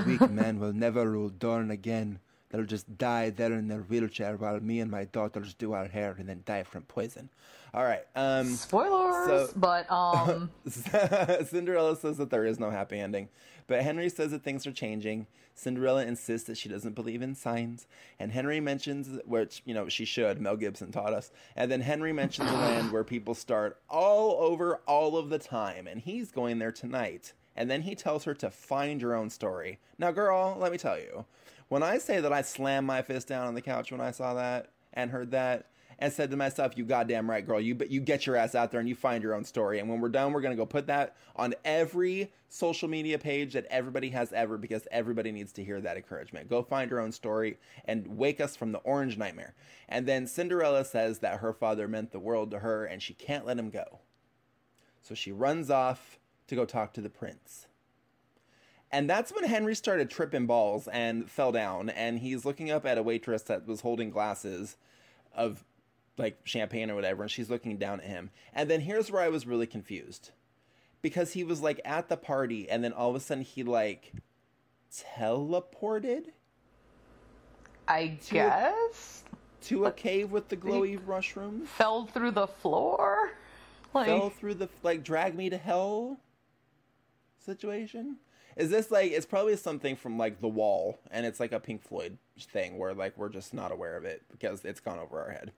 weak 0.06 0.28
men 0.30 0.60
will 0.60 0.72
never 0.74 1.10
rule 1.10 1.30
Dorne 1.30 1.70
again. 1.70 2.20
They'll 2.50 2.64
just 2.64 2.96
die 2.96 3.30
there 3.30 3.52
in 3.52 3.68
their 3.68 3.80
wheelchair 3.82 4.36
while 4.36 4.58
me 4.60 4.80
and 4.80 4.90
my 4.90 5.04
daughters 5.04 5.52
do 5.54 5.72
our 5.72 5.86
hair 5.86 6.16
and 6.18 6.28
then 6.28 6.42
die 6.46 6.62
from 6.62 6.82
poison. 6.84 7.28
All 7.74 7.84
right. 7.84 8.04
Um, 8.16 8.46
Spoilers, 8.54 9.50
So- 9.50 9.52
but 9.56 9.90
um, 9.92 10.50
Cinderella 11.44 11.96
says 11.96 12.16
that 12.18 12.30
there 12.30 12.46
is 12.46 12.58
no 12.58 12.70
happy 12.70 12.98
ending, 12.98 13.28
but 13.66 13.82
Henry 13.82 14.08
says 14.08 14.30
that 14.30 14.42
things 14.42 14.66
are 14.66 14.72
changing. 14.72 15.26
Cinderella 15.54 16.04
insists 16.04 16.46
that 16.46 16.56
she 16.56 16.68
doesn't 16.68 16.94
believe 16.94 17.20
in 17.20 17.34
signs, 17.34 17.86
and 18.18 18.30
Henry 18.30 18.60
mentions, 18.60 19.20
which, 19.26 19.60
you 19.64 19.74
know, 19.74 19.88
she 19.88 20.04
should, 20.04 20.40
Mel 20.40 20.56
Gibson 20.56 20.92
taught 20.92 21.12
us, 21.12 21.32
and 21.56 21.70
then 21.70 21.80
Henry 21.80 22.12
mentions 22.12 22.48
a 22.48 22.54
land 22.54 22.92
where 22.92 23.02
people 23.04 23.34
start 23.34 23.76
all 23.90 24.36
over 24.40 24.76
all 24.86 25.16
of 25.16 25.30
the 25.30 25.38
time, 25.38 25.86
and 25.88 26.00
he's 26.00 26.30
going 26.30 26.58
there 26.60 26.70
tonight. 26.72 27.32
And 27.56 27.68
then 27.68 27.82
he 27.82 27.96
tells 27.96 28.22
her 28.22 28.34
to 28.34 28.50
find 28.50 29.02
your 29.02 29.16
own 29.16 29.30
story. 29.30 29.80
Now, 29.98 30.12
girl, 30.12 30.56
let 30.60 30.70
me 30.70 30.78
tell 30.78 30.96
you, 30.96 31.24
when 31.68 31.82
I 31.82 31.98
say 31.98 32.20
that 32.20 32.32
I 32.32 32.42
slammed 32.42 32.86
my 32.86 33.02
fist 33.02 33.28
down 33.28 33.46
on 33.46 33.54
the 33.54 33.62
couch 33.62 33.92
when 33.92 34.00
I 34.00 34.10
saw 34.10 34.34
that 34.34 34.70
and 34.92 35.10
heard 35.10 35.30
that, 35.32 35.66
and 36.00 36.12
said 36.12 36.30
to 36.30 36.36
myself, 36.36 36.78
"You 36.78 36.84
goddamn 36.84 37.28
right, 37.28 37.44
girl. 37.44 37.60
You 37.60 37.74
but 37.74 37.90
you 37.90 38.00
get 38.00 38.24
your 38.24 38.36
ass 38.36 38.54
out 38.54 38.70
there 38.70 38.78
and 38.78 38.88
you 38.88 38.94
find 38.94 39.22
your 39.22 39.34
own 39.34 39.44
story. 39.44 39.80
And 39.80 39.88
when 39.88 40.00
we're 40.00 40.08
done, 40.08 40.32
we're 40.32 40.40
gonna 40.40 40.54
go 40.54 40.66
put 40.66 40.86
that 40.86 41.16
on 41.34 41.54
every 41.64 42.32
social 42.48 42.88
media 42.88 43.18
page 43.18 43.52
that 43.54 43.66
everybody 43.68 44.10
has 44.10 44.32
ever, 44.32 44.56
because 44.56 44.86
everybody 44.92 45.32
needs 45.32 45.52
to 45.54 45.64
hear 45.64 45.80
that 45.80 45.96
encouragement. 45.96 46.48
Go 46.48 46.62
find 46.62 46.88
your 46.88 47.00
own 47.00 47.10
story 47.10 47.58
and 47.84 48.16
wake 48.16 48.40
us 48.40 48.54
from 48.54 48.70
the 48.70 48.78
orange 48.78 49.18
nightmare." 49.18 49.54
And 49.88 50.06
then 50.06 50.26
Cinderella 50.26 50.84
says 50.84 51.18
that 51.18 51.40
her 51.40 51.52
father 51.52 51.88
meant 51.88 52.12
the 52.12 52.20
world 52.20 52.52
to 52.52 52.60
her, 52.60 52.84
and 52.84 53.02
she 53.02 53.14
can't 53.14 53.46
let 53.46 53.58
him 53.58 53.70
go. 53.70 54.00
So 55.02 55.14
she 55.14 55.32
runs 55.32 55.70
off 55.70 56.18
to 56.46 56.54
go 56.54 56.64
talk 56.64 56.92
to 56.94 57.00
the 57.00 57.10
prince. 57.10 57.67
And 58.90 59.08
that's 59.08 59.32
when 59.32 59.44
Henry 59.44 59.74
started 59.74 60.10
tripping 60.10 60.46
balls 60.46 60.88
and 60.88 61.30
fell 61.30 61.52
down. 61.52 61.90
And 61.90 62.18
he's 62.18 62.44
looking 62.44 62.70
up 62.70 62.86
at 62.86 62.98
a 62.98 63.02
waitress 63.02 63.42
that 63.42 63.66
was 63.66 63.82
holding 63.82 64.10
glasses 64.10 64.76
of 65.34 65.64
like 66.16 66.40
champagne 66.44 66.90
or 66.90 66.94
whatever. 66.94 67.22
And 67.22 67.30
she's 67.30 67.50
looking 67.50 67.76
down 67.76 68.00
at 68.00 68.06
him. 68.06 68.30
And 68.54 68.70
then 68.70 68.80
here's 68.80 69.10
where 69.10 69.22
I 69.22 69.28
was 69.28 69.46
really 69.46 69.66
confused 69.66 70.30
because 71.02 71.32
he 71.32 71.44
was 71.44 71.60
like 71.60 71.80
at 71.84 72.08
the 72.08 72.16
party. 72.16 72.68
And 72.68 72.82
then 72.82 72.92
all 72.92 73.10
of 73.10 73.16
a 73.16 73.20
sudden 73.20 73.44
he 73.44 73.62
like 73.62 74.12
teleported 74.90 76.24
I 77.86 78.18
guess 78.30 79.24
to 79.64 79.86
a 79.86 79.92
cave 79.92 80.30
with 80.30 80.48
the 80.48 80.56
glowy 80.56 81.04
mushrooms. 81.06 81.68
fell 81.68 82.06
through 82.06 82.32
the 82.32 82.46
floor. 82.46 83.32
Like 83.94 84.06
fell 84.06 84.28
through 84.28 84.54
the 84.54 84.68
like 84.82 85.02
drag 85.02 85.34
me 85.34 85.48
to 85.48 85.56
hell 85.56 86.20
situation 87.38 88.18
is 88.58 88.68
this 88.68 88.90
like 88.90 89.10
it's 89.10 89.24
probably 89.24 89.56
something 89.56 89.96
from 89.96 90.18
like 90.18 90.40
the 90.40 90.48
wall 90.48 90.98
and 91.10 91.24
it's 91.24 91.40
like 91.40 91.52
a 91.52 91.60
pink 91.60 91.82
floyd 91.82 92.18
thing 92.38 92.76
where 92.76 92.92
like 92.92 93.16
we're 93.16 93.30
just 93.30 93.54
not 93.54 93.72
aware 93.72 93.96
of 93.96 94.04
it 94.04 94.22
because 94.30 94.64
it's 94.64 94.80
gone 94.80 94.98
over 94.98 95.22
our 95.22 95.30
head. 95.30 95.52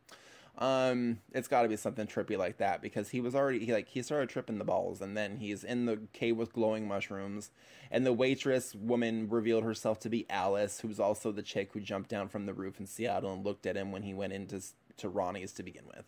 Um 0.59 1.19
it's 1.33 1.49
got 1.49 1.63
to 1.63 1.69
be 1.69 1.77
something 1.77 2.07
trippy 2.07 2.39
like 2.39 2.59
that 2.59 2.83
because 2.83 3.09
he 3.09 3.21
was 3.21 3.35
already 3.35 3.65
he 3.65 3.73
like 3.73 3.89
he 3.89 4.03
started 4.03 4.29
tripping 4.29 4.59
the 4.59 4.65
balls 4.65 5.01
and 5.01 5.17
then 5.17 5.39
he's 5.39 5.65
in 5.65 5.87
the 5.87 5.99
cave 6.13 6.37
with 6.37 6.53
glowing 6.53 6.87
mushrooms 6.87 7.51
and 7.91 8.07
the 8.07 8.13
waitress 8.13 8.75
woman 8.75 9.29
revealed 9.29 9.65
herself 9.65 9.99
to 10.01 10.09
be 10.09 10.27
alice 10.29 10.81
who's 10.81 11.01
also 11.01 11.33
the 11.33 11.43
chick 11.43 11.71
who 11.73 11.81
jumped 11.81 12.11
down 12.11 12.29
from 12.29 12.47
the 12.47 12.55
roof 12.55 12.79
in 12.79 12.87
seattle 12.87 13.33
and 13.33 13.45
looked 13.45 13.65
at 13.65 13.77
him 13.77 13.91
when 13.91 14.03
he 14.03 14.13
went 14.13 14.33
into 14.33 14.61
to 15.01 15.11
Roni's 15.11 15.53
to 15.55 15.63
begin 15.63 15.85
with. 15.87 16.05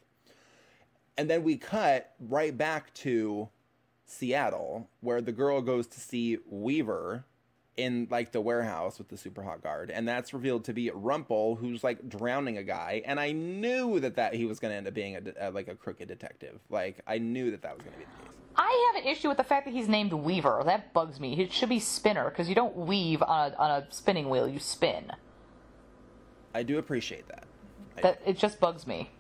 And 1.19 1.29
then 1.29 1.43
we 1.43 1.57
cut 1.57 2.15
right 2.21 2.57
back 2.57 2.95
to 2.95 3.49
Seattle, 4.07 4.89
where 5.01 5.21
the 5.21 5.33
girl 5.33 5.61
goes 5.63 5.87
to 5.89 6.01
see 6.01 6.39
Weaver 6.49 7.25
in 7.77 8.07
like 8.11 8.33
the 8.33 8.41
warehouse 8.41 8.99
with 8.99 9.09
the 9.09 9.17
super 9.17 9.43
hot 9.43 9.63
guard, 9.63 9.91
and 9.91 10.07
that's 10.07 10.35
revealed 10.35 10.65
to 10.65 10.75
be 10.75 10.91
Rumple, 10.91 11.57
who's 11.57 11.83
like 11.83 12.09
drowning 12.09 12.59
a 12.59 12.63
guy. 12.63 13.03
And 13.07 13.19
I 13.19 13.33
knew 13.33 13.99
that 14.01 14.17
that 14.17 14.35
he 14.35 14.45
was 14.45 14.61
going 14.61 14.73
to 14.73 14.77
end 14.77 14.87
up 14.87 14.93
being 14.95 15.17
a, 15.17 15.21
de- 15.23 15.47
uh, 15.47 15.51
like 15.53 15.69
a 15.69 15.75
crooked 15.75 16.09
detective. 16.09 16.61
Like 16.69 17.01
I 17.07 17.19
knew 17.19 17.51
that 17.51 17.63
that 17.63 17.75
was 17.75 17.83
going 17.83 17.95
to 17.95 17.99
be 18.01 18.05
the 18.05 18.29
case. 18.29 18.37
I 18.55 18.93
have 18.93 19.03
an 19.03 19.11
issue 19.11 19.29
with 19.29 19.39
the 19.39 19.45
fact 19.45 19.65
that 19.65 19.73
he's 19.73 19.89
named 19.89 20.13
Weaver. 20.13 20.61
That 20.67 20.93
bugs 20.93 21.19
me. 21.19 21.41
It 21.41 21.53
should 21.55 21.71
be 21.71 21.81
Spinner 21.81 22.29
because 22.29 22.51
you 22.51 22.55
don't 22.55 22.77
weave 22.77 23.23
on 23.23 23.53
a, 23.53 23.57
on 23.57 23.71
a 23.71 23.87
spinning 23.91 24.29
wheel. 24.29 24.47
You 24.47 24.59
spin. 24.59 25.11
I 26.55 26.63
do 26.63 26.77
appreciate 26.79 27.27
that. 27.29 27.45
I, 27.97 28.01
That 28.03 28.21
it 28.27 28.37
just 28.37 28.61
bugs 28.61 28.87
me. 28.87 29.11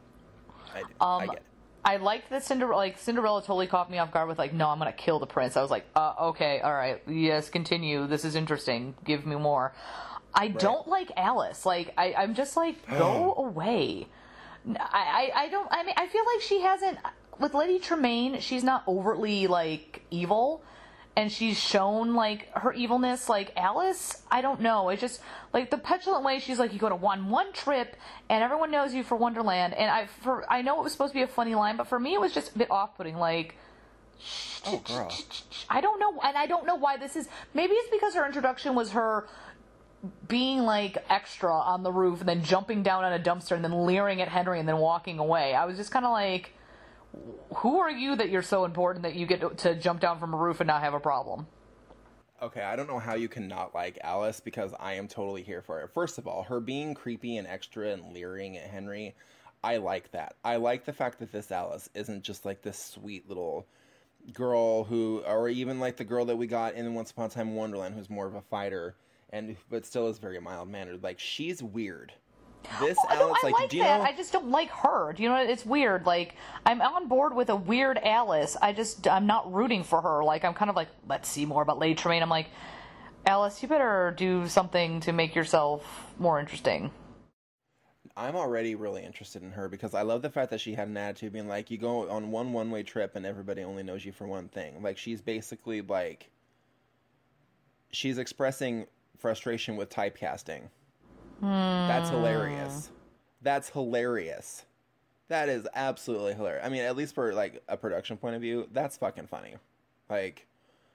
I, 0.74 0.80
do. 0.80 0.86
I 1.00 1.14
Um, 1.22 1.26
get 1.28 1.36
it. 1.36 1.42
I 1.84 1.96
liked 1.96 2.30
that 2.30 2.44
Cinderella, 2.44 2.76
like 2.76 2.98
Cinderella, 2.98 3.40
totally 3.40 3.66
caught 3.66 3.90
me 3.90 3.98
off 3.98 4.12
guard 4.12 4.28
with 4.28 4.38
like, 4.38 4.52
"No, 4.52 4.68
I'm 4.68 4.78
gonna 4.78 4.92
kill 4.92 5.18
the 5.18 5.26
prince." 5.26 5.56
I 5.56 5.62
was 5.62 5.70
like, 5.70 5.84
uh, 5.96 6.14
"Okay, 6.20 6.60
all 6.60 6.72
right, 6.72 7.02
yes, 7.08 7.48
continue. 7.48 8.06
This 8.06 8.24
is 8.24 8.34
interesting. 8.36 8.94
Give 9.04 9.26
me 9.26 9.36
more." 9.36 9.72
I 10.34 10.48
don't 10.48 10.88
like 10.88 11.10
Alice. 11.16 11.66
Like, 11.66 11.92
I, 11.98 12.14
I'm 12.14 12.34
just 12.34 12.56
like, 12.56 12.88
go 12.90 13.34
away. 13.36 14.06
I, 14.66 15.30
I, 15.34 15.42
I 15.42 15.48
don't. 15.48 15.68
I 15.70 15.82
mean, 15.82 15.94
I 15.96 16.06
feel 16.06 16.24
like 16.34 16.40
she 16.40 16.60
hasn't. 16.60 16.98
With 17.38 17.54
Lady 17.54 17.78
Tremaine, 17.78 18.40
she's 18.40 18.62
not 18.62 18.86
overtly 18.86 19.46
like 19.48 20.04
evil, 20.10 20.62
and 21.16 21.30
she's 21.30 21.58
shown 21.58 22.14
like 22.14 22.48
her 22.56 22.72
evilness. 22.72 23.28
Like 23.28 23.52
Alice, 23.56 24.22
I 24.30 24.40
don't 24.40 24.60
know. 24.60 24.88
It's 24.88 25.00
just 25.00 25.20
like 25.52 25.70
the 25.70 25.78
petulant 25.78 26.24
way 26.24 26.38
she's 26.38 26.58
like, 26.58 26.72
you 26.72 26.78
go 26.78 26.88
to 26.88 26.96
one 26.96 27.28
one 27.28 27.52
trip, 27.52 27.96
and 28.28 28.42
everyone 28.42 28.70
knows 28.70 28.94
you 28.94 29.02
for 29.02 29.16
Wonderland. 29.16 29.74
And 29.74 29.90
I, 29.90 30.06
for 30.06 30.50
I 30.50 30.62
know 30.62 30.80
it 30.80 30.84
was 30.84 30.92
supposed 30.92 31.12
to 31.12 31.18
be 31.18 31.22
a 31.22 31.28
funny 31.28 31.54
line, 31.54 31.76
but 31.76 31.86
for 31.86 31.98
me, 31.98 32.14
it 32.14 32.20
was 32.20 32.32
just 32.32 32.54
a 32.54 32.58
bit 32.58 32.70
off 32.70 32.96
putting. 32.96 33.16
Like. 33.16 33.56
Oh, 34.64 34.78
girl. 34.78 35.12
I 35.68 35.80
don't 35.80 35.98
know, 35.98 36.20
and 36.22 36.36
I 36.36 36.46
don't 36.46 36.64
know 36.64 36.76
why 36.76 36.96
this 36.96 37.16
is. 37.16 37.28
Maybe 37.52 37.72
it's 37.74 37.90
because 37.90 38.14
her 38.14 38.24
introduction 38.24 38.76
was 38.76 38.92
her 38.92 39.26
being 40.28 40.60
like 40.60 40.98
extra 41.10 41.52
on 41.52 41.82
the 41.82 41.92
roof 41.92 42.20
and 42.20 42.28
then 42.28 42.42
jumping 42.42 42.82
down 42.82 43.04
on 43.04 43.12
a 43.12 43.18
dumpster 43.18 43.52
and 43.52 43.64
then 43.64 43.86
leering 43.86 44.20
at 44.20 44.28
Henry 44.28 44.58
and 44.58 44.68
then 44.68 44.78
walking 44.78 45.18
away. 45.18 45.54
I 45.54 45.64
was 45.64 45.76
just 45.76 45.90
kind 45.90 46.04
of 46.04 46.12
like, 46.12 46.52
who 47.56 47.80
are 47.80 47.90
you 47.90 48.16
that 48.16 48.30
you're 48.30 48.42
so 48.42 48.64
important 48.64 49.02
that 49.02 49.14
you 49.14 49.26
get 49.26 49.58
to, 49.58 49.74
jump 49.74 50.00
down 50.00 50.18
from 50.18 50.34
a 50.34 50.36
roof 50.36 50.60
and 50.60 50.66
not 50.66 50.82
have 50.82 50.94
a 50.94 51.00
problem? 51.00 51.46
Okay, 52.40 52.62
I 52.62 52.74
don't 52.74 52.88
know 52.88 52.98
how 52.98 53.14
you 53.14 53.28
can 53.28 53.46
not 53.46 53.74
like 53.74 53.98
Alice 54.02 54.40
because 54.40 54.74
I 54.80 54.94
am 54.94 55.06
totally 55.06 55.42
here 55.42 55.62
for 55.62 55.80
it. 55.80 55.90
First 55.94 56.18
of 56.18 56.26
all, 56.26 56.42
her 56.44 56.60
being 56.60 56.94
creepy 56.94 57.36
and 57.36 57.46
extra 57.46 57.90
and 57.92 58.12
leering 58.12 58.56
at 58.56 58.68
Henry, 58.68 59.14
I 59.62 59.76
like 59.76 60.10
that. 60.10 60.34
I 60.44 60.56
like 60.56 60.84
the 60.84 60.92
fact 60.92 61.20
that 61.20 61.30
this 61.30 61.52
Alice 61.52 61.88
isn't 61.94 62.24
just 62.24 62.44
like 62.44 62.62
this 62.62 62.78
sweet 62.78 63.28
little 63.28 63.66
girl 64.32 64.84
who, 64.84 65.22
or 65.26 65.48
even 65.48 65.78
like 65.78 65.96
the 65.96 66.04
girl 66.04 66.24
that 66.24 66.36
we 66.36 66.46
got 66.46 66.74
in 66.74 66.94
Once 66.94 67.12
Upon 67.12 67.26
a 67.26 67.28
Time 67.28 67.54
Wonderland, 67.54 67.94
who's 67.94 68.10
more 68.10 68.26
of 68.26 68.34
a 68.34 68.40
fighter 68.40 68.96
and 69.32 69.56
but 69.70 69.86
still 69.86 70.08
is 70.08 70.18
very 70.18 70.40
mild 70.40 70.68
mannered. 70.68 71.02
Like 71.02 71.18
she's 71.18 71.62
weird. 71.62 72.12
This 72.80 72.96
oh, 73.00 73.06
I, 73.08 73.14
don't, 73.16 73.28
Alice, 73.28 73.38
I 73.42 73.46
like, 73.46 73.54
like 73.54 73.70
do 73.70 73.78
that. 73.78 73.98
know? 73.98 74.04
I 74.04 74.12
just 74.12 74.32
don't 74.32 74.50
like 74.50 74.70
her. 74.70 75.12
Do 75.12 75.22
you 75.22 75.28
know? 75.28 75.36
what? 75.36 75.48
It's 75.48 75.66
weird. 75.66 76.06
Like 76.06 76.36
I'm 76.64 76.80
on 76.80 77.08
board 77.08 77.34
with 77.34 77.50
a 77.50 77.56
weird 77.56 77.98
Alice. 77.98 78.56
I 78.60 78.72
just 78.72 79.06
I'm 79.06 79.26
not 79.26 79.52
rooting 79.52 79.84
for 79.84 80.00
her. 80.00 80.24
Like 80.24 80.44
I'm 80.44 80.54
kind 80.54 80.70
of 80.70 80.76
like 80.76 80.88
let's 81.08 81.28
see 81.28 81.44
more 81.46 81.62
about 81.62 81.78
Lady 81.78 81.94
Tremaine. 81.94 82.22
I'm 82.22 82.30
like 82.30 82.48
Alice, 83.24 83.62
you 83.62 83.68
better 83.68 84.12
do 84.16 84.48
something 84.48 85.00
to 85.00 85.12
make 85.12 85.34
yourself 85.34 86.12
more 86.18 86.40
interesting. 86.40 86.90
I'm 88.16 88.36
already 88.36 88.74
really 88.74 89.04
interested 89.04 89.42
in 89.42 89.52
her 89.52 89.68
because 89.68 89.94
I 89.94 90.02
love 90.02 90.22
the 90.22 90.30
fact 90.30 90.50
that 90.50 90.60
she 90.60 90.74
had 90.74 90.88
an 90.88 90.96
attitude 90.96 91.32
being 91.32 91.48
like, 91.48 91.70
you 91.70 91.78
go 91.78 92.10
on 92.10 92.30
one 92.30 92.52
one 92.52 92.70
way 92.70 92.82
trip 92.82 93.16
and 93.16 93.24
everybody 93.24 93.62
only 93.62 93.82
knows 93.82 94.04
you 94.04 94.12
for 94.12 94.26
one 94.26 94.48
thing. 94.48 94.82
Like 94.82 94.98
she's 94.98 95.20
basically 95.20 95.80
like, 95.80 96.30
she's 97.90 98.18
expressing 98.18 98.86
frustration 99.18 99.76
with 99.76 99.88
typecasting. 99.88 100.62
That's 101.42 102.08
hmm. 102.08 102.16
hilarious. 102.16 102.90
That's 103.42 103.68
hilarious. 103.68 104.64
That 105.28 105.48
is 105.48 105.66
absolutely 105.74 106.34
hilarious. 106.34 106.64
I 106.64 106.68
mean, 106.68 106.82
at 106.82 106.96
least 106.96 107.14
for 107.14 107.32
like 107.32 107.62
a 107.68 107.76
production 107.76 108.16
point 108.16 108.36
of 108.36 108.42
view, 108.42 108.68
that's 108.72 108.96
fucking 108.96 109.26
funny. 109.26 109.54
Like, 110.08 110.46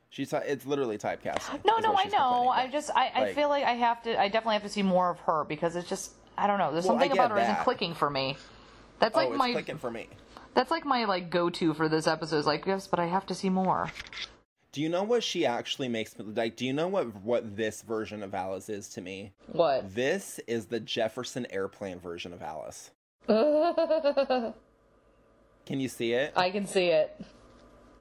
she's 0.10 0.32
it's 0.32 0.66
literally 0.66 0.98
typecasting. 0.98 1.66
No, 1.66 1.78
no, 1.80 1.96
I 1.98 2.06
know. 2.06 2.50
I 2.50 2.68
just, 2.68 2.92
I, 2.96 3.12
I 3.14 3.22
Like- 3.22 3.36
feel 3.36 3.50
like 3.50 3.64
I 3.66 3.74
have 3.74 4.02
to, 4.04 4.20
I 4.20 4.28
definitely 4.28 4.54
have 4.54 4.64
to 4.64 4.70
see 4.70 4.84
more 4.84 5.10
of 5.10 5.20
her 5.22 5.44
because 5.44 5.76
it's 5.76 5.90
just, 5.90 6.14
I 6.38 6.48
don't 6.48 6.60
know. 6.60 6.72
There's 6.72 6.86
Well, 6.86 7.00
something 7.00 7.12
about 7.12 7.32
her 7.32 7.40
isn't 7.40 7.60
clicking 7.60 7.94
for 7.94 8.10
me. 8.10 8.38
That's 9.00 9.16
oh, 9.16 9.20
like 9.20 9.30
oh, 9.30 9.32
it's 9.32 9.40
my, 9.40 9.52
clicking 9.52 9.78
for 9.78 9.92
me. 9.92 10.08
that's 10.54 10.72
like 10.72 10.86
my 10.86 11.06
like 11.06 11.30
go-to 11.30 11.74
for 11.74 11.90
this 11.90 12.08
episode. 12.08 12.38
Is 12.38 12.46
like, 12.46 12.66
yes, 12.66 12.88
but 12.88 13.00
I 13.00 13.08
have 13.08 13.26
to 13.28 13.36
see 13.36 13.50
more. 13.50 13.92
Do 14.78 14.84
you 14.84 14.90
know 14.90 15.02
what 15.02 15.24
she 15.24 15.44
actually 15.44 15.88
makes 15.88 16.20
me 16.20 16.26
like? 16.36 16.56
Do 16.56 16.64
you 16.64 16.72
know 16.72 16.88
what 16.88 17.24
what 17.24 17.58
this 17.58 17.82
version 17.82 18.22
of 18.22 18.36
Alice 18.36 18.70
is 18.70 18.88
to 18.90 19.02
me? 19.02 19.34
What? 19.48 19.96
This 19.96 20.40
is 20.46 20.68
the 20.68 20.80
Jefferson 20.80 21.48
Airplane 21.50 22.00
version 22.00 22.32
of 22.32 22.44
Alice. 22.44 22.92
Can 23.28 24.54
you 25.68 25.90
see 25.90 26.14
it? 26.14 26.32
I 26.36 26.52
can 26.52 26.68
see 26.68 26.90
it. 26.90 27.20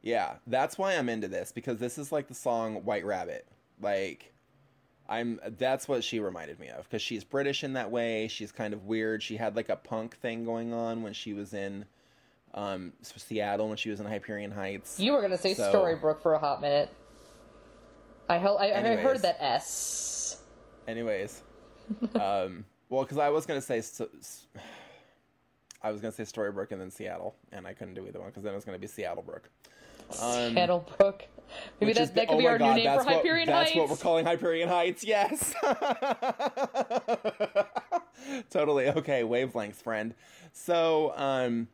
Yeah, 0.03 0.35
that's 0.47 0.77
why 0.77 0.93
I'm 0.93 1.09
into 1.09 1.29
this 1.29 1.51
because 1.51 1.79
this 1.79 1.97
is 1.97 2.13
like 2.13 2.29
the 2.29 2.35
song 2.35 2.85
White 2.85 3.07
Rabbit. 3.07 3.49
Like 3.81 4.35
I'm 5.09 5.41
that's 5.57 5.89
what 5.89 6.05
she 6.05 6.21
reminded 6.21 6.61
me 6.61 6.69
of 6.69 6.91
cuz 6.91 7.01
she's 7.01 7.25
British 7.25 7.65
in 7.65 7.73
that 7.73 7.91
way. 7.91 8.29
She's 8.29 8.53
kind 8.53 8.75
of 8.75 8.85
weird. 8.85 9.23
She 9.23 9.39
had 9.39 9.57
like 9.57 9.71
a 9.71 9.77
punk 9.77 10.19
thing 10.19 10.45
going 10.45 10.75
on 10.75 11.03
when 11.03 11.15
she 11.15 11.33
was 11.33 11.55
in 11.55 11.87
um 12.57 12.93
Seattle 13.03 13.69
when 13.69 13.77
she 13.77 13.91
was 13.91 14.01
in 14.01 14.07
Hyperion 14.07 14.51
Heights. 14.51 14.99
You 14.99 15.13
were 15.13 15.21
gonna 15.23 15.39
say 15.39 15.55
So- 15.55 15.73
Storybrooke 15.73 16.21
for 16.23 16.35
a 16.35 16.39
hot 16.39 16.61
minute. 16.61 16.91
I 18.29 18.39
held, 18.39 18.61
I, 18.61 18.73
I 18.73 18.97
heard 18.97 19.23
that 19.23 19.37
S. 19.41 20.41
Anyways, 20.89 21.43
um 22.21 22.65
well 22.89 23.05
cuz 23.05 23.19
I 23.19 23.29
was 23.29 23.47
going 23.47 23.61
to 23.61 23.67
say 23.67 23.81
so, 23.81 24.09
s- 24.19 24.47
I 25.83 25.93
was 25.93 26.01
going 26.01 26.13
to 26.13 26.25
say 26.25 26.41
Storybrooke 26.41 26.73
and 26.73 26.81
then 26.81 26.91
Seattle 26.91 27.37
and 27.53 27.67
I 27.67 27.73
couldn't 27.75 27.95
do 27.95 28.07
either 28.09 28.21
one 28.21 28.33
cuz 28.33 28.43
then 28.43 28.53
it 28.53 28.57
was 28.57 28.65
going 28.65 28.81
to 28.81 28.81
be 28.81 28.89
Seattlebrook. 28.93 29.43
Um, 30.21 30.55
Seattlebrook. 30.57 31.21
Maybe 31.81 31.93
that, 31.93 32.03
is- 32.03 32.11
that 32.13 32.27
could 32.29 32.35
oh 32.35 32.39
be 32.39 32.49
our 32.49 32.59
God, 32.59 32.71
new 32.71 32.75
name 32.77 32.85
that's 32.87 33.05
for 33.05 33.11
what- 33.11 33.17
Hyperion 33.23 33.47
That's 33.47 33.71
Heights. 33.71 33.79
what 33.79 33.91
we're 33.91 33.97
calling 33.97 34.25
Hyperion 34.25 34.69
Heights. 34.69 35.05
Yes. 35.05 35.55
totally 38.51 38.89
okay. 38.89 39.23
Wavelengths, 39.23 39.83
friend. 39.83 40.15
So, 40.53 41.13
um, 41.17 41.69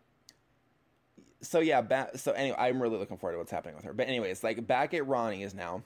so 1.43 1.61
yeah. 1.61 1.80
Ba- 1.82 2.16
so 2.16 2.32
anyway, 2.32 2.57
I'm 2.59 2.80
really 2.80 2.99
looking 2.99 3.18
forward 3.18 3.34
to 3.34 3.38
what's 3.38 3.51
happening 3.51 3.76
with 3.76 3.84
her. 3.84 3.93
But 3.93 4.09
anyways, 4.09 4.43
like 4.43 4.66
back 4.66 4.95
at 4.95 5.03
Roni's 5.03 5.55
now. 5.55 5.82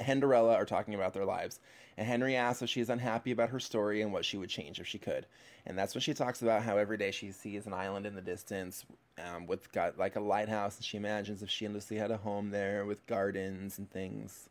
Henderella 0.00 0.54
are 0.54 0.66
talking 0.66 0.94
about 0.94 1.14
their 1.14 1.24
lives, 1.24 1.58
and 1.96 2.06
Henry 2.06 2.36
asks 2.36 2.62
if 2.62 2.68
she's 2.68 2.90
unhappy 2.90 3.30
about 3.30 3.48
her 3.50 3.60
story 3.60 4.02
and 4.02 4.12
what 4.12 4.24
she 4.24 4.36
would 4.36 4.50
change 4.50 4.78
if 4.78 4.86
she 4.86 4.98
could. 4.98 5.26
And 5.64 5.78
that's 5.78 5.94
when 5.94 6.02
she 6.02 6.14
talks 6.14 6.42
about 6.42 6.62
how 6.62 6.76
every 6.76 6.96
day 6.96 7.10
she 7.10 7.32
sees 7.32 7.66
an 7.66 7.72
island 7.72 8.06
in 8.06 8.14
the 8.14 8.20
distance 8.20 8.84
um, 9.24 9.46
with 9.46 9.72
got 9.72 9.98
like 9.98 10.16
a 10.16 10.20
lighthouse, 10.20 10.76
and 10.76 10.84
she 10.84 10.96
imagines 10.96 11.42
if 11.42 11.50
she 11.50 11.64
and 11.64 11.74
Lucy 11.74 11.96
had 11.96 12.10
a 12.10 12.18
home 12.18 12.50
there 12.50 12.84
with 12.84 13.06
gardens 13.06 13.78
and 13.78 13.90
things. 13.90 14.48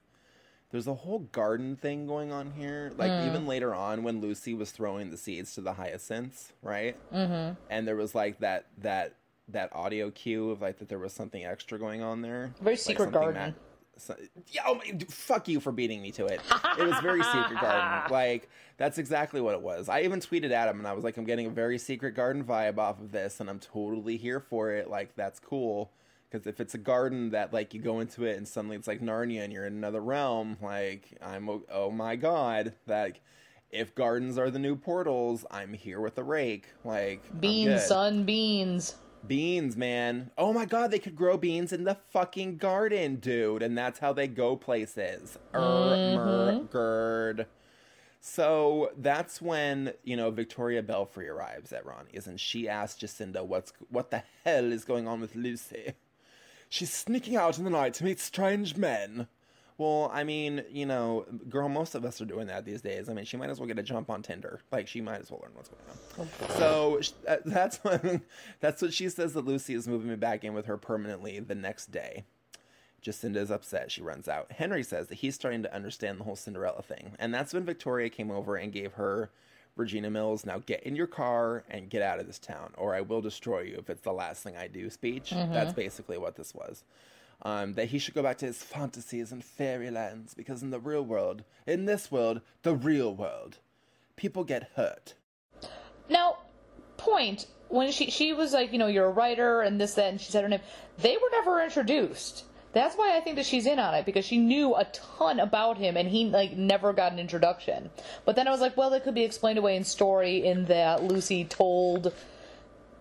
There's 0.72 0.88
a 0.88 0.96
whole 0.96 1.20
garden 1.20 1.76
thing 1.76 2.08
going 2.08 2.32
on 2.32 2.52
here. 2.52 2.92
Like 2.98 3.28
even 3.28 3.46
later 3.46 3.74
on, 3.74 4.04
when 4.04 4.20
Lucy 4.20 4.54
was 4.54 4.72
throwing 4.72 5.12
the 5.12 5.18
seeds 5.18 5.54
to 5.56 5.62
the 5.62 5.74
hyacinths, 5.74 6.52
right? 6.62 6.98
Mm-hmm. 7.14 7.54
And 7.70 7.88
there 7.88 7.96
was 7.96 8.16
like 8.16 8.40
that 8.40 8.66
that 8.80 9.14
that 9.50 9.74
audio 9.76 10.12
cue 10.12 10.50
of 10.52 10.62
like 10.62 10.80
that 10.80 10.90
there 10.90 11.00
was 11.00 11.14
something 11.14 11.46
extra 11.46 11.78
going 11.78 12.02
on 12.02 12.22
there. 12.22 12.54
Very 12.62 12.74
Like 12.74 12.80
secret 12.80 13.12
garden. 13.12 13.56
so, 13.98 14.16
yeah, 14.48 14.64
oh 14.66 14.76
my, 14.76 14.98
fuck 15.10 15.48
you 15.48 15.60
for 15.60 15.72
beating 15.72 16.02
me 16.02 16.12
to 16.12 16.26
it. 16.26 16.42
It 16.80 16.88
was 16.88 17.00
very 17.02 17.24
secret 17.24 17.60
garden. 17.62 18.02
Like 18.12 18.50
that's 18.78 18.98
exactly 18.98 19.42
what 19.42 19.54
it 19.54 19.62
was. 19.62 19.88
I 19.90 20.02
even 20.02 20.20
tweeted 20.20 20.52
at 20.52 20.68
him 20.68 20.80
and 20.80 20.88
I 20.88 20.94
was 20.94 21.04
like, 21.04 21.18
I'm 21.18 21.26
getting 21.26 21.46
a 21.46 21.52
very 21.52 21.78
secret 21.78 22.16
garden 22.16 22.44
vibe 22.44 22.78
off 22.78 23.00
of 23.00 23.12
this, 23.12 23.40
and 23.40 23.50
I'm 23.50 23.60
totally 23.60 24.18
here 24.18 24.40
for 24.40 24.72
it. 24.72 24.90
Like 24.90 25.16
that's 25.16 25.40
cool. 25.40 25.92
Because 26.30 26.48
if 26.48 26.60
it's 26.60 26.74
a 26.74 26.80
garden 26.80 27.30
that 27.30 27.54
like 27.54 27.74
you 27.74 27.80
go 27.80 28.00
into 28.00 28.26
it 28.26 28.36
and 28.36 28.48
suddenly 28.48 28.76
it's 28.76 28.88
like 28.88 29.00
Narnia 29.00 29.44
and 29.44 29.54
you're 29.54 29.66
in 29.66 29.74
another 29.74 30.02
realm, 30.02 30.58
like 30.62 31.18
I'm 31.22 31.48
oh, 31.50 31.64
oh 31.72 31.92
my 31.92 32.16
god, 32.16 32.74
like 32.88 33.22
if 33.72 33.94
gardens 33.96 34.38
are 34.38 34.50
the 34.50 34.60
new 34.60 34.76
portals, 34.76 35.46
I'm 35.52 35.74
here 35.74 36.02
with 36.02 36.18
a 36.18 36.24
rake. 36.24 36.68
Like 36.84 37.22
Beans, 37.40 37.86
son, 37.86 38.24
beans. 38.24 38.96
Beans, 39.28 39.76
man. 39.76 40.32
Oh 40.38 40.54
my 40.54 40.66
god, 40.66 40.92
they 40.92 41.00
could 41.00 41.16
grow 41.16 41.38
beans 41.38 41.74
in 41.74 41.84
the 41.84 41.98
fucking 42.12 42.58
garden, 42.58 43.18
dude. 43.18 43.64
And 43.64 43.78
that's 43.78 44.00
how 44.00 44.14
they 44.14 44.28
go 44.28 44.56
places. 44.56 45.38
Er, 45.54 46.66
gerd. 46.70 47.48
So 48.20 48.92
that's 48.98 49.40
when, 49.42 49.94
you 50.04 50.18
know, 50.18 50.32
Victoria 50.32 50.82
Belfry 50.82 51.30
arrives 51.30 51.72
at 51.72 51.86
Roni's 51.86 52.26
and 52.26 52.40
she 52.40 52.68
asks 52.68 53.02
Jacinda 53.02 53.46
what's 53.46 53.72
what 53.90 54.10
the 54.10 54.24
hell 54.44 54.72
is 54.72 54.84
going 54.84 55.08
on 55.08 55.22
with 55.22 55.36
Lucy. 55.36 55.94
She's 56.68 56.92
sneaking 56.92 57.36
out 57.36 57.58
in 57.58 57.64
the 57.64 57.70
night 57.70 57.94
to 57.96 58.04
meet 58.04 58.20
strange 58.20 58.76
men. 58.76 59.28
Well, 59.78 60.10
I 60.14 60.24
mean, 60.24 60.64
you 60.70 60.86
know, 60.86 61.26
girl, 61.50 61.68
most 61.68 61.96
of 61.96 62.06
us 62.06 62.22
are 62.22 62.26
doing 62.26 62.48
that 62.48 62.64
these 62.64 62.82
days. 62.82 63.10
I 63.10 63.14
mean, 63.14 63.26
she 63.26 63.36
might 63.36 63.50
as 63.50 63.60
well 63.60 63.68
get 63.68 63.78
a 63.78 63.84
jump 63.84 64.10
on 64.10 64.22
Tinder. 64.22 64.62
Like, 64.72 64.88
she 64.88 65.02
might 65.02 65.20
as 65.20 65.30
well 65.30 65.42
learn 65.44 65.52
what's 65.54 65.70
going 65.70 66.30
on. 66.50 66.58
So 66.58 67.02
uh, 67.28 67.38
that's 67.46 67.84
when, 67.84 68.22
that's 68.62 68.82
what 68.82 68.94
she 68.94 69.10
says 69.10 69.34
that 69.34 69.46
Lucy 69.46 69.74
is 69.74 69.88
moving 69.88 70.10
me 70.10 70.16
back 70.16 70.44
in 70.46 70.54
with 70.54 70.66
her 70.68 70.78
permanently 70.78 71.40
the 71.40 71.56
next 71.56 71.92
day. 71.92 72.24
Jacinda 73.04 73.36
is 73.38 73.52
upset. 73.52 73.92
She 73.92 74.02
runs 74.02 74.28
out. 74.28 74.54
Henry 74.54 74.82
says 74.82 75.08
that 75.08 75.16
he's 75.16 75.36
starting 75.36 75.62
to 75.64 75.76
understand 75.76 76.20
the 76.20 76.24
whole 76.24 76.38
Cinderella 76.38 76.82
thing. 76.82 77.12
And 77.20 77.34
that's 77.34 77.54
when 77.54 77.66
Victoria 77.66 78.10
came 78.10 78.32
over 78.32 78.56
and 78.56 78.72
gave 78.72 78.94
her 78.94 79.30
Regina 79.76 80.10
Mills, 80.10 80.46
now 80.46 80.60
get 80.66 80.84
in 80.84 80.96
your 80.96 81.06
car 81.08 81.66
and 81.70 81.90
get 81.90 82.02
out 82.02 82.20
of 82.20 82.28
this 82.28 82.40
town, 82.40 82.72
or 82.78 82.96
I 82.96 83.02
will 83.02 83.22
destroy 83.22 83.62
you 83.62 83.76
if 83.78 83.90
it's 83.90 84.02
the 84.02 84.14
last 84.14 84.42
thing 84.42 84.56
I 84.56 84.68
do 84.68 84.90
speech. 84.90 85.32
That's 85.52 85.74
basically 85.74 86.18
what 86.18 86.36
this 86.38 86.56
was. 86.56 86.86
Um, 87.46 87.74
that 87.74 87.90
he 87.90 88.00
should 88.00 88.16
go 88.16 88.24
back 88.24 88.40
to 88.40 88.48
his 88.48 88.58
fantasies 88.58 89.32
and 89.32 89.44
fairylands 89.44 90.34
because 90.34 90.64
in 90.64 90.72
the 90.72 90.80
real 90.80 91.04
world, 91.04 91.44
in 91.68 91.86
this 91.86 92.12
world, 92.12 92.42
the 92.64 92.74
real 92.74 93.14
world, 93.14 93.60
people 94.16 94.44
get 94.44 94.72
hurt. 94.76 95.14
Now, 96.10 96.40
point 96.98 97.46
when 97.70 97.92
she 97.92 98.10
she 98.10 98.34
was 98.34 98.54
like, 98.54 98.72
you 98.72 98.80
know, 98.80 98.88
you're 98.88 99.06
a 99.06 99.12
writer 99.12 99.62
and 99.62 99.80
this 99.80 99.94
that, 99.94 100.10
and 100.10 100.20
she 100.20 100.32
said 100.32 100.44
her 100.44 100.50
name. 100.50 100.62
They 100.98 101.18
were 101.18 101.30
never 101.32 101.62
introduced. 101.62 102.46
That's 102.74 102.96
why 102.96 103.16
I 103.16 103.22
think 103.22 103.38
that 103.38 103.46
she's 103.46 103.66
in 103.66 103.80
on 103.80 103.94
it 103.94 104.06
because 104.06 104.26
she 104.26 104.38
knew 104.38 104.76
a 104.76 104.84
ton 104.86 105.40
about 105.40 105.78
him 105.78 105.96
and 105.96 106.10
he 106.10 106.26
like 106.26 106.58
never 106.58 106.92
got 106.92 107.14
an 107.14 107.20
introduction. 107.20 107.90
But 108.26 108.36
then 108.36 108.50
I 108.50 108.52
was 108.52 108.60
like, 108.60 108.76
well, 108.76 108.90
that 108.90 109.06
could 109.06 109.16
be 109.16 109.24
explained 109.24 109.58
away 109.58 109.78
in 109.78 109.86
story 109.86 110.46
in 110.46 110.66
that 110.66 111.02
Lucy 111.02 111.46
told 111.46 112.14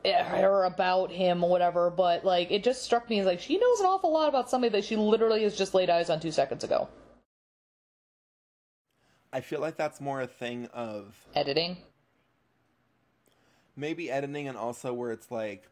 Eh, 0.05 0.23
her 0.23 0.65
about 0.65 1.11
him 1.11 1.43
or 1.43 1.49
whatever. 1.49 1.89
But 1.91 2.25
like, 2.25 2.51
it 2.51 2.63
just 2.63 2.83
struck 2.83 3.09
me 3.09 3.19
as 3.21 3.27
like 3.27 3.41
she 3.41 3.57
knows 3.57 3.81
an 3.81 3.87
awful 3.87 4.13
lot 4.13 4.29
about 4.29 4.51
somebody 4.51 4.71
that 4.73 4.85
she 4.85 4.97
literally 4.97 5.43
has 5.45 5.57
just 5.57 5.73
laid 5.75 5.89
eyes 5.89 6.11
on 6.11 6.21
two 6.21 6.31
seconds 6.33 6.63
ago. 6.63 6.89
I 9.33 9.41
feel 9.41 9.61
like 9.61 9.77
that's 9.77 10.01
more 10.01 10.21
a 10.21 10.27
thing 10.27 10.69
of 10.73 11.17
Editing. 11.35 11.79
maybe 13.77 14.09
editing 14.11 14.47
and 14.47 14.57
also 14.57 14.93
where 14.93 15.11
it's 15.11 15.31
like 15.31 15.65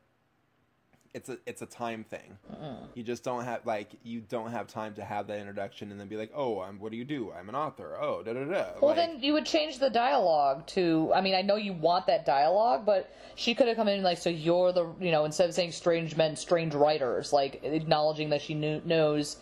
it's 1.14 1.28
a 1.28 1.38
it's 1.46 1.60
a 1.60 1.66
time 1.66 2.04
thing. 2.04 2.38
Mm. 2.52 2.76
You 2.94 3.02
just 3.02 3.22
don't 3.22 3.44
have 3.44 3.66
like 3.66 3.90
you 4.02 4.20
don't 4.20 4.50
have 4.50 4.66
time 4.66 4.94
to 4.94 5.04
have 5.04 5.26
that 5.26 5.38
introduction 5.38 5.90
and 5.90 6.00
then 6.00 6.08
be 6.08 6.16
like, 6.16 6.32
"Oh, 6.34 6.60
I'm 6.60 6.78
what 6.78 6.90
do 6.90 6.96
you 6.96 7.04
do? 7.04 7.32
I'm 7.32 7.48
an 7.48 7.54
author." 7.54 7.98
Oh, 8.00 8.22
da 8.22 8.32
da 8.32 8.44
da. 8.44 8.66
Well, 8.80 8.94
Like, 8.94 8.96
then 8.96 9.22
you 9.22 9.34
would 9.34 9.44
change 9.44 9.78
the 9.78 9.90
dialogue 9.90 10.66
to. 10.68 11.12
I 11.14 11.20
mean, 11.20 11.34
I 11.34 11.42
know 11.42 11.56
you 11.56 11.74
want 11.74 12.06
that 12.06 12.24
dialogue, 12.24 12.86
but 12.86 13.12
she 13.34 13.54
could 13.54 13.68
have 13.68 13.76
come 13.76 13.88
in 13.88 14.02
like, 14.02 14.18
"So 14.18 14.30
you're 14.30 14.72
the," 14.72 14.90
you 15.00 15.10
know, 15.10 15.24
instead 15.24 15.48
of 15.48 15.54
saying 15.54 15.72
"strange 15.72 16.16
men, 16.16 16.34
strange 16.36 16.74
writers," 16.74 17.32
like 17.32 17.60
acknowledging 17.62 18.30
that 18.30 18.40
she 18.40 18.54
knew, 18.54 18.80
knows, 18.84 19.36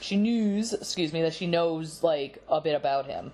she 0.00 0.16
knows, 0.16 0.72
excuse 0.72 1.12
me, 1.12 1.22
that 1.22 1.34
she 1.34 1.46
knows 1.46 2.02
like 2.02 2.42
a 2.48 2.60
bit 2.60 2.74
about 2.74 3.06
him. 3.06 3.32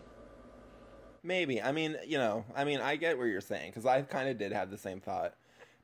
Maybe. 1.22 1.60
I 1.60 1.72
mean, 1.72 1.96
you 2.06 2.18
know, 2.18 2.44
I 2.54 2.64
mean, 2.64 2.80
I 2.80 2.96
get 2.96 3.16
what 3.16 3.24
you're 3.24 3.40
saying 3.40 3.70
because 3.70 3.86
I 3.86 4.02
kind 4.02 4.28
of 4.28 4.38
did 4.38 4.52
have 4.52 4.70
the 4.70 4.76
same 4.76 5.00
thought, 5.00 5.34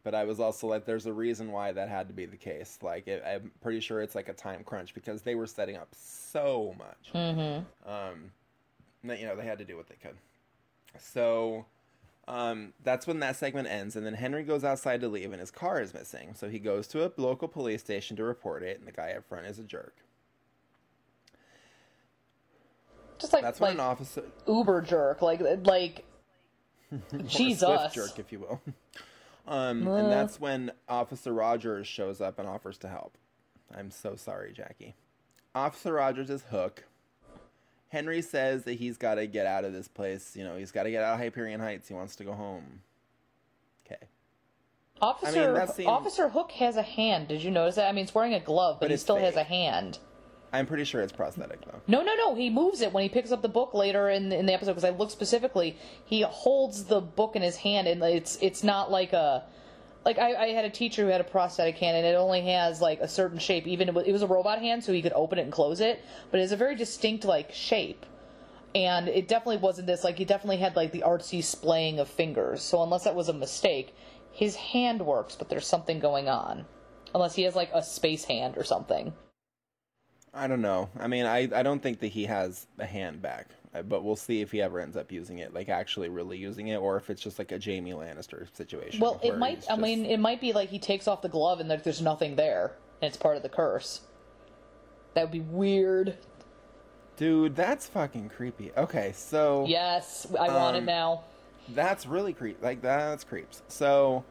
but 0.03 0.15
I 0.15 0.25
was 0.25 0.41
also 0.41 0.67
like, 0.67 0.87
there's 0.87 1.07
a 1.07 1.13
reason 1.13 1.53
why 1.53 1.73
that 1.73 1.89
had 1.89 2.09
to 2.09 2.15
be 2.15 2.27
the 2.27 2.37
case. 2.37 2.79
Like, 2.83 3.07
it, 3.07 3.23
I'm 3.27 3.51
pretty 3.61 3.81
sure 3.81 4.01
it's 4.01 4.15
like 4.15 4.29
a 4.29 4.33
time 4.33 4.65
crunch 4.65 4.95
because 4.95 5.23
they 5.23 5.35
were 5.35 5.47
setting 5.47 5.77
up 5.77 5.89
so 5.93 6.75
much. 6.79 7.13
Mm-hmm. 7.15 7.91
Um, 7.91 8.33
that 9.05 9.19
you 9.19 9.27
know 9.27 9.37
they 9.37 9.45
had 9.45 9.59
to 9.59 9.65
do 9.65 9.77
what 9.77 9.89
they 9.89 9.97
could. 9.97 10.17
So, 10.99 11.67
um, 12.29 12.73
that's 12.83 13.07
when 13.07 13.21
that 13.21 13.37
segment 13.37 13.69
ends, 13.69 13.97
and 13.97 14.07
then 14.07 14.15
Henry 14.15 14.43
goes 14.43 14.65
outside 14.65 15.01
to 15.01 15.09
leave, 15.09 15.33
and 15.33 15.41
his 15.41 15.51
car 15.51 15.81
is 15.81 15.93
missing. 15.93 16.35
So 16.35 16.49
he 16.49 16.59
goes 16.59 16.87
to 16.89 17.05
a 17.05 17.13
local 17.17 17.49
police 17.49 17.81
station 17.81 18.17
to 18.17 18.25
report 18.25 18.63
it, 18.63 18.79
and 18.79 18.87
the 18.87 18.93
guy 18.93 19.13
up 19.13 19.27
front 19.29 19.47
is 19.47 19.59
a 19.59 19.65
jerk. 19.65 19.97
Just 23.19 23.33
like 23.35 23.43
That's 23.43 23.61
like 23.61 23.71
when 23.71 23.81
an 23.81 23.87
officer. 23.87 24.23
uber 24.47 24.81
jerk, 24.81 25.21
like 25.21 25.43
like 25.65 26.05
Jesus. 27.27 27.93
jerk, 27.93 28.19
if 28.19 28.33
you 28.33 28.41
will. 28.41 28.61
Um, 29.51 29.87
and 29.89 30.13
that's 30.13 30.39
when 30.39 30.71
Officer 30.89 31.33
Rogers 31.33 31.87
shows 31.89 32.21
up 32.21 32.39
and 32.39 32.49
offers 32.49 32.79
to 32.79 32.89
help. 32.89 33.19
I'm 33.77 33.91
so 33.91 34.15
sorry, 34.15 34.53
Jackie. 34.53 34.95
Officer 35.55 35.93
Rogers 35.93 36.31
is 36.31 36.43
Hook. 36.51 36.85
Henry 37.89 38.23
says 38.23 38.63
that 38.65 38.75
he's 38.75 38.97
got 38.97 39.17
to 39.17 39.27
get 39.27 39.47
out 39.47 39.65
of 39.65 39.73
this 39.73 39.89
place. 39.89 40.37
You 40.37 40.45
know, 40.45 40.57
he's 40.57 40.71
got 40.71 40.85
to 40.85 40.91
get 40.93 41.03
out 41.03 41.15
of 41.15 41.21
Hyperion 41.21 41.59
Heights. 41.59 41.89
He 41.89 41.95
wants 41.95 42.15
to 42.17 42.25
go 42.25 42.33
home. 42.33 42.83
Okay. 43.85 44.07
Officer 45.03 45.53
that 45.55 45.75
seemed- 45.75 45.89
Officer 45.89 46.29
Hook 46.29 46.53
has 46.53 46.77
a 46.77 46.83
hand. 46.83 47.27
Did 47.27 47.43
you 47.43 47.51
notice 47.51 47.75
that? 47.75 47.89
I 47.89 47.93
mean, 47.93 48.05
he's 48.05 48.15
wearing 48.15 48.35
a 48.35 48.41
glove, 48.41 48.77
but, 48.77 48.85
But 48.85 48.91
he 48.91 48.95
it's 48.95 49.03
still 49.03 49.17
has 49.17 49.35
a 49.35 49.43
hand. 49.43 49.99
I'm 50.53 50.67
pretty 50.67 50.85
sure 50.85 51.01
it's 51.01 51.13
prosthetic, 51.13 51.61
though. 51.65 51.81
No, 51.87 52.03
no, 52.03 52.15
no. 52.17 52.35
He 52.35 52.51
moves 52.51 52.81
it 52.81 52.93
when 52.93 53.03
he 53.03 53.09
picks 53.09 53.31
up 53.31 53.41
the 53.41 53.49
book 53.49 53.73
later 53.73 54.09
in 54.09 54.33
in 54.33 54.47
the 54.47 54.53
episode. 54.53 54.73
Because 54.73 54.85
I 54.85 54.91
look 54.91 55.11
specifically, 55.11 55.77
he 56.05 56.23
holds 56.23 56.85
the 56.85 57.01
book 57.01 57.37
in 57.37 57.43
his 57.43 57.57
hand, 57.57 57.87
and 57.87 58.03
it's 58.03 58.37
it's 58.41 58.65
not 58.65 58.91
like 58.91 59.13
a 59.13 59.45
like 60.05 60.19
I, 60.19 60.35
I 60.35 60.47
had 60.49 60.65
a 60.65 60.71
teacher 60.71 61.05
who 61.05 61.09
had 61.09 61.21
a 61.21 61.25
prosthetic 61.25 61.77
hand, 61.79 61.97
and 61.97 62.07
it 62.07 62.17
only 62.17 62.43
has 62.43 62.81
like 62.81 63.01
a 63.01 63.09
certain 63.09 63.39
shape. 63.39 63.67
Even 63.67 63.89
it 63.89 63.95
was, 63.95 64.07
it 64.07 64.13
was 64.13 64.23
a 64.23 64.27
robot 64.27 64.61
hand, 64.61 64.83
so 64.83 64.93
he 64.93 65.03
could 65.03 65.13
open 65.13 65.39
it 65.39 65.43
and 65.43 65.53
close 65.53 65.81
it, 65.81 66.03
but 66.31 66.41
it's 66.41 66.53
a 66.53 66.57
very 66.57 66.75
distinct 66.75 67.25
like 67.25 67.53
shape. 67.53 68.07
And 68.75 69.09
it 69.09 69.27
definitely 69.29 69.59
wasn't 69.59 69.89
this. 69.89 70.05
Like 70.05 70.17
he 70.17 70.25
definitely 70.25 70.59
had 70.59 70.77
like 70.77 70.93
the 70.93 71.05
artsy 71.07 71.43
splaying 71.43 71.99
of 71.99 72.09
fingers. 72.09 72.63
So 72.63 72.83
unless 72.83 73.05
that 73.05 73.15
was 73.17 73.29
a 73.29 73.33
mistake, 73.33 73.95
his 74.33 74.55
hand 74.57 75.05
works, 75.05 75.37
but 75.37 75.49
there's 75.49 75.67
something 75.67 75.99
going 75.99 76.29
on. 76.29 76.67
Unless 77.15 77.35
he 77.35 77.43
has 77.43 77.57
like 77.57 77.71
a 77.75 77.83
space 77.83 78.25
hand 78.25 78.57
or 78.57 78.65
something. 78.65 79.13
I 80.33 80.47
don't 80.47 80.63
know. 80.63 80.89
I 80.99 81.07
mean, 81.09 81.27
I, 81.27 81.49
I 81.55 81.63
don't 81.63 81.83
think 81.83 82.01
that 82.01 82.09
he 82.09 82.25
has 82.27 82.67
a 82.79 82.87
hand 82.87 83.21
back, 83.21 83.49
Uh, 83.75 83.83
but 83.83 84.05
we'll 84.05 84.17
see 84.17 84.41
if 84.41 84.53
he 84.53 84.63
ever 84.63 84.79
ends 84.81 84.97
up 84.97 85.11
using 85.11 85.39
it, 85.39 85.53
like 85.53 85.69
actually 85.69 86.09
really 86.09 86.39
using 86.39 86.69
it, 86.69 86.77
or 86.77 86.97
if 86.97 87.11
it's 87.11 87.21
just 87.23 87.39
like 87.39 87.51
a 87.53 87.59
Jaime 87.63 87.93
Lannister 87.93 88.47
situation. 88.57 89.01
Well, 89.01 89.21
it 89.25 89.39
might. 89.39 89.59
I 89.69 89.73
just- 89.73 89.81
mean, 89.81 90.07
it 90.07 90.19
might 90.21 90.41
be 90.41 90.53
like 90.53 90.69
he 90.69 90.79
takes 90.79 91.09
off 91.09 91.21
the 91.23 91.29
glove 91.29 91.59
and 91.61 91.69
like 91.69 91.83
there's 91.83 92.01
nothing 92.03 92.37
there, 92.37 92.77
and 93.03 93.09
it's 93.09 93.17
part 93.17 93.37
of 93.37 93.43
the 93.43 93.49
curse. 93.49 94.03
That 95.15 95.23
would 95.23 95.33
be 95.33 95.41
weird. 95.41 96.17
dude, 97.17 97.55
that's 97.57 97.87
fucking 97.87 98.29
creepy. 98.31 98.71
Okay, 98.77 99.13
so 99.15 99.67
Yes, 99.69 100.27
I 100.39 100.49
want 100.49 100.77
it 100.77 100.81
Um, 100.81 100.85
now. 100.87 101.25
that's 101.71 102.07
really 102.07 102.33
creep. 102.33 102.63
Like 102.63 102.81
that's 102.83 103.25
creeps. 103.25 103.63
So, 103.69 104.25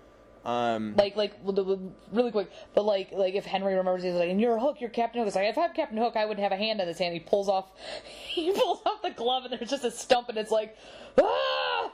um, 0.49 0.95
Like, 0.95 1.15
like 1.15 1.34
really 1.43 2.31
quick, 2.31 2.49
but 2.73 2.84
like, 2.84 3.11
like 3.11 3.35
if 3.35 3.45
Henry 3.45 3.76
remembers, 3.76 4.03
he's 4.03 4.13
like, 4.13 4.30
"And 4.30 4.41
you're 4.41 4.57
Hook, 4.57 4.81
you're 4.81 4.89
Captain 4.89 5.19
Hook." 5.19 5.27
It's 5.27 5.35
like 5.35 5.47
if 5.47 5.57
I'm 5.57 5.73
Captain 5.73 5.97
Hook, 5.97 6.15
I 6.15 6.26
would 6.26 6.39
have 6.39 6.51
a 6.51 6.57
hand 6.57 6.81
in 6.81 6.88
his 6.88 6.97
hand. 6.97 7.13
He 7.13 7.19
pulls 7.19 7.47
off, 7.47 7.65
he 8.03 8.51
pulls 8.51 8.81
off 8.85 9.01
the 9.03 9.11
glove, 9.11 9.43
and 9.45 9.53
there's 9.53 9.69
just 9.69 9.85
a 9.85 9.91
stump, 9.91 10.30
and 10.30 10.38
it's 10.38 10.51
like, 10.51 10.76
ah. 11.21 11.91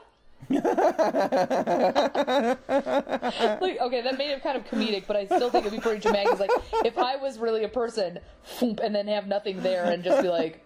like 0.48 0.62
okay, 3.80 4.00
that 4.02 4.16
made 4.16 4.30
it 4.30 4.42
kind 4.42 4.56
of 4.56 4.64
comedic, 4.64 5.04
but 5.06 5.16
I 5.16 5.26
still 5.26 5.50
think 5.50 5.66
it'd 5.66 5.76
be 5.76 5.82
pretty 5.82 6.00
dramatic. 6.00 6.32
It's 6.32 6.40
like 6.40 6.50
if 6.84 6.96
I 6.98 7.16
was 7.16 7.38
really 7.38 7.64
a 7.64 7.68
person, 7.68 8.20
and 8.60 8.94
then 8.94 9.06
have 9.08 9.26
nothing 9.26 9.60
there, 9.60 9.84
and 9.84 10.04
just 10.04 10.22
be 10.22 10.28
like, 10.28 10.64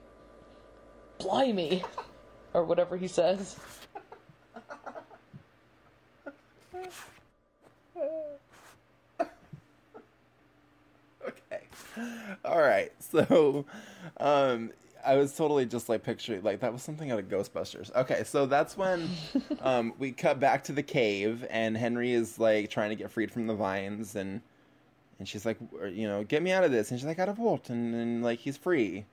"Blimey," 1.19 1.83
or 2.53 2.65
whatever 2.65 2.97
he 2.97 3.09
says. 3.09 3.59
okay, 11.27 11.63
all 12.45 12.61
right. 12.61 12.93
So, 13.01 13.65
um, 14.19 14.71
I 15.05 15.17
was 15.17 15.35
totally 15.35 15.67
just 15.67 15.89
like 15.89 16.03
picturing 16.03 16.43
like 16.43 16.61
that 16.61 16.73
was 16.73 16.83
something 16.83 17.11
out 17.11 17.19
of 17.19 17.29
Ghostbusters. 17.29 17.95
Okay, 17.95 18.23
so 18.25 18.47
that's 18.47 18.77
when 18.77 19.09
um, 19.61 19.95
we 19.99 20.13
cut 20.13 20.41
back 20.41 20.65
to 20.65 20.73
the 20.73 20.83
cave, 20.83 21.47
and 21.51 21.77
Henry 21.77 22.13
is 22.13 22.39
like 22.39 22.71
trying 22.71 22.91
to 22.91 22.97
get 22.97 23.11
freed 23.11 23.31
from 23.31 23.47
the 23.47 23.55
vines, 23.55 24.17
and 24.17 24.41
and 25.19 25.29
she's 25.29 25.45
like, 25.45 25.59
you 25.93 26.09
know, 26.09 26.25
get 26.25 26.43
me 26.43 26.53
out 26.53 26.65
of 26.65 26.71
this, 26.71 26.91
and 26.91 26.99
she's 26.99 27.07
like, 27.07 27.19
out 27.19 27.29
of? 27.29 27.39
And, 27.39 27.95
and 27.95 28.23
like 28.23 28.39
he's 28.39 28.57
free. 28.57 29.05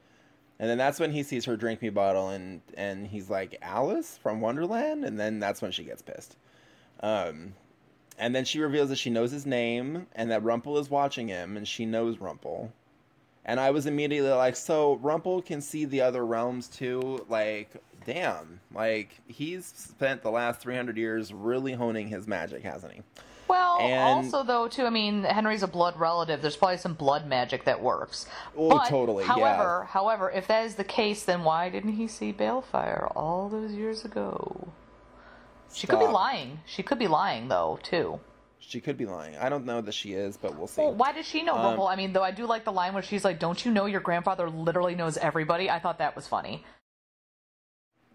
And 0.60 0.70
then 0.70 0.78
that's 0.78 1.00
when 1.00 1.12
he 1.12 1.22
sees 1.22 1.46
her 1.46 1.56
drink 1.56 1.82
me 1.82 1.90
bottle, 1.90 2.30
and 2.30 2.62
and 2.76 3.08
he's 3.08 3.30
like 3.30 3.58
Alice 3.62 4.18
from 4.18 4.42
Wonderland, 4.42 5.06
and 5.06 5.20
then 5.20 5.40
that's 5.40 5.62
when 5.62 5.72
she 5.72 5.84
gets 5.84 6.02
pissed. 6.02 6.36
Um, 7.02 7.54
and 8.18 8.36
then 8.36 8.46
she 8.46 8.60
reveals 8.60 8.90
that 8.90 8.96
she 8.98 9.12
knows 9.12 9.32
his 9.32 9.46
name 9.46 10.08
and 10.16 10.32
that 10.32 10.44
Rumple 10.44 10.80
is 10.80 10.90
watching 10.90 11.28
him, 11.28 11.56
and 11.56 11.68
she 11.68 11.86
knows 11.86 12.18
Rumple. 12.18 12.74
And 13.48 13.60
I 13.60 13.72
was 13.72 13.86
immediately 13.86 14.30
like, 14.30 14.56
so 14.58 14.96
Rumple 14.98 15.42
can 15.42 15.62
see 15.62 15.86
the 15.86 16.02
other 16.02 16.26
realms 16.26 16.68
too. 16.68 17.26
Like, 17.30 17.70
damn, 18.06 18.60
like 18.74 19.10
he's 19.28 19.66
spent 19.66 20.22
the 20.22 20.32
last 20.32 20.60
three 20.60 20.76
hundred 20.76 20.98
years 20.98 21.34
really 21.34 21.74
honing 21.74 22.10
his 22.10 22.28
magic, 22.28 22.64
hasn't 22.64 22.94
he? 22.94 23.02
Well, 23.48 23.80
And- 23.80 24.26
also 24.26 24.44
though, 24.44 24.68
too. 24.68 24.86
I 24.86 24.90
mean, 24.90 25.24
Henry's 25.24 25.64
a 25.64 25.68
blood 25.68 25.98
relative. 25.98 26.42
There's 26.42 26.58
probably 26.58 26.78
some 26.78 26.94
blood 26.96 27.26
magic 27.28 27.64
that 27.64 27.82
works. 27.82 28.26
Oh, 28.58 28.70
But, 28.70 28.90
totally, 28.90 29.24
yeah. 29.24 29.34
However, 29.34 29.88
however, 29.90 30.30
if 30.32 30.48
that 30.48 30.66
is 30.66 30.76
the 30.76 30.84
case, 30.84 31.24
then 31.24 31.46
why 31.46 31.70
didn't 31.70 31.94
he 31.94 32.08
see 32.08 32.34
Baelfire 32.34 33.10
all 33.16 33.48
those 33.48 33.72
years 33.72 34.04
ago? 34.04 34.68
She 35.74 35.88
could 35.88 36.00
be 36.00 36.08
lying. 36.08 36.60
She 36.66 36.84
could 36.84 37.00
be 37.00 37.08
lying 37.08 37.48
though, 37.48 37.80
too. 37.82 38.20
She 38.68 38.82
could 38.82 38.98
be 38.98 39.06
lying. 39.06 39.38
I 39.38 39.48
don't 39.48 39.66
know 39.66 39.80
that 39.80 39.94
she 39.94 40.12
is, 40.12 40.36
but 40.36 40.58
we'll 40.58 40.68
see. 40.68 40.82
Well, 40.82 40.94
why 40.94 41.14
does 41.14 41.26
she 41.26 41.42
know 41.42 41.56
Um, 41.56 41.66
Rumple? 41.66 41.88
I 41.88 41.96
mean, 41.96 42.12
though 42.12 42.24
I 42.24 42.32
do 42.32 42.46
like 42.46 42.66
the 42.66 42.74
line 42.74 42.94
where 42.94 43.02
she's 43.02 43.24
like, 43.24 43.40
"Don't 43.40 43.64
you 43.66 43.72
know 43.72 43.86
your 43.86 44.02
grandfather 44.02 44.50
literally 44.50 44.94
knows 44.94 45.16
everybody?" 45.18 45.70
I 45.70 45.80
thought 45.80 46.00
that 46.00 46.18
was 46.18 46.28
funny. 46.28 46.66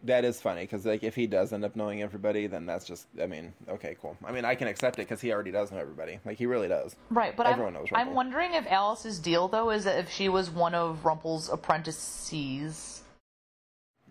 That 0.05 0.25
is 0.25 0.41
funny 0.41 0.63
because 0.63 0.85
like 0.85 1.05
if 1.05 1.15
he 1.15 1.27
does 1.29 1.53
end 1.53 1.65
up 1.65 1.75
knowing 1.77 2.03
everybody, 2.03 2.49
then 2.49 2.67
that's 2.67 2.85
just 2.85 3.07
I 3.23 3.27
mean 3.27 3.53
okay 3.69 3.97
cool. 4.03 4.17
I 4.25 4.33
mean 4.33 4.45
I 4.45 4.57
can 4.57 4.67
accept 4.67 4.99
it 4.99 5.03
because 5.03 5.21
he 5.21 5.33
already 5.33 5.53
does 5.53 5.71
know 5.71 5.79
everybody. 5.79 6.19
Like 6.25 6.37
he 6.39 6.45
really 6.47 6.67
does. 6.69 6.97
Right, 7.09 7.37
but 7.37 7.47
Everyone 7.47 7.77
I'm, 7.77 7.81
knows 7.83 7.89
I'm 7.95 8.13
wondering 8.15 8.53
if 8.55 8.67
Alice's 8.67 9.21
deal 9.21 9.47
though 9.49 9.71
is 9.71 9.85
that 9.85 9.99
if 10.01 10.11
she 10.11 10.29
was 10.29 10.51
one 10.51 10.75
of 10.75 11.05
Rumple's 11.05 11.49
apprentices. 11.49 13.03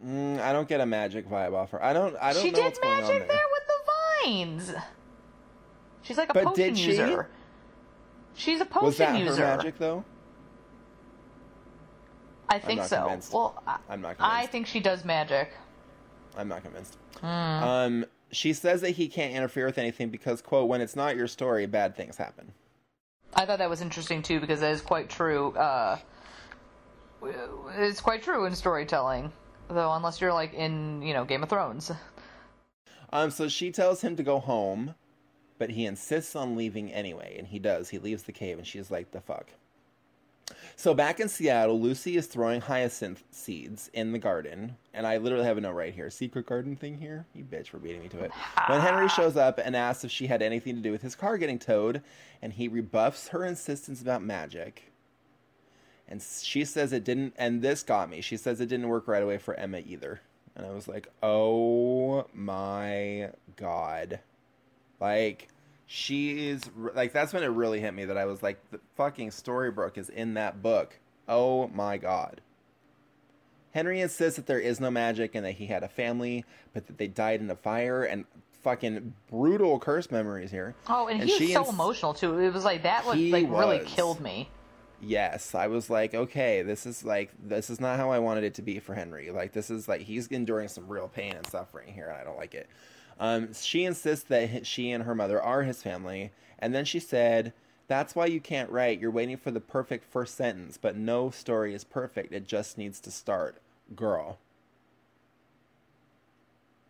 Mm, 0.03 0.39
I 0.39 0.53
don't 0.53 0.68
get 0.68 0.80
a 0.81 0.85
magic 0.85 1.30
vibe 1.30 1.53
off 1.53 1.72
her. 1.72 1.84
I 1.84 1.93
don't. 1.93 2.15
I 2.22 2.34
don't 2.34 2.41
she 2.41 2.49
know 2.51 2.55
did 2.55 2.63
what's 2.63 2.80
going 2.80 2.95
on 2.95 3.01
magic 3.01 3.27
there. 3.27 3.38
there 3.38 3.45
with 3.51 3.68
the 3.68 4.26
vines. 4.26 4.73
She's 6.03 6.17
like 6.17 6.29
a 6.29 6.33
But 6.33 6.43
potion 6.45 6.63
did 6.73 6.77
she? 6.77 6.89
user. 6.91 7.27
She's 8.33 8.61
a 8.61 8.65
potion 8.65 8.85
Was 8.85 8.97
that 8.97 9.19
user. 9.19 9.35
her 9.45 9.57
magic 9.57 9.77
though? 9.77 10.03
I 12.49 12.59
think 12.59 12.83
so. 12.83 13.01
convinced. 13.03 13.33
Well, 13.33 13.61
I, 13.65 13.77
I'm 13.89 14.01
not 14.01 14.17
Convinced. 14.17 14.21
I 14.43 14.45
think 14.47 14.67
she 14.67 14.79
does 14.79 15.05
magic. 15.05 15.51
I'm 16.37 16.47
not 16.47 16.63
convinced. 16.63 16.97
Hmm. 17.19 17.25
Um, 17.27 18.05
she 18.31 18.53
says 18.53 18.81
that 18.81 18.91
he 18.91 19.07
can't 19.07 19.33
interfere 19.33 19.65
with 19.65 19.77
anything 19.77 20.09
because 20.09 20.41
quote 20.41 20.67
when 20.67 20.81
it's 20.81 20.95
not 20.95 21.15
your 21.15 21.27
story, 21.27 21.65
bad 21.65 21.95
things 21.95 22.17
happen. 22.17 22.51
I 23.35 23.45
thought 23.45 23.59
that 23.59 23.69
was 23.69 23.81
interesting 23.81 24.21
too 24.21 24.39
because 24.41 24.59
that 24.59 24.71
is 24.71 24.81
quite 24.81 25.09
true. 25.09 25.51
Uh, 25.53 25.97
it's 27.77 28.01
quite 28.01 28.23
true 28.23 28.45
in 28.45 28.55
storytelling, 28.55 29.31
though, 29.69 29.93
unless 29.93 30.19
you're 30.19 30.33
like 30.33 30.53
in 30.53 31.01
you 31.01 31.13
know 31.13 31.23
Game 31.25 31.43
of 31.43 31.49
Thrones. 31.49 31.91
Um, 33.13 33.29
so 33.29 33.47
she 33.47 33.71
tells 33.71 34.01
him 34.01 34.15
to 34.15 34.23
go 34.23 34.39
home, 34.39 34.95
but 35.61 35.69
he 35.69 35.85
insists 35.85 36.35
on 36.35 36.55
leaving 36.55 36.91
anyway, 36.91 37.35
and 37.38 37.47
he 37.47 37.59
does. 37.59 37.89
He 37.89 37.99
leaves 37.99 38.23
the 38.23 38.31
cave, 38.31 38.57
and 38.57 38.65
she's 38.65 38.89
like, 38.89 39.11
"The 39.11 39.21
fuck." 39.21 39.51
So 40.75 40.95
back 40.95 41.19
in 41.19 41.29
Seattle, 41.29 41.79
Lucy 41.79 42.17
is 42.17 42.25
throwing 42.25 42.61
hyacinth 42.61 43.23
seeds 43.29 43.88
in 43.93 44.11
the 44.11 44.17
garden, 44.17 44.75
and 44.91 45.05
I 45.05 45.17
literally 45.17 45.45
have 45.45 45.59
a 45.59 45.61
note 45.61 45.73
right 45.73 45.93
here: 45.93 46.09
"Secret 46.09 46.47
garden 46.47 46.75
thing 46.75 46.97
here." 46.97 47.27
You 47.35 47.43
bitch 47.43 47.67
for 47.67 47.77
beating 47.77 48.01
me 48.01 48.07
to 48.07 48.23
it. 48.23 48.31
When 48.69 48.81
Henry 48.81 49.05
ah. 49.05 49.07
shows 49.07 49.38
up 49.38 49.59
and 49.63 49.75
asks 49.75 50.03
if 50.03 50.09
she 50.09 50.25
had 50.25 50.41
anything 50.41 50.73
to 50.77 50.81
do 50.81 50.91
with 50.91 51.03
his 51.03 51.13
car 51.13 51.38
getting 51.38 51.59
towed, 51.59 52.01
and 52.41 52.53
he 52.53 52.67
rebuffs 52.67 53.27
her 53.27 53.45
insistence 53.45 54.01
about 54.01 54.23
magic. 54.23 54.91
And 56.07 56.23
she 56.23 56.65
says 56.65 56.91
it 56.91 57.03
didn't, 57.03 57.35
and 57.38 57.61
this 57.61 57.83
got 57.83 58.09
me. 58.09 58.21
She 58.21 58.35
says 58.35 58.59
it 58.61 58.65
didn't 58.65 58.88
work 58.88 59.07
right 59.07 59.21
away 59.21 59.38
for 59.38 59.53
Emma 59.53 59.83
either. 59.85 60.21
And 60.55 60.65
I 60.65 60.71
was 60.71 60.88
like, 60.88 61.07
oh 61.21 62.25
my 62.33 63.29
god. 63.57 64.21
Like, 65.01 65.47
she 65.93 66.47
is, 66.47 66.69
like, 66.93 67.11
that's 67.11 67.34
when 67.34 67.43
it 67.43 67.47
really 67.47 67.81
hit 67.81 67.93
me 67.93 68.05
that 68.05 68.18
I 68.18 68.23
was 68.23 68.41
like, 68.41 68.61
the 68.72 68.80
fucking 68.95 69.31
Storybrooke 69.31 69.97
is 69.97 70.07
in 70.07 70.35
that 70.35 70.61
book. 70.61 70.97
Oh 71.27 71.68
my 71.68 71.97
god. 71.97 72.39
Henry 73.73 73.99
insists 73.99 74.38
that 74.38 74.47
there 74.47 74.59
is 74.59 74.80
no 74.80 74.89
magic 74.89 75.35
and 75.35 75.45
that 75.45 75.51
he 75.53 75.65
had 75.65 75.84
a 75.84 75.89
family, 75.89 76.45
but 76.73 76.88
that 76.88 76.97
they 76.97 77.07
died 77.07 77.41
in 77.41 77.49
a 77.49 77.57
fire 77.57 78.03
and 78.03 78.23
fucking 78.63 79.13
brutal 79.30 79.80
curse 79.80 80.09
memories 80.11 80.49
here. 80.49 80.76
Oh, 80.88 81.07
and, 81.07 81.19
he 81.23 81.26
was 81.26 81.38
she 81.38 81.51
so 81.51 81.61
ins- 81.61 81.69
emotional 81.73 82.13
too. 82.13 82.39
It 82.39 82.53
was 82.53 82.63
like 82.63 82.84
that 82.84 83.05
was 83.05 83.18
like 83.18 83.49
really 83.49 83.80
killed 83.80 84.22
me. 84.22 84.49
yes 85.01 85.55
i 85.55 85.65
was 85.65 85.89
like 85.89 86.13
okay 86.13 86.61
this 86.61 86.85
is 86.85 87.03
like 87.03 87.31
this 87.43 87.72
is 87.72 87.80
not 87.81 87.97
how 87.97 88.11
i 88.11 88.19
wanted 88.19 88.43
it 88.43 88.53
to 88.53 88.61
be 88.61 88.77
for 88.77 88.93
henry 88.93 89.31
like 89.31 89.51
this 89.51 89.72
is 89.72 89.88
like 89.88 90.01
he's 90.01 90.27
enduring 90.27 90.68
some 90.68 90.88
real 90.88 91.07
pain 91.07 91.34
and 91.34 91.47
suffering 91.47 91.91
here 91.91 92.07
and 92.07 92.18
i 92.22 92.23
don't 92.23 92.38
like 92.38 92.53
it 92.53 92.69
um, 93.22 93.53
she 93.53 93.85
insists 93.85 94.26
that 94.26 94.68
she 94.68 94.91
and 94.91 95.06
her 95.06 95.15
mother 95.15 95.41
are 95.41 95.64
his 95.64 95.81
family 95.81 96.31
and 96.60 96.76
then 96.76 96.84
she 96.84 96.99
said 96.99 97.53
that's 97.88 98.15
why 98.15 98.26
you 98.26 98.41
can't 98.41 98.69
write 98.69 98.99
you're 98.99 99.10
waiting 99.10 99.38
for 99.38 99.52
the 99.52 99.61
perfect 99.61 100.03
first 100.03 100.35
sentence 100.35 100.77
but 100.77 100.98
no 100.98 101.30
story 101.30 101.73
is 101.73 101.85
perfect 101.85 102.34
it 102.34 102.45
just 102.45 102.77
needs 102.77 102.99
to 102.99 103.10
start 103.10 103.61
girl 103.95 104.38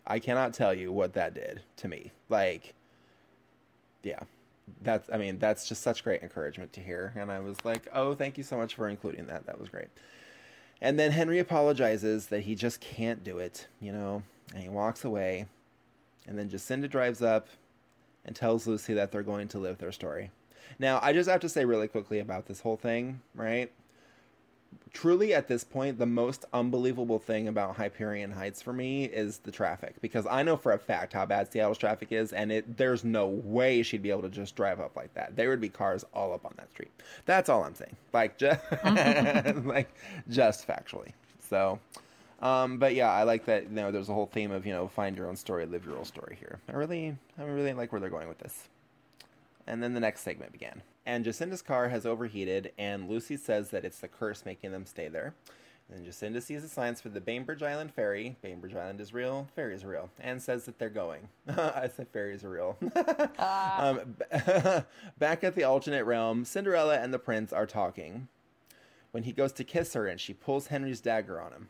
I 0.06 0.20
cannot 0.20 0.54
tell 0.54 0.74
you 0.74 0.92
what 0.92 1.14
that 1.14 1.34
did 1.34 1.62
to 1.78 1.88
me. 1.88 2.12
Like, 2.30 2.74
yeah, 4.04 4.20
that's, 4.82 5.10
I 5.12 5.18
mean, 5.18 5.40
that's 5.40 5.68
just 5.68 5.82
such 5.82 6.04
great 6.04 6.24
encouragement 6.24 6.74
to 6.74 6.82
hear. 6.82 7.14
And 7.16 7.32
I 7.32 7.40
was 7.40 7.64
like, 7.64 7.88
oh, 7.94 8.14
thank 8.16 8.38
you 8.38 8.44
so 8.44 8.58
much 8.58 8.76
for 8.76 8.90
including 8.90 9.28
that. 9.28 9.46
That 9.46 9.60
was 9.60 9.70
great. 9.70 9.88
And 10.82 11.00
then 11.00 11.12
Henry 11.12 11.40
apologizes 11.40 12.28
that 12.28 12.42
he 12.42 12.56
just 12.56 12.82
can't 12.82 13.24
do 13.24 13.38
it, 13.38 13.68
you 13.80 13.92
know, 13.92 14.24
and 14.54 14.64
he 14.64 14.70
walks 14.70 15.06
away. 15.06 15.46
And 16.32 16.40
then 16.40 16.50
Jacinda 16.50 16.90
drives 16.90 17.22
up 17.22 17.50
and 18.24 18.34
tells 18.34 18.66
Lucy 18.66 18.94
that 18.94 19.12
they're 19.12 19.22
going 19.22 19.50
to 19.50 19.60
live 19.60 19.80
their 19.80 19.92
story. 19.92 20.32
Now, 20.80 20.98
I 21.04 21.12
just 21.12 21.30
have 21.30 21.42
to 21.42 21.50
say 21.50 21.66
really 21.66 21.90
quickly 21.90 22.20
about 22.20 22.46
this 22.46 22.62
whole 22.62 22.78
thing, 22.78 23.20
right? 23.36 23.70
Truly, 24.94 25.34
at 25.34 25.50
this 25.50 25.66
point, 25.66 26.00
the 26.00 26.06
most 26.06 26.46
unbelievable 26.54 27.20
thing 27.20 27.50
about 27.50 27.76
Hyperion 27.76 28.32
Heights 28.32 28.62
for 28.62 28.72
me 28.72 29.04
is 29.04 29.40
the 29.40 29.52
traffic 29.52 29.96
because 30.00 30.26
I 30.26 30.42
know 30.44 30.56
for 30.56 30.72
a 30.72 30.80
fact 30.80 31.12
how 31.12 31.26
bad 31.26 31.52
Seattle's 31.52 31.78
traffic 31.78 32.14
is, 32.14 32.32
and 32.32 32.50
it 32.50 32.78
there's 32.78 33.04
no 33.04 33.28
way 33.28 33.84
she'd 33.84 34.02
be 34.02 34.12
able 34.12 34.22
to 34.22 34.30
just 34.30 34.56
drive 34.56 34.80
up 34.80 34.96
like 34.96 35.14
that. 35.16 35.36
There 35.36 35.50
would 35.50 35.60
be 35.60 35.68
cars 35.68 36.06
all 36.14 36.32
up 36.32 36.46
on 36.46 36.54
that 36.56 36.70
street. 36.72 36.92
That's 37.26 37.50
all 37.50 37.66
I'm 37.66 37.76
saying. 37.76 37.98
Like 38.14 38.38
just 38.38 38.64
mm-hmm. 38.70 39.68
like 39.68 39.94
just 40.30 40.66
factually. 40.66 41.12
So, 41.50 41.80
um, 42.42 42.78
but 42.78 42.96
yeah, 42.96 43.12
I 43.12 43.24
like 43.24 43.46
that. 43.46 43.64
You 43.64 43.70
know, 43.70 43.92
there's 43.92 44.10
a 44.10 44.14
whole 44.14 44.26
theme 44.26 44.52
of 44.52 44.66
you 44.66 44.74
know 44.74 44.88
find 44.88 45.16
your 45.16 45.28
own 45.28 45.36
story, 45.36 45.66
live 45.66 45.86
your 45.86 45.98
own 45.98 46.06
story 46.06 46.38
here. 46.40 46.60
I 46.68 46.74
really, 46.74 47.16
I 47.38 47.44
really 47.44 47.74
like 47.74 47.92
where 47.92 48.02
they're 48.02 48.10
going 48.10 48.28
with 48.28 48.40
this. 48.40 48.70
And 49.68 49.82
then 49.82 49.94
the 49.94 50.00
next 50.00 50.22
segment 50.22 50.52
began. 50.52 50.82
And 51.06 51.26
Jacinda's 51.26 51.62
car 51.62 51.90
has 51.90 52.06
overheated, 52.06 52.74
and 52.78 53.10
Lucy 53.10 53.38
says 53.38 53.70
that 53.70 53.86
it's 53.86 54.00
the 54.00 54.08
curse 54.08 54.46
making 54.46 54.72
them 54.72 54.86
stay 54.86 55.08
there. 55.08 55.34
And 55.90 56.00
then 56.00 56.12
Jacinda 56.12 56.42
sees 56.42 56.62
the 56.62 56.68
signs 56.68 57.02
for 57.02 57.10
the 57.10 57.20
Bainbridge 57.20 57.64
Island 57.64 57.94
ferry. 57.94 58.38
Bainbridge 58.42 58.76
Island 58.76 59.02
is 59.02 59.14
real, 59.14 59.48
ferry 59.56 59.76
is 59.76 59.84
real, 59.84 60.10
and 60.20 60.42
says 60.42 60.66
that 60.66 60.80
they're 60.80 60.90
going. 60.90 61.28
I 61.48 61.90
said 61.96 62.08
ferries 62.10 62.44
are 62.44 62.50
real. 62.50 62.78
um, 63.40 64.16
back 65.20 65.44
at 65.44 65.56
the 65.56 65.64
alternate 65.64 66.06
realm, 66.06 66.46
Cinderella 66.46 66.98
and 66.98 67.14
the 67.14 67.20
prince 67.20 67.52
are 67.52 67.68
talking. 67.68 68.28
When 69.12 69.24
he 69.24 69.34
goes 69.34 69.52
to 69.54 69.66
kiss 69.66 69.94
her, 69.94 70.08
and 70.08 70.22
she 70.22 70.34
pulls 70.34 70.68
Henry's 70.68 71.02
dagger 71.02 71.42
on 71.42 71.52
him. 71.52 71.68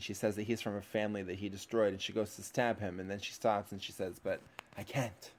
And 0.00 0.04
she 0.06 0.14
says 0.14 0.34
that 0.36 0.44
he's 0.44 0.62
from 0.62 0.76
a 0.76 0.80
family 0.80 1.22
that 1.24 1.34
he 1.34 1.50
destroyed, 1.50 1.92
and 1.92 2.00
she 2.00 2.14
goes 2.14 2.34
to 2.36 2.42
stab 2.42 2.80
him, 2.80 3.00
and 3.00 3.10
then 3.10 3.20
she 3.20 3.32
stops 3.32 3.70
and 3.70 3.82
she 3.82 3.92
says, 3.92 4.18
But 4.18 4.40
I 4.78 4.82
can't. 4.82 5.30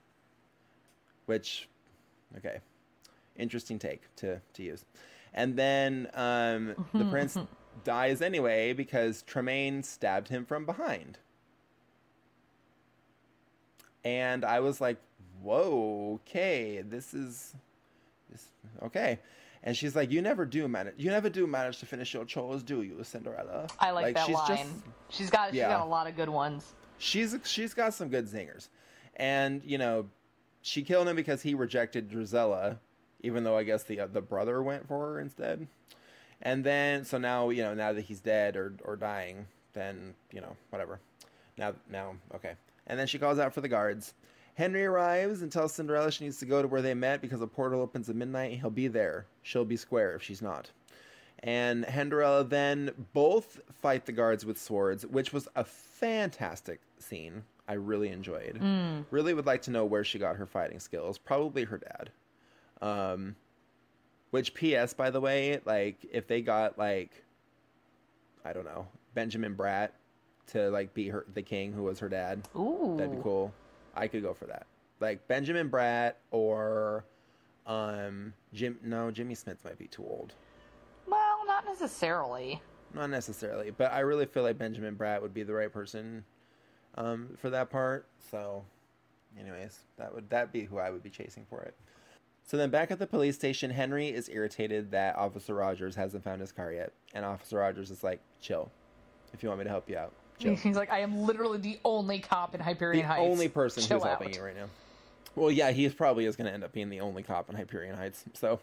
Which, 1.25 1.67
okay, 2.37 2.59
interesting 3.35 3.79
take 3.79 4.03
to, 4.17 4.39
to 4.53 4.61
use. 4.61 4.85
And 5.33 5.55
then 5.55 6.09
um, 6.13 6.75
the 6.93 7.05
prince 7.05 7.39
dies 7.83 8.21
anyway 8.21 8.73
because 8.73 9.23
Tremaine 9.23 9.81
stabbed 9.81 10.27
him 10.27 10.45
from 10.45 10.67
behind. 10.67 11.17
And 14.03 14.45
I 14.45 14.59
was 14.59 14.79
like, 14.79 14.97
whoa, 15.41 16.19
okay, 16.21 16.83
this 16.87 17.15
is, 17.15 17.55
this, 18.29 18.45
okay. 18.83 19.17
And 19.63 19.77
she's 19.77 19.95
like, 19.95 20.09
"You 20.11 20.21
never 20.21 20.45
do 20.45 20.67
manage. 20.67 20.95
You 20.97 21.11
never 21.11 21.29
do 21.29 21.45
manage 21.45 21.79
to 21.79 21.85
finish 21.85 22.13
your 22.13 22.25
chores, 22.25 22.63
do 22.63 22.81
you, 22.81 23.03
Cinderella?" 23.03 23.67
I 23.79 23.91
like, 23.91 24.15
that 24.15 24.25
she's 24.25 24.35
line. 24.35 24.47
just- 24.57 24.71
she's 25.09 25.29
got 25.29 25.53
Yeah. 25.53 25.65
she's 25.67 25.77
got 25.77 25.85
a 25.85 25.89
lot 25.89 26.07
of 26.07 26.15
good 26.15 26.29
ones. 26.29 26.73
she's 26.97 27.35
she's 27.43 27.73
got 27.73 27.93
some 27.93 28.09
good 28.09 28.25
zingers, 28.27 28.69
and 29.15 29.63
you 29.63 29.77
know, 29.77 30.09
she 30.61 30.81
killed 30.83 31.07
him 31.07 31.15
because 31.15 31.41
he 31.43 31.53
rejected 31.53 32.09
Drizella, 32.09 32.77
even 33.21 33.43
though 33.43 33.57
I 33.57 33.63
guess 33.63 33.83
the 33.83 33.99
uh, 33.99 34.07
the 34.07 34.21
brother 34.21 34.61
went 34.63 34.87
for 34.87 34.99
her 35.13 35.19
instead. 35.19 35.67
And 36.41 36.63
then 36.63 37.05
so 37.05 37.19
now 37.19 37.49
you 37.49 37.61
know 37.61 37.75
now 37.75 37.93
that 37.93 38.01
he's 38.05 38.19
dead 38.19 38.55
or 38.55 38.73
or 38.83 38.95
dying, 38.95 39.45
then 39.73 40.15
you 40.31 40.41
know 40.41 40.55
whatever. 40.71 40.99
Now 41.57 41.73
now 41.87 42.15
okay. 42.33 42.53
And 42.87 42.99
then 42.99 43.05
she 43.05 43.19
calls 43.19 43.37
out 43.37 43.53
for 43.53 43.61
the 43.61 43.67
guards. 43.67 44.15
Henry 44.61 44.85
arrives 44.85 45.41
and 45.41 45.51
tells 45.51 45.73
Cinderella 45.73 46.11
she 46.11 46.23
needs 46.23 46.37
to 46.37 46.45
go 46.45 46.61
to 46.61 46.67
where 46.67 46.83
they 46.83 46.93
met 46.93 47.19
because 47.19 47.41
a 47.41 47.47
portal 47.47 47.81
opens 47.81 48.11
at 48.11 48.15
midnight. 48.15 48.59
He'll 48.59 48.69
be 48.69 48.87
there. 48.87 49.25
She'll 49.41 49.65
be 49.65 49.75
square 49.75 50.13
if 50.13 50.21
she's 50.21 50.39
not. 50.39 50.69
And 51.39 51.83
Henderella 51.83 52.47
then 52.47 52.91
both 53.11 53.59
fight 53.73 54.05
the 54.05 54.11
guards 54.11 54.45
with 54.45 54.59
swords, 54.59 55.03
which 55.03 55.33
was 55.33 55.47
a 55.55 55.63
fantastic 55.63 56.79
scene. 56.99 57.41
I 57.67 57.73
really 57.73 58.09
enjoyed. 58.09 58.61
Really 59.09 59.33
would 59.33 59.47
like 59.47 59.63
to 59.63 59.71
know 59.71 59.83
where 59.83 60.03
she 60.03 60.19
got 60.19 60.35
her 60.35 60.45
fighting 60.45 60.79
skills. 60.79 61.17
Probably 61.17 61.63
her 61.63 61.79
dad. 61.79 62.11
Um, 62.83 63.35
which, 64.29 64.53
P.S. 64.53 64.93
By 64.93 65.09
the 65.09 65.19
way, 65.19 65.59
like 65.65 66.05
if 66.11 66.27
they 66.27 66.43
got 66.43 66.77
like, 66.77 67.23
I 68.45 68.53
don't 68.53 68.65
know, 68.65 68.87
Benjamin 69.15 69.55
Bratt 69.55 69.89
to 70.51 70.69
like 70.69 70.93
be 70.93 71.09
her 71.09 71.25
the 71.33 71.41
king 71.41 71.73
who 71.73 71.81
was 71.81 71.97
her 71.97 72.09
dad, 72.09 72.47
Ooh, 72.55 72.93
that'd 72.95 73.15
be 73.15 73.23
cool. 73.23 73.51
I 73.95 74.07
could 74.07 74.23
go 74.23 74.33
for 74.33 74.45
that. 74.45 74.67
Like 74.99 75.27
Benjamin 75.27 75.69
Bratt 75.69 76.13
or 76.31 77.05
um 77.65 78.33
Jim. 78.53 78.79
No, 78.83 79.11
Jimmy 79.11 79.35
Smits 79.35 79.63
might 79.63 79.77
be 79.77 79.87
too 79.87 80.03
old. 80.03 80.33
Well, 81.07 81.45
not 81.45 81.65
necessarily. 81.65 82.61
Not 82.93 83.09
necessarily, 83.09 83.71
but 83.71 83.91
I 83.93 83.99
really 83.99 84.25
feel 84.25 84.43
like 84.43 84.57
Benjamin 84.57 84.95
Bratt 84.95 85.21
would 85.21 85.33
be 85.33 85.43
the 85.43 85.53
right 85.53 85.71
person 85.71 86.25
um, 86.95 87.29
for 87.37 87.49
that 87.49 87.69
part. 87.69 88.05
So, 88.29 88.65
anyways, 89.39 89.79
that 89.97 90.13
would 90.13 90.29
that 90.29 90.51
be 90.51 90.65
who 90.65 90.77
I 90.77 90.89
would 90.89 91.01
be 91.01 91.09
chasing 91.09 91.45
for 91.49 91.61
it. 91.61 91.73
So 92.43 92.57
then, 92.57 92.69
back 92.69 92.91
at 92.91 92.99
the 92.99 93.07
police 93.07 93.35
station, 93.35 93.71
Henry 93.71 94.09
is 94.09 94.27
irritated 94.27 94.91
that 94.91 95.15
Officer 95.15 95.53
Rogers 95.53 95.95
hasn't 95.95 96.23
found 96.23 96.41
his 96.41 96.51
car 96.51 96.73
yet, 96.73 96.91
and 97.13 97.23
Officer 97.23 97.57
Rogers 97.57 97.91
is 97.91 98.03
like, 98.03 98.19
"Chill, 98.41 98.69
if 99.33 99.41
you 99.41 99.47
want 99.47 99.59
me 99.59 99.63
to 99.65 99.69
help 99.69 99.89
you 99.89 99.97
out, 99.97 100.11
chill." 100.41 100.55
He's 100.63 100.75
like, 100.75 100.91
I 100.91 100.99
am 100.99 101.19
literally 101.23 101.57
the 101.57 101.79
only 101.85 102.19
cop 102.19 102.53
in 102.55 102.61
Hyperion 102.61 103.03
the 103.03 103.07
Heights. 103.07 103.21
only 103.21 103.47
person 103.47 103.83
Chill 103.83 103.99
who's 103.99 104.07
helping 104.07 104.29
out. 104.29 104.35
you 104.35 104.43
right 104.43 104.55
now. 104.55 104.67
Well, 105.35 105.51
yeah, 105.51 105.71
he 105.71 105.87
probably 105.89 106.25
is 106.25 106.35
going 106.35 106.47
to 106.47 106.53
end 106.53 106.63
up 106.63 106.73
being 106.73 106.89
the 106.89 106.99
only 106.99 107.23
cop 107.23 107.49
in 107.49 107.55
Hyperion 107.55 107.95
Heights. 107.95 108.25
So, 108.33 108.59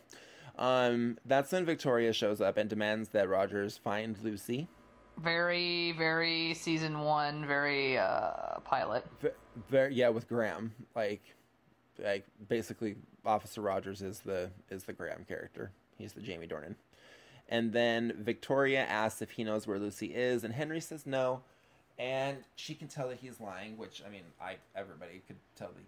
um, 0.59 1.19
that's 1.25 1.53
when 1.53 1.65
Victoria 1.65 2.13
shows 2.13 2.41
up 2.41 2.57
and 2.57 2.69
demands 2.69 3.09
that 3.11 3.29
Rogers 3.29 3.79
find 3.79 4.17
Lucy. 4.23 4.69
Very, 5.17 5.93
very 5.93 6.55
season 6.55 7.01
one, 7.01 7.47
very 7.47 7.97
uh, 7.99 8.61
pilot. 8.65 9.05
V- 9.21 9.29
very 9.69 9.93
yeah 9.93 10.09
with 10.09 10.29
graham 10.29 10.73
like 10.95 11.21
like 11.99 12.25
basically 12.49 12.95
officer 13.27 13.61
rogers 13.61 14.03
is 14.03 14.21
the 14.21 14.49
is 14.71 14.85
the 14.85 14.93
graham 14.93 15.25
character 15.27 15.73
he's 15.97 16.13
the 16.13 16.21
jamie 16.21 16.47
dornan 16.47 16.77
and 17.49 17.73
then 17.73 18.13
victoria 18.21 18.85
asks 18.85 19.21
if 19.21 19.33
he 19.33 19.43
knows 19.43 19.67
where 19.67 19.77
lucy 19.81 20.15
is 20.15 20.45
and 20.45 20.55
henry 20.55 20.81
says 20.81 21.07
no 21.07 21.41
and 21.99 22.39
she 22.57 22.75
can 22.75 22.89
tell 22.89 23.09
that 23.09 23.19
he's 23.19 23.41
lying 23.41 23.77
which 23.77 24.03
i 24.07 24.11
mean 24.11 24.23
i 24.41 24.57
everybody 24.77 25.23
could 25.27 25.37
tell 25.57 25.69
that 25.69 25.85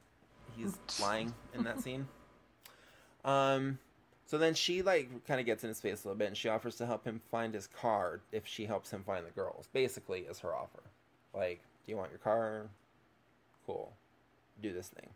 he's 0.56 0.78
lying 1.00 1.32
in 1.54 1.64
that 1.64 1.80
scene. 1.80 2.06
Um 3.24 3.78
so 4.26 4.38
then 4.38 4.54
she 4.54 4.82
like 4.82 5.26
kind 5.26 5.40
of 5.40 5.46
gets 5.46 5.64
in 5.64 5.68
his 5.68 5.80
face 5.80 6.04
a 6.04 6.08
little 6.08 6.18
bit 6.18 6.28
and 6.28 6.36
she 6.36 6.48
offers 6.48 6.76
to 6.76 6.86
help 6.86 7.04
him 7.04 7.20
find 7.30 7.52
his 7.52 7.66
car 7.66 8.20
if 8.32 8.46
she 8.46 8.64
helps 8.64 8.90
him 8.90 9.02
find 9.04 9.26
the 9.26 9.30
girls. 9.30 9.68
Basically 9.72 10.20
is 10.20 10.38
her 10.40 10.54
offer. 10.54 10.82
Like 11.34 11.62
do 11.84 11.92
you 11.92 11.96
want 11.96 12.10
your 12.10 12.18
car? 12.18 12.68
Cool. 13.66 13.92
Do 14.62 14.72
this 14.72 14.88
thing. 14.88 15.08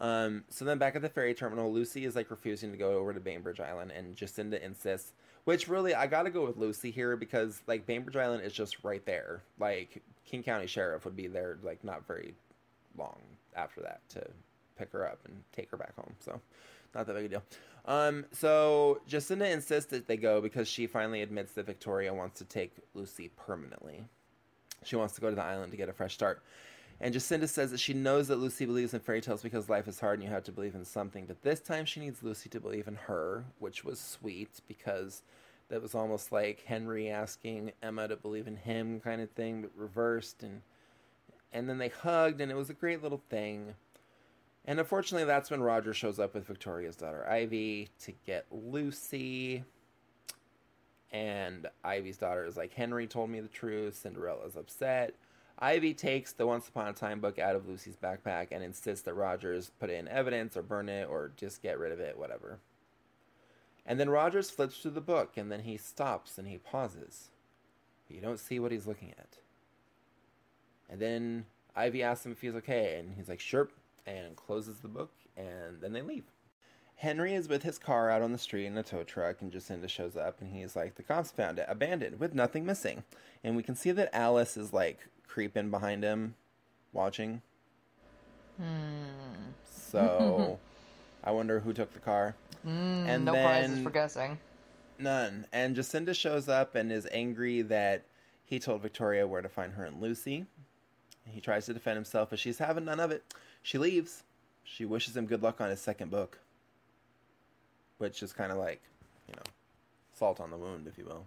Um, 0.00 0.44
so 0.48 0.64
then 0.64 0.78
back 0.78 0.96
at 0.96 1.02
the 1.02 1.08
ferry 1.08 1.34
terminal 1.34 1.72
lucy 1.72 2.04
is 2.04 2.16
like 2.16 2.30
refusing 2.30 2.72
to 2.72 2.78
go 2.78 2.96
over 2.96 3.12
to 3.12 3.20
bainbridge 3.20 3.60
island 3.60 3.92
and 3.92 4.16
jacinda 4.16 4.60
insists 4.60 5.12
which 5.44 5.68
really 5.68 5.94
i 5.94 6.06
gotta 6.06 6.30
go 6.30 6.44
with 6.46 6.56
lucy 6.56 6.90
here 6.90 7.16
because 7.16 7.62
like 7.66 7.86
bainbridge 7.86 8.16
island 8.16 8.42
is 8.42 8.52
just 8.52 8.84
right 8.84 9.04
there. 9.06 9.42
Like 9.58 10.02
king 10.24 10.42
county 10.42 10.66
sheriff 10.66 11.04
would 11.04 11.16
be 11.16 11.26
there 11.26 11.58
like 11.62 11.82
not 11.84 12.06
very 12.06 12.34
long 12.96 13.18
after 13.56 13.80
that 13.82 14.00
to 14.10 14.24
pick 14.76 14.92
her 14.92 15.06
up 15.06 15.18
and 15.26 15.42
take 15.52 15.70
her 15.70 15.76
back 15.76 15.94
home. 15.96 16.14
So 16.20 16.40
not 16.94 17.06
that 17.06 17.14
big 17.14 17.26
a 17.26 17.28
deal. 17.28 17.42
Um, 17.84 18.24
so 18.32 19.00
jacinda 19.08 19.50
insists 19.50 19.90
that 19.90 20.06
they 20.06 20.16
go 20.16 20.40
because 20.40 20.68
she 20.68 20.86
finally 20.86 21.22
admits 21.22 21.52
that 21.52 21.66
victoria 21.66 22.14
wants 22.14 22.38
to 22.38 22.44
take 22.44 22.74
lucy 22.94 23.30
permanently. 23.36 24.04
She 24.84 24.96
wants 24.96 25.14
to 25.14 25.20
go 25.20 25.30
to 25.30 25.36
the 25.36 25.42
island 25.42 25.70
to 25.72 25.76
get 25.76 25.88
a 25.88 25.92
fresh 25.92 26.14
start. 26.14 26.42
And 27.02 27.12
Jacinda 27.12 27.48
says 27.48 27.72
that 27.72 27.80
she 27.80 27.94
knows 27.94 28.28
that 28.28 28.38
Lucy 28.38 28.64
believes 28.64 28.94
in 28.94 29.00
fairy 29.00 29.20
tales 29.20 29.42
because 29.42 29.68
life 29.68 29.88
is 29.88 29.98
hard 29.98 30.20
and 30.20 30.22
you 30.22 30.32
have 30.32 30.44
to 30.44 30.52
believe 30.52 30.76
in 30.76 30.84
something. 30.84 31.26
But 31.26 31.42
this 31.42 31.58
time 31.58 31.84
she 31.84 31.98
needs 31.98 32.22
Lucy 32.22 32.48
to 32.50 32.60
believe 32.60 32.86
in 32.86 32.94
her, 32.94 33.44
which 33.58 33.84
was 33.84 33.98
sweet 33.98 34.60
because 34.68 35.22
that 35.68 35.82
was 35.82 35.96
almost 35.96 36.30
like 36.30 36.62
Henry 36.64 37.10
asking 37.10 37.72
Emma 37.82 38.06
to 38.06 38.14
believe 38.14 38.46
in 38.46 38.54
him 38.54 39.00
kind 39.00 39.20
of 39.20 39.32
thing, 39.32 39.62
but 39.62 39.72
reversed. 39.76 40.44
And 40.44 40.62
and 41.52 41.68
then 41.68 41.78
they 41.78 41.88
hugged, 41.88 42.40
and 42.40 42.52
it 42.52 42.54
was 42.54 42.70
a 42.70 42.74
great 42.74 43.02
little 43.02 43.20
thing. 43.28 43.74
And 44.64 44.78
unfortunately, 44.78 45.26
that's 45.26 45.50
when 45.50 45.60
Roger 45.60 45.92
shows 45.92 46.20
up 46.20 46.34
with 46.34 46.46
Victoria's 46.46 46.94
daughter 46.94 47.28
Ivy 47.28 47.88
to 48.04 48.12
get 48.24 48.46
Lucy. 48.52 49.64
And 51.10 51.66
Ivy's 51.82 52.16
daughter 52.16 52.46
is 52.46 52.56
like, 52.56 52.72
Henry 52.72 53.08
told 53.08 53.28
me 53.28 53.40
the 53.40 53.48
truth. 53.48 53.96
Cinderella's 53.96 54.56
upset. 54.56 55.14
Ivy 55.62 55.94
takes 55.94 56.32
the 56.32 56.44
Once 56.44 56.66
Upon 56.66 56.88
a 56.88 56.92
Time 56.92 57.20
book 57.20 57.38
out 57.38 57.54
of 57.54 57.68
Lucy's 57.68 57.94
backpack 57.94 58.48
and 58.50 58.64
insists 58.64 59.04
that 59.04 59.14
Rogers 59.14 59.70
put 59.78 59.90
it 59.90 59.94
in 59.94 60.08
evidence 60.08 60.56
or 60.56 60.62
burn 60.62 60.88
it 60.88 61.08
or 61.08 61.30
just 61.36 61.62
get 61.62 61.78
rid 61.78 61.92
of 61.92 62.00
it, 62.00 62.18
whatever. 62.18 62.58
And 63.86 64.00
then 64.00 64.10
Rogers 64.10 64.50
flips 64.50 64.78
through 64.78 64.90
the 64.90 65.00
book 65.00 65.36
and 65.36 65.52
then 65.52 65.60
he 65.60 65.76
stops 65.76 66.36
and 66.36 66.48
he 66.48 66.58
pauses. 66.58 67.30
But 68.08 68.16
you 68.16 68.20
don't 68.20 68.40
see 68.40 68.58
what 68.58 68.72
he's 68.72 68.88
looking 68.88 69.10
at. 69.10 69.36
And 70.90 71.00
then 71.00 71.46
Ivy 71.76 72.02
asks 72.02 72.26
him 72.26 72.32
if 72.32 72.40
he's 72.40 72.56
okay, 72.56 72.98
and 72.98 73.14
he's 73.14 73.28
like, 73.28 73.40
sure, 73.40 73.68
and 74.04 74.34
closes 74.34 74.80
the 74.80 74.88
book, 74.88 75.12
and 75.36 75.80
then 75.80 75.92
they 75.92 76.02
leave. 76.02 76.24
Henry 77.02 77.34
is 77.34 77.48
with 77.48 77.64
his 77.64 77.78
car 77.80 78.10
out 78.10 78.22
on 78.22 78.30
the 78.30 78.38
street 78.38 78.64
in 78.64 78.78
a 78.78 78.82
tow 78.84 79.02
truck, 79.02 79.42
and 79.42 79.50
Jacinda 79.52 79.88
shows 79.88 80.16
up, 80.16 80.40
and 80.40 80.54
he's 80.54 80.76
like, 80.76 80.94
the 80.94 81.02
cops 81.02 81.32
found 81.32 81.58
it, 81.58 81.66
abandoned, 81.68 82.20
with 82.20 82.32
nothing 82.32 82.64
missing. 82.64 83.02
And 83.42 83.56
we 83.56 83.64
can 83.64 83.74
see 83.74 83.90
that 83.90 84.14
Alice 84.14 84.56
is 84.56 84.72
like 84.72 85.08
creeping 85.26 85.68
behind 85.68 86.04
him, 86.04 86.36
watching. 86.92 87.42
Hmm. 88.56 89.50
So, 89.68 90.60
I 91.24 91.32
wonder 91.32 91.58
who 91.58 91.72
took 91.72 91.92
the 91.92 91.98
car. 91.98 92.36
and 92.64 93.08
Hmm, 93.22 93.24
no 93.24 93.32
then 93.32 93.44
prizes 93.46 93.82
for 93.82 93.90
guessing. 93.90 94.38
None. 95.00 95.46
And 95.52 95.74
Jacinda 95.74 96.14
shows 96.14 96.48
up 96.48 96.76
and 96.76 96.92
is 96.92 97.08
angry 97.10 97.62
that 97.62 98.04
he 98.44 98.60
told 98.60 98.80
Victoria 98.80 99.26
where 99.26 99.42
to 99.42 99.48
find 99.48 99.72
her 99.72 99.84
and 99.84 100.00
Lucy. 100.00 100.46
He 101.26 101.40
tries 101.40 101.66
to 101.66 101.74
defend 101.74 101.96
himself, 101.96 102.30
but 102.30 102.38
she's 102.38 102.58
having 102.58 102.84
none 102.84 103.00
of 103.00 103.10
it. 103.10 103.24
She 103.60 103.76
leaves. 103.76 104.22
She 104.62 104.84
wishes 104.84 105.16
him 105.16 105.26
good 105.26 105.42
luck 105.42 105.60
on 105.60 105.68
his 105.68 105.80
second 105.80 106.12
book, 106.12 106.38
which 108.02 108.20
is 108.20 108.32
kind 108.32 108.50
of 108.50 108.58
like, 108.58 108.82
you 109.28 109.34
know, 109.36 109.42
salt 110.12 110.40
on 110.40 110.50
the 110.50 110.56
wound, 110.56 110.88
if 110.88 110.98
you 110.98 111.04
will. 111.04 111.24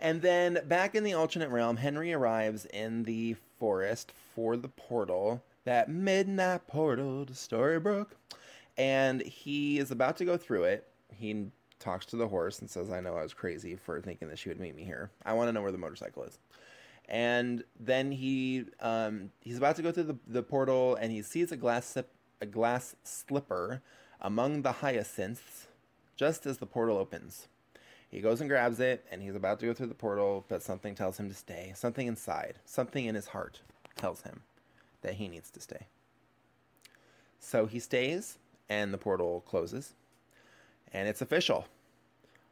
And 0.00 0.20
then 0.20 0.58
back 0.66 0.96
in 0.96 1.04
the 1.04 1.14
alternate 1.14 1.50
realm, 1.50 1.76
Henry 1.76 2.12
arrives 2.12 2.66
in 2.66 3.04
the 3.04 3.36
forest 3.60 4.12
for 4.34 4.56
the 4.56 4.68
portal, 4.68 5.40
that 5.64 5.88
midnight 5.88 6.66
portal 6.66 7.24
to 7.24 7.32
Storybrooke. 7.32 8.10
And 8.76 9.22
he 9.22 9.78
is 9.78 9.92
about 9.92 10.16
to 10.16 10.24
go 10.24 10.36
through 10.36 10.64
it. 10.64 10.88
He 11.14 11.46
talks 11.78 12.04
to 12.06 12.16
the 12.16 12.26
horse 12.26 12.58
and 12.58 12.68
says, 12.68 12.90
I 12.90 12.98
know 12.98 13.14
I 13.14 13.22
was 13.22 13.32
crazy 13.32 13.76
for 13.76 14.00
thinking 14.00 14.26
that 14.28 14.40
she 14.40 14.48
would 14.48 14.58
meet 14.58 14.74
me 14.74 14.82
here. 14.82 15.12
I 15.24 15.34
want 15.34 15.48
to 15.48 15.52
know 15.52 15.62
where 15.62 15.70
the 15.70 15.78
motorcycle 15.78 16.24
is. 16.24 16.40
And 17.08 17.62
then 17.78 18.10
he 18.10 18.64
um, 18.80 19.30
he's 19.40 19.58
about 19.58 19.76
to 19.76 19.82
go 19.82 19.92
through 19.92 20.04
the, 20.04 20.18
the 20.26 20.42
portal 20.42 20.96
and 20.96 21.12
he 21.12 21.22
sees 21.22 21.52
a 21.52 21.56
glass 21.56 21.96
a 22.40 22.46
glass 22.46 22.96
slipper 23.04 23.82
among 24.22 24.62
the 24.62 24.72
hyacinths 24.72 25.66
just 26.16 26.46
as 26.46 26.58
the 26.58 26.66
portal 26.66 26.96
opens. 26.96 27.48
He 28.08 28.20
goes 28.20 28.40
and 28.40 28.48
grabs 28.48 28.78
it, 28.78 29.04
and 29.10 29.22
he's 29.22 29.34
about 29.34 29.58
to 29.60 29.66
go 29.66 29.74
through 29.74 29.88
the 29.88 29.94
portal, 29.94 30.44
but 30.48 30.62
something 30.62 30.94
tells 30.94 31.18
him 31.18 31.28
to 31.28 31.34
stay. 31.34 31.72
Something 31.74 32.06
inside, 32.06 32.56
something 32.64 33.04
in 33.04 33.14
his 33.14 33.28
heart 33.28 33.60
tells 33.96 34.22
him 34.22 34.42
that 35.00 35.14
he 35.14 35.28
needs 35.28 35.50
to 35.50 35.60
stay. 35.60 35.86
So 37.40 37.66
he 37.66 37.80
stays, 37.80 38.38
and 38.68 38.94
the 38.94 38.98
portal 38.98 39.42
closes, 39.46 39.94
and 40.92 41.08
it's 41.08 41.22
official. 41.22 41.66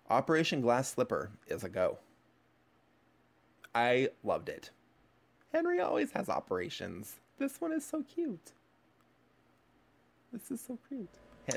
Operation 0.09 0.61
Glass 0.61 0.89
Slipper 0.89 1.31
is 1.47 1.63
a 1.63 1.69
go. 1.69 1.99
I 3.75 4.09
loved 4.25 4.49
it. 4.49 4.71
Henry 5.53 5.81
always 5.81 6.11
has 6.13 6.29
operations. 6.29 7.17
This 7.39 7.61
one 7.61 7.73
is 7.73 7.85
so 7.85 8.03
cute. 8.03 8.53
This 10.33 10.51
is 10.51 10.61
so 10.61 10.79
cute. 10.89 11.09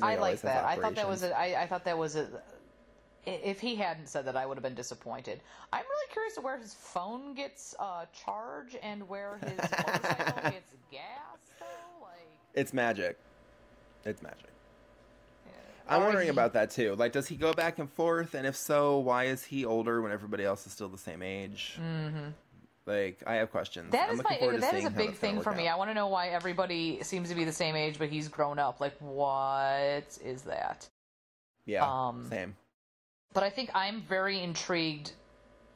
Henry 0.02 0.16
I 0.16 0.20
like 0.20 0.42
that. 0.42 0.66
I 0.66 0.76
thought 0.76 0.96
that 0.96 1.08
was 1.08 1.24
operations. 1.24 1.54
a. 1.54 1.58
I, 1.60 1.64
I 1.64 1.68
thought 1.68 1.86
that 1.86 1.98
was 1.98 2.16
a. 2.16 2.28
i- 3.28 3.30
If 3.30 3.60
he 3.60 3.76
hadn't 3.76 4.08
said 4.08 4.26
that, 4.26 4.36
I 4.36 4.46
would 4.46 4.58
have 4.58 4.64
been 4.64 4.76
disappointed. 4.76 5.42
I'm 5.72 5.84
really 5.84 6.12
curious 6.12 6.36
to 6.36 6.42
where 6.42 6.58
his 6.58 6.74
phone 6.74 7.34
gets 7.34 7.74
uh, 7.80 8.06
charge 8.26 8.76
and 8.82 9.08
where 9.10 9.38
his 9.38 9.58
motorcycle 9.88 10.52
gets 10.52 10.72
gas. 10.92 11.02
Though, 11.60 11.66
like, 12.02 12.28
It's 12.54 12.74
magic. 12.74 13.18
It's 14.06 14.22
magic. 14.22 14.50
yeah. 15.46 15.52
I'm 15.88 16.02
Or 16.02 16.06
wondering 16.06 16.26
he- 16.26 16.30
about 16.32 16.54
that 16.54 16.72
too. 16.72 16.96
Like, 16.96 17.12
does 17.14 17.28
he 17.28 17.36
go 17.36 17.54
back 17.54 17.80
and 17.80 17.90
forth? 17.90 18.34
And 18.34 18.46
if 18.46 18.56
so, 18.56 19.00
why 19.00 19.26
is 19.26 19.44
he 19.46 19.64
older 19.66 20.02
when 20.02 20.12
everybody 20.12 20.44
else 20.44 20.66
is 20.68 20.74
still 20.74 20.90
the 20.90 20.98
same 20.98 21.22
age? 21.22 21.78
Mm-hmm. 21.82 22.30
Like, 22.86 23.24
I 23.26 23.36
have 23.36 23.50
questions. 23.52 23.92
That 23.92 24.12
is 24.12 24.22
my. 24.24 24.38
forward 24.38 24.56
to 24.56 24.62
That 24.62 24.74
is 24.74 24.86
a 24.86 24.90
big 24.90 25.16
thing 25.16 25.40
for 25.40 25.54
me. 25.54 25.70
I 25.70 25.76
want 25.78 25.90
to 25.90 25.94
know 25.94 26.08
why 26.08 26.30
everybody 26.30 27.02
seems 27.02 27.30
to 27.30 27.36
be 27.36 27.46
the 27.46 27.52
same 27.52 27.76
age, 27.76 27.98
but 27.98 28.10
he's 28.10 28.28
grown 28.28 28.60
up. 28.60 28.82
Like, 28.82 28.96
what 29.00 30.18
is 30.24 30.42
that? 30.44 30.90
Yeah, 31.66 31.86
um, 31.86 32.28
same. 32.30 32.56
but 33.34 33.44
I 33.44 33.50
think 33.50 33.72
I'm 33.74 34.02
very 34.02 34.42
intrigued. 34.42 35.14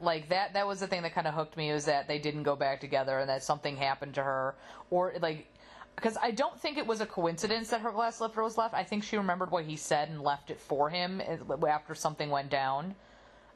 Like 0.00 0.28
that 0.28 0.52
that 0.52 0.64
was 0.66 0.78
the 0.78 0.86
thing 0.86 1.02
that 1.02 1.12
kind 1.12 1.26
of 1.26 1.34
hooked 1.34 1.56
me 1.56 1.72
was 1.72 1.86
that 1.86 2.06
they 2.06 2.20
didn't 2.20 2.44
go 2.44 2.54
back 2.54 2.80
together 2.80 3.18
and 3.18 3.28
that 3.28 3.42
something 3.42 3.76
happened 3.76 4.14
to 4.14 4.22
her 4.22 4.54
or 4.90 5.12
like 5.20 5.48
because 5.96 6.16
I 6.22 6.30
don't 6.30 6.56
think 6.56 6.78
it 6.78 6.86
was 6.86 7.00
a 7.00 7.06
coincidence 7.06 7.70
that 7.70 7.80
her 7.80 7.90
glass 7.90 8.18
slipper 8.18 8.44
was 8.44 8.56
left. 8.56 8.74
I 8.74 8.84
think 8.84 9.02
she 9.02 9.16
remembered 9.16 9.50
what 9.50 9.64
he 9.64 9.74
said 9.74 10.08
and 10.08 10.22
left 10.22 10.52
it 10.52 10.60
for 10.60 10.88
him 10.88 11.20
uh, 11.20 11.66
after 11.66 11.96
something 11.96 12.30
went 12.30 12.50
down. 12.50 12.94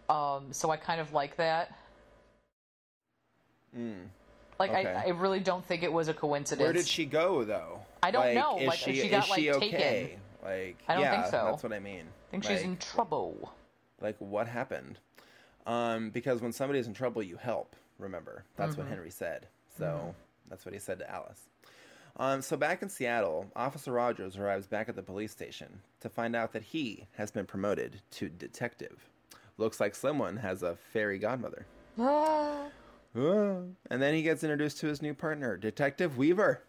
Um, 0.08 0.52
so 0.52 0.70
I 0.70 0.76
kind 0.76 1.00
of 1.00 1.12
like 1.12 1.36
that. 1.36 1.76
Like 4.58 4.70
okay. 4.70 4.86
I, 4.94 5.04
I 5.06 5.08
really 5.08 5.40
don't 5.40 5.64
think 5.64 5.82
it 5.82 5.92
was 5.92 6.08
a 6.08 6.14
coincidence. 6.14 6.64
Where 6.64 6.72
did 6.72 6.86
she 6.86 7.04
go 7.04 7.44
though? 7.44 7.80
I 8.02 8.10
don't 8.10 8.26
like, 8.26 8.34
know. 8.34 8.58
Is 8.58 8.68
Like, 8.68 8.78
she, 8.78 8.94
she 8.94 9.08
got, 9.08 9.28
is 9.28 9.34
she 9.34 9.52
like, 9.52 9.62
okay? 9.62 10.18
Like, 10.44 10.78
I 10.88 10.94
don't 10.94 11.02
yeah, 11.02 11.22
think 11.22 11.30
so. 11.32 11.46
That's 11.50 11.62
what 11.62 11.72
I 11.72 11.78
mean. 11.80 12.04
I 12.28 12.30
think 12.30 12.44
she's 12.44 12.62
in 12.62 12.76
trouble. 12.76 13.52
like 14.00 14.16
what 14.18 14.46
happened 14.48 14.98
um, 15.66 16.10
because 16.10 16.40
when 16.42 16.52
somebody's 16.52 16.86
in 16.86 16.94
trouble 16.94 17.22
you 17.22 17.36
help 17.36 17.76
remember 17.98 18.44
that's 18.56 18.72
Mm-hmm. 18.72 18.80
what 18.82 18.88
henry 18.88 19.10
said 19.10 19.46
so 19.78 20.14
that's 20.48 20.64
what 20.64 20.72
he 20.74 20.80
said 20.80 20.98
to 20.98 21.10
alice 21.10 21.48
um, 22.16 22.42
so 22.42 22.56
back 22.56 22.82
in 22.82 22.88
seattle 22.88 23.46
officer 23.54 23.92
rogers 23.92 24.36
arrives 24.36 24.66
back 24.66 24.88
at 24.88 24.96
the 24.96 25.02
police 25.02 25.30
station 25.30 25.80
to 26.00 26.08
find 26.08 26.34
out 26.34 26.52
that 26.52 26.62
he 26.62 27.06
has 27.12 27.30
been 27.30 27.46
promoted 27.46 28.00
to 28.12 28.28
detective 28.28 29.08
looks 29.58 29.78
like 29.78 29.94
someone 29.94 30.38
has 30.38 30.62
a 30.62 30.74
fairy 30.92 31.18
godmother. 31.18 31.66
and 33.14 34.02
then 34.02 34.14
he 34.14 34.22
gets 34.22 34.42
introduced 34.42 34.78
to 34.78 34.86
his 34.86 35.02
new 35.02 35.14
partner 35.14 35.56
detective 35.56 36.16
weaver 36.16 36.62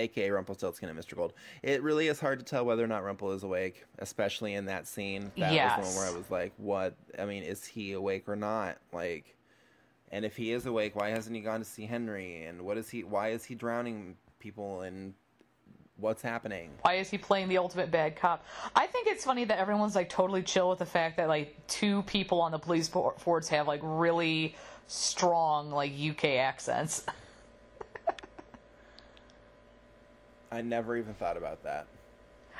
aka 0.00 0.30
Rumpelstiltskin 0.30 0.88
and 0.88 0.98
Mr. 0.98 1.14
Gold. 1.14 1.32
It 1.62 1.82
really 1.82 2.08
is 2.08 2.20
hard 2.20 2.38
to 2.38 2.44
tell 2.44 2.64
whether 2.64 2.82
or 2.82 2.88
not 2.88 3.04
Rumple 3.04 3.32
is 3.32 3.42
awake, 3.42 3.84
especially 3.98 4.54
in 4.54 4.64
that 4.66 4.86
scene. 4.88 5.30
That 5.36 5.52
was 5.78 5.86
the 5.86 5.92
one 5.92 5.96
where 5.96 6.14
I 6.14 6.16
was 6.16 6.30
like, 6.30 6.52
"What? 6.56 6.94
I 7.18 7.24
mean, 7.24 7.42
is 7.42 7.64
he 7.64 7.92
awake 7.92 8.28
or 8.28 8.36
not?" 8.36 8.78
Like, 8.92 9.36
and 10.10 10.24
if 10.24 10.36
he 10.36 10.52
is 10.52 10.66
awake, 10.66 10.96
why 10.96 11.10
hasn't 11.10 11.36
he 11.36 11.42
gone 11.42 11.60
to 11.60 11.64
see 11.64 11.86
Henry? 11.86 12.44
And 12.44 12.62
what 12.62 12.78
is 12.78 12.88
he? 12.90 13.04
Why 13.04 13.28
is 13.28 13.44
he 13.44 13.54
drowning 13.54 14.16
people? 14.38 14.82
And 14.82 15.14
what's 16.00 16.22
happening? 16.22 16.70
why 16.82 16.94
is 16.94 17.10
he 17.10 17.18
playing 17.18 17.48
the 17.48 17.58
ultimate 17.58 17.90
bad 17.90 18.16
cop? 18.16 18.44
I 18.74 18.86
think 18.86 19.06
it's 19.06 19.24
funny 19.24 19.44
that 19.44 19.58
everyone's 19.58 19.94
like 19.94 20.08
totally 20.08 20.42
chill 20.42 20.70
with 20.70 20.78
the 20.78 20.86
fact 20.86 21.18
that 21.18 21.28
like 21.28 21.54
two 21.66 22.02
people 22.02 22.40
on 22.40 22.52
the 22.52 22.58
police 22.58 22.88
for- 22.88 23.14
force 23.18 23.48
have 23.48 23.68
like 23.68 23.80
really 23.82 24.56
strong 24.86 25.70
like 25.70 25.92
UK 25.92 26.24
accents. 26.36 27.04
I 30.52 30.62
never 30.62 30.96
even 30.96 31.14
thought 31.14 31.36
about 31.36 31.62
that. 31.62 31.86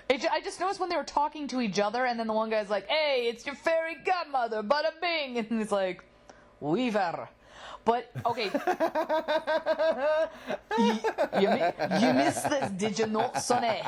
It, 0.08 0.24
I 0.30 0.40
just 0.40 0.60
noticed 0.60 0.80
when 0.80 0.88
they 0.88 0.96
were 0.96 1.04
talking 1.04 1.46
to 1.48 1.60
each 1.60 1.78
other, 1.78 2.04
and 2.04 2.18
then 2.18 2.26
the 2.26 2.32
one 2.32 2.50
guy's 2.50 2.68
like, 2.68 2.88
"Hey, 2.88 3.28
it's 3.28 3.46
your 3.46 3.54
fairy 3.54 3.96
godmother, 4.04 4.62
bada 4.62 4.90
bing," 5.00 5.38
and 5.38 5.62
it's 5.62 5.72
like, 5.72 6.02
"Weaver." 6.60 7.28
But 7.84 8.10
okay, 8.26 8.50
you, 10.78 10.92
you, 11.40 11.48
you 12.00 12.12
missed 12.12 12.48
this, 12.48 12.70
did 12.76 12.98
you 12.98 13.06
not, 13.06 13.42
Sonny? 13.42 13.80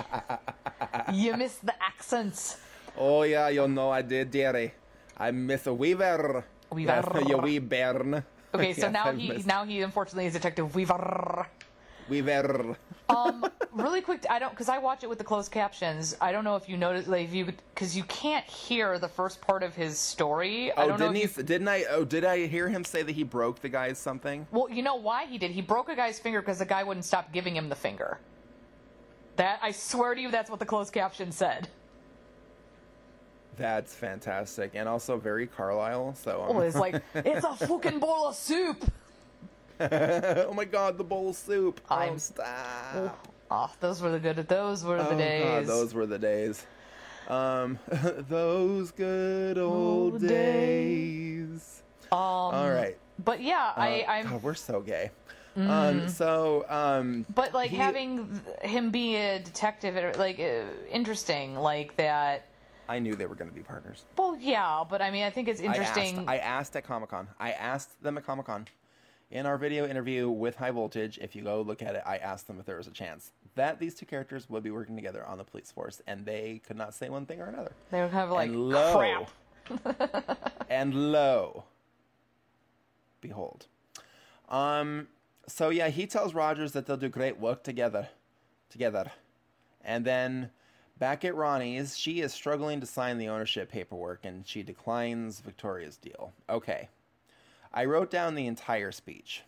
You 1.12 1.36
missed 1.36 1.64
the 1.64 1.74
accents. 1.82 2.56
Oh 2.97 3.23
yeah, 3.23 3.48
you 3.48 3.69
know 3.69 3.90
I 3.90 4.02
did, 4.02 4.31
dearie. 4.31 4.73
I 5.16 5.31
miss 5.31 5.66
a 5.66 5.74
Weaver. 5.74 6.44
Weaver. 6.73 7.23
You 7.28 7.39
wee 7.39 7.59
bairn. 7.59 8.24
Okay, 8.55 8.73
so 8.73 8.82
Yes, 8.89 8.93
now 8.93 9.05
I 9.09 9.14
he 9.14 9.28
miss 9.28 9.47
now 9.47 9.64
he 9.64 9.82
unfortunately 9.82 10.27
is 10.27 10.32
Detective 10.32 10.74
Weaver. 10.74 11.47
Weaver. 12.09 12.77
Um, 13.17 13.47
really 13.73 14.01
quick, 14.01 14.25
I 14.31 14.39
don't 14.39 14.51
because 14.51 14.69
I 14.69 14.79
watch 14.79 15.03
it 15.03 15.09
with 15.09 15.19
the 15.19 15.25
closed 15.25 15.51
captions. 15.53 16.17
I 16.21 16.33
don't 16.33 16.45
know 16.45 16.57
if 16.57 16.69
you 16.69 16.77
noticed, 16.77 17.09
like, 17.09 17.27
if 17.29 17.35
you 17.35 17.45
because 17.75 17.97
you 17.97 18.05
can't 18.05 18.45
hear 18.47 18.99
the 18.99 19.09
first 19.09 19.41
part 19.41 19.63
of 19.63 19.75
his 19.75 19.99
story. 19.99 20.73
I 20.73 20.85
Oh, 20.85 20.89
don't 20.89 21.01
know 21.01 21.13
didn't 21.13 21.17
he? 21.35 21.41
you, 21.41 21.43
Didn't 21.45 21.69
I? 21.69 21.85
Oh, 21.91 22.05
did 22.05 22.25
I 22.25 22.47
hear 22.47 22.69
him 22.69 22.85
say 22.85 23.03
that 23.03 23.13
he 23.13 23.23
broke 23.23 23.61
the 23.61 23.69
guy's 23.69 23.99
something? 23.99 24.47
Well, 24.51 24.69
you 24.71 24.83
know 24.83 24.97
why 24.97 25.27
he 25.27 25.39
did? 25.39 25.51
He 25.51 25.61
broke 25.63 25.89
a 25.89 25.97
guy's 25.97 26.19
finger 26.19 26.41
because 26.41 26.59
the 26.59 26.65
guy 26.67 26.83
wouldn't 26.83 27.05
stop 27.05 27.33
giving 27.33 27.55
him 27.57 27.69
the 27.69 27.75
finger. 27.77 28.19
That 29.37 29.59
I 29.63 29.73
swear 29.73 30.15
to 30.15 30.21
you, 30.21 30.31
that's 30.31 30.51
what 30.51 30.59
the 30.59 30.67
closed 30.67 30.93
caption 30.93 31.33
said. 31.33 31.69
That's 33.57 33.95
fantastic, 33.95 34.73
and 34.75 34.89
also 34.89 35.19
very 35.19 35.47
Carlyle. 35.47 36.15
So, 36.15 36.43
um, 36.43 36.57
Oh, 36.57 36.61
it's 36.61 36.77
like 36.77 37.03
it's 37.15 37.45
a 37.45 37.55
fucking 37.67 37.99
bowl 37.99 38.29
of 38.29 38.35
soup. 38.35 38.83
oh 40.49 40.53
my 40.55 40.65
God, 40.65 40.99
the 40.99 41.05
bowl 41.05 41.31
of 41.31 41.37
soup. 41.37 41.81
Oh, 41.91 41.95
I'm- 41.97 42.19
stop. 42.19 43.27
Oh, 43.51 43.71
those 43.81 44.01
were 44.01 44.11
the 44.11 44.19
good. 44.19 44.37
Those 44.49 44.83
were 44.85 44.97
the 44.97 45.11
Oh 45.15 45.19
days. 45.19 45.45
God, 45.45 45.67
those 45.67 45.93
were 45.95 46.07
the 46.07 46.19
days. 46.19 46.65
Um, 47.29 47.79
those 48.29 48.91
good 48.93 49.59
old 49.59 50.15
Old 50.15 50.27
days. 50.27 51.83
Um, 52.11 52.19
All 52.19 52.71
right. 52.71 52.97
But 53.25 53.43
yeah, 53.43 53.73
I, 53.77 54.01
Uh, 54.03 54.11
I'm. 54.11 54.29
God, 54.31 54.43
we're 54.43 54.55
so 54.55 54.81
gay. 54.81 55.11
Um, 55.55 56.09
so, 56.09 56.65
um, 56.71 57.27
But 57.35 57.53
like 57.53 57.71
he- 57.71 57.77
having 57.77 58.41
him 58.63 58.91
be 58.91 59.17
a 59.17 59.39
detective, 59.39 60.17
like 60.17 60.41
uh, 60.41 60.63
interesting, 60.91 61.55
like 61.57 61.95
that. 61.97 62.47
I 62.89 62.99
knew 62.99 63.15
they 63.15 63.27
were 63.27 63.35
going 63.35 63.51
to 63.51 63.55
be 63.55 63.63
partners. 63.63 64.05
Well, 64.17 64.37
yeah, 64.41 64.83
but 64.89 65.01
I 65.03 65.11
mean, 65.11 65.25
I 65.25 65.31
think 65.31 65.49
it's 65.49 65.61
interesting. 65.61 66.21
I 66.21 66.21
asked, 66.21 66.29
I 66.29 66.37
asked 66.39 66.77
at 66.77 66.85
Comic 66.85 67.11
Con. 67.11 67.29
I 67.39 67.53
asked 67.53 68.03
them 68.03 68.17
at 68.19 68.25
Comic 68.27 68.47
Con 68.47 68.67
In 69.33 69.47
our 69.47 69.57
video 69.57 69.89
interview 69.89 70.29
with 70.29 70.57
High 70.57 70.73
Voltage, 70.73 71.19
if 71.19 71.35
you 71.35 71.43
go 71.43 71.63
look 71.63 71.81
at 71.81 71.95
it, 71.95 72.03
I 72.05 72.19
asked 72.19 72.49
them 72.49 72.61
if 72.61 72.67
there 72.67 72.77
was 72.77 72.87
a 72.87 72.91
chance 72.91 73.31
that 73.55 73.79
these 73.79 73.95
two 73.95 74.05
characters 74.05 74.51
would 74.51 74.63
be 74.63 74.71
working 74.71 74.95
together 74.95 75.25
on 75.25 75.39
the 75.39 75.45
police 75.45 75.73
force, 75.73 76.03
and 76.07 76.27
they 76.27 76.61
could 76.67 76.77
not 76.77 76.93
say 76.93 77.09
one 77.09 77.25
thing 77.25 77.41
or 77.41 77.47
another. 77.47 77.73
They 77.91 78.07
kind 78.09 78.15
of 78.15 78.31
like, 78.31 78.51
and 78.51 78.69
lo, 78.69 79.27
crap. 79.65 80.59
and 80.69 81.13
lo, 81.13 81.65
behold. 83.23 83.69
Um. 84.51 85.09
So 85.47 85.71
yeah, 85.71 85.89
he 85.89 86.07
tells 86.07 86.35
Rogers 86.35 86.73
that 86.73 86.85
they'll 86.85 86.99
do 86.99 87.09
great 87.09 87.41
work 87.41 87.65
together, 87.65 88.11
together, 88.69 89.13
and 89.83 90.05
then 90.05 90.51
back 90.99 91.25
at 91.25 91.33
Roni's, 91.33 91.97
she 91.97 92.21
is 92.21 92.35
struggling 92.35 92.81
to 92.81 92.87
sign 92.87 93.17
the 93.17 93.29
ownership 93.29 93.71
paperwork, 93.73 94.27
and 94.27 94.47
she 94.47 94.63
declines 94.63 95.41
Victoria's 95.41 95.97
deal. 95.97 96.35
Okay, 96.51 96.91
I 97.74 97.85
wrote 97.86 98.11
down 98.11 98.35
the 98.35 98.47
entire 98.47 98.93
speech. 98.93 99.43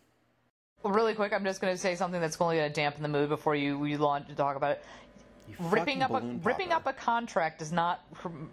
Really 0.82 1.14
quick, 1.14 1.32
I'm 1.32 1.44
just 1.44 1.60
going 1.60 1.72
to 1.72 1.78
say 1.78 1.94
something 1.94 2.20
that's 2.20 2.38
only 2.40 2.56
going 2.56 2.68
to 2.68 2.74
dampen 2.74 3.02
the 3.02 3.08
mood 3.08 3.28
before 3.28 3.54
you 3.54 3.84
you 3.84 3.96
launch 3.98 4.28
to 4.28 4.34
talk 4.34 4.56
about 4.56 4.72
it. 4.72 4.84
You 5.48 5.54
ripping 5.58 6.02
up 6.02 6.10
a 6.10 6.20
balloon 6.20 6.40
ripping 6.42 6.72
up 6.72 6.86
a 6.86 6.92
contract 6.92 7.58
does 7.58 7.72
not 7.72 8.04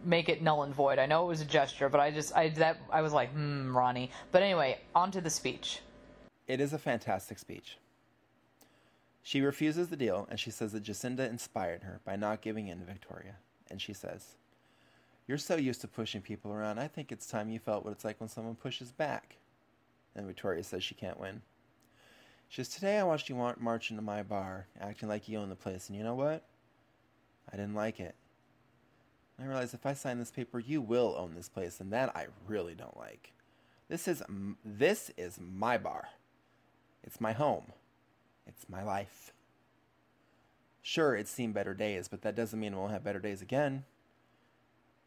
make 0.04 0.30
it 0.30 0.42
null 0.42 0.64
and 0.64 0.74
void. 0.74 1.00
I 1.00 1.06
know 1.06 1.26
it 1.26 1.28
was 1.28 1.42
a 1.42 1.46
gesture, 1.46 1.90
but 1.90 2.00
I 2.00 2.12
just 2.12 2.36
I 2.36 2.50
that 2.50 2.78
I 2.90 3.02
was 3.02 3.14
like, 3.14 3.32
hmm, 3.32 3.76
Roni. 3.76 4.10
But 4.32 4.44
anyway, 4.44 4.80
on 4.96 5.12
to 5.12 5.22
the 5.22 5.30
speech. 5.30 5.80
It 6.48 6.60
is 6.60 6.74
a 6.74 6.78
fantastic 6.78 7.40
speech. 7.40 7.78
She 9.24 9.42
refuses 9.42 9.90
the 9.90 9.96
deal 9.96 10.28
and 10.30 10.40
she 10.40 10.52
says 10.52 10.72
that 10.72 10.84
Jacinda 10.84 11.30
inspired 11.30 11.84
her 11.84 12.00
by 12.04 12.16
not 12.16 12.42
giving 12.42 12.68
in 12.68 12.80
to 12.80 12.86
Victoria. 12.86 13.36
And 13.70 13.82
she 13.82 13.94
says, 13.94 14.36
You're 15.28 15.38
so 15.38 15.56
used 15.56 15.82
to 15.82 15.88
pushing 15.88 16.22
people 16.22 16.52
around, 16.52 16.80
I 16.80 16.88
think 16.88 17.12
it's 17.12 17.28
time 17.28 17.50
you 17.50 17.60
felt 17.60 17.86
what 17.86 17.92
it's 17.92 18.04
like 18.04 18.20
when 18.20 18.30
someone 18.30 18.56
pushes 18.56 18.92
back. 18.92 19.36
And 20.16 20.28
Victoria 20.28 20.64
says 20.64 20.84
she 20.84 20.96
can't 20.96 21.20
win. 21.20 21.42
She 22.50 22.64
says, 22.64 22.74
Today 22.74 23.00
I 23.00 23.04
watched 23.04 23.30
you 23.30 23.36
march 23.60 23.92
into 23.92 24.02
my 24.02 24.24
bar, 24.24 24.68
acting 24.80 25.08
like 25.08 25.30
you 25.30 25.40
own 25.40 25.50
the 25.50 25.56
place, 25.56 25.88
and 25.88 25.98
you 25.98 26.04
know 26.04 26.16
what? 26.16 26.44
I 27.52 27.56
didn't 27.56 27.76
like 27.76 28.00
it. 28.00 28.16
I 29.40 29.46
realized 29.46 29.74
if 29.74 29.86
I 29.86 29.94
sign 29.94 30.20
this 30.20 30.32
paper, 30.32 30.60
you 30.60 30.82
will 30.82 31.16
own 31.18 31.34
this 31.34 31.50
place, 31.50 31.80
and 31.80 31.92
that 31.94 32.16
I 32.16 32.28
really 32.48 32.76
don't 32.76 32.98
like. 32.98 33.32
This 33.90 34.08
is 34.08 34.22
this 34.64 35.12
is 35.18 35.40
my 35.40 35.78
bar. 35.78 36.10
It's 37.04 37.20
my 37.20 37.32
home. 37.32 37.74
It's 38.46 38.70
my 38.70 38.84
life. 38.84 39.34
Sure, 40.82 41.16
it's 41.16 41.32
seen 41.32 41.52
better 41.52 41.74
days, 41.74 42.08
but 42.08 42.22
that 42.22 42.36
doesn't 42.36 42.60
mean 42.60 42.74
we 42.74 42.80
won't 42.80 42.92
have 42.92 43.04
better 43.04 43.20
days 43.20 43.42
again. 43.42 43.86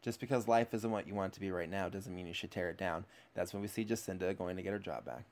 Just 0.05 0.19
because 0.19 0.47
life 0.47 0.71
isn't 0.75 0.91
what 0.91 1.07
you 1.07 1.15
want 1.15 1.33
it 1.33 1.33
to 1.33 1.39
be 1.39 1.49
right 1.49 1.67
now 1.67 1.89
doesn't 1.89 2.13
mean 2.13 2.27
you 2.27 2.33
should 2.33 2.51
tear 2.51 2.69
it 2.69 2.77
down. 2.77 3.05
That's 3.33 3.53
when 3.53 3.63
we 3.63 3.67
see 3.67 3.83
Jacinda 3.83 4.37
going 4.37 4.55
to 4.55 4.61
get 4.61 4.71
her 4.71 4.77
job 4.77 5.03
back. 5.03 5.23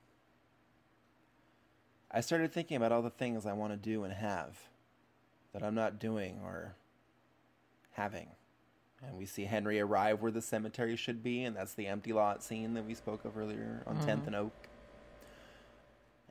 I 2.10 2.22
started 2.22 2.52
thinking 2.52 2.78
about 2.78 2.92
all 2.92 3.04
the 3.04 3.12
things 3.12 3.46
I 3.46 3.54
want 3.54 3.72
to 3.72 3.78
do 3.78 4.04
and 4.04 4.12
have 4.12 4.58
that 5.54 5.62
I'm 5.62 5.76
not 5.76 6.00
doing 6.00 6.40
or 6.44 6.74
having. 7.92 8.30
And 9.06 9.16
we 9.16 9.28
see 9.28 9.46
Henry 9.46 9.80
arrive 9.80 10.24
where 10.24 10.32
the 10.32 10.42
cemetery 10.42 10.96
should 10.96 11.22
be, 11.22 11.44
and 11.44 11.56
that's 11.56 11.76
the 11.76 11.86
empty 11.86 12.12
lot 12.12 12.42
scene 12.42 12.74
that 12.74 12.88
we 12.88 12.96
spoke 12.96 13.26
of 13.26 13.38
earlier 13.38 13.84
on 13.86 13.98
10th 13.98 14.06
mm-hmm. 14.06 14.28
and 14.28 14.36
Oak. 14.36 14.68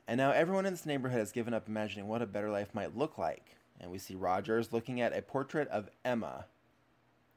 And 0.05 0.17
now 0.17 0.31
everyone 0.31 0.65
in 0.65 0.73
this 0.73 0.85
neighborhood 0.85 1.19
has 1.19 1.31
given 1.31 1.53
up 1.53 1.69
imagining 1.69 2.09
what 2.09 2.21
a 2.21 2.25
better 2.25 2.49
life 2.49 2.73
might 2.73 2.97
look 2.97 3.17
like. 3.17 3.55
And 3.79 3.89
we 3.89 3.99
see 3.99 4.15
Rogers 4.15 4.73
looking 4.73 4.99
at 4.99 5.17
a 5.17 5.21
portrait 5.21 5.69
of 5.69 5.89
Emma 6.03 6.47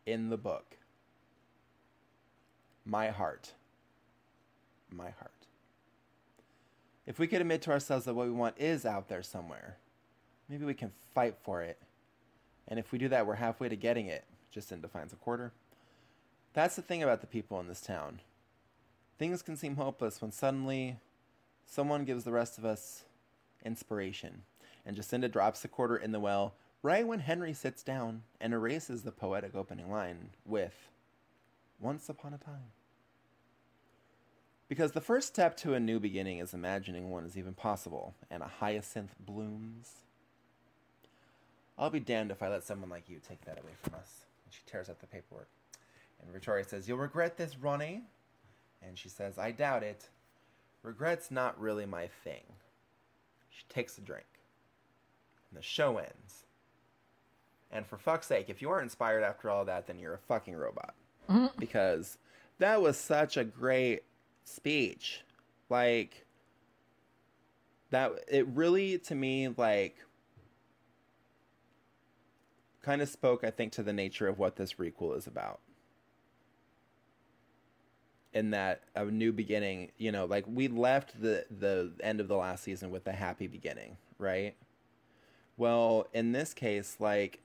in 0.05 0.31
the 0.31 0.37
book. 0.37 0.79
My 2.87 3.09
heart. 3.09 3.53
My 4.91 5.11
heart. 5.11 5.33
If 7.05 7.19
we 7.19 7.27
could 7.27 7.41
admit 7.41 7.63
to 7.63 7.73
ourselves 7.73 8.05
that 8.05 8.15
what 8.15 8.27
we 8.27 8.33
want 8.33 8.57
is 8.59 8.87
out 8.87 9.09
there 9.09 9.23
somewhere, 9.23 9.77
maybe 10.49 10.65
we 10.65 10.75
can 10.75 10.93
fight 11.13 11.35
for 11.43 11.63
it. 11.63 11.79
And 12.69 12.79
if 12.79 12.93
we 12.93 12.99
do 12.99 13.09
that, 13.09 13.27
we're 13.27 13.35
halfway 13.35 13.69
to 13.69 13.77
getting 13.77 14.07
it. 14.07 14.25
Jacinda 14.55 14.89
finds 14.89 15.13
a 15.13 15.17
quarter. 15.17 15.53
That's 16.53 16.77
the 16.77 16.83
thing 16.83 17.03
about 17.03 17.21
the 17.21 17.27
people 17.27 17.61
in 17.61 17.69
this 17.69 17.81
town. 17.81 18.21
Things 19.19 19.43
can 19.43 19.57
seem 19.57 19.77
hopeless 19.77 20.23
when 20.23 20.33
suddenly 20.33 20.99
someone 21.67 22.05
gives 22.05 22.25
the 22.25 22.33
rest 22.33 22.57
of 22.57 22.65
us 22.65 23.05
inspiration. 23.65 24.43
And 24.85 24.97
Jacinda 24.97 25.31
drops 25.31 25.61
the 25.61 25.69
quarter 25.69 25.97
in 25.97 26.13
the 26.13 26.21
well 26.21 26.55
right 26.83 27.07
when 27.07 27.19
Henry 27.19 27.53
sits 27.53 27.83
down 27.83 28.23
and 28.41 28.53
erases 28.53 29.03
the 29.03 29.11
poetic 29.11 29.55
opening 29.55 29.91
line 29.91 30.31
with 30.45 30.89
Once 31.81 32.09
upon 32.09 32.33
a 32.33 32.39
time. 32.39 32.76
Because 34.69 34.93
the 34.93 35.01
first 35.01 35.29
step 35.29 35.57
to 35.59 35.75
a 35.75 35.81
new 35.81 36.01
beginning 36.01 36.39
is 36.39 36.53
imagining 36.53 37.11
one 37.11 37.25
is 37.25 37.39
even 37.39 37.55
possible, 37.55 38.15
and 38.31 38.43
a 38.43 38.51
hyacinth 38.61 39.15
blooms. 39.21 39.91
I'll 41.79 41.91
be 41.91 42.01
damned 42.01 42.31
if 42.31 42.43
I 42.43 42.49
let 42.49 42.65
someone 42.65 42.91
like 42.91 43.09
you 43.09 43.21
take 43.27 43.45
that 43.45 43.59
away 43.59 43.73
from 43.83 43.95
us. 43.95 44.25
And 44.45 44.53
she 44.53 44.61
tears 44.67 44.89
up 44.89 45.01
the 45.01 45.07
paperwork. 45.07 45.49
And 46.23 46.33
Victoria 46.33 46.65
says, 46.65 46.89
You'll 46.89 46.99
regret 46.99 47.37
this, 47.37 47.55
Roni. 47.55 48.03
And 48.83 48.99
she 48.99 49.09
says, 49.09 49.39
I 49.39 49.51
doubt 49.51 49.83
it. 49.83 50.09
Regret's 50.83 51.31
not 51.31 51.61
really 51.61 51.87
my 51.87 52.09
thing. 52.25 52.43
She 53.51 53.65
takes 53.69 53.99
a 53.99 54.01
drink. 54.01 54.27
And 55.51 55.59
the 55.59 55.63
show 55.63 55.99
ends. 55.99 56.45
And 57.71 57.87
for 57.87 57.99
fuck's 57.99 58.27
sake, 58.27 58.49
if 58.49 58.63
you 58.63 58.71
aren't 58.71 58.85
inspired 58.85 59.23
after 59.23 59.51
all 59.51 59.65
that, 59.65 59.87
then 59.87 59.99
you're 59.99 60.15
a 60.15 60.19
fucking 60.19 60.55
robot. 60.55 60.95
Mm-hmm. 61.29 61.59
Because 61.59 62.19
that 62.59 62.81
was 62.81 62.97
such 62.97 63.37
a 63.37 63.45
great 63.45 64.03
speech. 64.47 65.21
Like, 65.69 66.25
that, 67.91 68.13
it 68.29 68.47
really, 68.49 68.99
to 68.99 69.15
me, 69.15 69.49
like, 69.49 69.97
kind 72.87 73.03
of 73.03 73.09
spoke, 73.09 73.43
I 73.43 73.51
think, 73.51 73.73
to 73.73 73.83
the 73.83 73.93
nature 73.93 74.29
of 74.29 74.39
what 74.39 74.57
this 74.57 74.75
requel 74.75 75.17
is 75.17 75.27
about. 75.27 75.59
In 78.33 78.51
that 78.51 78.83
a 78.95 79.05
new 79.07 79.33
beginning, 79.33 79.91
you 79.97 80.13
know, 80.13 80.27
like 80.27 80.45
we 80.47 80.69
left 80.69 81.21
the 81.21 81.47
the 81.51 81.91
end 82.01 82.21
of 82.21 82.29
the 82.29 82.37
last 82.37 82.63
season 82.65 82.91
with 82.91 83.07
a 83.07 83.13
happy 83.13 83.47
beginning, 83.47 83.97
right? 84.19 84.55
Well, 85.57 86.07
in 86.13 86.33
this 86.33 86.53
case, 86.53 86.97
like 87.01 87.41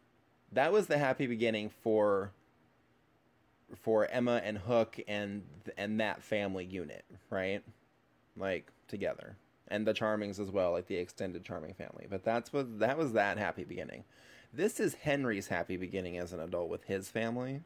that 0.51 0.73
was 0.73 0.87
the 0.87 0.97
happy 0.97 1.27
beginning 1.27 1.69
for 1.81 2.33
for 3.77 4.05
Emma 4.07 4.41
and 4.43 4.57
Hook 4.57 4.99
and 5.07 5.43
and 5.77 5.99
that 5.99 6.23
family 6.23 6.65
unit, 6.65 7.05
right? 7.29 7.63
Like 8.37 8.71
together. 8.87 9.37
And 9.67 9.87
the 9.87 9.93
Charmings 9.93 10.39
as 10.39 10.51
well, 10.51 10.73
like 10.73 10.87
the 10.87 10.97
extended 10.97 11.45
Charming 11.45 11.73
family. 11.73 12.05
But 12.09 12.23
that's 12.23 12.51
what 12.51 12.79
that 12.79 12.97
was 12.97 13.13
that 13.13 13.37
happy 13.37 13.63
beginning. 13.63 14.03
This 14.53 14.79
is 14.79 14.95
Henry's 14.95 15.47
happy 15.47 15.77
beginning 15.77 16.17
as 16.17 16.33
an 16.33 16.41
adult 16.41 16.69
with 16.69 16.83
his 16.83 17.09
family. 17.09 17.61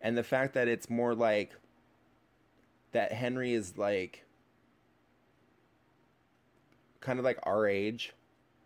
And 0.00 0.16
the 0.16 0.22
fact 0.22 0.54
that 0.54 0.68
it's 0.68 0.88
more 0.88 1.14
like 1.14 1.52
that 2.92 3.12
Henry 3.12 3.54
is 3.54 3.76
like 3.76 4.24
kind 7.00 7.18
of 7.18 7.24
like 7.24 7.38
our 7.42 7.66
age, 7.66 8.12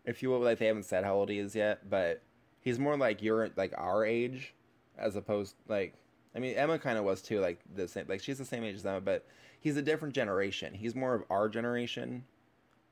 if 0.05 0.21
you 0.21 0.29
will. 0.29 0.39
Like 0.39 0.59
they 0.59 0.67
haven't 0.67 0.83
said 0.83 1.03
how 1.03 1.15
old 1.15 1.29
he 1.29 1.39
is 1.39 1.55
yet, 1.55 1.89
but 1.89 2.21
he's 2.61 2.79
more 2.79 2.97
like 2.97 3.21
your 3.21 3.49
like 3.55 3.73
our 3.77 4.05
age, 4.05 4.53
as 4.99 5.15
opposed 5.15 5.55
like 5.67 5.93
I 6.35 6.39
mean 6.39 6.55
Emma 6.55 6.77
kind 6.77 6.97
of 6.97 7.03
was 7.03 7.21
too, 7.21 7.39
like 7.39 7.59
the 7.75 7.87
same 7.87 8.05
like 8.07 8.21
she's 8.21 8.37
the 8.37 8.45
same 8.45 8.63
age 8.63 8.75
as 8.75 8.85
Emma, 8.85 9.01
but 9.01 9.25
he's 9.59 9.77
a 9.77 9.81
different 9.81 10.13
generation. 10.13 10.73
He's 10.73 10.95
more 10.95 11.15
of 11.15 11.23
our 11.29 11.49
generation. 11.49 12.23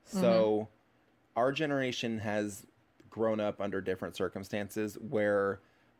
So 0.05 0.21
mm-hmm. 0.21 1.39
our 1.39 1.51
generation 1.51 2.19
has 2.19 2.65
grown 3.09 3.39
up 3.39 3.59
under 3.59 3.81
different 3.81 4.15
circumstances 4.15 4.97
where 5.09 5.59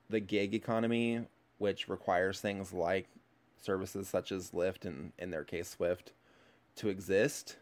the 0.10 0.20
gig 0.20 0.54
economy, 0.54 1.26
which 1.58 1.90
requires 1.90 2.40
things 2.40 2.74
like 2.74 3.08
services 3.62 4.08
such 4.08 4.32
as 4.32 4.52
Lyft 4.52 4.86
and 4.86 5.12
in 5.18 5.32
their 5.32 5.44
case 5.44 5.76
Swyft 5.78 6.12
to 6.78 6.90
exist, 6.90 7.58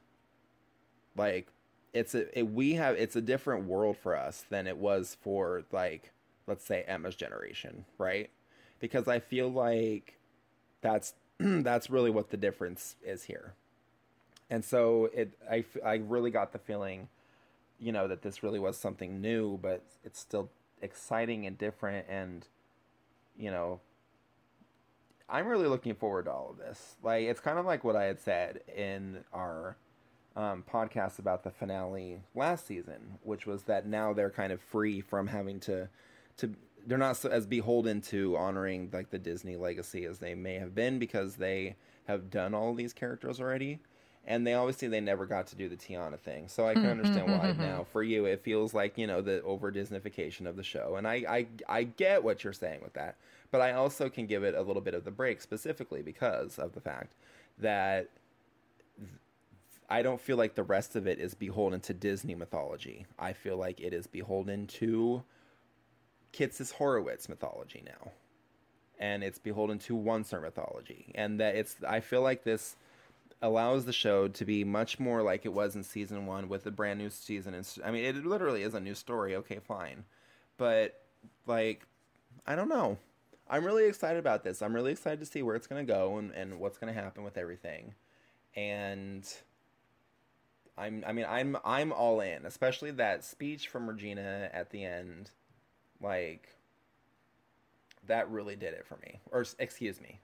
like 1.15 1.47
it's 1.93 2.13
a 2.13 2.37
it, 2.37 2.43
we 2.51 2.73
have 2.73 2.95
it's 2.95 3.15
a 3.15 3.21
different 3.21 3.65
world 3.65 3.97
for 3.97 4.15
us 4.15 4.45
than 4.49 4.67
it 4.67 4.77
was 4.77 5.17
for 5.21 5.63
like 5.71 6.11
let's 6.47 6.65
say 6.65 6.83
Emma's 6.87 7.15
generation, 7.15 7.85
right? 7.97 8.29
Because 8.79 9.07
I 9.07 9.19
feel 9.19 9.49
like 9.51 10.17
that's 10.81 11.13
that's 11.39 11.89
really 11.89 12.11
what 12.11 12.29
the 12.29 12.37
difference 12.37 12.95
is 13.03 13.23
here. 13.23 13.53
And 14.49 14.63
so 14.63 15.09
it 15.13 15.37
I 15.49 15.65
I 15.83 15.95
really 15.95 16.31
got 16.31 16.53
the 16.53 16.59
feeling 16.59 17.09
you 17.79 17.91
know 17.91 18.07
that 18.07 18.21
this 18.21 18.43
really 18.43 18.59
was 18.59 18.77
something 18.77 19.21
new, 19.21 19.57
but 19.61 19.83
it's 20.03 20.19
still 20.19 20.49
exciting 20.81 21.45
and 21.45 21.57
different 21.57 22.05
and 22.09 22.47
you 23.37 23.49
know 23.49 23.79
I'm 25.27 25.47
really 25.47 25.67
looking 25.67 25.95
forward 25.95 26.25
to 26.25 26.31
all 26.31 26.51
of 26.51 26.57
this. 26.57 26.95
Like 27.01 27.23
it's 27.23 27.39
kind 27.39 27.57
of 27.57 27.65
like 27.65 27.83
what 27.83 27.95
I 27.95 28.03
had 28.03 28.21
said 28.21 28.61
in 28.75 29.23
our 29.33 29.75
um, 30.35 30.63
podcast 30.71 31.17
about 31.17 31.43
the 31.43 31.49
finale 31.49 32.21
last 32.35 32.67
season, 32.67 33.17
which 33.23 33.47
was 33.47 33.63
that 33.63 33.87
now 33.87 34.13
they're 34.13 34.29
kind 34.29 34.53
of 34.53 34.61
free 34.61 35.01
from 35.01 35.27
having 35.27 35.59
to 35.61 35.89
to 36.37 36.53
they're 36.87 36.97
not 36.97 37.17
so, 37.17 37.29
as 37.29 37.45
beholden 37.47 38.01
to 38.01 38.37
honoring 38.37 38.89
like 38.93 39.09
the 39.09 39.19
Disney 39.19 39.55
legacy 39.55 40.05
as 40.05 40.19
they 40.19 40.35
may 40.35 40.55
have 40.55 40.75
been 40.75 40.99
because 40.99 41.35
they 41.35 41.75
have 42.07 42.29
done 42.29 42.53
all 42.53 42.73
these 42.75 42.93
characters 42.93 43.39
already. 43.41 43.79
and 44.25 44.45
they 44.45 44.53
obviously 44.53 44.87
they 44.87 45.01
never 45.01 45.25
got 45.25 45.47
to 45.47 45.55
do 45.55 45.69
the 45.69 45.75
Tiana 45.77 46.19
thing. 46.19 46.47
So 46.47 46.67
I 46.67 46.77
can 46.77 46.89
mm, 46.89 46.91
understand 46.91 47.29
mm, 47.29 47.33
mm, 47.33 47.39
why 47.39 47.53
now 47.53 47.85
for 47.91 48.03
you 48.03 48.25
it 48.25 48.43
feels 48.43 48.73
like 48.73 48.97
you 48.97 49.07
know 49.07 49.21
the 49.21 49.41
over 49.43 49.71
Disneyfication 49.71 50.47
of 50.47 50.55
the 50.57 50.63
show, 50.63 50.95
and 50.97 51.07
I, 51.07 51.15
I 51.29 51.47
I 51.69 51.83
get 51.83 52.23
what 52.23 52.43
you're 52.43 52.53
saying 52.53 52.81
with 52.83 52.93
that, 52.93 53.17
but 53.51 53.61
I 53.61 53.73
also 53.73 54.09
can 54.09 54.25
give 54.27 54.43
it 54.43 54.55
a 54.55 54.61
little 54.61 54.81
bit 54.81 54.93
of 54.95 55.03
the 55.05 55.11
break 55.11 55.41
specifically 55.41 56.01
because 56.01 56.59
of 56.59 56.73
the 56.73 56.81
fact 56.81 57.15
that 57.59 58.09
I 59.89 60.01
don't 60.01 60.19
feel 60.21 60.37
like 60.37 60.55
the 60.55 60.63
rest 60.63 60.95
of 60.95 61.07
it 61.07 61.19
is 61.19 61.33
beholden 61.35 61.79
to 61.81 61.93
Disney 61.93 62.35
mythology. 62.35 63.05
I 63.19 63.33
feel 63.33 63.57
like 63.57 63.79
it 63.79 63.93
is 63.93 64.07
beholden 64.07 64.67
to 64.67 65.23
Kitsis 66.35 66.73
Horowitz 66.73 67.29
mythology 67.29 67.83
now. 67.85 68.11
And 68.99 69.23
it's 69.23 69.39
beholden 69.39 69.79
to 69.79 69.95
Once 69.95 70.31
mythology. 70.33 71.11
And 71.15 71.39
that 71.39 71.55
it's 71.55 71.75
I 71.87 71.99
feel 71.99 72.21
like 72.21 72.43
this 72.43 72.75
allows 73.41 73.85
the 73.85 73.93
show 73.93 74.27
to 74.27 74.45
be 74.45 74.63
much 74.63 74.99
more 74.99 75.21
like 75.21 75.45
it 75.45 75.53
was 75.53 75.75
in 75.75 75.83
season 75.83 76.25
one 76.25 76.47
with 76.49 76.65
a 76.65 76.71
brand 76.71 76.99
new 76.99 77.09
season. 77.09 77.53
And 77.53 77.67
I 77.83 77.91
mean, 77.91 78.05
it 78.05 78.25
literally 78.25 78.63
is 78.63 78.73
a 78.73 78.79
new 78.79 78.95
story. 78.95 79.35
Okay, 79.35 79.59
fine, 79.59 80.05
but 80.57 81.01
like, 81.45 81.85
I 82.47 82.55
don't 82.55 82.69
know. 82.69 82.97
I'm 83.47 83.63
really 83.63 83.85
excited 83.85 84.17
about 84.17 84.43
this. 84.43 84.61
I'm 84.61 84.73
really 84.73 84.91
excited 84.91 85.19
to 85.19 85.25
see 85.25 85.43
where 85.43 85.55
it's 85.55 85.67
going 85.67 85.85
to 85.85 85.93
go 85.93 86.17
and, 86.17 86.31
and 86.31 86.59
what's 86.59 86.79
going 86.79 86.91
to 86.93 86.99
happen 86.99 87.23
with 87.23 87.37
everything. 87.37 87.93
And 88.55 89.23
I'm 90.77 91.03
I 91.07 91.13
mean 91.13 91.25
I'm 91.27 91.57
I'm 91.63 91.91
all 91.93 92.19
in, 92.21 92.45
especially 92.45 92.91
that 92.91 93.23
speech 93.23 93.67
from 93.67 93.87
Regina 93.87 94.49
at 94.53 94.71
the 94.71 94.83
end. 94.83 95.31
Like 96.01 96.49
that 98.07 98.29
really 98.29 98.55
did 98.55 98.73
it 98.73 98.85
for 98.85 98.97
me. 98.97 99.19
Or 99.31 99.45
excuse 99.59 99.99
me. 100.01 100.19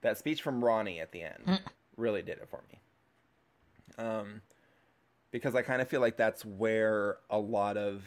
That 0.00 0.18
speech 0.18 0.42
from 0.42 0.60
Roni 0.60 1.00
at 1.00 1.12
the 1.12 1.22
end 1.22 1.60
really 1.96 2.22
did 2.22 2.38
it 2.38 2.48
for 2.48 2.60
me. 2.70 2.80
Um 4.04 4.42
because 5.30 5.54
I 5.54 5.62
kind 5.62 5.80
of 5.80 5.88
feel 5.88 6.00
like 6.00 6.16
that's 6.16 6.44
where 6.44 7.16
a 7.30 7.38
lot 7.38 7.76
of 7.76 8.04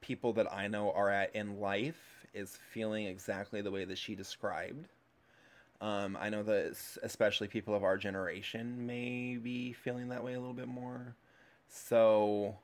people 0.00 0.34
that 0.34 0.52
I 0.52 0.68
know 0.68 0.92
are 0.92 1.08
at 1.08 1.34
in 1.34 1.60
life 1.60 2.26
is 2.34 2.58
feeling 2.72 3.06
exactly 3.06 3.62
the 3.62 3.70
way 3.70 3.84
that 3.84 3.96
she 3.96 4.14
described. 4.14 4.88
Um, 5.80 6.18
I 6.20 6.28
know 6.28 6.42
that 6.42 6.76
especially 7.02 7.48
people 7.48 7.74
of 7.74 7.84
our 7.84 7.96
generation 7.96 8.86
may 8.86 9.36
be 9.36 9.72
feeling 9.72 10.08
that 10.08 10.24
way 10.24 10.34
a 10.34 10.40
little 10.40 10.54
bit 10.54 10.68
more. 10.68 11.14
So 11.68 12.56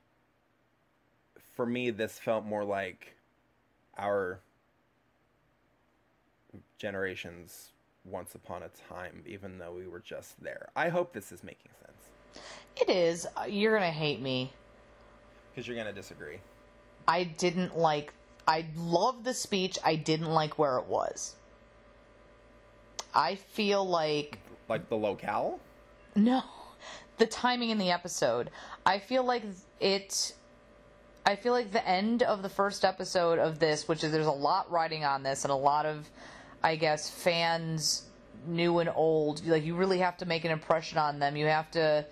for 1.61 1.67
me, 1.67 1.91
this 1.91 2.17
felt 2.17 2.43
more 2.43 2.63
like 2.63 3.13
our 3.95 4.39
generation's 6.79 7.69
once 8.03 8.33
upon 8.33 8.63
a 8.63 8.69
time, 8.91 9.21
even 9.27 9.59
though 9.59 9.71
we 9.71 9.85
were 9.87 9.99
just 9.99 10.41
there. 10.41 10.69
I 10.75 10.89
hope 10.89 11.13
this 11.13 11.31
is 11.31 11.43
making 11.43 11.69
sense 11.85 12.41
It 12.81 12.89
is. 12.89 13.27
You're 13.47 13.75
gonna 13.77 13.91
hate 13.91 14.19
me. 14.23 14.51
because 15.51 15.67
you're 15.67 15.75
going 15.75 15.85
to 15.85 15.93
disagree. 15.93 16.39
I 17.07 17.25
didn't 17.25 17.77
like. 17.77 18.11
I 18.47 18.65
loved 18.75 19.23
the 19.23 19.35
speech. 19.35 19.77
I 19.85 19.97
didn't 19.97 20.31
like 20.31 20.57
where 20.57 20.77
it 20.79 20.85
was. 20.87 21.35
I 23.13 23.35
feel 23.35 23.85
like 23.87 24.39
Like 24.67 24.89
the 24.89 24.97
locale? 24.97 25.59
no, 26.15 26.41
the 27.19 27.27
timing 27.27 27.69
in 27.69 27.77
the 27.77 27.91
episode. 27.91 28.49
I 28.83 28.97
feel 28.97 29.23
like 29.23 29.43
it. 29.79 30.33
I 31.25 31.35
feel 31.35 31.53
like 31.53 31.71
the 31.71 31.87
end 31.87 32.23
of 32.23 32.41
the 32.41 32.49
first 32.49 32.83
episode 32.83 33.37
of 33.37 33.59
this, 33.59 33.87
which 33.87 34.03
is 34.03 34.11
there's 34.11 34.25
a 34.25 34.31
lot 34.31 34.71
riding 34.71 35.05
on 35.05 35.21
this, 35.21 35.43
and 35.45 35.51
a 35.51 35.55
lot 35.55 35.85
of, 35.85 36.09
I 36.63 36.75
guess, 36.75 37.09
fans, 37.09 38.03
new 38.47 38.79
and 38.79 38.89
old. 38.93 39.45
Like 39.45 39.63
you 39.63 39.75
really 39.75 39.99
have 39.99 40.17
to 40.17 40.25
make 40.25 40.45
an 40.45 40.51
impression 40.51 40.97
on 40.97 41.19
them. 41.19 41.35
You 41.35 41.45
have 41.45 41.69
to 41.71 42.05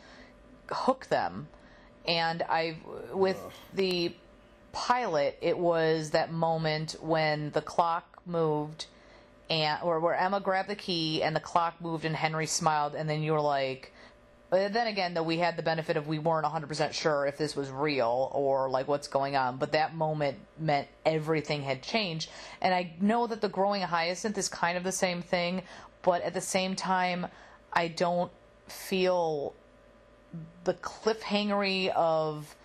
hook 0.69 1.07
them. 1.07 1.47
And 2.07 2.43
I, 2.43 2.77
with 3.11 3.41
the 3.73 4.13
pilot, 4.71 5.37
it 5.41 5.57
was 5.57 6.11
that 6.11 6.31
moment 6.31 6.95
when 7.01 7.49
the 7.51 7.61
clock 7.61 8.21
moved, 8.27 8.85
and 9.49 9.81
or 9.81 9.99
where 9.99 10.15
Emma 10.15 10.39
grabbed 10.39 10.69
the 10.69 10.75
key 10.75 11.23
and 11.23 11.35
the 11.35 11.39
clock 11.39 11.81
moved 11.81 12.05
and 12.05 12.15
Henry 12.15 12.45
smiled, 12.45 12.93
and 12.93 13.09
then 13.09 13.23
you 13.23 13.33
were 13.33 13.41
like. 13.41 13.91
But 14.49 14.73
then 14.73 14.87
again, 14.87 15.13
though, 15.13 15.23
we 15.23 15.37
had 15.37 15.57
the 15.57 15.63
benefit 15.63 15.95
of 15.95 16.07
we 16.07 16.17
weren't 16.17 16.45
100% 16.45 16.93
sure 16.93 17.27
if 17.27 17.37
this 17.37 17.55
was 17.55 17.69
real 17.69 18.31
or 18.33 18.69
like 18.69 18.87
what's 18.87 19.07
going 19.07 19.35
on. 19.35 19.57
But 19.57 19.73
that 19.73 19.95
moment 19.95 20.37
meant 20.57 20.87
everything 21.05 21.61
had 21.61 21.83
changed. 21.83 22.31
And 22.61 22.73
I 22.73 22.93
know 22.99 23.27
that 23.27 23.41
the 23.41 23.49
growing 23.49 23.83
hyacinth 23.83 24.37
is 24.37 24.49
kind 24.49 24.75
of 24.75 24.83
the 24.83 24.91
same 24.91 25.21
thing, 25.21 25.61
but 26.01 26.23
at 26.23 26.33
the 26.33 26.41
same 26.41 26.75
time, 26.75 27.27
I 27.71 27.89
don't 27.89 28.31
feel 28.67 29.53
the 30.63 30.73
cliffhangery 30.73 31.89
of 31.89 32.55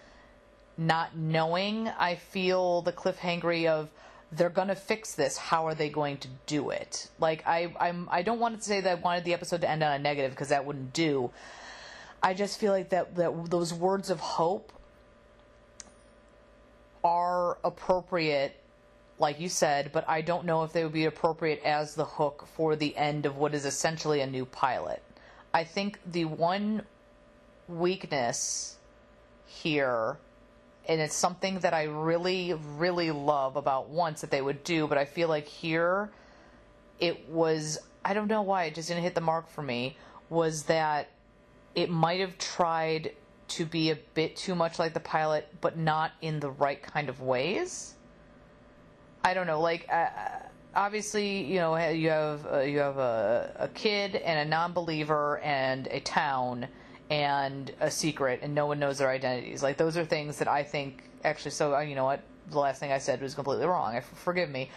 not 0.78 1.16
knowing. 1.16 1.88
I 1.88 2.14
feel 2.14 2.82
the 2.82 2.92
cliffhangery 2.92 3.66
of 3.66 3.90
they're 4.32 4.50
gonna 4.50 4.74
fix 4.74 5.14
this. 5.14 5.36
How 5.36 5.66
are 5.66 5.74
they 5.74 5.88
going 5.88 6.16
to 6.18 6.28
do 6.46 6.70
it? 6.70 7.10
Like 7.20 7.46
I, 7.46 7.74
I'm, 7.78 8.08
I 8.10 8.22
don't 8.22 8.40
want 8.40 8.58
to 8.58 8.64
say 8.64 8.80
that 8.80 8.90
I 8.90 8.94
wanted 9.00 9.24
the 9.24 9.34
episode 9.34 9.60
to 9.60 9.70
end 9.70 9.82
on 9.82 9.92
a 9.92 9.98
negative 9.98 10.32
because 10.32 10.48
that 10.48 10.64
wouldn't 10.64 10.92
do. 10.92 11.30
I 12.24 12.32
just 12.32 12.58
feel 12.58 12.72
like 12.72 12.88
that 12.88 13.16
that 13.16 13.50
those 13.50 13.74
words 13.74 14.08
of 14.08 14.18
hope 14.18 14.72
are 17.04 17.58
appropriate, 17.62 18.56
like 19.18 19.38
you 19.38 19.50
said, 19.50 19.90
but 19.92 20.08
I 20.08 20.22
don't 20.22 20.46
know 20.46 20.62
if 20.62 20.72
they 20.72 20.82
would 20.84 20.94
be 20.94 21.04
appropriate 21.04 21.60
as 21.62 21.94
the 21.94 22.06
hook 22.06 22.46
for 22.56 22.76
the 22.76 22.96
end 22.96 23.26
of 23.26 23.36
what 23.36 23.54
is 23.54 23.66
essentially 23.66 24.22
a 24.22 24.26
new 24.26 24.46
pilot. 24.46 25.02
I 25.52 25.64
think 25.64 26.00
the 26.10 26.24
one 26.24 26.84
weakness 27.68 28.78
here 29.46 30.16
and 30.88 31.00
it's 31.00 31.14
something 31.14 31.58
that 31.60 31.74
I 31.74 31.84
really, 31.84 32.54
really 32.76 33.10
love 33.10 33.56
about 33.56 33.88
once 33.90 34.22
that 34.22 34.30
they 34.30 34.42
would 34.42 34.64
do, 34.64 34.86
but 34.86 34.96
I 34.96 35.04
feel 35.04 35.28
like 35.28 35.46
here 35.46 36.10
it 36.98 37.28
was 37.28 37.78
I 38.02 38.14
don't 38.14 38.28
know 38.28 38.42
why 38.42 38.64
it 38.64 38.74
just 38.74 38.88
didn't 38.88 39.02
hit 39.02 39.14
the 39.14 39.20
mark 39.20 39.50
for 39.50 39.62
me, 39.62 39.98
was 40.30 40.64
that 40.64 41.08
it 41.74 41.90
might 41.90 42.20
have 42.20 42.38
tried 42.38 43.12
to 43.46 43.64
be 43.64 43.90
a 43.90 43.96
bit 44.14 44.36
too 44.36 44.54
much 44.54 44.78
like 44.78 44.94
the 44.94 45.00
pilot, 45.00 45.48
but 45.60 45.76
not 45.76 46.12
in 46.22 46.40
the 46.40 46.50
right 46.50 46.82
kind 46.82 47.08
of 47.08 47.20
ways. 47.20 47.94
I 49.22 49.34
don't 49.34 49.46
know, 49.46 49.60
like 49.60 49.86
uh, 49.90 50.08
obviously, 50.74 51.44
you 51.44 51.58
know, 51.58 51.76
you 51.88 52.10
have 52.10 52.46
uh, 52.46 52.58
you 52.60 52.78
have 52.78 52.98
a, 52.98 53.52
a 53.58 53.68
kid 53.68 54.16
and 54.16 54.38
a 54.38 54.44
non-believer 54.44 55.38
and 55.40 55.86
a 55.88 56.00
town 56.00 56.68
and 57.10 57.72
a 57.80 57.90
secret, 57.90 58.40
and 58.42 58.54
no 58.54 58.66
one 58.66 58.78
knows 58.78 58.98
their 58.98 59.10
identities. 59.10 59.62
Like 59.62 59.76
those 59.76 59.96
are 59.96 60.04
things 60.04 60.38
that 60.38 60.48
I 60.48 60.62
think 60.62 61.04
actually. 61.24 61.52
So 61.52 61.74
uh, 61.74 61.80
you 61.80 61.94
know 61.94 62.04
what, 62.04 62.22
the 62.50 62.58
last 62.58 62.80
thing 62.80 62.92
I 62.92 62.98
said 62.98 63.20
was 63.20 63.34
completely 63.34 63.66
wrong. 63.66 63.94
I, 63.94 64.00
forgive 64.00 64.50
me. 64.50 64.70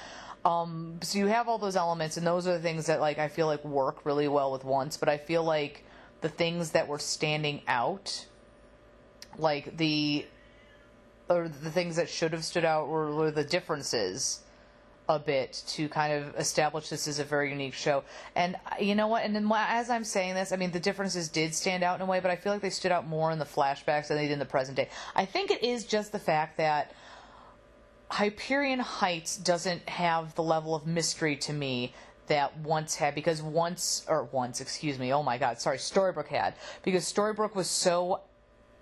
Um, 0.46 1.00
so 1.02 1.20
you 1.20 1.28
have 1.28 1.48
all 1.48 1.58
those 1.58 1.76
elements, 1.76 2.18
and 2.18 2.26
those 2.26 2.48
are 2.48 2.54
the 2.54 2.60
things 2.60 2.86
that 2.86 3.02
like 3.02 3.18
I 3.18 3.28
feel 3.28 3.48
like 3.48 3.64
work 3.66 4.06
really 4.06 4.28
well 4.28 4.52
with 4.52 4.64
once. 4.64 4.98
But 4.98 5.10
I 5.10 5.18
feel 5.18 5.44
like 5.44 5.84
the 6.22 6.30
things 6.30 6.72
that 6.72 6.88
were 6.88 7.00
standing 7.00 7.62
out, 7.68 8.26
like 9.38 9.78
the 9.78 10.26
or 11.30 11.50
the 11.50 11.72
things 11.72 11.98
that 11.98 12.10
should 12.10 12.32
have 12.32 12.46
stood 12.46 12.64
out 12.64 12.88
were, 12.88 13.14
were 13.14 13.32
the 13.32 13.44
differences 13.44 14.42
a 15.10 15.20
bit 15.20 15.64
to 15.68 15.88
kind 15.90 16.14
of 16.14 16.36
establish 16.36 16.90
this 16.90 17.08
as 17.08 17.20
a 17.20 17.24
very 17.24 17.50
unique 17.50 17.74
show. 17.74 18.04
And 18.36 18.56
uh, 18.56 18.76
you 18.80 18.96
know 18.96 19.08
what? 19.08 19.24
And 19.24 19.36
then 19.36 19.50
as 19.54 19.90
I'm 19.90 20.04
saying 20.04 20.36
this, 20.36 20.52
I 20.52 20.58
mean 20.58 20.72
the 20.72 20.80
differences 20.80 21.30
did 21.30 21.54
stand 21.56 21.84
out 21.84 21.96
in 21.96 22.02
a 22.02 22.06
way, 22.06 22.20
but 22.20 22.32
I 22.32 22.36
feel 22.36 22.54
like 22.54 22.62
they 22.62 22.70
stood 22.70 22.92
out 22.92 23.08
more 23.08 23.32
in 23.32 23.40
the 23.40 23.46
flashbacks 23.46 24.08
than 24.08 24.18
they 24.18 24.28
did 24.28 24.34
in 24.34 24.40
the 24.40 24.46
present 24.46 24.76
day. 24.76 24.90
I 25.16 25.26
think 25.26 25.52
it 25.52 25.64
is 25.64 25.86
just 25.86 26.12
the 26.12 26.20
fact 26.20 26.58
that 26.58 26.94
Hyperion 28.10 28.80
Heights 28.80 29.38
doesn't 29.38 29.88
have 29.90 30.36
the 30.36 30.44
level 30.44 30.76
of 30.76 30.88
mystery 30.88 31.36
to 31.38 31.54
me 31.54 31.94
that 32.28 32.58
once 32.60 32.96
had 32.96 33.16
because 33.16 33.42
once 33.42 34.06
or 34.08 34.26
once, 34.26 34.62
excuse 34.62 35.00
me. 35.00 35.14
Oh 35.14 35.24
my 35.24 35.38
God, 35.38 35.60
sorry, 35.60 35.78
Storybrooke 35.78 36.28
had 36.28 36.54
because 36.84 37.12
Storybrooke 37.12 37.56
was 37.56 37.70
so 37.70 38.22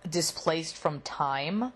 displaced 0.09 0.77
from 0.77 1.01
time 1.01 1.73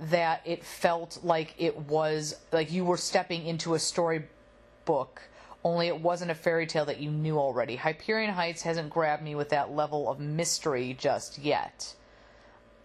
that 0.00 0.42
it 0.44 0.64
felt 0.64 1.20
like 1.22 1.54
it 1.58 1.76
was 1.76 2.36
like 2.52 2.72
you 2.72 2.84
were 2.84 2.96
stepping 2.96 3.46
into 3.46 3.74
a 3.74 3.78
storybook 3.78 5.22
only 5.62 5.86
it 5.86 6.00
wasn't 6.00 6.30
a 6.30 6.34
fairy 6.34 6.66
tale 6.66 6.84
that 6.84 6.98
you 6.98 7.10
knew 7.10 7.38
already 7.38 7.76
hyperion 7.76 8.32
heights 8.32 8.62
hasn't 8.62 8.90
grabbed 8.90 9.22
me 9.22 9.34
with 9.34 9.50
that 9.50 9.70
level 9.72 10.10
of 10.10 10.18
mystery 10.18 10.96
just 10.98 11.38
yet 11.38 11.94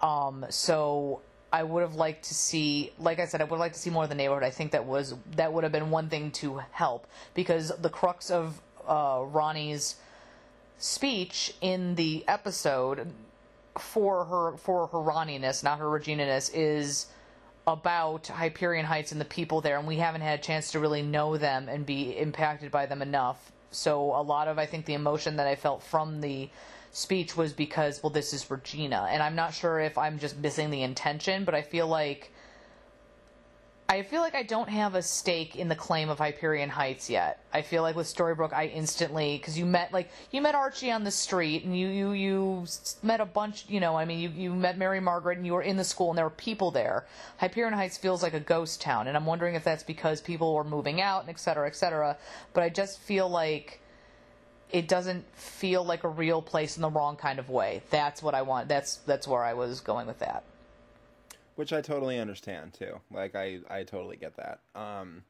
um 0.01 0.45
so 0.49 1.19
i 1.51 1.63
would 1.63 1.81
have 1.81 1.95
liked 1.95 2.25
to 2.25 2.33
see 2.33 2.91
like 2.99 3.19
i 3.19 3.25
said 3.25 3.41
i 3.41 3.43
would 3.43 3.59
like 3.59 3.73
to 3.73 3.79
see 3.79 3.89
more 3.89 4.03
of 4.03 4.09
the 4.09 4.15
neighborhood 4.15 4.43
i 4.43 4.49
think 4.49 4.71
that 4.71 4.85
was 4.85 5.15
that 5.35 5.51
would 5.51 5.63
have 5.63 5.73
been 5.73 5.89
one 5.89 6.09
thing 6.09 6.31
to 6.31 6.61
help 6.71 7.07
because 7.33 7.71
the 7.79 7.89
crux 7.89 8.29
of 8.31 8.59
uh, 8.87 9.17
roni's 9.17 9.95
speech 10.79 11.53
in 11.61 11.95
the 11.95 12.23
episode 12.27 13.11
for 13.77 14.25
her 14.25 14.57
for 14.57 14.87
her 14.87 14.97
Ronniness, 14.97 15.63
not 15.63 15.79
her 15.79 15.85
Reginaness, 15.85 16.51
is 16.53 17.07
about 17.67 18.27
Hyperion 18.27 18.85
Heights 18.85 19.11
and 19.11 19.21
the 19.21 19.25
people 19.25 19.61
there, 19.61 19.77
and 19.77 19.87
we 19.87 19.97
haven't 19.97 20.21
had 20.21 20.39
a 20.39 20.41
chance 20.41 20.71
to 20.71 20.79
really 20.79 21.01
know 21.01 21.37
them 21.37 21.69
and 21.69 21.85
be 21.85 22.17
impacted 22.17 22.71
by 22.71 22.85
them 22.85 23.01
enough. 23.01 23.51
So 23.71 24.15
a 24.15 24.23
lot 24.23 24.47
of 24.47 24.57
I 24.57 24.65
think 24.65 24.85
the 24.85 24.95
emotion 24.95 25.35
that 25.35 25.47
I 25.47 25.55
felt 25.55 25.83
from 25.83 26.21
the 26.21 26.49
speech 26.91 27.37
was 27.37 27.53
because, 27.53 28.01
well, 28.01 28.09
this 28.09 28.33
is 28.33 28.49
Regina. 28.49 29.07
And 29.09 29.21
I'm 29.21 29.35
not 29.35 29.53
sure 29.53 29.79
if 29.79 29.97
I'm 29.97 30.19
just 30.19 30.37
missing 30.37 30.69
the 30.69 30.83
intention, 30.83 31.45
but 31.45 31.55
I 31.55 31.61
feel 31.61 31.87
like. 31.87 32.31
I 33.91 34.03
feel 34.03 34.21
like 34.21 34.35
I 34.35 34.43
don't 34.43 34.69
have 34.69 34.93
a 34.93 35.01
stake 35.01 35.55
in 35.55 35.67
the 35.67 35.75
claim 35.75 36.09
of 36.09 36.19
Hyperion 36.19 36.69
Heights 36.69 37.09
yet. 37.09 37.43
I 37.51 37.63
feel 37.63 37.81
like 37.81 37.95
with 37.95 38.05
Storybrooke, 38.05 38.53
I 38.53 38.67
instantly 38.67 39.35
because 39.35 39.57
you 39.57 39.65
met 39.65 39.91
like 39.91 40.11
you 40.29 40.43
met 40.43 40.53
Archie 40.53 40.91
on 40.91 41.03
the 41.03 41.09
street 41.09 41.63
and 41.63 41.75
you 41.75 41.87
you 41.87 42.11
you 42.11 42.65
met 43.01 43.19
a 43.19 43.25
bunch. 43.25 43.65
You 43.67 43.79
know, 43.79 43.95
I 43.95 44.05
mean, 44.05 44.19
you 44.19 44.29
you 44.29 44.53
met 44.53 44.77
Mary 44.77 44.99
Margaret 44.99 45.37
and 45.37 45.45
you 45.47 45.53
were 45.53 45.63
in 45.63 45.75
the 45.75 45.83
school 45.83 46.09
and 46.09 46.17
there 46.19 46.25
were 46.25 46.29
people 46.29 46.69
there. 46.69 47.07
Hyperion 47.37 47.73
Heights 47.73 47.97
feels 47.97 48.21
like 48.21 48.35
a 48.35 48.39
ghost 48.39 48.79
town, 48.79 49.07
and 49.07 49.17
I'm 49.17 49.25
wondering 49.25 49.55
if 49.55 49.63
that's 49.63 49.81
because 49.81 50.21
people 50.21 50.53
were 50.53 50.63
moving 50.63 51.01
out 51.01 51.21
and 51.21 51.29
et 51.31 51.39
cetera, 51.39 51.65
et 51.65 51.75
cetera. 51.75 52.15
But 52.53 52.61
I 52.61 52.69
just 52.69 52.99
feel 52.99 53.27
like 53.27 53.81
it 54.71 54.87
doesn't 54.87 55.25
feel 55.35 55.83
like 55.83 56.03
a 56.03 56.09
real 56.09 56.41
place 56.41 56.75
in 56.77 56.81
the 56.81 56.89
wrong 56.89 57.15
kind 57.15 57.39
of 57.39 57.49
way. 57.49 57.81
That's 57.89 58.21
what 58.21 58.35
I 58.35 58.43
want. 58.43 58.67
That's 58.67 58.97
that's 58.97 59.27
where 59.27 59.43
I 59.43 59.53
was 59.53 59.79
going 59.81 60.07
with 60.07 60.19
that. 60.19 60.43
which 61.55 61.73
I 61.73 61.81
totally 61.81 62.19
understand 62.19 62.73
too. 62.73 62.99
Like 63.11 63.35
I, 63.35 63.59
I 63.69 63.83
totally 63.83 64.15
get 64.17 64.37
that. 64.37 64.59
Um, 64.75 65.23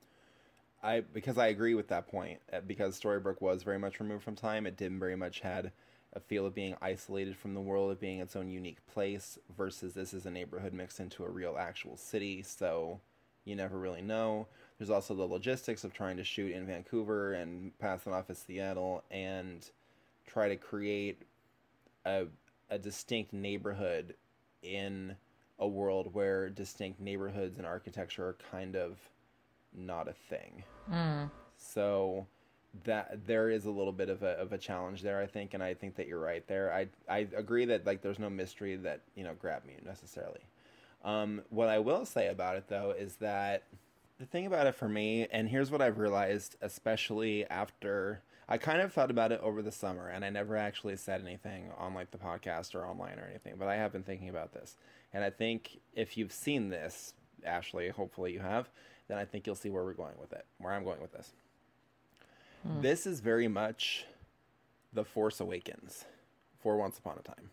I 0.83 1.01
because 1.01 1.37
I 1.37 1.47
agree 1.47 1.73
with 1.73 1.87
that 1.89 2.07
point. 2.07 2.39
uh, 2.53 2.61
Because 2.65 2.99
Storybrooke 2.99 3.41
was 3.41 3.63
very 3.63 3.79
much 3.79 3.99
removed 3.99 4.23
from 4.23 4.35
time. 4.35 4.65
It 4.67 4.77
didn't 4.77 4.99
very 4.99 5.15
much 5.15 5.39
had 5.41 5.71
a 6.13 6.19
feel 6.19 6.45
of 6.45 6.55
being 6.55 6.75
isolated 6.81 7.35
from 7.37 7.53
the 7.53 7.61
world, 7.61 7.91
of 7.91 7.99
being 7.99 8.19
its 8.19 8.35
own 8.35 8.49
unique 8.49 8.85
place. 8.87 9.37
Versus 9.57 9.93
this 9.93 10.13
is 10.13 10.25
a 10.25 10.31
neighborhood 10.31 10.73
mixed 10.73 10.99
into 10.99 11.23
a 11.23 11.29
real 11.29 11.55
actual 11.59 11.97
city. 11.97 12.43
So 12.43 12.99
you 13.45 13.55
never 13.55 13.77
really 13.77 14.01
know. 14.01 14.47
There's 14.79 14.89
also 14.89 15.13
the 15.13 15.25
logistics 15.25 15.83
of 15.83 15.93
trying 15.93 16.17
to 16.17 16.23
shoot 16.23 16.53
in 16.53 16.65
Vancouver 16.65 17.33
and 17.33 17.77
pass 17.79 18.07
it 18.07 18.13
off 18.13 18.29
as 18.29 18.39
Seattle 18.39 19.03
and 19.11 19.69
try 20.25 20.47
to 20.49 20.55
create 20.55 21.23
a 22.05 22.25
a 22.71 22.79
distinct 22.79 23.33
neighborhood 23.33 24.15
in 24.63 25.15
a 25.59 25.67
world 25.67 26.13
where 26.13 26.49
distinct 26.49 26.99
neighborhoods 27.01 27.57
and 27.57 27.67
architecture 27.67 28.27
are 28.27 28.37
kind 28.51 28.75
of 28.75 28.97
not 29.75 30.07
a 30.07 30.13
thing. 30.29 30.63
So 31.57 32.27
that 32.85 33.25
there 33.25 33.49
is 33.49 33.65
a 33.65 33.71
little 33.71 33.91
bit 33.91 34.09
of 34.09 34.23
a 34.23 34.39
of 34.39 34.53
a 34.53 34.57
challenge 34.57 35.01
there, 35.01 35.19
I 35.19 35.25
think, 35.27 35.53
and 35.55 35.61
I 35.63 35.73
think 35.73 35.95
that 35.97 36.07
you're 36.07 36.19
right 36.19 36.47
there. 36.47 36.71
I 36.73 36.87
I 37.09 37.27
agree 37.35 37.65
that 37.65 37.85
like 37.85 38.01
there's 38.01 38.19
no 38.19 38.29
mystery 38.29 38.77
that 38.77 39.01
you 39.15 39.25
know 39.25 39.33
grabbed 39.33 39.65
me 39.65 39.73
necessarily. 39.85 40.41
Um, 41.03 41.41
what 41.49 41.67
I 41.69 41.79
will 41.79 42.05
say 42.05 42.27
about 42.27 42.55
it 42.55 42.65
though 42.69 42.93
is 42.97 43.15
that 43.17 43.63
the 44.19 44.25
thing 44.25 44.45
about 44.45 44.67
it 44.67 44.75
for 44.75 44.89
me, 44.89 45.27
and 45.31 45.47
here's 45.47 45.71
what 45.71 45.81
I've 45.81 45.97
realized, 45.97 46.57
especially 46.61 47.45
after 47.49 48.21
I 48.49 48.57
kind 48.57 48.81
of 48.81 48.91
thought 48.91 49.11
about 49.11 49.31
it 49.31 49.39
over 49.41 49.61
the 49.61 49.71
summer, 49.71 50.09
and 50.09 50.25
I 50.25 50.29
never 50.29 50.57
actually 50.57 50.97
said 50.97 51.21
anything 51.21 51.71
on 51.77 51.93
like 51.93 52.11
the 52.11 52.17
podcast 52.17 52.75
or 52.75 52.85
online 52.85 53.17
or 53.17 53.25
anything, 53.29 53.53
but 53.57 53.67
I 53.67 53.75
have 53.75 53.93
been 53.93 54.03
thinking 54.03 54.29
about 54.29 54.53
this, 54.53 54.75
and 55.13 55.23
I 55.23 55.29
think 55.29 55.79
if 55.93 56.17
you've 56.17 56.33
seen 56.33 56.69
this, 56.69 57.13
Ashley, 57.45 57.89
hopefully 57.89 58.33
you 58.33 58.39
have, 58.39 58.69
then 59.07 59.17
I 59.17 59.25
think 59.25 59.47
you'll 59.47 59.55
see 59.55 59.69
where 59.69 59.83
we're 59.83 59.93
going 59.93 60.17
with 60.19 60.33
it, 60.33 60.45
where 60.57 60.73
I'm 60.73 60.83
going 60.83 61.01
with 61.01 61.13
this. 61.13 61.31
This 62.81 63.07
is 63.07 63.21
very 63.21 63.47
much 63.47 64.05
the 64.91 65.05
Force 65.05 65.39
Awakens 65.39 66.03
for 66.61 66.75
Once 66.75 66.97
Upon 66.97 67.17
a 67.17 67.21
Time, 67.21 67.49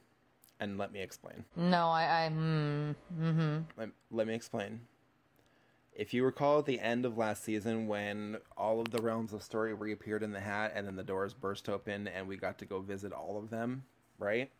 and 0.58 0.78
let 0.78 0.92
me 0.92 1.00
explain. 1.00 1.44
No, 1.54 1.88
I, 1.90 2.26
I 2.26 2.30
mm, 2.30 2.94
mm-hmm. 3.16 3.58
Let, 3.76 3.90
let 4.10 4.26
me 4.26 4.34
explain. 4.34 4.80
If 5.96 6.12
you 6.12 6.24
recall 6.26 6.58
at 6.58 6.66
the 6.66 6.78
end 6.78 7.06
of 7.06 7.16
last 7.16 7.42
season 7.42 7.86
when 7.86 8.36
all 8.54 8.80
of 8.80 8.90
the 8.90 9.00
realms 9.00 9.32
of 9.32 9.42
story 9.42 9.72
reappeared 9.72 10.22
in 10.22 10.30
the 10.30 10.40
hat 10.40 10.72
and 10.74 10.86
then 10.86 10.94
the 10.94 11.02
doors 11.02 11.32
burst 11.32 11.70
open 11.70 12.06
and 12.06 12.28
we 12.28 12.36
got 12.36 12.58
to 12.58 12.66
go 12.66 12.80
visit 12.80 13.12
all 13.12 13.38
of 13.38 13.48
them, 13.48 13.82
right? 14.18 14.50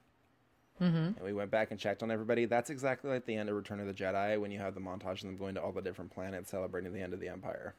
Mm-hmm. 0.81 0.97
And 0.97 1.21
we 1.23 1.35
went 1.35 1.51
back 1.51 1.71
and 1.71 1.79
checked 1.79 2.03
on 2.03 2.11
everybody. 2.11 2.47
That's 2.47 2.71
exactly 2.71 3.11
like 3.11 3.27
the 3.27 3.37
end 3.37 3.51
of 3.51 3.55
Return 3.55 3.81
of 3.81 3.87
the 3.87 3.93
Jedi 3.93 4.41
when 4.41 4.51
you 4.51 4.59
have 4.61 4.75
the 4.75 4.81
montage 4.81 5.17
of 5.17 5.21
them 5.23 5.37
going 5.37 5.55
to 5.57 5.63
all 5.63 5.73
the 5.73 5.83
different 5.83 6.11
planets 6.11 6.51
celebrating 6.51 6.95
the 6.95 7.03
end 7.03 7.13
of 7.13 7.21
the 7.21 7.29
Empire. 7.29 7.75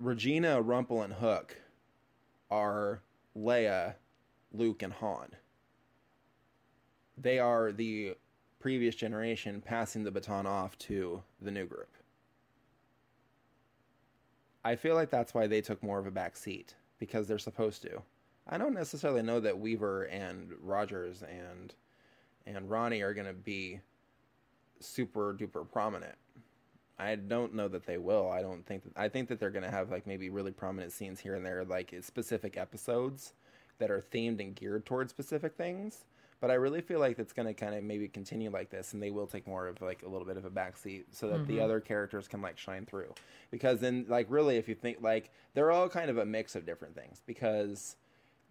Regina, 0.00 0.60
Rumple, 0.60 1.00
and 1.00 1.12
Hook 1.12 1.58
are 2.50 3.02
Leia, 3.36 3.94
Luke, 4.52 4.82
and 4.82 4.94
Han 4.94 5.36
they 7.16 7.38
are 7.38 7.72
the 7.72 8.14
previous 8.62 8.94
generation 8.94 9.60
passing 9.60 10.04
the 10.04 10.10
baton 10.10 10.46
off 10.46 10.78
to 10.78 11.20
the 11.40 11.50
new 11.50 11.66
group. 11.66 11.88
I 14.64 14.76
feel 14.76 14.94
like 14.94 15.10
that's 15.10 15.34
why 15.34 15.48
they 15.48 15.60
took 15.60 15.82
more 15.82 15.98
of 15.98 16.06
a 16.06 16.12
back 16.12 16.36
seat 16.36 16.76
because 17.00 17.26
they're 17.26 17.38
supposed 17.38 17.82
to. 17.82 18.00
I 18.48 18.58
don't 18.58 18.72
necessarily 18.74 19.22
know 19.22 19.40
that 19.40 19.58
Weaver 19.58 20.04
and 20.04 20.52
Rogers 20.62 21.24
and 21.24 21.74
and 22.46 22.68
Roni 22.68 23.02
are 23.02 23.14
going 23.14 23.26
to 23.26 23.32
be 23.32 23.80
super 24.78 25.34
duper 25.34 25.68
prominent. 25.68 26.14
I 27.00 27.16
don't 27.16 27.54
know 27.54 27.66
that 27.66 27.86
they 27.86 27.98
will. 27.98 28.30
I 28.30 28.42
don't 28.42 28.64
think 28.64 28.84
that, 28.84 28.92
I 28.96 29.08
think 29.08 29.28
that 29.28 29.40
they're 29.40 29.50
going 29.50 29.64
to 29.64 29.70
have 29.70 29.90
like 29.90 30.06
maybe 30.06 30.30
really 30.30 30.52
prominent 30.52 30.92
scenes 30.92 31.18
here 31.18 31.34
and 31.34 31.44
there 31.44 31.64
like 31.64 31.92
specific 32.00 32.56
episodes 32.56 33.32
that 33.78 33.90
are 33.90 34.00
themed 34.00 34.40
and 34.40 34.54
geared 34.54 34.86
towards 34.86 35.10
specific 35.10 35.56
things 35.56 36.04
but 36.42 36.50
I 36.50 36.54
really 36.54 36.80
feel 36.80 36.98
like 36.98 37.20
it's 37.20 37.32
going 37.32 37.46
to 37.46 37.54
kind 37.54 37.72
of 37.72 37.84
maybe 37.84 38.08
continue 38.08 38.50
like 38.50 38.68
this, 38.68 38.94
and 38.94 39.02
they 39.02 39.12
will 39.12 39.28
take 39.28 39.46
more 39.46 39.68
of 39.68 39.80
like 39.80 40.02
a 40.02 40.08
little 40.08 40.26
bit 40.26 40.36
of 40.36 40.44
a 40.44 40.50
backseat 40.50 41.04
so 41.12 41.28
that 41.28 41.46
the 41.46 41.54
mm-hmm. 41.54 41.62
other 41.62 41.78
characters 41.78 42.26
can 42.26 42.42
like 42.42 42.58
shine 42.58 42.84
through. 42.84 43.14
Because 43.52 43.78
then, 43.78 44.06
like, 44.08 44.26
really, 44.28 44.56
if 44.56 44.68
you 44.68 44.74
think 44.74 44.98
like 45.00 45.30
they're 45.54 45.70
all 45.70 45.88
kind 45.88 46.10
of 46.10 46.18
a 46.18 46.26
mix 46.26 46.56
of 46.56 46.66
different 46.66 46.96
things. 46.96 47.22
Because 47.24 47.94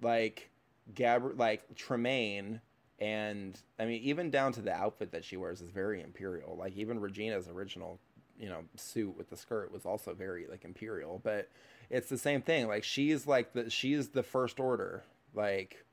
like 0.02 0.50
Gab, 0.96 1.38
like 1.38 1.76
Tremaine, 1.76 2.62
and 2.98 3.60
I 3.78 3.84
mean, 3.84 4.02
even 4.04 4.32
down 4.32 4.54
to 4.54 4.62
the 4.62 4.74
outfit 4.74 5.12
that 5.12 5.26
she 5.26 5.36
wears 5.36 5.60
is 5.60 5.70
very 5.70 6.02
imperial. 6.02 6.56
Like 6.56 6.78
even 6.78 6.98
Regina's 6.98 7.50
original, 7.50 8.00
you 8.40 8.48
know, 8.48 8.64
suit 8.78 9.18
with 9.18 9.30
the 9.30 9.36
skirt 9.36 9.70
was 9.70 9.86
also 9.86 10.14
very 10.14 10.48
like 10.50 10.64
imperial. 10.64 11.20
But 11.22 11.50
it's 11.90 12.08
the 12.08 12.18
same 12.18 12.42
thing. 12.42 12.70
Like 12.70 12.86
she's 12.86 13.28
like 13.28 13.52
the 13.52 13.70
she's 13.70 14.08
the 14.08 14.24
first 14.24 14.62
order. 14.62 15.04
Like 15.34 15.84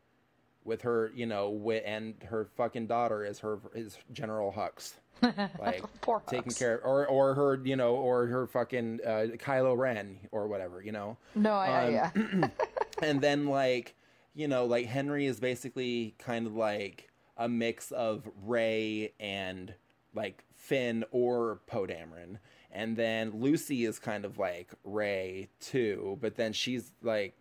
with 0.69 0.83
her, 0.83 1.11
you 1.15 1.27
know, 1.27 1.51
wi- 1.53 1.83
and 1.85 2.15
her 2.27 2.47
fucking 2.57 2.87
daughter 2.87 3.25
is 3.25 3.41
her 3.41 3.59
is 3.75 3.99
General 4.13 4.53
Hux, 4.53 4.93
like 5.61 5.83
Poor 6.03 6.23
taking 6.29 6.53
Hux. 6.53 6.59
care, 6.61 6.81
or 6.85 7.07
or 7.09 7.35
her, 7.35 7.61
you 7.65 7.75
know, 7.75 7.97
or 7.97 8.27
her 8.27 8.47
fucking 8.47 9.01
uh, 9.05 9.27
Kylo 9.39 9.77
Ren 9.77 10.19
or 10.31 10.47
whatever, 10.47 10.81
you 10.81 10.93
know. 10.93 11.17
No, 11.35 11.53
I, 11.55 11.87
Um, 11.87 11.93
yeah. 11.95 12.49
and 13.03 13.21
then 13.21 13.47
like 13.47 13.97
you 14.35 14.47
know, 14.47 14.67
like 14.67 14.87
Henry 14.87 15.27
is 15.27 15.41
basically 15.41 16.15
kind 16.19 16.47
of 16.47 16.55
like 16.55 17.09
a 17.37 17.49
mix 17.49 17.91
of 17.91 18.29
Rey 18.45 19.13
and 19.19 19.75
like 20.15 20.45
Finn 20.55 21.05
or 21.11 21.61
Poe 21.67 21.87
Dameron. 21.87 22.39
And 22.71 22.97
then 22.97 23.33
Lucy 23.41 23.85
is 23.85 23.99
kind 23.99 24.25
of 24.25 24.39
like 24.39 24.71
Rey 24.85 25.49
too, 25.59 26.19
but 26.21 26.37
then 26.37 26.53
she's 26.53 26.93
like 27.03 27.35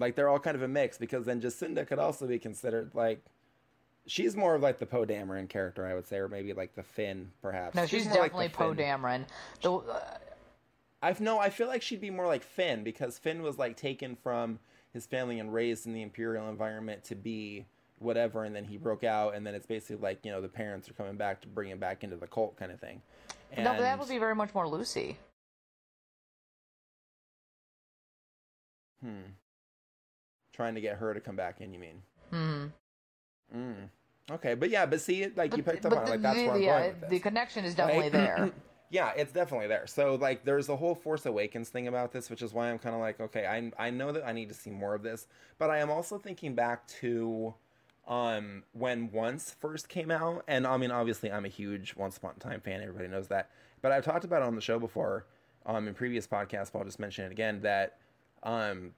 like 0.00 0.16
they're 0.16 0.28
all 0.28 0.40
kind 0.40 0.56
of 0.56 0.62
a 0.62 0.68
mix 0.68 0.98
because 0.98 1.26
then 1.26 1.40
Jacinda 1.40 1.86
could 1.86 1.98
also 1.98 2.26
be 2.26 2.38
considered 2.38 2.90
like 2.94 3.24
she's 4.06 4.36
more 4.36 4.54
of 4.54 4.62
like 4.62 4.78
the 4.78 4.86
Poe 4.86 5.04
Dameron 5.04 5.48
character, 5.48 5.86
I 5.86 5.94
would 5.94 6.06
say, 6.06 6.16
or 6.16 6.28
maybe 6.28 6.52
like 6.52 6.74
the 6.74 6.82
Finn, 6.82 7.30
perhaps. 7.42 7.76
No, 7.76 7.86
she's, 7.86 8.06
like 8.06 8.14
definitely 8.14 8.48
the 8.48 8.54
Poe. 8.54 8.74
Dameron. 8.74 9.26
The, 9.62 9.72
uh, 9.72 10.00
I've 11.02 11.20
no, 11.20 11.38
I 11.38 11.50
feel 11.50 11.68
like 11.68 11.82
she'd 11.82 12.00
be 12.00 12.10
more 12.10 12.26
like 12.26 12.42
Finn 12.42 12.82
because 12.82 13.18
Finn 13.18 13.42
was 13.42 13.58
like 13.58 13.76
taken 13.76 14.16
from 14.16 14.58
his 14.92 15.06
family 15.06 15.38
and 15.38 15.52
raised 15.52 15.86
in 15.86 15.92
the 15.92 16.02
imperial 16.02 16.48
environment 16.48 17.04
to 17.04 17.14
be 17.14 17.66
whatever, 17.98 18.44
and 18.44 18.56
then 18.56 18.64
he 18.64 18.76
broke 18.76 19.04
out, 19.04 19.34
and 19.34 19.46
then 19.46 19.54
it's 19.54 19.66
basically 19.66 20.02
like 20.02 20.24
you 20.24 20.32
know 20.32 20.40
the 20.40 20.48
parents 20.48 20.88
are 20.88 20.94
coming 20.94 21.16
back 21.16 21.40
to 21.42 21.48
bring 21.48 21.70
him 21.70 21.78
back 21.78 22.02
into 22.02 22.16
the 22.16 22.26
cult 22.26 22.56
kind 22.56 22.72
of 22.72 22.80
thing. 22.80 23.00
And, 23.52 23.64
no, 23.64 23.72
but 23.72 23.80
that 23.80 23.98
would 23.98 24.08
be 24.08 24.18
very 24.18 24.34
much 24.34 24.54
more 24.54 24.68
Lucy. 24.68 25.18
hmm, 29.02 29.30
trying 30.60 30.74
to 30.74 30.80
get 30.82 30.96
her 30.96 31.14
to 31.14 31.20
come 31.20 31.36
back 31.36 31.60
in. 31.62 31.72
You 31.72 31.78
mean? 31.78 32.02
Hmm. 32.30 32.64
Mm. 33.56 33.88
Okay, 34.30 34.54
but 34.54 34.68
yeah, 34.68 34.84
but 34.84 35.00
see, 35.00 35.26
like 35.34 35.56
you 35.56 35.62
picked 35.62 35.86
up 35.86 35.92
on 35.92 36.02
it, 36.02 36.04
the, 36.04 36.10
like 36.10 36.22
that's 36.22 36.36
the, 36.38 36.44
where 36.46 36.54
I'm 36.54 36.60
the, 36.60 36.66
going 36.66 36.86
with 36.88 37.00
this. 37.00 37.10
the 37.10 37.18
connection 37.20 37.64
is 37.64 37.74
definitely 37.74 38.02
Right? 38.04 38.12
there. 38.12 38.50
yeah, 38.90 39.12
it's 39.16 39.32
definitely 39.32 39.68
there. 39.68 39.86
So 39.86 40.16
like 40.16 40.44
there's 40.44 40.66
the 40.66 40.76
whole 40.76 40.94
Force 40.94 41.24
Awakens 41.24 41.70
thing 41.70 41.88
about 41.88 42.12
this, 42.12 42.28
which 42.28 42.42
is 42.42 42.52
why 42.52 42.70
I'm 42.70 42.78
kind 42.78 42.94
of 42.94 43.00
like, 43.00 43.20
okay, 43.20 43.46
I 43.46 43.86
I 43.86 43.90
know 43.90 44.12
that 44.12 44.24
I 44.26 44.32
need 44.32 44.48
to 44.50 44.54
see 44.54 44.70
more 44.70 44.94
of 44.94 45.02
this, 45.02 45.26
but 45.58 45.70
I 45.70 45.78
am 45.78 45.90
also 45.90 46.18
thinking 46.18 46.54
back 46.54 46.86
to 47.00 47.54
um 48.06 48.62
when 48.72 49.10
Once 49.12 49.56
first 49.58 49.88
came 49.88 50.10
out, 50.10 50.44
and 50.46 50.66
I 50.66 50.76
mean 50.76 50.90
obviously 50.90 51.32
I'm 51.32 51.44
a 51.46 51.48
huge 51.48 51.96
Once 51.96 52.18
Upon 52.18 52.34
a 52.36 52.40
Time 52.40 52.60
fan, 52.60 52.82
everybody 52.82 53.08
knows 53.08 53.28
that. 53.28 53.50
But 53.82 53.92
I've 53.92 54.04
talked 54.04 54.24
about 54.24 54.42
it 54.42 54.46
on 54.46 54.54
the 54.54 54.60
show 54.60 54.78
before, 54.78 55.24
um 55.66 55.88
in 55.88 55.94
previous 55.94 56.26
podcasts, 56.26 56.70
but 56.70 56.80
I'll 56.80 56.84
just 56.84 57.00
mention 57.00 57.24
it 57.24 57.32
again 57.32 57.62
that 57.62 57.96
um 58.44 58.92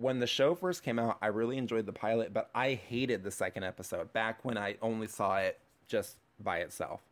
when 0.00 0.18
the 0.20 0.26
show 0.26 0.54
first 0.54 0.82
came 0.82 0.98
out, 0.98 1.18
I 1.22 1.28
really 1.28 1.58
enjoyed 1.58 1.86
the 1.86 1.92
pilot, 1.92 2.32
but 2.32 2.50
I 2.54 2.74
hated 2.74 3.22
the 3.22 3.30
second 3.30 3.64
episode 3.64 4.12
back 4.12 4.44
when 4.44 4.58
I 4.58 4.76
only 4.82 5.06
saw 5.06 5.36
it 5.38 5.58
just 5.88 6.16
by 6.42 6.58
itself 6.58 7.02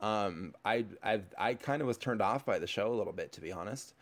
um, 0.00 0.54
I 0.64 0.84
I 1.02 1.22
I 1.36 1.54
kind 1.54 1.82
of 1.82 1.88
was 1.88 1.98
turned 1.98 2.22
off 2.22 2.44
by 2.44 2.58
the 2.58 2.66
show 2.66 2.92
a 2.92 2.96
little 2.96 3.12
bit, 3.12 3.32
to 3.32 3.40
be 3.40 3.52
honest. 3.52 3.94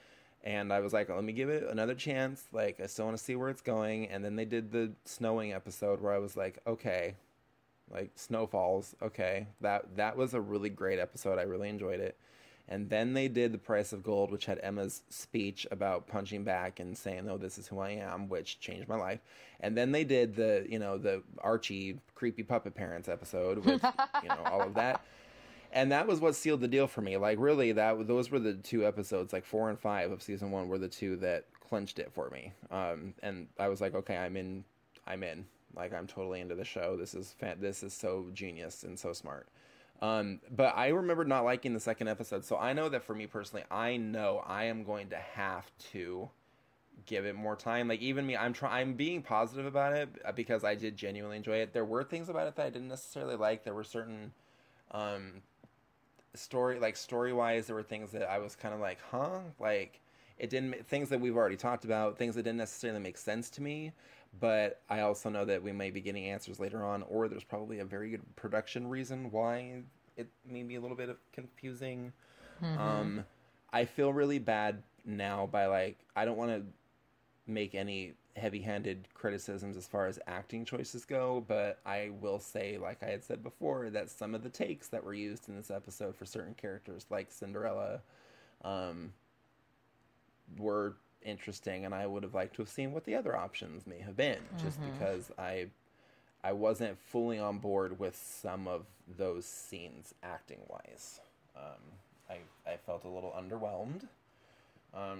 and 0.45 0.73
I 0.73 0.81
was 0.81 0.93
like, 0.93 1.09
let 1.09 1.25
me 1.25 1.33
give 1.33 1.49
it 1.49 1.65
another 1.69 1.95
chance. 1.95 2.45
Like, 2.53 2.81
I 2.81 2.87
still 2.87 3.07
want 3.07 3.17
to 3.19 3.25
see 3.25 3.35
where 3.37 3.49
it's 3.51 3.63
going. 3.63 4.09
And 4.09 4.25
then 4.25 4.37
they 4.37 4.45
did 4.45 4.71
the 4.73 4.93
snowing 5.05 5.53
episode 5.53 6.01
where 6.01 6.13
I 6.13 6.19
was 6.19 6.37
like, 6.37 6.59
okay, 6.67 7.17
like 7.91 8.13
snowfalls. 8.17 8.95
Okay, 9.03 9.49
that 9.61 9.97
that 9.97 10.17
was 10.17 10.35
a 10.35 10.41
really 10.41 10.71
great 10.71 10.99
episode. 10.99 11.39
I 11.39 11.43
really 11.43 11.69
enjoyed 11.69 12.01
it. 12.01 12.17
And 12.69 12.91
then 12.91 13.15
they 13.15 13.29
did 13.29 13.53
the 13.53 13.59
price 13.59 13.93
of 13.93 14.03
gold, 14.03 14.33
which 14.33 14.47
had 14.47 14.59
Emma's 14.63 15.03
speech 15.09 15.67
about 15.71 16.09
punching 16.09 16.43
back 16.43 16.81
and 16.81 16.99
saying, 16.99 17.27
"No, 17.27 17.39
this 17.39 17.59
is 17.59 17.69
who 17.69 17.79
I 17.79 17.91
am," 17.91 18.29
which 18.29 18.59
changed 18.59 18.89
my 18.89 18.97
life. 18.97 19.21
And 19.61 19.77
then 19.77 19.93
they 19.93 20.05
did 20.05 20.35
the, 20.35 20.67
you 20.69 20.79
know, 20.79 20.99
the 20.99 21.23
Archie 21.39 22.01
creepy 22.15 22.43
puppet 22.43 22.75
parents 22.75 23.09
episode 23.09 23.59
with, 23.59 23.83
you 24.23 24.29
know, 24.29 24.43
all 24.45 24.63
of 24.63 24.75
that 24.75 25.03
and 25.73 25.93
that 25.93 26.07
was 26.07 26.21
what 26.21 26.35
sealed 26.35 26.61
the 26.61 26.69
deal 26.69 26.87
for 26.87 27.03
me. 27.03 27.17
Like 27.17 27.39
really, 27.39 27.73
that 27.73 28.07
those 28.07 28.31
were 28.31 28.39
the 28.39 28.55
two 28.55 28.87
episodes, 28.87 29.33
like 29.33 29.45
four 29.45 29.69
and 29.69 29.79
five 29.79 30.11
of 30.11 30.23
season 30.23 30.51
one, 30.51 30.69
were 30.69 30.79
the 30.79 30.89
two 30.89 31.17
that 31.17 31.45
clinched 31.61 31.99
it 31.99 32.11
for 32.13 32.31
me. 32.31 32.53
Um, 32.71 33.15
and 33.23 33.49
I 33.59 33.69
was 33.69 33.81
like, 33.81 33.95
okay, 33.95 34.17
I'm 34.17 34.37
in, 34.37 34.65
I'm 35.07 35.23
in. 35.23 35.45
Like 35.75 35.93
I'm 35.93 36.07
totally 36.07 36.41
into 36.41 36.55
the 36.55 36.65
show. 36.65 36.97
This 36.97 37.15
is 37.15 37.35
fan- 37.39 37.59
this 37.61 37.83
is 37.83 37.93
so 37.93 38.27
genius 38.33 38.85
and 38.85 38.99
so 38.99 39.13
smart. 39.13 39.49
Um, 40.03 40.41
but 40.55 40.77
I 40.77 40.89
remember 40.89 41.25
not 41.25 41.45
liking 41.45 41.73
the 41.73 41.81
second 41.81 42.09
episode, 42.09 42.45
so 42.45 42.57
I 42.57 42.73
know 42.73 42.89
that 42.89 43.03
for 43.03 43.15
me 43.15 43.27
personally, 43.27 43.65
I 43.71 43.97
know 43.97 44.43
I 44.47 44.65
am 44.65 44.85
going 44.85 45.09
to 45.11 45.17
have 45.17 45.71
to 45.93 46.29
give 47.07 47.25
it 47.25 47.35
more 47.35 47.57
time. 47.57 47.89
Like 47.89 48.01
even 48.01 48.27
me, 48.27 48.37
I'm 48.37 48.53
trying. 48.53 48.89
I'm 48.89 48.95
being 48.95 49.23
positive 49.23 49.65
about 49.65 49.95
it 49.95 50.09
uh, 50.25 50.33
because 50.33 50.65
I 50.65 50.75
did 50.75 50.97
genuinely 50.97 51.39
enjoy 51.39 51.59
it. 51.59 51.73
There 51.73 51.85
were 51.85 52.05
things 52.05 52.29
about 52.29 52.47
it 52.47 52.57
that 52.57 52.67
I 52.67 52.71
didn't 52.71 52.89
necessarily 52.89 53.37
like. 53.37 53.65
There 53.65 53.75
were 53.75 53.85
certain 53.85 54.33
um, 54.91 55.43
story 56.37 56.79
like 56.79 56.97
story 56.97 57.33
wise 57.33 57.67
there 57.67 57.77
were 57.77 57.83
things 57.83 58.13
that 58.13 58.29
i 58.31 58.39
was 58.39 58.55
kind 58.55 58.75
of 58.75 58.81
like 58.81 58.99
huh 59.11 59.39
like 59.59 60.01
it 60.39 60.51
didn't 60.51 60.87
things 60.87 61.09
that 61.09 61.21
we've 61.21 61.37
already 61.37 61.57
talked 61.57 61.85
about 61.85 62.19
things 62.19 62.35
that 62.35 62.43
didn't 62.43 62.59
necessarily 62.59 63.01
make 63.01 63.17
sense 63.17 63.49
to 63.51 63.63
me 63.63 63.93
but 64.41 64.83
i 64.89 65.01
also 65.01 65.29
know 65.29 65.45
that 65.45 65.63
we 65.63 65.73
may 65.73 65.91
be 65.91 66.01
getting 66.01 66.27
answers 66.27 66.59
later 66.59 66.85
on 66.85 67.03
or 67.05 67.29
there's 67.29 67.45
probably 67.45 67.79
a 67.79 67.85
very 67.85 68.11
good 68.11 68.37
production 68.37 68.89
reason 68.89 69.31
why 69.31 69.83
it 70.17 70.29
may 70.49 70.63
be 70.63 70.77
a 70.77 70.81
little 70.81 70.97
bit 70.97 71.09
of 71.11 71.19
confusing. 71.33 72.13
Um 72.63 73.25
i 73.73 73.85
feel 73.85 74.13
really 74.13 74.39
bad 74.39 74.83
now 75.05 75.47
by 75.47 75.67
like 75.67 75.99
i 76.15 76.25
don't 76.25 76.39
want 76.39 76.51
to 76.51 76.63
make 77.47 77.75
any 77.75 78.15
heavy-handed 78.37 79.07
criticisms 79.15 79.77
as 79.77 79.87
far 79.87 80.07
as 80.07 80.19
acting 80.27 80.65
choices 80.65 81.05
go 81.05 81.45
but 81.47 81.79
i 81.87 82.11
will 82.21 82.39
say 82.39 82.77
like 82.77 83.03
i 83.03 83.07
had 83.07 83.25
said 83.25 83.43
before 83.43 83.89
that 83.91 84.11
some 84.11 84.35
of 84.35 84.43
the 84.43 84.49
takes 84.49 84.89
that 84.89 85.03
were 85.03 85.15
used 85.15 85.49
in 85.49 85.57
this 85.57 85.71
episode 85.71 86.15
for 86.15 86.27
certain 86.27 86.55
characters 86.55 87.07
like 87.09 87.31
cinderella 87.31 88.01
um, 88.65 89.13
were 90.59 90.97
interesting 91.27 91.85
and 91.85 91.95
i 91.95 92.07
would 92.07 92.23
have 92.23 92.35
liked 92.35 92.55
to 92.55 92.63
have 92.63 92.69
seen 92.69 92.93
what 92.93 93.05
the 93.05 93.15
other 93.15 93.37
options 93.37 93.87
may 93.87 93.99
have 93.99 94.17
been 94.17 94.39
just 94.63 94.79
because 94.93 95.31
i 95.39 95.67
i 96.45 96.53
wasn't 96.53 96.97
fully 96.99 97.39
on 97.39 97.59
board 97.59 97.99
with 97.99 98.17
some 98.17 98.67
of 98.69 98.87
those 99.19 99.45
scenes 99.45 100.15
acting 100.23 100.61
wise 100.69 101.21
um, 101.57 101.83
i 102.31 102.37
i 102.71 102.77
felt 102.87 103.05
a 103.05 103.09
little 103.09 103.35
underwhelmed. 103.37 104.07
Um, 104.95 105.19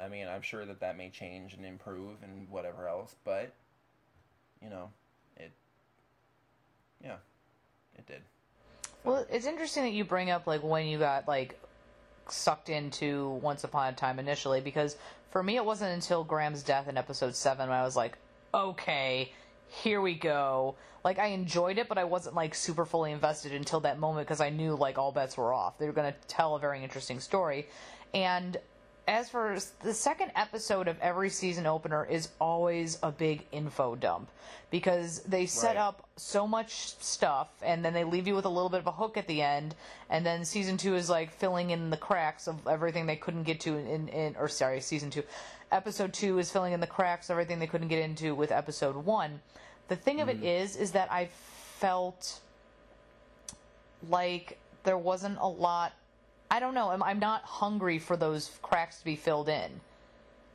I 0.00 0.08
mean, 0.08 0.28
I'm 0.28 0.42
sure 0.42 0.64
that 0.64 0.80
that 0.80 0.96
may 0.96 1.08
change 1.08 1.54
and 1.54 1.64
improve 1.64 2.22
and 2.22 2.48
whatever 2.50 2.86
else, 2.86 3.16
but 3.24 3.52
you 4.62 4.68
know, 4.70 4.90
it 5.36 5.50
yeah, 7.02 7.16
it 7.96 8.06
did. 8.06 8.22
Well, 9.04 9.26
it's 9.30 9.46
interesting 9.46 9.84
that 9.84 9.92
you 9.92 10.04
bring 10.04 10.30
up 10.30 10.46
like 10.46 10.62
when 10.62 10.86
you 10.86 10.98
got 10.98 11.26
like 11.26 11.58
sucked 12.30 12.68
into 12.68 13.30
Once 13.42 13.64
Upon 13.64 13.92
a 13.92 13.96
Time 13.96 14.18
initially, 14.18 14.60
because 14.60 14.96
for 15.30 15.42
me 15.42 15.56
it 15.56 15.64
wasn't 15.64 15.92
until 15.92 16.24
Graham's 16.24 16.62
death 16.62 16.88
in 16.88 16.96
episode 16.96 17.34
seven 17.34 17.68
when 17.68 17.78
I 17.78 17.84
was 17.84 17.96
like, 17.96 18.16
okay, 18.54 19.32
here 19.68 20.00
we 20.00 20.14
go. 20.14 20.76
Like 21.04 21.18
I 21.18 21.26
enjoyed 21.26 21.78
it, 21.78 21.88
but 21.88 21.98
I 21.98 22.04
wasn't 22.04 22.34
like 22.34 22.54
super 22.54 22.84
fully 22.84 23.12
invested 23.12 23.52
until 23.52 23.80
that 23.80 23.98
moment 23.98 24.26
because 24.26 24.40
I 24.40 24.50
knew 24.50 24.74
like 24.74 24.98
all 24.98 25.12
bets 25.12 25.36
were 25.36 25.52
off. 25.52 25.78
They 25.78 25.86
were 25.86 25.92
going 25.92 26.12
to 26.12 26.18
tell 26.26 26.56
a 26.56 26.58
very 26.58 26.82
interesting 26.82 27.20
story, 27.20 27.68
and 28.12 28.56
as 29.08 29.30
for 29.30 29.56
the 29.82 29.94
second 29.94 30.30
episode 30.36 30.86
of 30.86 31.00
every 31.00 31.30
season 31.30 31.64
opener 31.66 32.04
is 32.04 32.28
always 32.38 32.98
a 33.02 33.10
big 33.10 33.46
info 33.50 33.96
dump 33.96 34.28
because 34.70 35.20
they 35.20 35.46
set 35.46 35.76
Right. 35.76 35.76
up 35.78 36.06
so 36.16 36.46
much 36.46 36.94
stuff 37.00 37.48
and 37.62 37.82
then 37.82 37.94
they 37.94 38.04
leave 38.04 38.26
you 38.26 38.34
with 38.34 38.44
a 38.44 38.50
little 38.50 38.68
bit 38.68 38.80
of 38.80 38.86
a 38.86 38.92
hook 38.92 39.16
at 39.16 39.26
the 39.26 39.40
end 39.40 39.74
and 40.10 40.26
then 40.26 40.44
season 40.44 40.76
two 40.76 40.94
is 40.94 41.08
like 41.08 41.32
filling 41.32 41.70
in 41.70 41.88
the 41.88 41.96
cracks 41.96 42.46
of 42.46 42.68
everything 42.68 43.06
they 43.06 43.16
couldn't 43.16 43.44
get 43.44 43.60
to 43.60 43.78
in, 43.78 44.08
in 44.08 44.36
or 44.36 44.46
sorry 44.46 44.80
season 44.80 45.08
two. 45.08 45.22
Episode 45.72 46.12
two 46.12 46.38
is 46.38 46.50
filling 46.50 46.74
in 46.74 46.80
the 46.80 46.86
cracks 46.86 47.30
of 47.30 47.34
everything 47.34 47.58
they 47.58 47.66
couldn't 47.66 47.88
get 47.88 48.00
into 48.00 48.34
with 48.34 48.52
episode 48.52 48.94
one. 48.94 49.40
The 49.88 49.96
thing 49.96 50.20
of 50.20 50.28
it 50.28 50.42
mm. 50.42 50.62
is 50.62 50.76
is 50.76 50.92
that 50.92 51.10
i 51.10 51.30
felt 51.78 52.40
like 54.10 54.58
there 54.84 54.98
wasn't 54.98 55.38
a 55.40 55.48
lot 55.48 55.92
I 56.50 56.60
don't 56.60 56.74
know. 56.74 56.90
I'm, 56.90 57.02
I'm 57.02 57.18
not 57.18 57.42
hungry 57.44 57.98
for 57.98 58.16
those 58.16 58.50
cracks 58.62 58.98
to 58.98 59.04
be 59.04 59.16
filled 59.16 59.48
in 59.48 59.80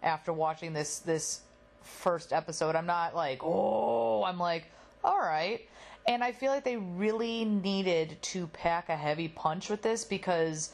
after 0.02 0.34
watching 0.34 0.74
this 0.74 1.00
this 1.00 1.42
first 1.82 2.34
episode. 2.34 2.76
I'm 2.76 2.86
not 2.86 3.16
like, 3.16 3.44
oh, 3.44 4.24
I'm 4.24 4.40
like, 4.40 4.66
all 5.04 5.20
right. 5.20 5.62
And 6.08 6.24
I 6.24 6.32
feel 6.32 6.52
like 6.52 6.64
they 6.64 6.78
really 6.78 7.46
needed 7.46 8.18
to 8.22 8.48
pack 8.48 8.90
a 8.90 8.96
heavy 8.96 9.28
punch 9.28 9.70
with 9.70 9.82
this 9.82 10.04
because, 10.04 10.72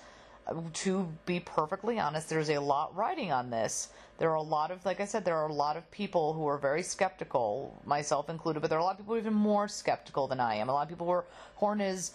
uh, 0.48 0.56
to 0.74 1.08
be 1.26 1.40
perfectly 1.40 2.00
honest, 2.00 2.30
there's 2.30 2.50
a 2.50 2.60
lot 2.60 2.96
riding 2.96 3.32
on 3.32 3.50
this. 3.50 3.90
There 4.18 4.32
are 4.32 4.36
a 4.36 4.42
lot 4.42 4.72
of, 4.72 4.84
like 4.86 5.00
I 5.00 5.06
said, 5.06 5.24
there 5.24 5.38
are 5.38 5.48
a 5.48 5.54
lot 5.54 5.78
of 5.78 5.90
people 5.92 6.34
who 6.34 6.48
are 6.48 6.58
very 6.58 6.82
skeptical, 6.82 7.80
myself 7.86 8.30
included, 8.30 8.60
but 8.60 8.70
there 8.70 8.80
are 8.80 8.82
a 8.82 8.84
lot 8.84 8.94
of 8.94 8.98
people 8.98 9.18
even 9.18 9.34
more 9.34 9.68
skeptical 9.68 10.28
than 10.28 10.40
I 10.40 10.56
am. 10.56 10.68
A 10.68 10.74
lot 10.74 10.84
of 10.84 10.90
people 10.90 11.08
were, 11.08 11.26
Horn 11.56 11.80
is 11.80 12.12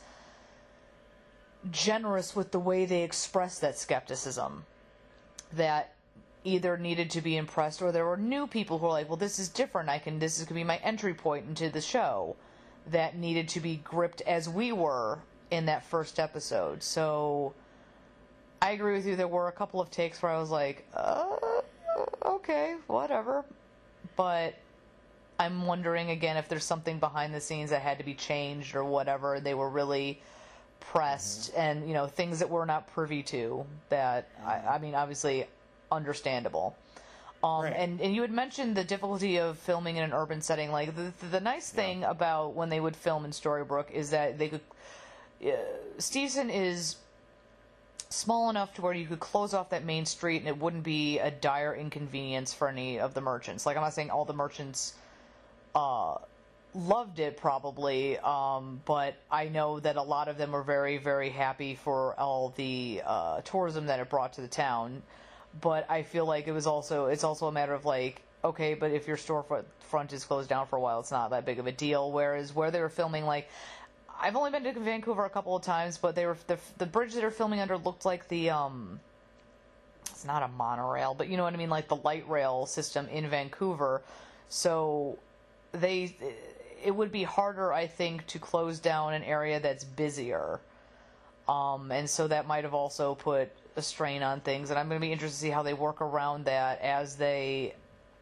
generous 1.71 2.37
with 2.37 2.51
the 2.51 2.59
way 2.59 2.85
they 2.85 3.03
expressed 3.03 3.61
that 3.61 3.79
skepticism 3.79 4.65
that 5.53 5.95
either 6.45 6.77
needed 6.77 7.11
to 7.11 7.23
be 7.23 7.37
impressed 7.37 7.81
or 7.81 7.91
there 7.91 8.05
were 8.05 8.19
new 8.19 8.47
people 8.47 8.79
who 8.79 8.85
were 8.87 8.93
like 8.93 9.09
well 9.09 9.17
this 9.17 9.39
is 9.39 9.49
different. 9.49 9.89
I 9.89 9.99
can 9.99 10.19
this 10.19 10.39
is 10.39 10.45
going 10.45 10.49
to 10.49 10.55
be 10.55 10.65
my 10.65 10.77
entry 10.77 11.15
point 11.15 11.47
into 11.49 11.71
the 11.71 11.81
show 11.81 12.37
that 12.91 13.17
needed 13.17 13.49
to 13.49 13.61
be 13.61 13.77
gripped 13.77 14.21
as 14.23 14.49
we 14.49 14.73
were 14.73 15.21
in 15.51 15.67
that 15.67 15.85
first 15.85 16.21
episode. 16.21 16.83
So 16.83 17.55
i 18.61 18.73
agree 18.73 18.95
with 18.95 19.07
you. 19.07 19.17
There 19.17 19.29
were 19.29 19.49
a 19.49 19.53
couple 19.53 19.81
of 19.81 19.91
takes 19.91 20.23
where 20.23 20.33
i 20.33 20.39
was 20.39 20.51
like 20.51 20.87
uh, 20.95 21.37
okay 22.27 22.77
whatever. 22.87 23.45
But 24.17 24.55
i'm 25.39 25.65
wondering 25.65 26.11
again 26.11 26.37
if 26.37 26.49
there's 26.49 26.65
something 26.65 26.99
behind 26.99 27.35
the 27.35 27.41
scenes 27.41 27.71
that 27.71 27.81
had 27.81 27.99
to 27.99 28.05
be 28.05 28.15
changed 28.15 28.77
or 28.77 28.85
whatever. 28.85 29.41
They 29.41 29.55
were 29.55 29.71
really 29.71 30.21
pressed 30.91 31.53
and 31.57 31.87
you 31.89 31.95
know 31.95 32.07
things 32.07 32.39
that 32.39 32.49
we're 32.49 32.65
not 32.65 32.87
privy 32.93 33.23
to 33.23 33.65
that 33.89 34.29
I, 34.45 34.61
I 34.75 34.79
mean 34.79 34.95
obviously 34.95 35.47
understandable. 35.91 36.77
Um, 37.43 37.65
Right. 37.65 37.75
and, 37.77 38.01
and 38.01 38.15
you 38.15 38.23
had 38.23 38.31
mentioned 38.31 38.75
the 38.75 38.85
difficulty 38.85 39.39
of 39.39 39.59
filming 39.59 39.97
in 39.97 40.03
an 40.03 40.15
urban 40.15 40.41
setting. 40.41 40.73
Like 40.73 40.97
the, 40.97 41.13
the, 41.21 41.27
the 41.27 41.41
nice 41.41 41.69
thing 41.69 42.03
about 42.03 42.55
when 42.55 42.71
they 42.71 42.81
would 42.81 42.97
film 42.97 43.27
in 43.27 43.33
Storybrooke 43.33 43.91
is 43.91 44.11
that 44.11 44.39
they 44.39 44.49
could 44.49 44.63
uh, 45.45 45.51
Steveston 45.99 46.49
is 46.51 46.97
small 48.09 48.49
enough 48.49 48.73
to 48.75 48.83
where 48.83 48.95
you 48.95 49.07
could 49.07 49.21
close 49.21 49.53
off 49.53 49.71
that 49.71 49.85
main 49.85 50.07
street 50.07 50.39
and 50.39 50.49
it 50.49 50.57
wouldn't 50.57 50.85
be 50.85 51.19
a 51.19 51.31
dire 51.31 51.75
inconvenience 51.75 52.55
for 52.55 52.69
any 52.69 52.99
of 52.99 53.13
the 53.13 53.21
merchants. 53.21 53.67
Like 53.67 53.77
I'm 53.77 53.83
not 53.83 53.93
saying 53.93 54.11
all 54.11 54.25
the 54.25 54.33
merchants 54.33 54.95
uh, 55.75 56.17
loved 56.75 57.19
it 57.21 57.37
probably, 57.37 58.19
um, 58.19 58.81
but 58.85 59.15
I 59.31 59.49
know 59.49 59.81
that 59.81 59.97
a 59.97 60.03
lot 60.03 60.29
of 60.29 60.37
them 60.37 60.53
were 60.53 60.63
very, 60.63 60.99
very 60.99 61.31
happy 61.31 61.75
for 61.75 62.19
all 62.19 62.53
the 62.57 63.03
uh, 63.05 63.41
tourism 63.43 63.87
that 63.87 64.01
it 64.01 64.11
brought 64.11 64.35
to 64.35 64.41
the 64.41 64.49
town. 64.49 65.03
But 65.61 65.89
I 65.89 66.03
feel 66.03 66.27
like 66.27 66.49
it 66.49 66.53
was 66.53 66.67
also 66.67 67.07
it's 67.07 67.23
also 67.23 67.47
a 67.47 67.53
matter 67.53 67.75
of 67.75 67.85
like 67.85 68.23
okay, 68.45 68.75
but 68.75 68.91
if 68.91 69.07
your 69.07 69.17
storefront 69.17 69.65
front 69.81 70.13
is 70.13 70.25
closed 70.25 70.49
down 70.49 70.67
for 70.67 70.77
a 70.77 70.81
while, 70.81 71.01
it's 71.01 71.11
not 71.11 71.31
that 71.31 71.47
big 71.47 71.59
of 71.59 71.67
a 71.67 71.73
deal. 71.73 72.11
Whereas 72.11 72.55
where 72.55 72.71
they 72.71 72.81
were 72.81 72.89
filming, 72.89 73.25
like 73.25 73.49
I've 74.21 74.37
only 74.37 74.51
been 74.51 74.65
to 74.65 74.81
Vancouver 74.81 75.25
a 75.25 75.31
couple 75.31 75.55
of 75.55 75.63
times, 75.63 75.97
but 75.97 76.17
they 76.17 76.27
were 76.27 76.37
the 76.49 76.59
the 76.79 76.87
bridge 76.87 77.15
they 77.15 77.23
were 77.23 77.31
filming 77.31 77.61
under 77.61 77.79
looked 77.79 78.05
like 78.05 78.27
the 78.29 78.51
um 78.51 78.99
it's 80.11 80.25
not 80.25 80.43
a 80.43 80.49
monorail, 80.49 81.15
but 81.15 81.29
you 81.29 81.37
know 81.37 81.45
what 81.45 81.55
I 81.55 81.57
mean, 81.57 81.71
like 81.71 81.89
the 81.89 81.97
light 81.97 82.29
rail 82.29 82.67
system 82.67 83.09
in 83.09 83.29
Vancouver. 83.29 84.03
So 84.49 85.19
they 85.73 86.15
it 86.85 86.95
would 86.95 87.11
be 87.11 87.23
harder, 87.25 87.73
I 87.73 87.87
think, 87.87 88.27
to 88.29 88.39
close 88.39 88.79
down 88.79 89.15
an 89.15 89.25
area 89.25 89.59
that's 89.59 89.85
busier. 89.85 90.61
Um, 91.49 91.91
and 91.91 92.09
so 92.09 92.29
that 92.29 92.47
might 92.47 92.65
have 92.65 92.75
also 92.75 93.15
put 93.15 93.51
a 93.77 93.83
strain 93.83 94.23
on 94.23 94.41
things. 94.41 94.71
And 94.71 94.79
I'm 94.79 94.89
going 94.89 95.01
to 95.01 95.07
be 95.07 95.13
interested 95.13 95.37
to 95.37 95.41
see 95.43 95.51
how 95.51 95.63
they 95.63 95.75
work 95.75 96.01
around 96.01 96.45
that 96.45 96.81
as 96.81 97.17
they. 97.17 97.75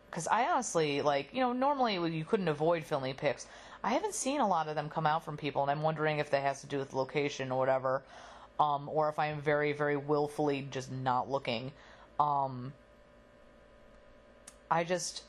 Because 0.08 0.28
I 0.28 0.44
honestly, 0.50 1.02
like, 1.02 1.28
you 1.32 1.40
know, 1.40 1.52
normally 1.52 1.94
you 2.14 2.24
couldn't 2.24 2.48
avoid 2.48 2.84
filming 2.84 3.14
pics. 3.14 3.46
I 3.82 3.90
haven't 3.90 4.14
seen 4.14 4.40
a 4.40 4.46
lot 4.46 4.68
of 4.68 4.76
them 4.76 4.88
come 4.88 5.06
out 5.06 5.24
from 5.24 5.36
people, 5.36 5.62
and 5.62 5.70
I'm 5.70 5.82
wondering 5.82 6.18
if 6.18 6.30
that 6.30 6.42
has 6.42 6.60
to 6.60 6.66
do 6.66 6.78
with 6.78 6.92
location 6.92 7.50
or 7.50 7.58
whatever. 7.58 8.02
Um, 8.60 8.88
or 8.88 9.08
if 9.08 9.18
I 9.18 9.26
am 9.26 9.40
very, 9.40 9.72
very 9.72 9.96
willfully 9.96 10.68
just 10.70 10.92
not 10.92 11.28
looking. 11.28 11.72
Um, 12.20 12.72
I 14.70 14.84
just, 14.84 15.22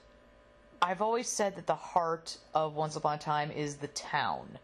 I've 0.83 1.01
always 1.01 1.29
said 1.29 1.55
that 1.55 1.65
the 1.65 1.75
heart 1.75 2.37
of 2.53 2.75
Once 2.75 2.97
Upon 2.97 3.15
a 3.15 3.17
Time 3.17 3.51
is 3.51 3.77
the 3.77 3.87
town. 3.87 4.59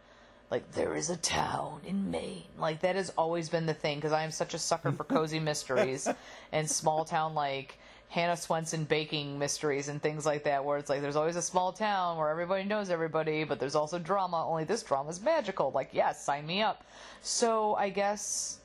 Like 0.52 0.70
there 0.74 0.94
is 0.94 1.10
a 1.10 1.16
town 1.16 1.80
in 1.86 2.12
Maine. 2.12 2.44
Like 2.58 2.82
that 2.82 2.98
has 2.98 3.10
always 3.18 3.48
been 3.48 3.66
the 3.66 3.74
thing 3.74 4.00
because 4.00 4.12
I 4.12 4.24
am 4.24 4.32
such 4.32 4.54
a 4.54 4.60
sucker 4.60 4.92
for 4.92 5.06
cozy 5.06 5.40
mysteries 5.52 6.10
and 6.52 6.70
small 6.70 7.06
town 7.06 7.36
like 7.36 7.80
Hannah 8.10 8.34
Swensen 8.34 8.86
baking 8.86 9.40
mysteries 9.40 9.88
and 9.88 10.02
things 10.02 10.26
like 10.26 10.44
that, 10.44 10.66
where 10.66 10.78
it's 10.78 10.90
like 10.90 11.02
there's 11.02 11.16
always 11.16 11.38
a 11.38 11.42
small 11.42 11.72
town 11.72 12.18
where 12.18 12.28
everybody 12.28 12.66
knows 12.66 12.90
everybody, 12.90 13.46
but 13.46 13.58
there's 13.58 13.76
also 13.76 13.98
drama. 13.98 14.46
Only 14.46 14.66
this 14.66 14.84
drama 14.84 15.12
is 15.12 15.22
magical. 15.22 15.72
Like 15.72 15.92
yes, 15.94 16.22
sign 16.22 16.46
me 16.46 16.62
up. 16.62 16.84
So 17.22 17.76
I 17.76 17.88
guess 17.88 18.60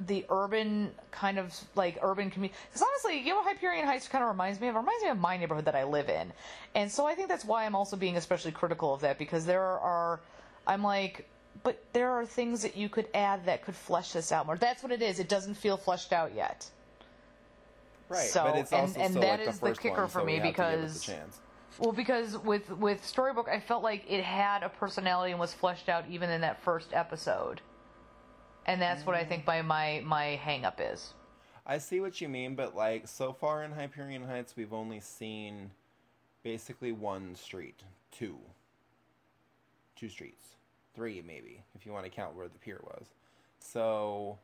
the 0.00 0.26
urban 0.28 0.92
kind 1.10 1.38
of 1.38 1.54
like 1.74 1.98
urban 2.02 2.30
community. 2.30 2.58
Because 2.68 2.82
honestly, 2.86 3.18
you 3.20 3.32
know, 3.32 3.42
Hyperion 3.42 3.86
Heights 3.86 4.08
kind 4.08 4.22
of 4.22 4.28
reminds 4.28 4.60
me 4.60 4.68
of 4.68 4.74
reminds 4.74 5.02
me 5.02 5.08
of 5.10 5.18
my 5.18 5.36
neighborhood 5.36 5.64
that 5.64 5.74
I 5.74 5.84
live 5.84 6.08
in, 6.08 6.32
and 6.74 6.90
so 6.90 7.06
I 7.06 7.14
think 7.14 7.28
that's 7.28 7.44
why 7.44 7.64
I'm 7.64 7.74
also 7.74 7.96
being 7.96 8.16
especially 8.16 8.52
critical 8.52 8.92
of 8.92 9.00
that 9.00 9.18
because 9.18 9.46
there 9.46 9.62
are, 9.62 10.20
I'm 10.66 10.82
like, 10.82 11.26
but 11.62 11.82
there 11.94 12.10
are 12.10 12.26
things 12.26 12.60
that 12.62 12.76
you 12.76 12.88
could 12.90 13.08
add 13.14 13.46
that 13.46 13.64
could 13.64 13.74
flesh 13.74 14.12
this 14.12 14.32
out 14.32 14.44
more. 14.46 14.56
That's 14.58 14.82
what 14.82 14.92
it 14.92 15.00
is. 15.00 15.18
It 15.18 15.28
doesn't 15.28 15.54
feel 15.54 15.76
fleshed 15.78 16.12
out 16.12 16.34
yet. 16.34 16.68
Right, 18.08 18.28
So, 18.28 18.44
but 18.44 18.56
it's 18.56 18.72
and- 18.72 18.80
also 18.82 19.00
and 19.00 19.10
still 19.10 19.22
that 19.22 19.40
like 19.40 19.48
is 19.48 19.58
the 19.58 19.68
the 19.70 19.74
kicker 19.74 20.02
one, 20.02 20.08
for 20.08 20.20
so 20.20 20.24
me 20.24 20.34
we 20.34 20.38
have 20.40 20.54
to 20.54 20.62
give 20.62 20.66
it 20.80 20.82
the 20.82 20.92
because- 21.00 21.40
Well, 21.78 21.92
because 21.92 22.38
with 22.38 22.70
with 22.70 23.02
Storybrooke, 23.02 23.48
I 23.48 23.60
felt 23.60 23.82
like 23.82 24.04
it 24.08 24.22
had 24.22 24.62
a 24.62 24.68
personality 24.68 25.32
and 25.32 25.40
was 25.40 25.52
fleshed 25.52 25.88
out 25.88 26.04
even 26.08 26.30
in 26.30 26.40
that 26.42 26.62
first 26.62 26.92
episode, 26.92 27.60
and 28.66 28.82
that's 28.82 29.06
what 29.06 29.16
I 29.16 29.24
think 29.24 29.44
mm. 29.44 29.46
my 29.46 29.62
my 29.62 30.02
my 30.04 30.24
hang 30.36 30.64
up 30.64 30.80
is. 30.82 31.14
I 31.66 31.78
see 31.78 32.00
what 32.00 32.20
you 32.20 32.28
mean, 32.28 32.54
but 32.54 32.76
like 32.76 33.08
so 33.08 33.32
far 33.32 33.64
in 33.64 33.72
Hyperion 33.72 34.24
Heights, 34.24 34.54
we've 34.56 34.72
only 34.72 35.00
seen 35.00 35.70
basically 36.44 36.92
one 36.92 37.34
street, 37.34 37.82
two, 38.12 38.36
two 39.96 40.08
streets, 40.08 40.44
three 40.94 41.22
maybe 41.26 41.62
if 41.74 41.84
you 41.86 41.92
want 41.92 42.04
to 42.04 42.10
count 42.10 42.36
where 42.36 42.48
the 42.48 42.58
pier 42.58 42.80
was. 42.84 43.06
So 43.58 44.38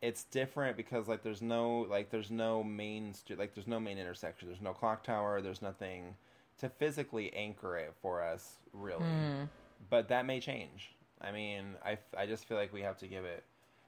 it's 0.00 0.24
different 0.24 0.76
because 0.76 1.08
like 1.08 1.22
there's 1.22 1.42
no 1.42 1.86
like 1.90 2.10
there's 2.10 2.30
no 2.30 2.62
main 2.62 3.12
street 3.12 3.38
like 3.38 3.54
there's 3.54 3.66
no 3.66 3.80
main 3.80 3.98
intersection. 3.98 4.48
There's 4.48 4.62
no 4.62 4.72
clock 4.72 5.04
tower. 5.04 5.42
There's 5.42 5.62
nothing 5.62 6.14
to 6.60 6.68
physically 6.68 7.32
anchor 7.34 7.76
it 7.76 7.94
for 8.00 8.22
us 8.22 8.56
really. 8.72 9.04
Hmm. 9.04 9.44
But 9.90 10.08
that 10.08 10.26
may 10.26 10.40
change. 10.40 10.92
I 11.20 11.32
mean, 11.32 11.74
I, 11.84 11.98
I 12.16 12.26
just 12.26 12.44
feel 12.46 12.56
like 12.56 12.72
we 12.72 12.82
have 12.82 12.98
to 12.98 13.06
give 13.06 13.24
it 13.24 13.44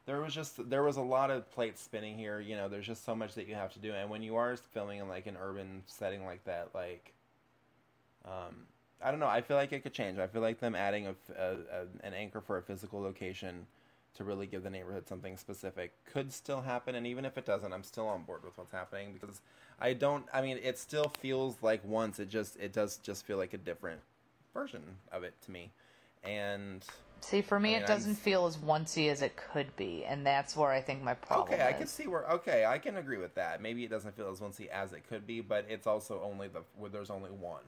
there 0.07 0.21
was 0.21 0.35
just 0.35 0.69
there 0.69 0.83
was 0.83 0.97
a 0.97 1.01
lot 1.03 1.31
of 1.31 1.49
plates 1.53 1.81
spinning 1.81 2.19
here 2.19 2.41
you 2.41 2.57
know 2.57 2.69
there's 2.69 2.87
just 2.87 3.05
so 3.05 3.15
much 3.15 3.35
that 3.35 3.47
you 3.47 3.55
have 3.55 3.73
to 3.73 3.79
do 3.79 3.93
and 3.93 4.09
when 4.11 4.23
you 4.23 4.35
are 4.35 4.57
filming 4.57 4.99
in 4.99 5.09
like 5.09 5.27
an 5.27 5.37
urban 5.41 5.83
setting 5.87 6.25
like 6.25 6.43
that 6.45 6.69
like 6.75 7.13
um 8.25 8.67
i 9.03 9.11
don't 9.11 9.21
know 9.21 9.27
i 9.29 9.41
feel 9.41 9.57
like 9.57 9.73
it 9.73 9.83
could 9.83 9.93
change 9.93 10.19
i 10.19 10.27
feel 10.27 10.43
like 10.43 10.59
them 10.59 10.75
adding 10.75 11.07
a, 11.07 11.15
a- 11.39 11.53
a- 11.83 12.07
an 12.07 12.15
anchor 12.15 12.41
for 12.41 12.57
a 12.57 12.63
physical 12.63 13.01
location 13.01 13.67
to 14.15 14.25
really 14.25 14.47
give 14.47 14.63
the 14.63 14.71
neighborhood 14.71 15.07
something 15.07 15.37
specific 15.37 15.93
could 16.07 16.33
still 16.33 16.63
happen 16.63 16.95
and 16.95 17.07
even 17.07 17.25
if 17.25 17.39
it 17.39 17.45
doesn't 17.47 17.73
i'm 17.73 17.85
still 17.85 18.09
on 18.09 18.23
board 18.23 18.43
with 18.43 18.57
what's 18.59 18.73
happening 18.73 19.13
because 19.19 19.41
i 19.81 19.93
don't 19.93 20.25
i 20.33 20.41
mean 20.43 20.59
it 20.63 20.79
still 20.79 21.13
feels 21.21 21.63
like 21.63 21.85
once 21.85 22.19
it 22.19 22.29
just 22.29 22.57
it 22.59 22.73
does 22.73 22.97
just 22.97 23.25
feel 23.25 23.37
like 23.37 23.55
a 23.55 23.59
different 23.59 24.01
version 24.53 24.83
of 25.13 25.23
it 25.23 25.35
to 25.45 25.51
me 25.51 25.71
and 26.25 26.85
See, 27.23 27.43
for 27.43 27.61
me, 27.61 27.71
I 27.71 27.73
mean, 27.75 27.83
it 27.83 27.87
doesn't 27.87 28.11
I'm- 28.13 28.17
feel 28.17 28.47
as 28.47 28.57
oncey 28.57 29.11
as 29.11 29.23
it 29.23 29.37
could 29.37 29.77
be, 29.77 30.05
and 30.05 30.27
that's 30.27 30.57
where 30.57 30.71
I 30.71 30.81
think 30.81 31.03
my 31.03 31.15
problem 31.15 31.53
Okay, 31.55 31.63
I 31.63 31.71
is. 31.71 31.77
can 31.79 31.87
see 31.87 32.07
where. 32.07 32.25
Okay, 32.31 32.65
I 32.65 32.79
can 32.79 32.97
agree 32.97 33.19
with 33.19 33.35
that. 33.35 33.61
Maybe 33.61 33.85
it 33.85 33.91
doesn't 33.91 34.17
feel 34.17 34.31
as 34.31 34.41
oncy 34.41 34.69
as 34.69 34.93
it 34.93 35.07
could 35.09 35.27
be, 35.27 35.41
but 35.41 35.67
it's 35.69 35.87
also 35.87 36.23
only 36.23 36.49
the 36.49 36.63
where 36.77 36.91
there's 36.91 37.11
only 37.11 37.31
one. 37.31 37.63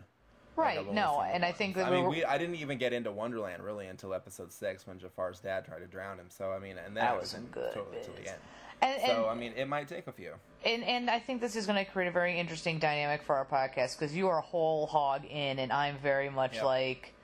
Right? 0.56 0.78
I've 0.80 0.86
no, 0.92 1.20
and 1.22 1.44
I 1.44 1.52
think 1.52 1.76
that 1.76 1.86
I 1.86 1.90
mean, 1.90 2.08
we 2.08 2.24
I 2.24 2.36
didn't 2.38 2.56
even 2.56 2.76
get 2.78 2.92
into 2.92 3.10
Wonderland 3.10 3.62
really 3.62 3.86
until 3.86 4.12
episode 4.14 4.52
six 4.52 4.86
when 4.86 4.98
Jafar's 4.98 5.40
dad 5.40 5.64
tried 5.64 5.78
to 5.80 5.86
drown 5.86 6.18
him. 6.18 6.26
So 6.28 6.50
I 6.52 6.58
mean, 6.58 6.76
and 6.78 6.96
That 6.96 7.14
it 7.14 7.20
was 7.20 7.32
good 7.50 7.72
totally 7.74 8.02
to 8.04 8.10
the 8.10 8.28
end. 8.28 8.38
And, 8.82 9.00
and, 9.00 9.12
So 9.12 9.28
I 9.28 9.34
mean, 9.34 9.52
it 9.56 9.66
might 9.68 9.86
take 9.88 10.06
a 10.08 10.12
few. 10.12 10.32
and 10.64 10.82
and 10.84 11.08
I 11.08 11.20
think 11.20 11.40
this 11.40 11.56
is 11.56 11.66
going 11.66 11.82
to 11.82 11.90
create 11.90 12.08
a 12.08 12.10
very 12.10 12.38
interesting 12.38 12.78
dynamic 12.78 13.22
for 13.22 13.36
our 13.36 13.44
podcast 13.46 13.98
because 13.98 14.14
you 14.14 14.28
are 14.28 14.38
a 14.38 14.42
whole 14.42 14.86
hog 14.86 15.24
in, 15.24 15.58
and 15.58 15.72
I'm 15.72 15.96
very 15.98 16.28
much 16.30 16.56
Yep. 16.56 16.64
like, 16.64 17.14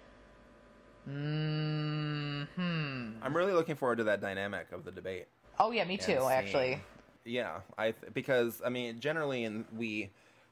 hmm. 1.09 3.11
I'm 3.23 3.37
really 3.37 3.53
looking 3.53 3.77
forward 3.77 3.99
to 3.99 4.05
that 4.05 4.21
dynamic 4.21 4.73
of 4.73 4.85
the 4.85 4.91
debate. 4.91 5.27
Oh 5.59 5.71
yeah, 5.71 5.85
me 5.85 5.97
too. 5.97 6.05
seeing- 6.05 6.19
Actually, 6.31 6.81
Yeah, 7.25 7.61
I 7.77 7.93
th- 7.93 8.15
because 8.15 8.63
I 8.65 8.69
mean 8.69 9.01
generally 9.01 9.45
and 9.45 9.65
we 9.77 10.11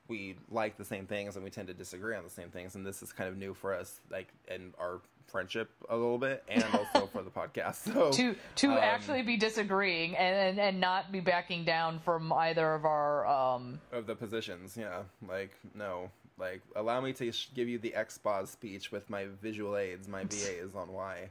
we 0.08 0.36
like 0.50 0.76
the 0.76 0.84
same 0.84 1.06
things 1.06 1.34
and 1.36 1.44
we 1.44 1.50
tend 1.50 1.68
to 1.68 1.74
disagree 1.74 2.16
on 2.16 2.22
the 2.24 2.30
same 2.30 2.50
things 2.50 2.74
and 2.76 2.86
this 2.86 3.02
is 3.02 3.12
kind 3.12 3.28
of 3.28 3.36
new 3.36 3.54
for 3.54 3.74
us 3.74 4.00
like 4.10 4.28
in 4.48 4.72
our 4.78 5.00
friendship 5.26 5.68
a 5.90 5.96
little 5.96 6.18
bit 6.18 6.44
and 6.48 6.62
also 6.72 7.06
for 7.08 7.22
the 7.22 7.30
podcast. 7.30 7.92
So 7.92 8.10
to 8.12 8.36
to 8.56 8.70
um, 8.72 8.78
actually 8.80 9.22
be 9.22 9.36
disagreeing 9.36 10.16
and, 10.16 10.50
and 10.50 10.60
and 10.60 10.80
not 10.80 11.10
be 11.12 11.20
backing 11.20 11.64
down 11.64 11.98
from 12.00 12.32
either 12.32 12.74
of 12.74 12.84
our 12.84 13.26
um 13.26 13.80
of 13.92 14.06
the 14.06 14.14
positions, 14.14 14.76
yeah, 14.76 15.02
like 15.28 15.50
no, 15.74 16.10
like 16.38 16.62
allow 16.74 17.00
me 17.00 17.12
to 17.14 17.32
sh- 17.32 17.48
give 17.54 17.68
you 17.68 17.78
the 17.78 17.94
XBOS 17.96 18.48
speech 18.48 18.92
with 18.92 19.08
my 19.10 19.26
visual 19.42 19.76
aids, 19.76 20.08
my 20.08 20.24
VAs 20.24 20.74
on 20.76 20.92
why 20.92 21.30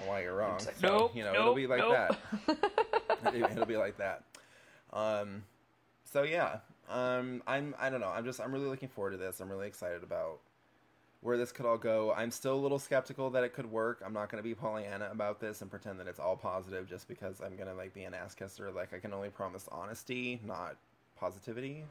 on 0.00 0.06
why 0.06 0.22
you're 0.22 0.36
wrong. 0.36 0.58
like, 0.64 0.76
so, 0.76 0.88
nope, 0.88 1.16
you 1.16 1.24
know, 1.24 1.34
it'll 1.34 1.54
be 1.54 1.66
like 1.66 1.80
nope. 1.80 1.92
that. 2.46 2.58
It- 3.34 3.50
it'll 3.50 3.66
be 3.66 3.76
like 3.76 3.98
that. 3.98 4.22
Um, 4.92 5.42
so 6.04 6.22
yeah, 6.22 6.58
um, 6.88 7.42
I'm 7.46 7.74
I 7.78 7.90
don't 7.90 8.00
know. 8.00 8.08
I'm 8.14 8.24
just 8.24 8.40
I'm 8.40 8.52
really 8.52 8.68
looking 8.68 8.88
forward 8.88 9.10
to 9.12 9.16
this. 9.16 9.40
I'm 9.40 9.50
really 9.50 9.66
excited 9.66 10.02
about 10.02 10.38
where 11.20 11.36
this 11.36 11.50
could 11.50 11.66
all 11.66 11.76
go. 11.78 12.12
I'm 12.16 12.30
still 12.30 12.54
a 12.54 12.60
little 12.62 12.78
skeptical 12.78 13.28
that 13.30 13.42
it 13.42 13.52
could 13.52 13.70
work. 13.70 14.00
I'm 14.06 14.12
not 14.12 14.30
going 14.30 14.42
to 14.42 14.48
be 14.48 14.54
Pollyanna 14.54 15.08
about 15.10 15.40
this 15.40 15.62
and 15.62 15.70
pretend 15.70 15.98
that 15.98 16.06
it's 16.06 16.20
all 16.20 16.36
positive 16.36 16.88
just 16.88 17.08
because 17.08 17.40
I'm 17.40 17.56
going 17.56 17.68
to 17.68 17.74
like 17.74 17.92
be 17.92 18.04
an 18.04 18.14
ass 18.14 18.34
kisser. 18.34 18.70
Like 18.70 18.94
I 18.94 18.98
can 19.00 19.12
only 19.12 19.28
promise 19.30 19.68
honesty, 19.72 20.40
not 20.46 20.76
positivity. 21.18 21.84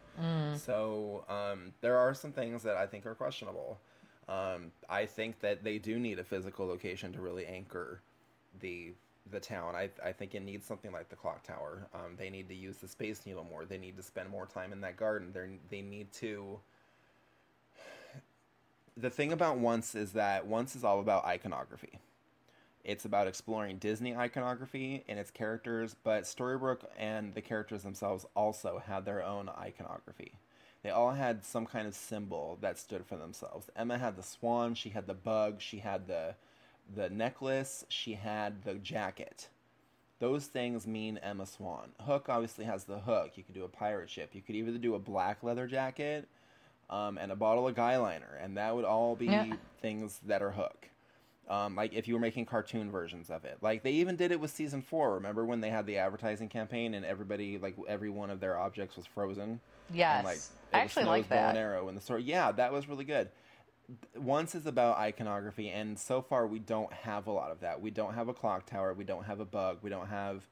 So 0.57 1.23
um, 1.29 1.73
there 1.81 1.97
are 1.97 2.13
some 2.13 2.31
things 2.31 2.63
that 2.63 2.77
I 2.77 2.85
think 2.87 3.05
are 3.05 3.15
questionable. 3.15 3.79
Um, 4.29 4.71
I 4.89 5.05
think 5.05 5.39
that 5.41 5.63
they 5.63 5.77
do 5.77 5.99
need 5.99 6.19
a 6.19 6.23
physical 6.23 6.65
location 6.67 7.13
to 7.13 7.21
really 7.21 7.45
anchor 7.45 8.01
the 8.59 8.93
the 9.31 9.39
town. 9.39 9.75
I 9.75 9.89
I 10.03 10.11
think 10.11 10.35
it 10.35 10.41
needs 10.43 10.65
something 10.65 10.91
like 10.91 11.09
the 11.09 11.15
clock 11.15 11.43
tower. 11.43 11.87
Um, 11.93 12.15
they 12.17 12.29
need 12.29 12.47
to 12.49 12.55
use 12.55 12.77
the 12.77 12.87
space 12.87 13.25
needle 13.25 13.43
more. 13.43 13.65
They 13.65 13.77
need 13.77 13.95
to 13.97 14.03
spend 14.03 14.29
more 14.29 14.45
time 14.45 14.71
in 14.73 14.81
that 14.81 14.97
garden. 14.97 15.31
They 15.33 15.59
they 15.69 15.81
need 15.81 16.11
to. 16.13 16.59
The 18.99 19.11
thing 19.11 19.31
about 19.31 19.59
Once 19.59 19.93
is 19.93 20.13
that 20.13 20.47
Once 20.47 20.75
is 20.75 20.83
all 20.83 20.99
about 20.99 21.23
iconography. 21.23 21.99
It's 22.87 23.03
about 23.03 23.27
exploring 23.27 23.79
Disney 23.79 24.15
iconography 24.15 25.03
and 25.09 25.19
its 25.19 25.29
characters, 25.29 25.93
but 26.05 26.23
Storybrooke 26.23 26.85
and 26.97 27.35
the 27.35 27.41
characters 27.41 27.83
themselves 27.83 28.25
also 28.33 28.81
had 28.87 29.03
their 29.03 29.21
own 29.21 29.49
iconography. 29.49 30.39
They 30.83 30.89
all 30.89 31.11
had 31.11 31.43
some 31.43 31.65
kind 31.65 31.85
of 31.85 31.93
symbol 31.93 32.57
that 32.61 32.79
stood 32.79 33.05
for 33.05 33.17
themselves. 33.17 33.69
Emma 33.75 33.97
had 33.97 34.15
the 34.15 34.23
swan, 34.23 34.73
she 34.73 34.87
had 34.91 35.05
the 35.05 35.13
bug, 35.13 35.59
she 35.59 35.79
had 35.79 36.07
the 36.07 36.35
the 36.95 37.09
necklace, 37.09 37.83
she 37.89 38.13
had 38.13 38.63
the 38.63 38.75
jacket. 38.75 39.49
Those 40.19 40.45
things 40.45 40.87
mean 40.87 41.17
Emma 41.17 41.45
Swan. 41.45 41.89
Hook 41.99 42.27
obviously 42.29 42.63
has 42.63 42.85
the 42.85 42.99
hook. 42.99 43.31
You 43.35 43.43
could 43.43 43.53
do 43.53 43.65
a 43.65 43.67
pirate 43.69 44.09
ship. 44.09 44.29
You 44.33 44.41
could 44.41 44.55
either 44.55 44.71
do 44.77 44.95
a 44.95 44.99
black 44.99 45.43
leather 45.43 45.67
jacket 45.67 46.29
um, 46.89 47.17
and 47.17 47.33
a 47.33 47.35
bottle 47.35 47.67
of 47.67 47.75
guy 47.75 47.97
liner, 47.97 48.39
and 48.41 48.55
that 48.55 48.73
would 48.73 48.85
all 48.85 49.17
be 49.17 49.25
Yeah. 49.25 49.55
things 49.81 50.21
that 50.25 50.41
are 50.41 50.51
Hook. 50.51 50.87
Um, 51.49 51.75
like 51.75 51.93
if 51.93 52.07
you 52.09 52.13
were 52.13 52.19
making 52.19 52.45
cartoon 52.45 52.91
versions 52.91 53.29
of 53.29 53.45
it, 53.45 53.57
like 53.61 53.81
they 53.83 53.91
even 53.93 54.17
did 54.17 54.31
it 54.31 54.39
with 54.39 54.51
season 54.51 54.81
four. 54.81 55.13
Remember 55.13 55.45
when 55.45 55.61
they 55.61 55.69
had 55.69 55.85
the 55.85 55.97
advertising 55.97 56.49
campaign 56.49 56.93
and 56.93 57.05
everybody, 57.05 57.57
like 57.57 57.77
every 57.87 58.09
one 58.09 58.29
of 58.29 58.39
their 58.41 58.57
objects 58.57 58.97
was 58.97 59.05
frozen. 59.05 59.61
yes. 59.93 60.17
And, 60.17 60.25
like, 60.25 60.39
I 60.73 60.79
actually 60.83 61.05
like 61.05 61.29
bow 61.29 61.35
and 61.49 61.57
arrow 61.57 61.87
in 61.87 61.95
the 61.95 62.01
story. 62.01 62.23
Yeah, 62.23 62.51
that 62.51 62.73
was 62.73 62.89
really 62.89 63.05
good. 63.05 63.29
Once 64.17 64.53
is 64.55 64.65
about 64.65 64.97
iconography, 64.97 65.69
and 65.69 65.97
so 65.97 66.21
far 66.21 66.45
we 66.45 66.59
don't 66.59 66.91
have 66.91 67.27
a 67.27 67.31
lot 67.31 67.51
of 67.51 67.61
that. 67.61 67.79
We 67.81 67.89
don't 67.91 68.13
have 68.15 68.27
a 68.27 68.33
clock 68.33 68.65
tower. 68.65 68.93
We 68.93 69.05
don't 69.05 69.23
have 69.23 69.39
a 69.39 69.45
bug. 69.45 69.77
We 69.81 69.89
don't 69.89 70.07
have, 70.07 70.45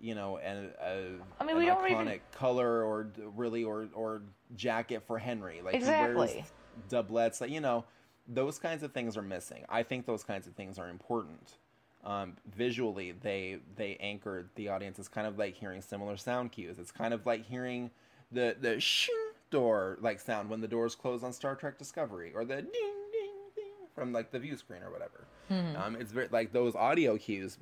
you 0.00 0.14
know, 0.14 0.38
an, 0.38 0.70
a 0.82 1.10
I 1.38 1.44
mean, 1.44 1.56
an 1.56 1.58
we 1.58 1.66
don't 1.66 1.84
iconic 1.84 1.90
even- 2.06 2.20
color 2.32 2.82
or 2.82 3.08
really 3.36 3.64
or 3.64 3.88
or 3.92 4.22
jacket 4.56 5.02
for 5.06 5.18
Henry. 5.18 5.60
Like 5.62 5.74
Exactly. 5.74 6.14
wears 6.16 6.52
doublets. 6.88 7.42
Like 7.42 7.50
you 7.50 7.60
know, 7.60 7.84
those 8.32 8.58
kinds 8.58 8.82
of 8.82 8.92
things 8.92 9.16
are 9.16 9.22
missing. 9.22 9.64
I 9.68 9.82
think 9.82 10.06
those 10.06 10.22
kinds 10.24 10.46
of 10.46 10.54
things 10.54 10.78
are 10.78 10.88
important. 10.88 11.56
Um, 12.04 12.36
visually, 12.56 13.12
they 13.12 13.58
they 13.76 13.96
anchor 14.00 14.46
the 14.54 14.68
audience. 14.68 14.98
It's 14.98 15.08
kind 15.08 15.26
of 15.26 15.38
like 15.38 15.54
hearing 15.54 15.82
similar 15.82 16.16
sound 16.16 16.52
cues. 16.52 16.78
It's 16.78 16.92
kind 16.92 17.12
of 17.12 17.26
like 17.26 17.44
hearing 17.44 17.90
the 18.32 18.56
the 18.58 18.80
shing 18.80 19.14
door 19.50 19.98
like 20.00 20.20
sound 20.20 20.48
when 20.48 20.60
the 20.60 20.68
doors 20.68 20.94
close 20.94 21.22
on 21.22 21.32
Star 21.32 21.54
Trek 21.56 21.76
Discovery, 21.76 22.32
or 22.34 22.44
the 22.44 22.56
ding 22.56 22.70
ding 23.12 23.30
ding 23.54 23.72
from 23.94 24.12
like 24.12 24.30
the 24.30 24.38
view 24.38 24.56
screen 24.56 24.82
or 24.82 24.90
whatever. 24.90 25.26
Um, 25.76 25.96
it's 25.96 26.12
very 26.12 26.28
like 26.30 26.52
those 26.52 26.74
audio 26.74 27.18
cues 27.18 27.58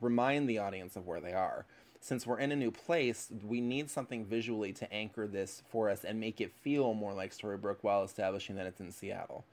remind 0.00 0.48
the 0.48 0.58
audience 0.58 0.96
of 0.96 1.06
where 1.06 1.20
they 1.20 1.32
are. 1.32 1.66
Since 2.00 2.26
we're 2.26 2.38
in 2.38 2.52
a 2.52 2.56
new 2.56 2.70
place, 2.70 3.30
we 3.46 3.60
need 3.62 3.90
something 3.90 4.24
visually 4.26 4.72
to 4.74 4.92
anchor 4.92 5.26
this 5.26 5.62
for 5.70 5.88
us 5.90 6.04
and 6.04 6.20
make 6.20 6.40
it 6.40 6.52
feel 6.52 6.92
more 6.94 7.14
like 7.14 7.32
Storybrooke 7.32 7.78
while 7.82 8.04
establishing 8.04 8.56
that 8.56 8.66
it's 8.66 8.80
in 8.80 8.92
Seattle. 8.92 9.44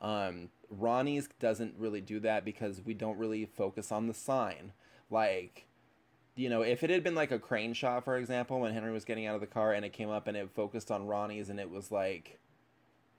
Um, 0.00 0.50
Roni's 0.74 1.28
doesn't 1.40 1.74
really 1.78 2.00
do 2.00 2.20
that 2.20 2.44
because 2.44 2.82
we 2.84 2.94
don't 2.94 3.18
really 3.18 3.46
focus 3.46 3.90
on 3.92 4.06
the 4.06 4.14
sign. 4.14 4.72
Like, 5.10 5.66
you 6.34 6.48
know, 6.48 6.62
if 6.62 6.82
it 6.82 6.90
had 6.90 7.02
been 7.02 7.14
like 7.14 7.30
a 7.30 7.38
crane 7.38 7.72
shot, 7.72 8.04
for 8.04 8.16
example, 8.16 8.60
when 8.60 8.72
Henry 8.72 8.92
was 8.92 9.04
getting 9.04 9.26
out 9.26 9.34
of 9.34 9.40
the 9.40 9.46
car 9.46 9.72
and 9.72 9.84
it 9.84 9.92
came 9.92 10.10
up 10.10 10.26
and 10.26 10.36
it 10.36 10.50
focused 10.54 10.90
on 10.90 11.06
Roni's 11.06 11.48
and 11.48 11.58
it 11.58 11.70
was 11.70 11.90
like, 11.90 12.38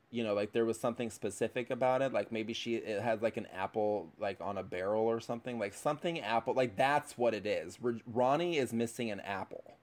you 0.09 0.23
know, 0.23 0.33
like 0.33 0.53
there 0.53 0.65
was 0.65 0.79
something 0.79 1.09
specific 1.09 1.69
about 1.69 2.01
it, 2.01 2.13
like 2.13 2.31
maybe 2.31 2.53
she 2.53 2.75
it 2.75 3.01
had 3.01 3.21
like 3.21 3.37
an 3.37 3.47
apple 3.53 4.13
like 4.19 4.39
on 4.39 4.57
a 4.57 4.63
barrel 4.63 5.03
or 5.03 5.19
something, 5.19 5.59
like 5.59 5.73
something 5.73 6.19
apple, 6.21 6.53
like 6.53 6.77
that's 6.77 7.17
what 7.17 7.33
it 7.33 7.45
is. 7.45 7.77
Roni 7.77 8.55
is 8.55 8.71
missing 8.71 9.11
an 9.11 9.19
apple. 9.21 9.76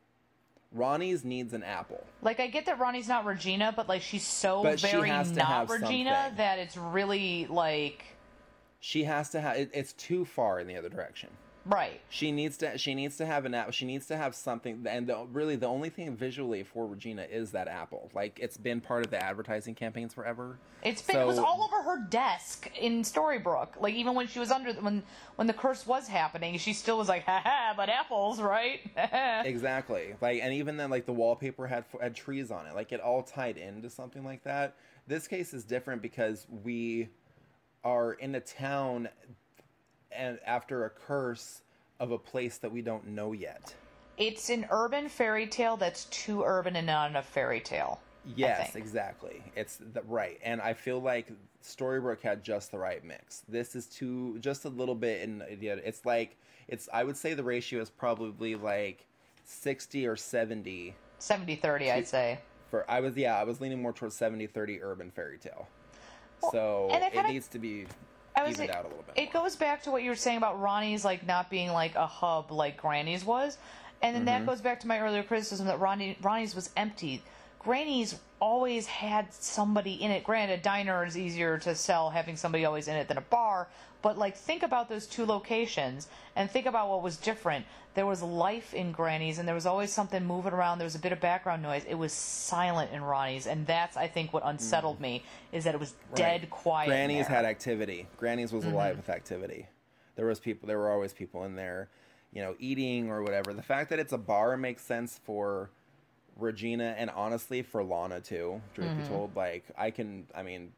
Roni's 0.77 1.25
needs 1.25 1.53
an 1.53 1.63
apple. 1.63 2.05
Like 2.23 2.41
I 2.41 2.49
get 2.49 2.67
that 2.67 2.79
Roni's 2.79 3.09
not 3.09 3.25
Regina, 3.25 3.73
but 3.75 3.89
like 3.89 4.03
she's 4.03 4.27
so 4.27 4.63
But 4.63 4.81
she 4.81 4.89
very 4.89 5.09
to 5.09 5.33
not 5.35 5.71
Regina 5.71 6.15
something. 6.15 6.37
that 6.37 6.59
it's 6.59 6.77
really 6.77 7.47
like 7.49 8.05
She 8.81 9.05
has 9.05 9.31
to 9.31 9.41
have. 9.41 9.57
It, 9.57 9.71
it's 9.73 9.93
too 9.95 10.25
far 10.25 10.59
in 10.61 10.67
the 10.67 10.77
other 10.77 10.89
direction. 10.89 11.31
Right. 11.67 12.01
She 12.09 12.33
needs 12.33 12.57
to. 12.59 12.79
She 12.79 12.95
needs 12.95 13.17
to 13.19 13.27
have 13.27 13.45
an 13.45 13.55
apple. 13.55 13.73
She 13.73 13.85
needs 13.85 14.07
to 14.07 14.17
have 14.17 14.35
something. 14.35 14.85
And 14.89 15.07
the, 15.07 15.27
really, 15.33 15.57
the 15.57 15.67
only 15.67 15.89
thing 15.89 16.17
visually 16.17 16.63
for 16.63 16.87
Regina 16.87 17.27
is 17.31 17.51
that 17.53 17.69
apple. 17.69 18.11
Like 18.15 18.39
it's 18.41 18.57
been 18.57 18.81
part 18.81 19.05
of 19.05 19.11
the 19.11 19.23
advertising 19.23 19.75
campaigns 19.75 20.15
forever. 20.15 20.59
It's 20.83 21.03
been 21.03 21.17
it 21.17 21.27
was 21.27 21.39
all 21.39 21.63
over 21.63 21.83
her 21.83 22.07
desk 22.09 22.71
in 22.79 23.03
Storybrooke. 23.03 23.81
Like 23.81 23.95
even 23.95 24.15
when 24.15 24.27
she 24.27 24.39
was 24.39 24.51
under 24.51 24.73
when 24.75 25.03
when 25.37 25.47
the 25.47 25.53
curse 25.53 25.87
was 25.87 26.07
happening, 26.07 26.59
she 26.59 26.73
still 26.73 26.99
was 26.99 27.09
like, 27.09 27.25
"Ha 27.25 27.41
ha!" 27.43 27.75
But 27.77 27.89
apples, 27.89 28.41
right? 28.41 28.81
Exactly. 29.45 30.15
Like, 30.21 30.41
and 30.43 30.53
even 30.55 30.77
then, 30.77 30.91
like 30.91 31.07
the 31.07 31.13
wallpaper 31.13 31.67
had 31.67 31.85
had 32.01 32.15
trees 32.15 32.51
on 32.51 32.67
it. 32.67 32.75
Like 32.75 32.93
it 32.93 33.01
all 33.01 33.23
tied 33.23 33.57
into 33.57 33.89
something 33.89 34.25
like 34.25 34.43
that. 34.45 34.77
This 35.07 35.29
case 35.29 35.55
is 35.55 35.65
different 35.65 36.03
because 36.03 36.47
we 36.65 37.09
are 37.85 38.15
in 38.15 38.35
a 38.35 38.41
town, 38.41 39.09
and 40.17 40.39
after 40.47 40.85
a 40.85 40.91
curse 40.91 41.63
of 42.01 42.11
a 42.11 42.19
place 42.19 42.59
that 42.59 42.71
we 42.73 42.83
don't 42.83 43.07
know 43.09 43.33
yet. 43.33 43.75
it's 44.17 44.49
an 44.51 44.67
urban 44.71 45.09
fairy 45.09 45.47
tale 45.47 45.77
that's 45.77 46.05
too 46.07 46.43
urban 46.45 46.77
and 46.77 46.87
not 46.87 47.11
enough 47.11 47.27
fairy 47.27 47.61
tale. 47.61 48.01
Yes, 48.37 48.75
exactly. 48.75 49.43
It's 49.55 49.77
the, 49.93 50.01
right, 50.03 50.39
and 50.43 50.61
I 50.61 50.73
feel 50.73 50.99
like 51.01 51.29
Storybrooke 51.63 52.23
had 52.23 52.43
just 52.43 52.71
the 52.71 52.79
right 52.79 53.05
mix. 53.05 53.43
This 53.49 53.77
is 53.77 53.87
too 53.87 54.39
just 54.39 54.65
a 54.65 54.71
little 54.71 54.95
bit, 54.95 55.23
and 55.29 55.43
it's 55.43 56.07
like 56.07 56.37
it's. 56.67 56.89
I 56.93 57.05
would 57.05 57.17
say 57.19 57.35
the 57.35 57.45
ratio 57.45 57.83
is 57.83 57.91
probably 57.91 58.55
like 58.55 59.05
sixty 59.45 60.07
or 60.07 60.17
seventy 60.17 60.95
70-30, 61.21 61.93
I'd 61.93 62.09
say. 62.09 62.39
for. 62.71 62.91
I 62.91 63.01
was 63.01 63.15
yeah, 63.17 63.37
I 63.37 63.45
was 63.45 63.61
leaning 63.61 63.83
more 63.83 63.93
towards 63.93 64.19
70-30 64.19 64.79
urban 64.83 65.11
fairy 65.11 65.37
tale. 65.39 65.69
So 66.51 66.89
it 66.93 67.03
it 67.03 67.13
kinda- 67.13 67.31
needs 67.33 67.49
to 67.49 67.59
be 67.59 67.87
was 68.43 68.55
evened 68.55 68.71
out 68.71 68.85
a 68.85 68.89
little 68.89 69.05
bit. 69.07 69.17
It 69.23 69.35
more. 69.35 69.45
goes 69.45 69.57
back 69.57 69.83
to 69.85 69.91
what 69.91 70.03
you 70.03 70.11
were 70.11 70.17
saying 70.17 70.39
about 70.39 70.61
Roni's 70.61 71.05
like 71.05 71.27
not 71.27 71.51
being 71.51 71.73
like 71.73 71.95
a 71.95 72.07
hub 72.07 72.51
like 72.51 72.81
Granny's 72.81 73.25
was, 73.25 73.59
and 74.03 74.15
then 74.15 74.23
Mm-hmm. 74.27 74.45
that 74.45 74.47
goes 74.47 74.61
back 74.61 74.81
to 74.81 74.89
my 74.89 74.99
earlier 75.01 75.23
criticism 75.23 75.67
that 75.67 75.79
Roni 75.79 76.19
Roni's 76.21 76.55
was 76.55 76.71
empty. 76.77 77.23
Granny's 77.65 78.17
always 78.41 78.87
had 78.87 79.33
somebody 79.33 79.95
in 79.95 80.11
it. 80.11 80.23
Granted, 80.23 80.61
a 80.61 80.63
diner 80.63 81.05
is 81.07 81.17
easier 81.17 81.57
to 81.59 81.75
sell 81.75 82.11
having 82.11 82.37
somebody 82.37 82.67
always 82.67 82.89
in 82.89 82.95
it 82.95 83.09
than 83.09 83.17
a 83.17 83.23
bar, 83.23 83.69
but 84.03 84.19
like 84.19 84.37
think 84.37 84.63
about 84.63 84.91
those 84.91 85.07
two 85.07 85.25
locations 85.25 86.09
and 86.37 86.51
think 86.51 86.67
about 86.67 86.91
what 86.91 87.03
was 87.03 87.17
different. 87.17 87.65
There 87.95 88.05
was 88.05 88.23
life 88.23 88.75
in 88.75 88.93
Granny's 88.93 89.39
and 89.39 89.49
there 89.49 89.55
was 89.55 89.65
always 89.65 89.91
something 89.91 90.27
moving 90.27 90.53
around. 90.53 90.79
There 90.79 90.85
was 90.85 90.95
a 90.95 90.99
bit 90.99 91.13
of 91.13 91.21
background 91.21 91.63
noise. 91.63 91.85
It 91.89 91.95
was 91.95 92.13
silent 92.13 92.93
in 92.93 93.01
Roni's, 93.01 93.47
and 93.47 93.67
that's 93.67 93.97
I 93.97 94.09
think 94.09 94.35
what 94.35 94.43
unsettled 94.45 95.01
me 95.01 95.23
is 95.51 95.65
that 95.65 95.75
it 95.75 95.81
was 95.81 95.95
dead 96.15 96.51
quiet. 96.51 96.89
Granny's 96.89 97.27
had 97.27 97.47
activity. 97.47 98.07
Granny's 98.19 98.53
was 98.53 98.65
mm-hmm. 98.65 98.75
alive 98.75 98.97
with 98.99 99.09
activity. 99.09 99.69
There 100.17 100.27
was 100.27 100.39
people. 100.39 100.67
There 100.67 100.79
were 100.79 100.91
always 100.91 101.15
people 101.15 101.45
in 101.45 101.57
there, 101.57 101.89
you 102.31 102.43
know, 102.43 102.57
eating 102.59 103.11
or 103.11 103.23
whatever. 103.23 103.55
The 103.55 103.63
fact 103.63 103.89
that 103.89 103.99
it's 103.99 104.13
a 104.13 104.19
bar 104.19 104.59
makes 104.59 104.83
sense 104.83 105.19
for 105.25 105.71
Regina 106.39 106.95
and 106.99 107.11
honestly 107.11 107.63
for 107.63 107.83
Lana 107.85 108.21
too. 108.21 108.61
Truth 108.75 108.97
be 108.97 109.03
told, 109.09 109.35
like 109.37 109.65
I 109.77 109.91
can. 109.91 110.27
I 110.35 110.43
mean, 110.43 110.73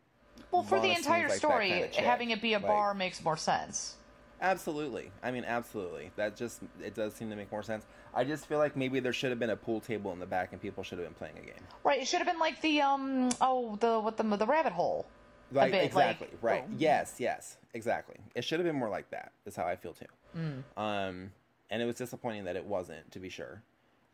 Well, 0.51 0.63
for 0.63 0.77
the 0.81 0.83
Lana 0.89 0.95
seems 0.97 1.07
entire 1.07 1.29
like 1.29 1.39
story, 1.39 1.69
kinda 1.71 2.01
having 2.03 2.31
it 2.31 2.41
be 2.43 2.55
a 2.55 2.59
Like- 2.59 2.67
bar 2.67 2.95
makes 2.95 3.23
more 3.25 3.37
sense. 3.37 3.97
absolutely. 4.41 5.11
I 5.23 5.31
mean, 5.31 5.45
absolutely. 5.45 6.11
That 6.17 6.37
just 6.37 6.61
it 6.83 6.95
does 6.95 7.15
seem 7.15 7.31
to 7.31 7.37
make 7.37 7.51
more 7.51 7.63
sense. 7.63 7.85
I 8.15 8.25
just 8.25 8.47
feel 8.47 8.59
like 8.59 8.77
maybe 8.77 9.01
there 9.01 9.13
should 9.13 9.31
have 9.31 9.39
been 9.39 9.51
a 9.51 9.57
pool 9.57 9.81
table 9.81 10.13
in 10.13 10.19
the 10.19 10.27
back 10.27 10.53
and 10.53 10.61
people 10.61 10.83
should 10.83 10.99
have 10.99 11.07
been 11.07 11.15
playing 11.15 11.37
a 11.39 11.43
game. 11.47 11.65
Right? 11.85 12.01
It 12.01 12.07
should 12.07 12.19
have 12.19 12.27
been 12.27 12.39
like 12.39 12.61
the 12.61 12.81
um 12.83 13.31
oh 13.41 13.77
the 13.77 13.99
what 14.01 14.17
the 14.17 14.23
the 14.25 14.47
rabbit 14.47 14.73
hole. 14.73 15.07
Like 15.53 15.73
bit, 15.73 15.85
exactly 15.85 16.29
like- 16.33 16.39
right. 16.43 16.65
oh. 16.67 16.75
Yes, 16.77 17.17
yes, 17.19 17.57
exactly. 17.73 18.17
It 18.35 18.43
should 18.45 18.59
have 18.59 18.67
been 18.67 18.77
more 18.77 18.89
like 18.89 19.09
that. 19.11 19.33
Is 19.47 19.55
how 19.57 19.65
I 19.65 19.77
feel 19.77 19.93
too. 19.95 20.07
Mm. 20.37 20.63
Um, 20.77 21.33
and 21.71 21.81
it 21.83 21.85
was 21.87 21.97
disappointing 21.97 22.45
that 22.45 22.57
it 22.57 22.65
wasn't, 22.65 23.11
to 23.13 23.19
be 23.21 23.29
sure. 23.29 23.63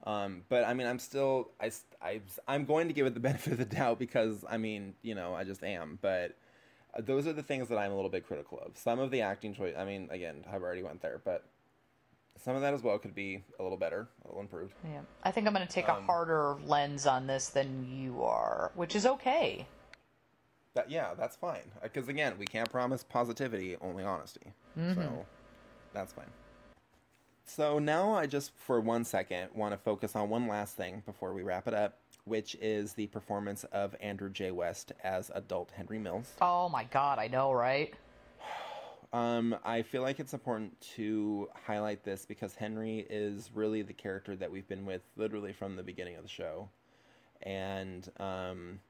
Um, 0.04 0.42
but 0.48 0.64
I 0.64 0.74
mean, 0.74 0.86
I'm 0.86 0.98
still 0.98 1.50
I 1.60 1.70
I 2.00 2.20
I'm 2.48 2.64
going 2.64 2.88
to 2.88 2.94
give 2.94 3.06
it 3.06 3.14
the 3.14 3.20
benefit 3.30 3.52
of 3.52 3.58
the 3.58 3.64
doubt 3.64 3.98
because 3.98 4.44
I 4.48 4.56
mean, 4.56 4.94
you 5.02 5.14
know, 5.14 5.34
I 5.34 5.44
just 5.44 5.62
am. 5.62 5.98
But 6.02 6.36
uh, 6.96 7.02
those 7.02 7.26
are 7.26 7.32
the 7.32 7.42
things 7.42 7.68
that 7.68 7.78
I'm 7.78 7.92
a 7.92 7.94
little 7.94 8.10
bit 8.10 8.26
critical 8.26 8.58
of. 8.58 8.76
Some 8.76 8.98
of 8.98 9.10
the 9.10 9.20
acting 9.22 9.54
choice. 9.54 9.74
I 9.78 9.84
mean, 9.84 10.08
again, 10.10 10.44
I've 10.52 10.62
already 10.62 10.82
went 10.82 11.02
there, 11.02 11.20
but 11.24 11.44
some 12.42 12.56
of 12.56 12.62
that 12.62 12.74
as 12.74 12.82
well 12.82 12.98
could 12.98 13.14
be 13.14 13.44
a 13.60 13.62
little 13.62 13.78
better, 13.78 14.08
a 14.24 14.28
little 14.28 14.40
improved. 14.40 14.74
Yeah, 14.84 15.00
I 15.22 15.30
think 15.30 15.46
I'm 15.46 15.54
going 15.54 15.66
to 15.66 15.72
take 15.72 15.88
Um, 15.88 15.98
a 15.98 16.06
harder 16.06 16.56
lens 16.64 17.06
on 17.06 17.26
this 17.28 17.48
than 17.48 17.86
you 17.88 18.24
are, 18.24 18.72
which 18.74 18.96
is 18.96 19.06
okay. 19.06 19.66
That 20.74 20.90
yeah, 20.90 21.14
that's 21.16 21.36
fine. 21.36 21.70
Because 21.82 22.08
again, 22.08 22.34
we 22.38 22.46
can't 22.46 22.70
promise 22.70 23.04
positivity, 23.04 23.76
only 23.80 24.02
honesty. 24.02 24.52
So 24.74 25.26
that's 25.92 26.12
fine. 26.14 26.30
So 27.44 27.78
now 27.78 28.14
I 28.14 28.26
just 28.26 28.52
for 28.56 28.80
one 28.80 29.04
second 29.04 29.50
want 29.54 29.72
to 29.72 29.78
focus 29.78 30.16
on 30.16 30.28
one 30.28 30.48
last 30.48 30.76
thing 30.76 31.02
before 31.04 31.32
we 31.32 31.42
wrap 31.42 31.66
it 31.68 31.74
up, 31.74 31.98
which 32.24 32.54
is 32.60 32.92
the 32.94 33.08
performance 33.08 33.64
of 33.64 33.94
Andrew 34.00 34.30
J. 34.30 34.50
West 34.50 34.92
as 35.02 35.30
adult 35.34 35.70
Henry 35.72 35.98
Mills. 35.98 36.32
Oh 36.40 36.68
my 36.68 36.84
god, 36.84 37.18
I 37.18 37.28
know, 37.28 37.52
right? 37.52 37.92
Um, 39.14 39.54
I 39.62 39.82
feel 39.82 40.00
like 40.00 40.20
it's 40.20 40.32
important 40.32 40.80
to 40.96 41.46
highlight 41.66 42.02
this 42.02 42.24
because 42.24 42.54
Henry 42.54 43.06
is 43.10 43.50
really 43.52 43.82
the 43.82 43.92
character 43.92 44.34
that 44.36 44.50
we've 44.50 44.66
been 44.66 44.86
with 44.86 45.02
literally 45.16 45.52
from 45.52 45.76
the 45.76 45.82
beginning 45.82 46.16
of 46.16 46.22
the 46.22 46.30
show, 46.30 46.70
and 47.42 48.10
um, 48.18 48.80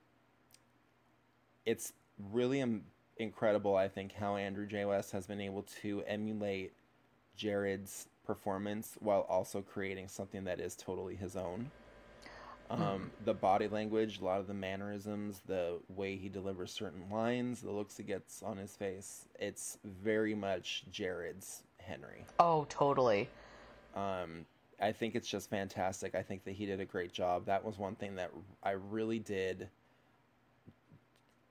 it's 1.67 1.93
really 2.31 2.65
incredible. 3.17 3.75
I 3.75 3.89
think 3.89 4.13
how 4.13 4.37
Andrew 4.37 4.65
J. 4.65 4.85
West 4.85 5.11
has 5.11 5.27
been 5.27 5.41
able 5.41 5.63
to 5.83 6.05
emulate 6.07 6.73
Jared's 7.37 8.07
performance 8.27 8.97
while 9.01 9.27
also 9.29 9.63
creating 9.63 10.09
something 10.09 10.45
that 10.45 10.61
is 10.61 10.77
totally 10.77 11.17
his 11.17 11.37
own. 11.37 11.71
Um, 12.71 13.11
the 13.27 13.35
body 13.35 13.69
language, 13.69 14.21
a 14.21 14.25
lot 14.25 14.41
of 14.41 14.47
the 14.47 14.55
mannerisms, 14.55 15.43
the 15.47 15.79
way 15.91 16.17
he 16.17 16.31
delivers 16.31 16.73
certain 16.73 17.03
lines, 17.11 17.61
the 17.61 17.71
looks 17.71 17.99
he 17.99 18.03
gets 18.03 18.43
on 18.43 18.57
his 18.57 18.75
face, 18.77 19.27
it's 19.39 19.77
very 19.85 20.35
much 20.35 20.85
Jared's 20.91 21.65
Henry. 21.77 22.25
Oh, 22.39 22.67
totally. 22.71 23.29
Um, 23.95 24.47
I 24.81 24.93
think 24.93 25.15
it's 25.15 25.29
just 25.29 25.51
fantastic. 25.51 26.15
I 26.15 26.23
think 26.23 26.45
that 26.45 26.53
he 26.53 26.65
did 26.65 26.81
a 26.81 26.87
great 26.87 27.13
job. 27.13 27.45
That 27.45 27.63
was 27.63 27.79
one 27.79 27.95
thing 27.95 28.15
that 28.15 28.31
I 28.63 28.71
really 28.71 29.19
did 29.19 29.69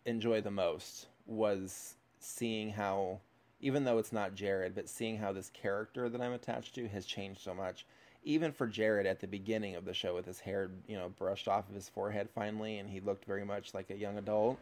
enjoy 0.06 0.42
the 0.42 0.52
most 0.52 1.06
was 1.28 1.96
seeing 2.20 2.72
how, 2.72 3.20
even 3.62 3.84
though 3.84 4.00
it's 4.00 4.12
not 4.12 4.36
Jared, 4.36 4.76
but 4.76 4.90
seeing 4.90 5.18
how 5.18 5.32
this 5.32 5.50
character 5.54 6.10
that 6.10 6.22
I'm 6.22 6.34
attached 6.34 6.76
to 6.76 6.88
has 6.90 7.06
changed 7.06 7.42
so 7.42 7.54
much. 7.54 7.86
Even 8.24 8.52
for 8.52 8.68
Jared 8.68 9.08
at 9.08 9.20
the 9.20 9.28
beginning 9.28 9.76
of 9.76 9.86
the 9.86 9.94
show, 9.94 10.14
with 10.14 10.26
his 10.26 10.40
hair, 10.40 10.70
you 10.88 10.96
know, 10.96 11.10
brushed 11.18 11.48
off 11.48 11.68
of 11.70 11.76
his 11.76 11.90
forehead 11.90 12.30
finally, 12.36 12.78
and 12.78 12.90
he 12.90 13.00
looked 13.00 13.26
very 13.26 13.44
much 13.44 13.74
like 13.74 13.90
a 13.90 13.96
young 13.98 14.18
adult, 14.18 14.60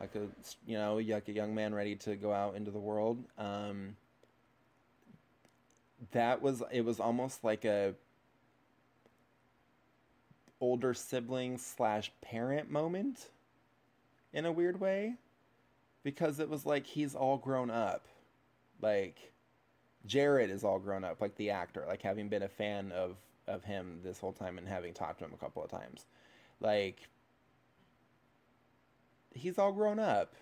like 0.00 0.14
a, 0.16 0.26
you 0.66 0.76
know, 0.76 0.96
like 0.96 1.28
a 1.28 1.32
young 1.32 1.54
man 1.54 1.72
ready 1.74 1.94
to 1.94 2.16
go 2.16 2.32
out 2.32 2.56
into 2.56 2.72
the 2.72 2.78
world. 2.78 3.22
Um, 3.38 3.96
that 6.12 6.42
was 6.42 6.62
it 6.72 6.84
was 6.84 6.98
almost 6.98 7.44
like 7.44 7.64
a 7.64 7.94
older 10.60 10.92
sibling 10.94 11.56
slash 11.58 12.10
parent 12.20 12.68
moment 12.70 13.28
in 14.32 14.44
a 14.44 14.50
weird 14.52 14.80
way 14.80 15.14
because 16.02 16.40
it 16.40 16.48
was 16.48 16.66
like 16.66 16.86
he's 16.86 17.14
all 17.14 17.36
grown 17.36 17.70
up 17.70 18.06
like 18.80 19.32
jared 20.06 20.50
is 20.50 20.64
all 20.64 20.78
grown 20.78 21.04
up 21.04 21.20
like 21.20 21.34
the 21.36 21.50
actor 21.50 21.84
like 21.88 22.02
having 22.02 22.28
been 22.28 22.42
a 22.42 22.48
fan 22.48 22.92
of 22.92 23.16
of 23.46 23.64
him 23.64 24.00
this 24.02 24.20
whole 24.20 24.32
time 24.32 24.58
and 24.58 24.68
having 24.68 24.92
talked 24.92 25.18
to 25.18 25.24
him 25.24 25.32
a 25.34 25.36
couple 25.38 25.62
of 25.62 25.70
times 25.70 26.06
like 26.60 27.08
he's 29.32 29.58
all 29.58 29.72
grown 29.72 29.98
up 29.98 30.34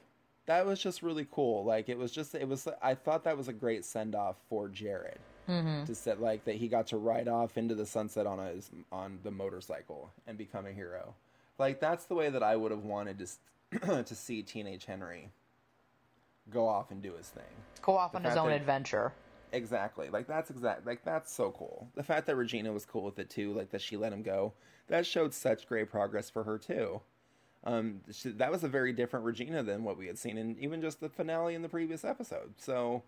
that 0.47 0.65
was 0.65 0.81
just 0.81 1.03
really 1.03 1.27
cool. 1.31 1.65
Like 1.65 1.89
it 1.89 1.99
was 1.99 2.13
just 2.13 2.35
it 2.35 2.49
was 2.49 2.67
I 2.81 2.95
thought 2.95 3.25
that 3.25 3.37
was 3.37 3.49
a 3.49 3.53
great 3.53 3.85
send 3.85 4.15
off 4.15 4.37
for 4.49 4.69
Jared 4.69 5.19
Mm-hmm. 5.49 5.85
to 5.85 5.95
set 5.95 6.21
like 6.21 6.45
that 6.47 6.57
he 6.57 6.67
got 6.67 6.89
to 6.89 6.97
ride 6.97 7.29
off 7.29 7.57
into 7.57 7.77
the 7.77 7.87
sunset 7.87 8.27
on 8.27 8.45
his 8.49 8.69
on 8.91 9.21
the 9.23 9.31
motorcycle 9.31 10.11
and 10.27 10.37
become 10.37 10.67
a 10.67 10.73
hero. 10.73 11.15
Like 11.57 11.79
that's 11.79 12.07
the 12.07 12.17
way 12.17 12.31
that 12.31 12.43
I 12.43 12.57
would 12.57 12.73
have 12.73 12.83
wanted 12.83 13.25
to 13.71 14.03
to 14.03 14.15
see 14.17 14.43
teenage 14.43 14.87
Henry 14.87 15.31
go 16.51 16.67
off 16.69 16.91
and 16.91 17.03
do 17.03 17.15
his 17.15 17.29
thing. 17.29 17.43
Go 17.83 17.97
off 17.97 18.13
The 18.13 18.19
on 18.19 18.25
his 18.25 18.37
own 18.37 18.49
that- 18.49 18.57
adventure. 18.57 19.13
Exactly. 19.53 20.11
Like 20.11 20.27
that's 20.27 20.51
exact. 20.51 20.87
Like 20.87 21.05
that's 21.05 21.33
so 21.33 21.51
cool. 21.53 21.89
The 21.95 22.03
fact 22.03 22.27
that 22.27 22.37
Regina 22.37 22.73
was 22.73 22.85
cool 22.85 23.03
with 23.05 23.19
it 23.19 23.31
too, 23.31 23.53
like 23.53 23.71
that 23.71 23.81
she 23.81 23.97
let 23.97 24.13
him 24.13 24.23
go, 24.23 24.53
that 24.89 25.07
showed 25.07 25.33
such 25.33 25.67
great 25.69 25.89
progress 25.91 26.29
for 26.29 26.43
her 26.45 26.59
too. 26.59 27.01
Um, 27.65 28.01
she, 28.13 28.31
that 28.31 28.51
was 28.53 28.65
a 28.65 28.69
very 28.69 28.93
different 28.93 29.25
Regina 29.25 29.63
than 29.63 29.83
what 29.85 29.97
we 29.99 30.07
had 30.09 30.19
seen 30.19 30.37
in 30.37 30.57
even 30.61 30.81
just 30.81 31.01
the 31.01 31.09
finale 31.09 31.55
in 31.55 31.63
the 31.63 31.69
previous 31.69 32.05
episode. 32.05 32.55
So, 32.59 33.03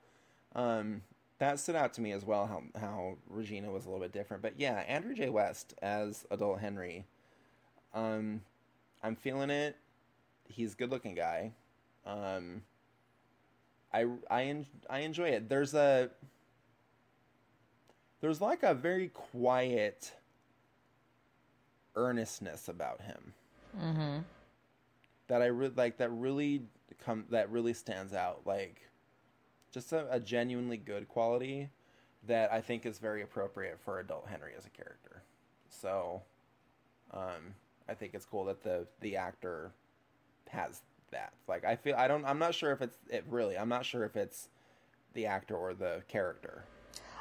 um, 0.56 1.02
that 1.39 1.60
stood 1.60 1.77
out 1.77 1.93
to 1.94 2.01
me 2.01 2.12
as 2.12 2.24
well. 2.24 2.47
How 2.47 2.62
how 2.81 3.16
Regina 3.28 3.70
was 3.70 3.85
a 3.85 3.89
little 3.90 4.02
bit 4.02 4.12
different. 4.12 4.43
But 4.43 4.55
yeah, 4.59 4.85
Andrew 4.89 5.15
J. 5.15 5.28
West 5.31 5.74
as 5.82 6.24
adult 6.31 6.60
Henry. 6.60 7.05
Um, 7.94 8.43
I'm 9.02 9.16
feeling 9.16 9.51
it. 9.51 9.77
He's 10.48 10.73
a 10.74 10.77
good 10.77 10.90
looking 10.90 11.15
guy. 11.15 11.52
Um, 12.06 12.62
I 13.93 14.06
I 14.31 14.44
en- 14.44 14.66
I 14.89 15.01
enjoy 15.01 15.31
it. 15.31 15.48
There's 15.48 15.74
a 15.74 16.10
there's 18.20 18.40
like 18.40 18.62
a 18.62 18.74
very 18.74 19.09
quiet 19.09 20.12
earnestness 21.97 22.69
about 22.69 23.01
him 23.02 23.35
Mm-hmm. 23.78 24.19
that 25.28 25.43
I 25.43 25.47
really 25.47 25.74
like. 25.77 25.98
That 25.98 26.10
really 26.10 26.62
come 27.05 27.27
that 27.31 27.51
really 27.51 27.74
stands 27.74 28.15
out. 28.15 28.43
Like 28.47 28.89
just 29.73 29.93
a, 29.93 30.10
a 30.12 30.19
genuinely 30.19 30.78
good 30.78 31.06
quality 31.06 31.69
that 32.27 32.51
I 32.52 32.60
think 32.62 32.86
is 32.86 32.98
very 32.98 33.23
appropriate 33.23 33.78
for 33.78 34.01
adult 34.01 34.27
Henry 34.28 34.52
as 34.56 34.65
a 34.66 34.70
character. 34.70 35.23
So, 35.69 36.23
um, 37.12 37.55
I 37.89 37.94
think 37.94 38.15
it's 38.15 38.24
cool 38.24 38.47
that 38.47 38.62
the 38.65 38.86
the 39.01 39.16
actor 39.16 39.70
has 40.51 40.81
that. 41.10 41.32
Like 41.47 41.64
I 41.64 41.76
feel 41.76 41.94
I 41.97 42.09
don't 42.09 42.24
I'm 42.24 42.39
not 42.39 42.55
sure 42.55 42.72
if 42.72 42.82
it's 42.82 42.97
it 43.10 43.24
really 43.28 43.56
I'm 43.59 43.68
not 43.68 43.85
sure 43.85 44.05
if 44.05 44.16
it's 44.16 44.48
the 45.14 45.26
actor 45.26 45.56
or 45.56 45.74
the 45.74 46.02
character 46.09 46.64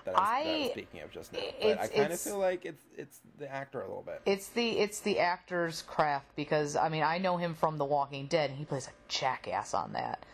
that 0.05 0.15
I 0.15 0.19
was, 0.19 0.29
that 0.29 0.53
I 0.53 0.57
was 0.61 0.71
speaking 0.71 1.01
of 1.01 1.11
just 1.11 1.33
now. 1.33 1.39
But 1.61 1.79
I 1.79 1.87
kind 1.87 2.13
of 2.13 2.19
feel 2.19 2.39
like 2.39 2.65
it's 2.65 2.83
it's 2.97 3.19
the 3.37 3.51
actor 3.51 3.81
a 3.81 3.87
little 3.87 4.03
bit. 4.03 4.21
It's 4.25 4.47
the 4.49 4.79
it's 4.79 4.99
the 5.01 5.19
actor's 5.19 5.81
craft 5.81 6.35
because 6.35 6.75
I 6.75 6.89
mean 6.89 7.03
I 7.03 7.17
know 7.17 7.37
him 7.37 7.53
from 7.53 7.77
The 7.77 7.85
Walking 7.85 8.27
Dead. 8.27 8.49
and 8.49 8.59
He 8.59 8.65
plays 8.65 8.87
a 8.87 8.91
jackass 9.07 9.73
on 9.73 9.93
that. 9.93 10.25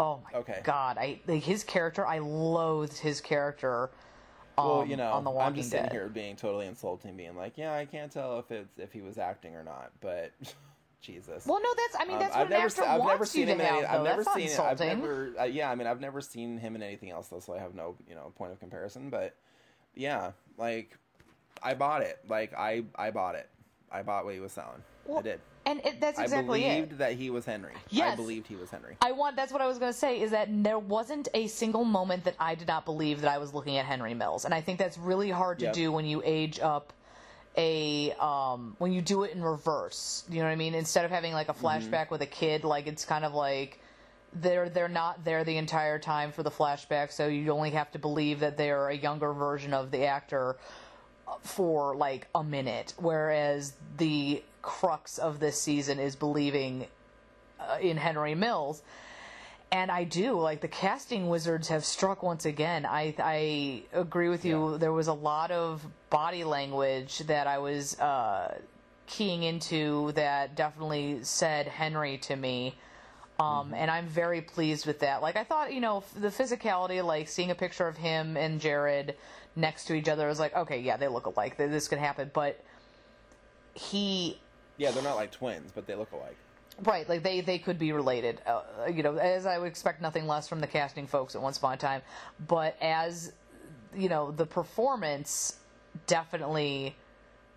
Oh 0.00 0.20
my 0.24 0.38
Okay. 0.40 0.60
god! 0.64 0.98
I 0.98 1.20
like 1.26 1.44
his 1.44 1.62
character. 1.62 2.04
I 2.06 2.18
loathed 2.18 2.98
his 2.98 3.20
character. 3.20 3.90
Um, 4.58 4.66
well, 4.66 4.86
you 4.86 4.96
know, 4.96 5.10
on 5.12 5.24
The 5.24 5.30
Walking 5.30 5.46
I'm 5.46 5.54
just 5.54 5.70
sitting 5.70 5.84
Dead. 5.84 5.92
here 5.92 6.08
being 6.08 6.34
totally 6.36 6.66
insulting, 6.66 7.16
being 7.16 7.36
like, 7.36 7.56
yeah, 7.56 7.72
I 7.74 7.84
can't 7.84 8.10
tell 8.10 8.38
if 8.40 8.50
it's 8.50 8.78
if 8.78 8.92
he 8.92 9.00
was 9.02 9.18
acting 9.18 9.54
or 9.54 9.62
not, 9.62 9.92
but 10.00 10.32
Jesus. 11.04 11.46
Well, 11.46 11.60
no, 11.62 11.68
that's 11.76 11.96
I 12.00 12.04
mean 12.06 12.14
Um, 12.14 12.20
that's 12.20 12.34
I've 12.34 12.38
what 12.40 12.46
an 12.46 12.50
never, 12.50 12.66
actor 12.66 12.82
se- 12.82 12.88
I've 12.88 13.00
wants 13.00 13.12
never 13.12 13.26
seen 13.26 13.40
you 13.40 13.46
to 13.46 13.52
him 13.52 13.60
in 13.60 13.66
have. 13.66 13.76
any. 13.76 13.86
I've 13.86 14.02
never 14.02 14.24
that's 14.24 14.34
seen 14.36 14.48
it. 14.48 14.60
I've 14.60 14.80
never, 14.80 15.32
uh, 15.38 15.44
yeah, 15.44 15.70
I 15.70 15.74
mean, 15.74 15.86
I've 15.86 16.00
never 16.00 16.20
seen 16.20 16.58
him 16.58 16.74
in 16.76 16.82
anything 16.82 17.10
else 17.10 17.28
though, 17.28 17.40
so 17.40 17.54
I 17.54 17.58
have 17.58 17.74
no, 17.74 17.94
you 18.08 18.14
know, 18.14 18.32
point 18.36 18.52
of 18.52 18.58
comparison. 18.60 19.10
But 19.10 19.34
yeah, 19.94 20.32
like 20.58 20.96
I 21.62 21.74
bought 21.74 22.02
it. 22.02 22.18
Like 22.28 22.54
I, 22.54 22.84
I 22.96 23.10
bought 23.10 23.34
it. 23.34 23.48
I 23.92 24.02
bought 24.02 24.24
what 24.24 24.34
he 24.34 24.40
was 24.40 24.52
selling. 24.52 24.82
I 25.14 25.20
did. 25.22 25.40
And 25.66 25.80
it, 25.84 25.98
that's 26.00 26.18
exactly 26.18 26.64
I 26.66 26.68
believed 26.74 26.92
it. 26.92 26.98
that 26.98 27.12
he 27.14 27.30
was 27.30 27.46
Henry. 27.46 27.72
Yes, 27.90 28.12
I 28.12 28.16
believed 28.16 28.46
he 28.46 28.56
was 28.56 28.70
Henry. 28.70 28.96
I 29.00 29.12
want. 29.12 29.34
That's 29.36 29.52
what 29.52 29.62
I 29.62 29.66
was 29.66 29.78
going 29.78 29.92
to 29.92 29.98
say. 29.98 30.20
Is 30.20 30.30
that 30.32 30.48
there 30.50 30.78
wasn't 30.78 31.28
a 31.32 31.46
single 31.46 31.84
moment 31.84 32.24
that 32.24 32.34
I 32.38 32.54
did 32.54 32.68
not 32.68 32.84
believe 32.84 33.20
that 33.22 33.30
I 33.30 33.38
was 33.38 33.54
looking 33.54 33.76
at 33.78 33.84
Henry 33.86 34.12
Mills, 34.14 34.44
and 34.44 34.52
I 34.52 34.60
think 34.60 34.78
that's 34.78 34.98
really 34.98 35.30
hard 35.30 35.58
to 35.60 35.66
Yep. 35.66 35.74
do 35.74 35.92
when 35.92 36.04
you 36.06 36.22
age 36.24 36.60
up 36.60 36.92
a 37.56 38.12
um 38.12 38.74
when 38.78 38.92
you 38.92 39.00
do 39.00 39.22
it 39.24 39.32
in 39.32 39.42
reverse. 39.42 40.24
You 40.28 40.38
know 40.38 40.44
what 40.44 40.52
I 40.52 40.56
mean? 40.56 40.74
Instead 40.74 41.04
of 41.04 41.10
having 41.10 41.32
like 41.32 41.48
a 41.48 41.54
flashback 41.54 42.10
with 42.10 42.22
a 42.22 42.26
kid, 42.26 42.64
like 42.64 42.86
it's 42.86 43.04
kind 43.04 43.24
of 43.24 43.34
like 43.34 43.80
they're 44.34 44.68
they're 44.68 44.88
not 44.88 45.24
there 45.24 45.44
the 45.44 45.56
entire 45.56 45.98
time 45.98 46.32
for 46.32 46.42
the 46.42 46.50
flashback, 46.50 47.12
so 47.12 47.28
you 47.28 47.50
only 47.52 47.70
have 47.70 47.90
to 47.92 47.98
believe 47.98 48.40
that 48.40 48.56
they're 48.56 48.88
a 48.88 48.96
younger 48.96 49.32
version 49.32 49.72
of 49.72 49.90
the 49.90 50.06
actor 50.06 50.56
for 51.40 51.96
like 51.96 52.26
a 52.34 52.42
minute, 52.42 52.94
whereas 52.98 53.74
the 53.96 54.42
crux 54.62 55.18
of 55.18 55.40
this 55.40 55.60
season 55.60 55.98
is 55.98 56.16
believing 56.16 56.86
uh, 57.60 57.78
in 57.80 57.96
Henry 57.96 58.34
Mills. 58.34 58.82
And 59.74 59.90
I 59.90 60.04
do 60.04 60.38
like 60.38 60.60
the 60.60 60.68
casting 60.68 61.28
wizards 61.28 61.66
have 61.66 61.84
struck 61.84 62.22
once 62.22 62.44
again. 62.44 62.86
I 62.86 63.12
I 63.18 63.82
agree 63.92 64.28
with 64.28 64.44
you. 64.44 64.70
Yeah. 64.70 64.78
There 64.78 64.92
was 64.92 65.08
a 65.08 65.12
lot 65.12 65.50
of 65.50 65.84
body 66.10 66.44
language 66.44 67.18
that 67.26 67.48
I 67.48 67.58
was 67.58 67.98
uh, 67.98 68.56
keying 69.08 69.42
into 69.42 70.12
that 70.12 70.54
definitely 70.54 71.24
said 71.24 71.66
Henry 71.66 72.18
to 72.18 72.36
me. 72.36 72.76
Um, 73.40 73.74
and 73.74 73.90
I'm 73.90 74.06
very 74.06 74.42
pleased 74.42 74.86
with 74.86 75.00
that. 75.00 75.22
Like 75.22 75.34
I 75.34 75.42
thought, 75.42 75.72
you 75.72 75.80
know, 75.80 75.96
f- 75.98 76.14
the 76.14 76.28
physicality, 76.28 77.04
like 77.04 77.26
seeing 77.26 77.50
a 77.50 77.56
picture 77.56 77.88
of 77.88 77.96
him 77.96 78.36
and 78.36 78.60
Jared 78.60 79.16
next 79.56 79.86
to 79.86 79.94
each 79.94 80.08
other, 80.08 80.26
I 80.26 80.28
was 80.28 80.38
like, 80.38 80.54
okay, 80.54 80.78
yeah, 80.78 80.96
they 80.96 81.08
look 81.08 81.26
alike. 81.26 81.56
This 81.56 81.88
could 81.88 81.98
happen. 81.98 82.30
But 82.32 82.62
he 83.74 84.38
Yeah, 84.76 84.92
they're 84.92 85.02
not 85.02 85.16
like 85.16 85.32
twins, 85.32 85.72
but 85.74 85.88
they 85.88 85.96
look 85.96 86.12
alike. 86.12 86.36
Right, 86.82 87.08
like 87.08 87.22
they 87.22 87.40
they 87.40 87.58
could 87.58 87.78
be 87.78 87.92
related. 87.92 88.40
Uh, 88.46 88.62
you 88.92 89.02
know, 89.02 89.16
as 89.16 89.46
I 89.46 89.58
would 89.58 89.68
expect 89.68 90.02
nothing 90.02 90.26
less 90.26 90.48
from 90.48 90.60
the 90.60 90.66
casting 90.66 91.06
folks 91.06 91.36
at 91.36 91.40
Once 91.40 91.56
Upon 91.58 91.74
a 91.74 91.76
Time, 91.76 92.02
but 92.48 92.76
as 92.80 93.32
you 93.96 94.08
know, 94.08 94.32
the 94.32 94.44
performance 94.44 95.56
definitely 96.08 96.96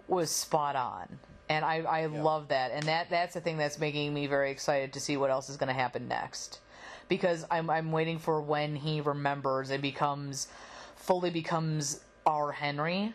was 0.08 0.30
spot 0.30 0.76
on, 0.76 1.20
and 1.50 1.66
I 1.66 1.78
I 1.78 2.06
love 2.06 2.50
that, 2.50 2.72
and 2.72 2.84
that 2.84 3.10
that's 3.10 3.34
the 3.34 3.42
thing 3.42 3.58
that's 3.58 3.80
making 3.80 4.14
me 4.14 4.28
very 4.28 4.52
excited 4.52 4.94
to 4.94 5.00
see 5.00 5.18
what 5.18 5.32
else 5.32 5.50
is 5.50 5.58
going 5.58 5.70
to 5.70 5.74
happen 5.74 6.08
next, 6.08 6.60
because 7.08 7.44
I'm 7.50 7.70
I'm 7.72 7.92
waiting 7.92 8.20
for 8.20 8.40
when 8.40 8.76
he 8.76 9.02
remembers 9.02 9.72
and 9.72 9.82
becomes 9.82 10.48
fully 10.96 11.32
becomes 11.32 12.02
our 12.26 12.52
Henry. 12.52 13.14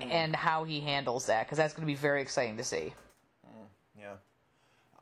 And 0.00 0.34
how 0.34 0.64
he 0.64 0.80
handles 0.80 1.26
that, 1.26 1.44
because 1.44 1.58
that's 1.58 1.74
going 1.74 1.82
to 1.82 1.86
be 1.86 1.94
very 1.94 2.22
exciting 2.22 2.56
to 2.56 2.64
see. 2.64 2.94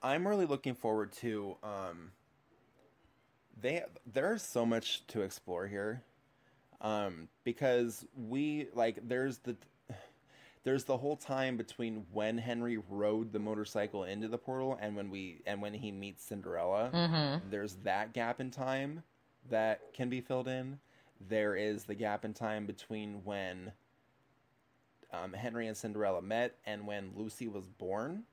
I'm 0.03 0.27
really 0.27 0.47
looking 0.47 0.75
forward 0.75 1.13
to 1.21 1.57
um 1.63 2.13
they 3.61 3.85
there's 4.07 4.43
so 4.43 4.67
much 4.67 5.07
to 5.09 5.23
explore 5.23 5.67
here. 5.67 6.03
Um 6.81 7.29
because 7.45 8.05
we 8.17 8.69
like 8.75 8.99
there's 9.07 9.39
the 9.39 9.57
there's 10.65 10.85
the 10.85 10.97
whole 10.97 11.17
time 11.17 11.57
between 11.57 12.07
when 12.13 12.39
Henry 12.39 12.79
rode 12.89 13.33
the 13.33 13.39
motorcycle 13.39 14.05
into 14.05 14.29
the 14.29 14.39
portal 14.39 14.79
and 14.81 14.95
when 14.95 15.11
we 15.11 15.43
and 15.47 15.61
when 15.61 15.75
he 15.75 15.91
meets 15.91 16.25
Cinderella. 16.25 16.91
Mm-hmm. 16.93 17.51
There's 17.51 17.75
that 17.85 18.13
gap 18.13 18.41
in 18.41 18.51
time 18.51 19.03
that 19.51 19.81
can 19.93 20.09
be 20.09 20.21
filled 20.21 20.49
in. 20.49 20.79
There 21.29 21.57
is 21.57 21.85
the 21.85 21.95
gap 21.95 22.25
in 22.25 22.33
time 22.33 22.67
between 22.67 23.23
when 23.25 23.73
um, 25.13 25.33
Henry 25.33 25.67
and 25.67 25.77
Cinderella 25.77 26.23
met 26.23 26.57
and 26.65 26.87
when 26.87 27.13
Lucy 27.17 27.49
was 27.49 27.65
born. 27.79 28.25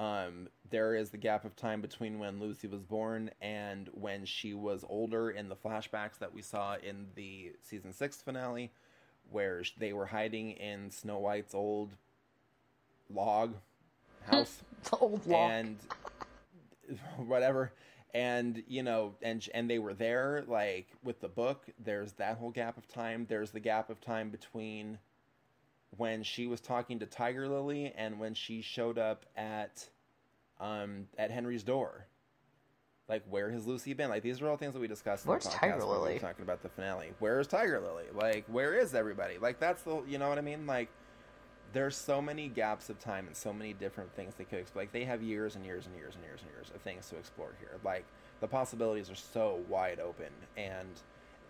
Um, 0.00 0.48
there 0.70 0.94
is 0.94 1.10
the 1.10 1.18
gap 1.18 1.44
of 1.44 1.54
time 1.54 1.82
between 1.82 2.18
when 2.18 2.40
Lucy 2.40 2.66
was 2.66 2.82
born 2.82 3.30
and 3.42 3.90
when 3.92 4.24
she 4.24 4.54
was 4.54 4.82
older 4.88 5.30
in 5.30 5.50
the 5.50 5.56
flashbacks 5.56 6.18
that 6.20 6.32
we 6.32 6.40
saw 6.40 6.76
in 6.76 7.08
the 7.16 7.52
season 7.60 7.92
six 7.92 8.22
finale, 8.22 8.72
where 9.30 9.62
they 9.76 9.92
were 9.92 10.06
hiding 10.06 10.52
in 10.52 10.90
Snow 10.90 11.18
White's 11.18 11.54
old 11.54 11.90
log 13.10 13.56
house. 14.24 14.62
Old 14.98 15.26
law. 15.26 15.50
and 15.50 15.76
whatever. 17.18 17.72
And 18.14 18.62
you 18.66 18.82
know 18.82 19.16
and 19.20 19.46
and 19.52 19.68
they 19.68 19.78
were 19.78 19.92
there 19.92 20.44
like 20.48 20.88
with 21.04 21.20
the 21.20 21.28
book. 21.28 21.66
There's 21.78 22.12
that 22.14 22.38
whole 22.38 22.50
gap 22.50 22.78
of 22.78 22.88
time. 22.88 23.26
There's 23.28 23.50
the 23.50 23.60
gap 23.60 23.90
of 23.90 24.00
time 24.00 24.30
between 24.30 24.98
when 25.96 26.22
she 26.22 26.46
was 26.46 26.60
talking 26.60 26.98
to 26.98 27.06
tiger 27.06 27.48
lily 27.48 27.92
and 27.96 28.18
when 28.18 28.34
she 28.34 28.60
showed 28.62 28.98
up 28.98 29.26
at 29.36 29.88
um 30.60 31.06
at 31.18 31.30
henry's 31.30 31.62
door 31.62 32.06
like 33.08 33.22
where 33.28 33.50
has 33.50 33.66
lucy 33.66 33.92
been 33.92 34.08
like 34.08 34.22
these 34.22 34.40
are 34.40 34.48
all 34.48 34.56
things 34.56 34.72
that 34.74 34.80
we 34.80 34.88
discussed 34.88 35.26
Where's 35.26 35.44
in 35.44 35.50
the 35.50 35.56
podcast 35.56 35.60
Tiger 35.60 35.86
when 35.86 36.00
we 36.00 36.06
Lily? 36.06 36.18
talking 36.18 36.42
about 36.42 36.62
the 36.62 36.68
finale 36.68 37.12
where's 37.18 37.46
tiger 37.46 37.80
lily 37.80 38.04
like 38.14 38.44
where 38.46 38.74
is 38.74 38.94
everybody 38.94 39.38
like 39.38 39.58
that's 39.58 39.82
the 39.82 40.02
you 40.08 40.18
know 40.18 40.28
what 40.28 40.38
i 40.38 40.42
mean 40.42 40.66
like 40.66 40.88
there's 41.72 41.96
so 41.96 42.20
many 42.20 42.48
gaps 42.48 42.90
of 42.90 42.98
time 42.98 43.26
and 43.26 43.36
so 43.36 43.52
many 43.52 43.72
different 43.72 44.12
things 44.14 44.34
they 44.34 44.44
could 44.44 44.58
explore. 44.58 44.82
Like 44.82 44.92
they 44.92 45.04
have 45.04 45.22
years 45.22 45.54
and 45.56 45.64
years 45.64 45.86
and 45.86 45.94
years 45.94 46.14
and 46.14 46.24
years 46.24 46.40
and 46.42 46.50
years 46.50 46.70
of 46.74 46.80
things 46.82 47.08
to 47.10 47.16
explore 47.16 47.54
here. 47.60 47.78
Like 47.84 48.04
the 48.40 48.48
possibilities 48.48 49.10
are 49.10 49.14
so 49.14 49.60
wide 49.68 50.00
open, 50.00 50.32
and 50.56 50.88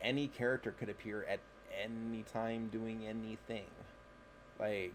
any 0.03 0.29
character 0.29 0.73
could 0.73 0.89
appear 0.89 1.25
at 1.29 1.41
any 1.83 2.23
time 2.33 2.69
doing 2.71 3.07
anything. 3.07 3.65
Like 4.61 4.95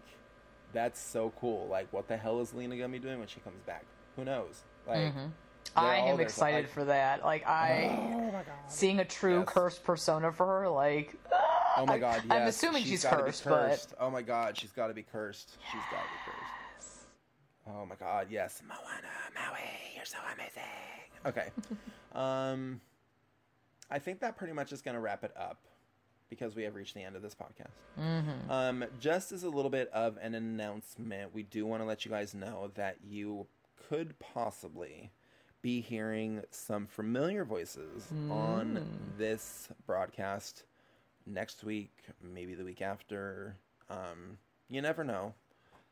that's 0.72 1.00
so 1.00 1.32
cool. 1.40 1.66
Like 1.68 1.92
what 1.92 2.08
the 2.08 2.16
hell 2.16 2.40
is 2.40 2.54
Lena 2.54 2.76
gonna 2.76 2.88
be 2.88 2.98
doing 2.98 3.18
when 3.18 3.28
she 3.28 3.40
comes 3.40 3.60
back? 3.66 3.84
Who 4.16 4.24
knows? 4.24 4.62
Like 4.86 5.12
Mhm. 5.14 5.30
I 5.74 5.96
am 5.96 6.20
excited 6.20 6.64
like- 6.66 6.72
for 6.72 6.84
that. 6.84 7.24
Like 7.24 7.46
I, 7.46 8.44
seeing 8.68 9.00
a 9.00 9.04
true 9.04 9.40
Yes. 9.40 9.48
cursed 9.48 9.84
persona 9.84 10.32
for 10.32 10.46
her. 10.46 10.68
Like 10.68 11.14
Oh 11.78 11.84
my 11.86 11.98
god, 11.98 12.22
yes. 12.24 12.32
I'm 12.32 12.46
assuming 12.46 12.84
she's 12.84 13.02
gotta 13.02 13.16
be 13.18 13.22
cursed, 13.32 13.44
but- 13.44 13.96
Oh 14.00 14.08
my 14.10 14.22
god, 14.22 14.56
she's 14.56 14.72
gotta 14.72 14.94
be 14.94 15.02
cursed. 15.02 15.58
She's 15.70 15.82
gotta 15.90 16.06
be 16.08 16.30
cursed. 16.30 17.06
Oh 17.66 17.84
my 17.84 17.96
god, 17.96 18.28
yes. 18.30 18.62
Moana, 18.66 19.08
Maui, 19.34 19.60
you're 19.94 20.04
so 20.04 20.18
amazing. 20.34 20.62
Okay. 21.26 21.50
um 22.12 22.80
I 23.90 23.98
think 23.98 24.20
that 24.20 24.36
pretty 24.36 24.52
much 24.52 24.72
is 24.72 24.82
gonna 24.82 25.00
wrap 25.00 25.22
it 25.24 25.32
up 25.36 25.58
because 26.28 26.54
we 26.54 26.62
have 26.64 26.74
reached 26.74 26.94
the 26.94 27.02
end 27.02 27.16
of 27.16 27.22
this 27.22 27.34
podcast. 27.34 27.72
Mm-hmm. 28.00 28.50
Um, 28.50 28.84
just 29.00 29.32
as 29.32 29.42
a 29.42 29.50
little 29.50 29.70
bit 29.70 29.88
of 29.92 30.18
an 30.20 30.34
announcement, 30.34 31.34
we 31.34 31.42
do 31.42 31.66
want 31.66 31.82
to 31.82 31.86
let 31.86 32.04
you 32.04 32.10
guys 32.10 32.34
know 32.34 32.70
that 32.74 32.96
you 33.06 33.46
could 33.88 34.18
possibly 34.18 35.10
be 35.62 35.80
hearing 35.80 36.42
some 36.50 36.86
familiar 36.86 37.44
voices 37.44 38.12
on 38.30 38.86
this 39.18 39.68
broadcast 39.86 40.64
next 41.26 41.64
week, 41.64 41.92
maybe 42.22 42.54
the 42.54 42.64
week 42.64 42.82
after. 42.82 43.56
Um, 43.90 44.38
you 44.68 44.80
never 44.80 45.02
know. 45.02 45.34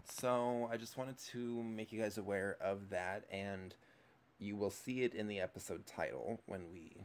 So 0.05 0.69
I 0.71 0.77
just 0.77 0.97
wanted 0.97 1.19
to 1.33 1.63
make 1.63 1.93
you 1.93 2.01
guys 2.01 2.19
aware 2.19 2.57
of 2.61 2.91
that, 2.91 3.25
and 3.31 3.75
you 4.39 4.57
will 4.57 4.71
see 4.71 5.03
it 5.03 5.15
in 5.15 5.29
the 5.29 5.41
episode 5.41 5.87
title 5.87 6.41
when 6.47 6.71
we 6.73 6.97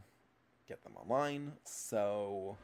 get 0.69 0.83
them 0.83 0.93
online. 0.95 1.51
So 1.65 2.55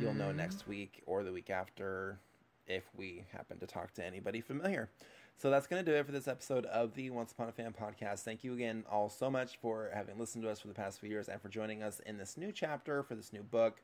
you'll 0.00 0.14
know 0.14 0.32
next 0.32 0.66
week 0.66 1.02
or 1.06 1.22
the 1.22 1.32
week 1.32 1.48
after 1.48 2.18
if 2.66 2.82
we 2.96 3.24
happen 3.32 3.58
to 3.60 3.66
talk 3.66 3.94
to 3.94 4.04
anybody 4.04 4.40
familiar. 4.40 4.90
So 5.36 5.50
that's 5.50 5.66
going 5.66 5.84
to 5.84 5.90
do 5.90 5.96
it 5.96 6.04
for 6.06 6.12
this 6.12 6.28
episode 6.28 6.66
of 6.66 6.94
the 6.94 7.10
Once 7.10 7.32
Upon 7.32 7.48
a 7.48 7.52
Fan 7.52 7.72
podcast. 7.72 8.20
Thank 8.20 8.42
you 8.44 8.52
again 8.52 8.84
all 8.90 9.08
so 9.08 9.30
much 9.30 9.58
for 9.60 9.90
having 9.94 10.18
listened 10.18 10.42
to 10.44 10.50
us 10.50 10.60
for 10.60 10.68
the 10.68 10.74
past 10.74 11.00
few 11.00 11.08
years 11.08 11.28
and 11.28 11.40
for 11.40 11.48
joining 11.48 11.82
us 11.82 12.00
in 12.06 12.18
this 12.18 12.36
new 12.36 12.50
chapter 12.52 13.02
for 13.04 13.14
this 13.14 13.32
new 13.32 13.42
book. 13.42 13.80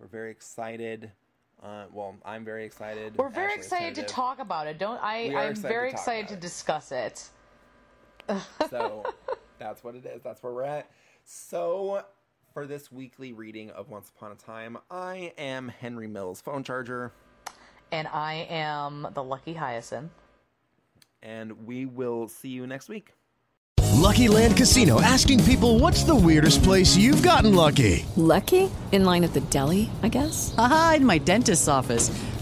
We're 0.00 0.06
very 0.06 0.30
excited. 0.30 1.10
Uh, 1.62 1.84
well, 1.92 2.16
I'm 2.24 2.44
very 2.44 2.64
excited. 2.64 3.16
we're 3.16 3.28
very 3.28 3.52
Ashley's 3.52 3.66
excited 3.66 3.94
to 3.96 4.02
talk 4.02 4.40
about 4.40 4.66
it. 4.66 4.78
Don't 4.78 5.00
I? 5.00 5.26
I'm 5.26 5.52
excited 5.52 5.58
very 5.62 5.90
to 5.90 5.94
excited 5.94 6.28
to 6.28 6.34
it. 6.34 6.40
discuss 6.40 6.90
it. 6.90 7.28
So 8.68 9.04
that's 9.58 9.84
what 9.84 9.94
it 9.94 10.04
is. 10.06 10.22
That's 10.22 10.42
where 10.42 10.52
we're 10.52 10.64
at. 10.64 10.90
So 11.24 12.04
for 12.54 12.66
this 12.68 12.90
weekly 12.92 13.32
reading 13.32 13.68
of 13.70 13.90
Once 13.90 14.10
Upon 14.16 14.30
a 14.30 14.36
Time, 14.36 14.78
I 14.88 15.32
am 15.36 15.68
Henry 15.68 16.06
Mills, 16.06 16.40
phone 16.40 16.62
charger, 16.62 17.10
And 17.90 18.06
I 18.08 18.46
am 18.48 19.08
the 19.12 19.22
lucky 19.24 19.54
hyacinth. 19.54 20.12
and 21.20 21.66
we 21.66 21.84
will 21.86 22.28
see 22.28 22.50
you 22.50 22.66
next 22.66 22.88
week. 22.88 23.12
Lucky 23.94 24.28
Land 24.28 24.56
Casino 24.56 25.00
asking 25.00 25.42
people 25.44 25.78
what's 25.80 26.04
the 26.04 26.14
weirdest 26.14 26.62
place 26.62 26.96
you've 26.96 27.22
gotten 27.22 27.54
lucky? 27.54 28.04
Lucky? 28.16 28.70
In 28.92 29.04
line 29.04 29.24
at 29.24 29.32
the 29.34 29.40
deli, 29.40 29.90
I 30.04 30.08
guess? 30.08 30.54
Aha, 30.56 30.94
in 30.98 31.04
my 31.06 31.18
dentist's 31.18 31.66
office. 31.68 32.10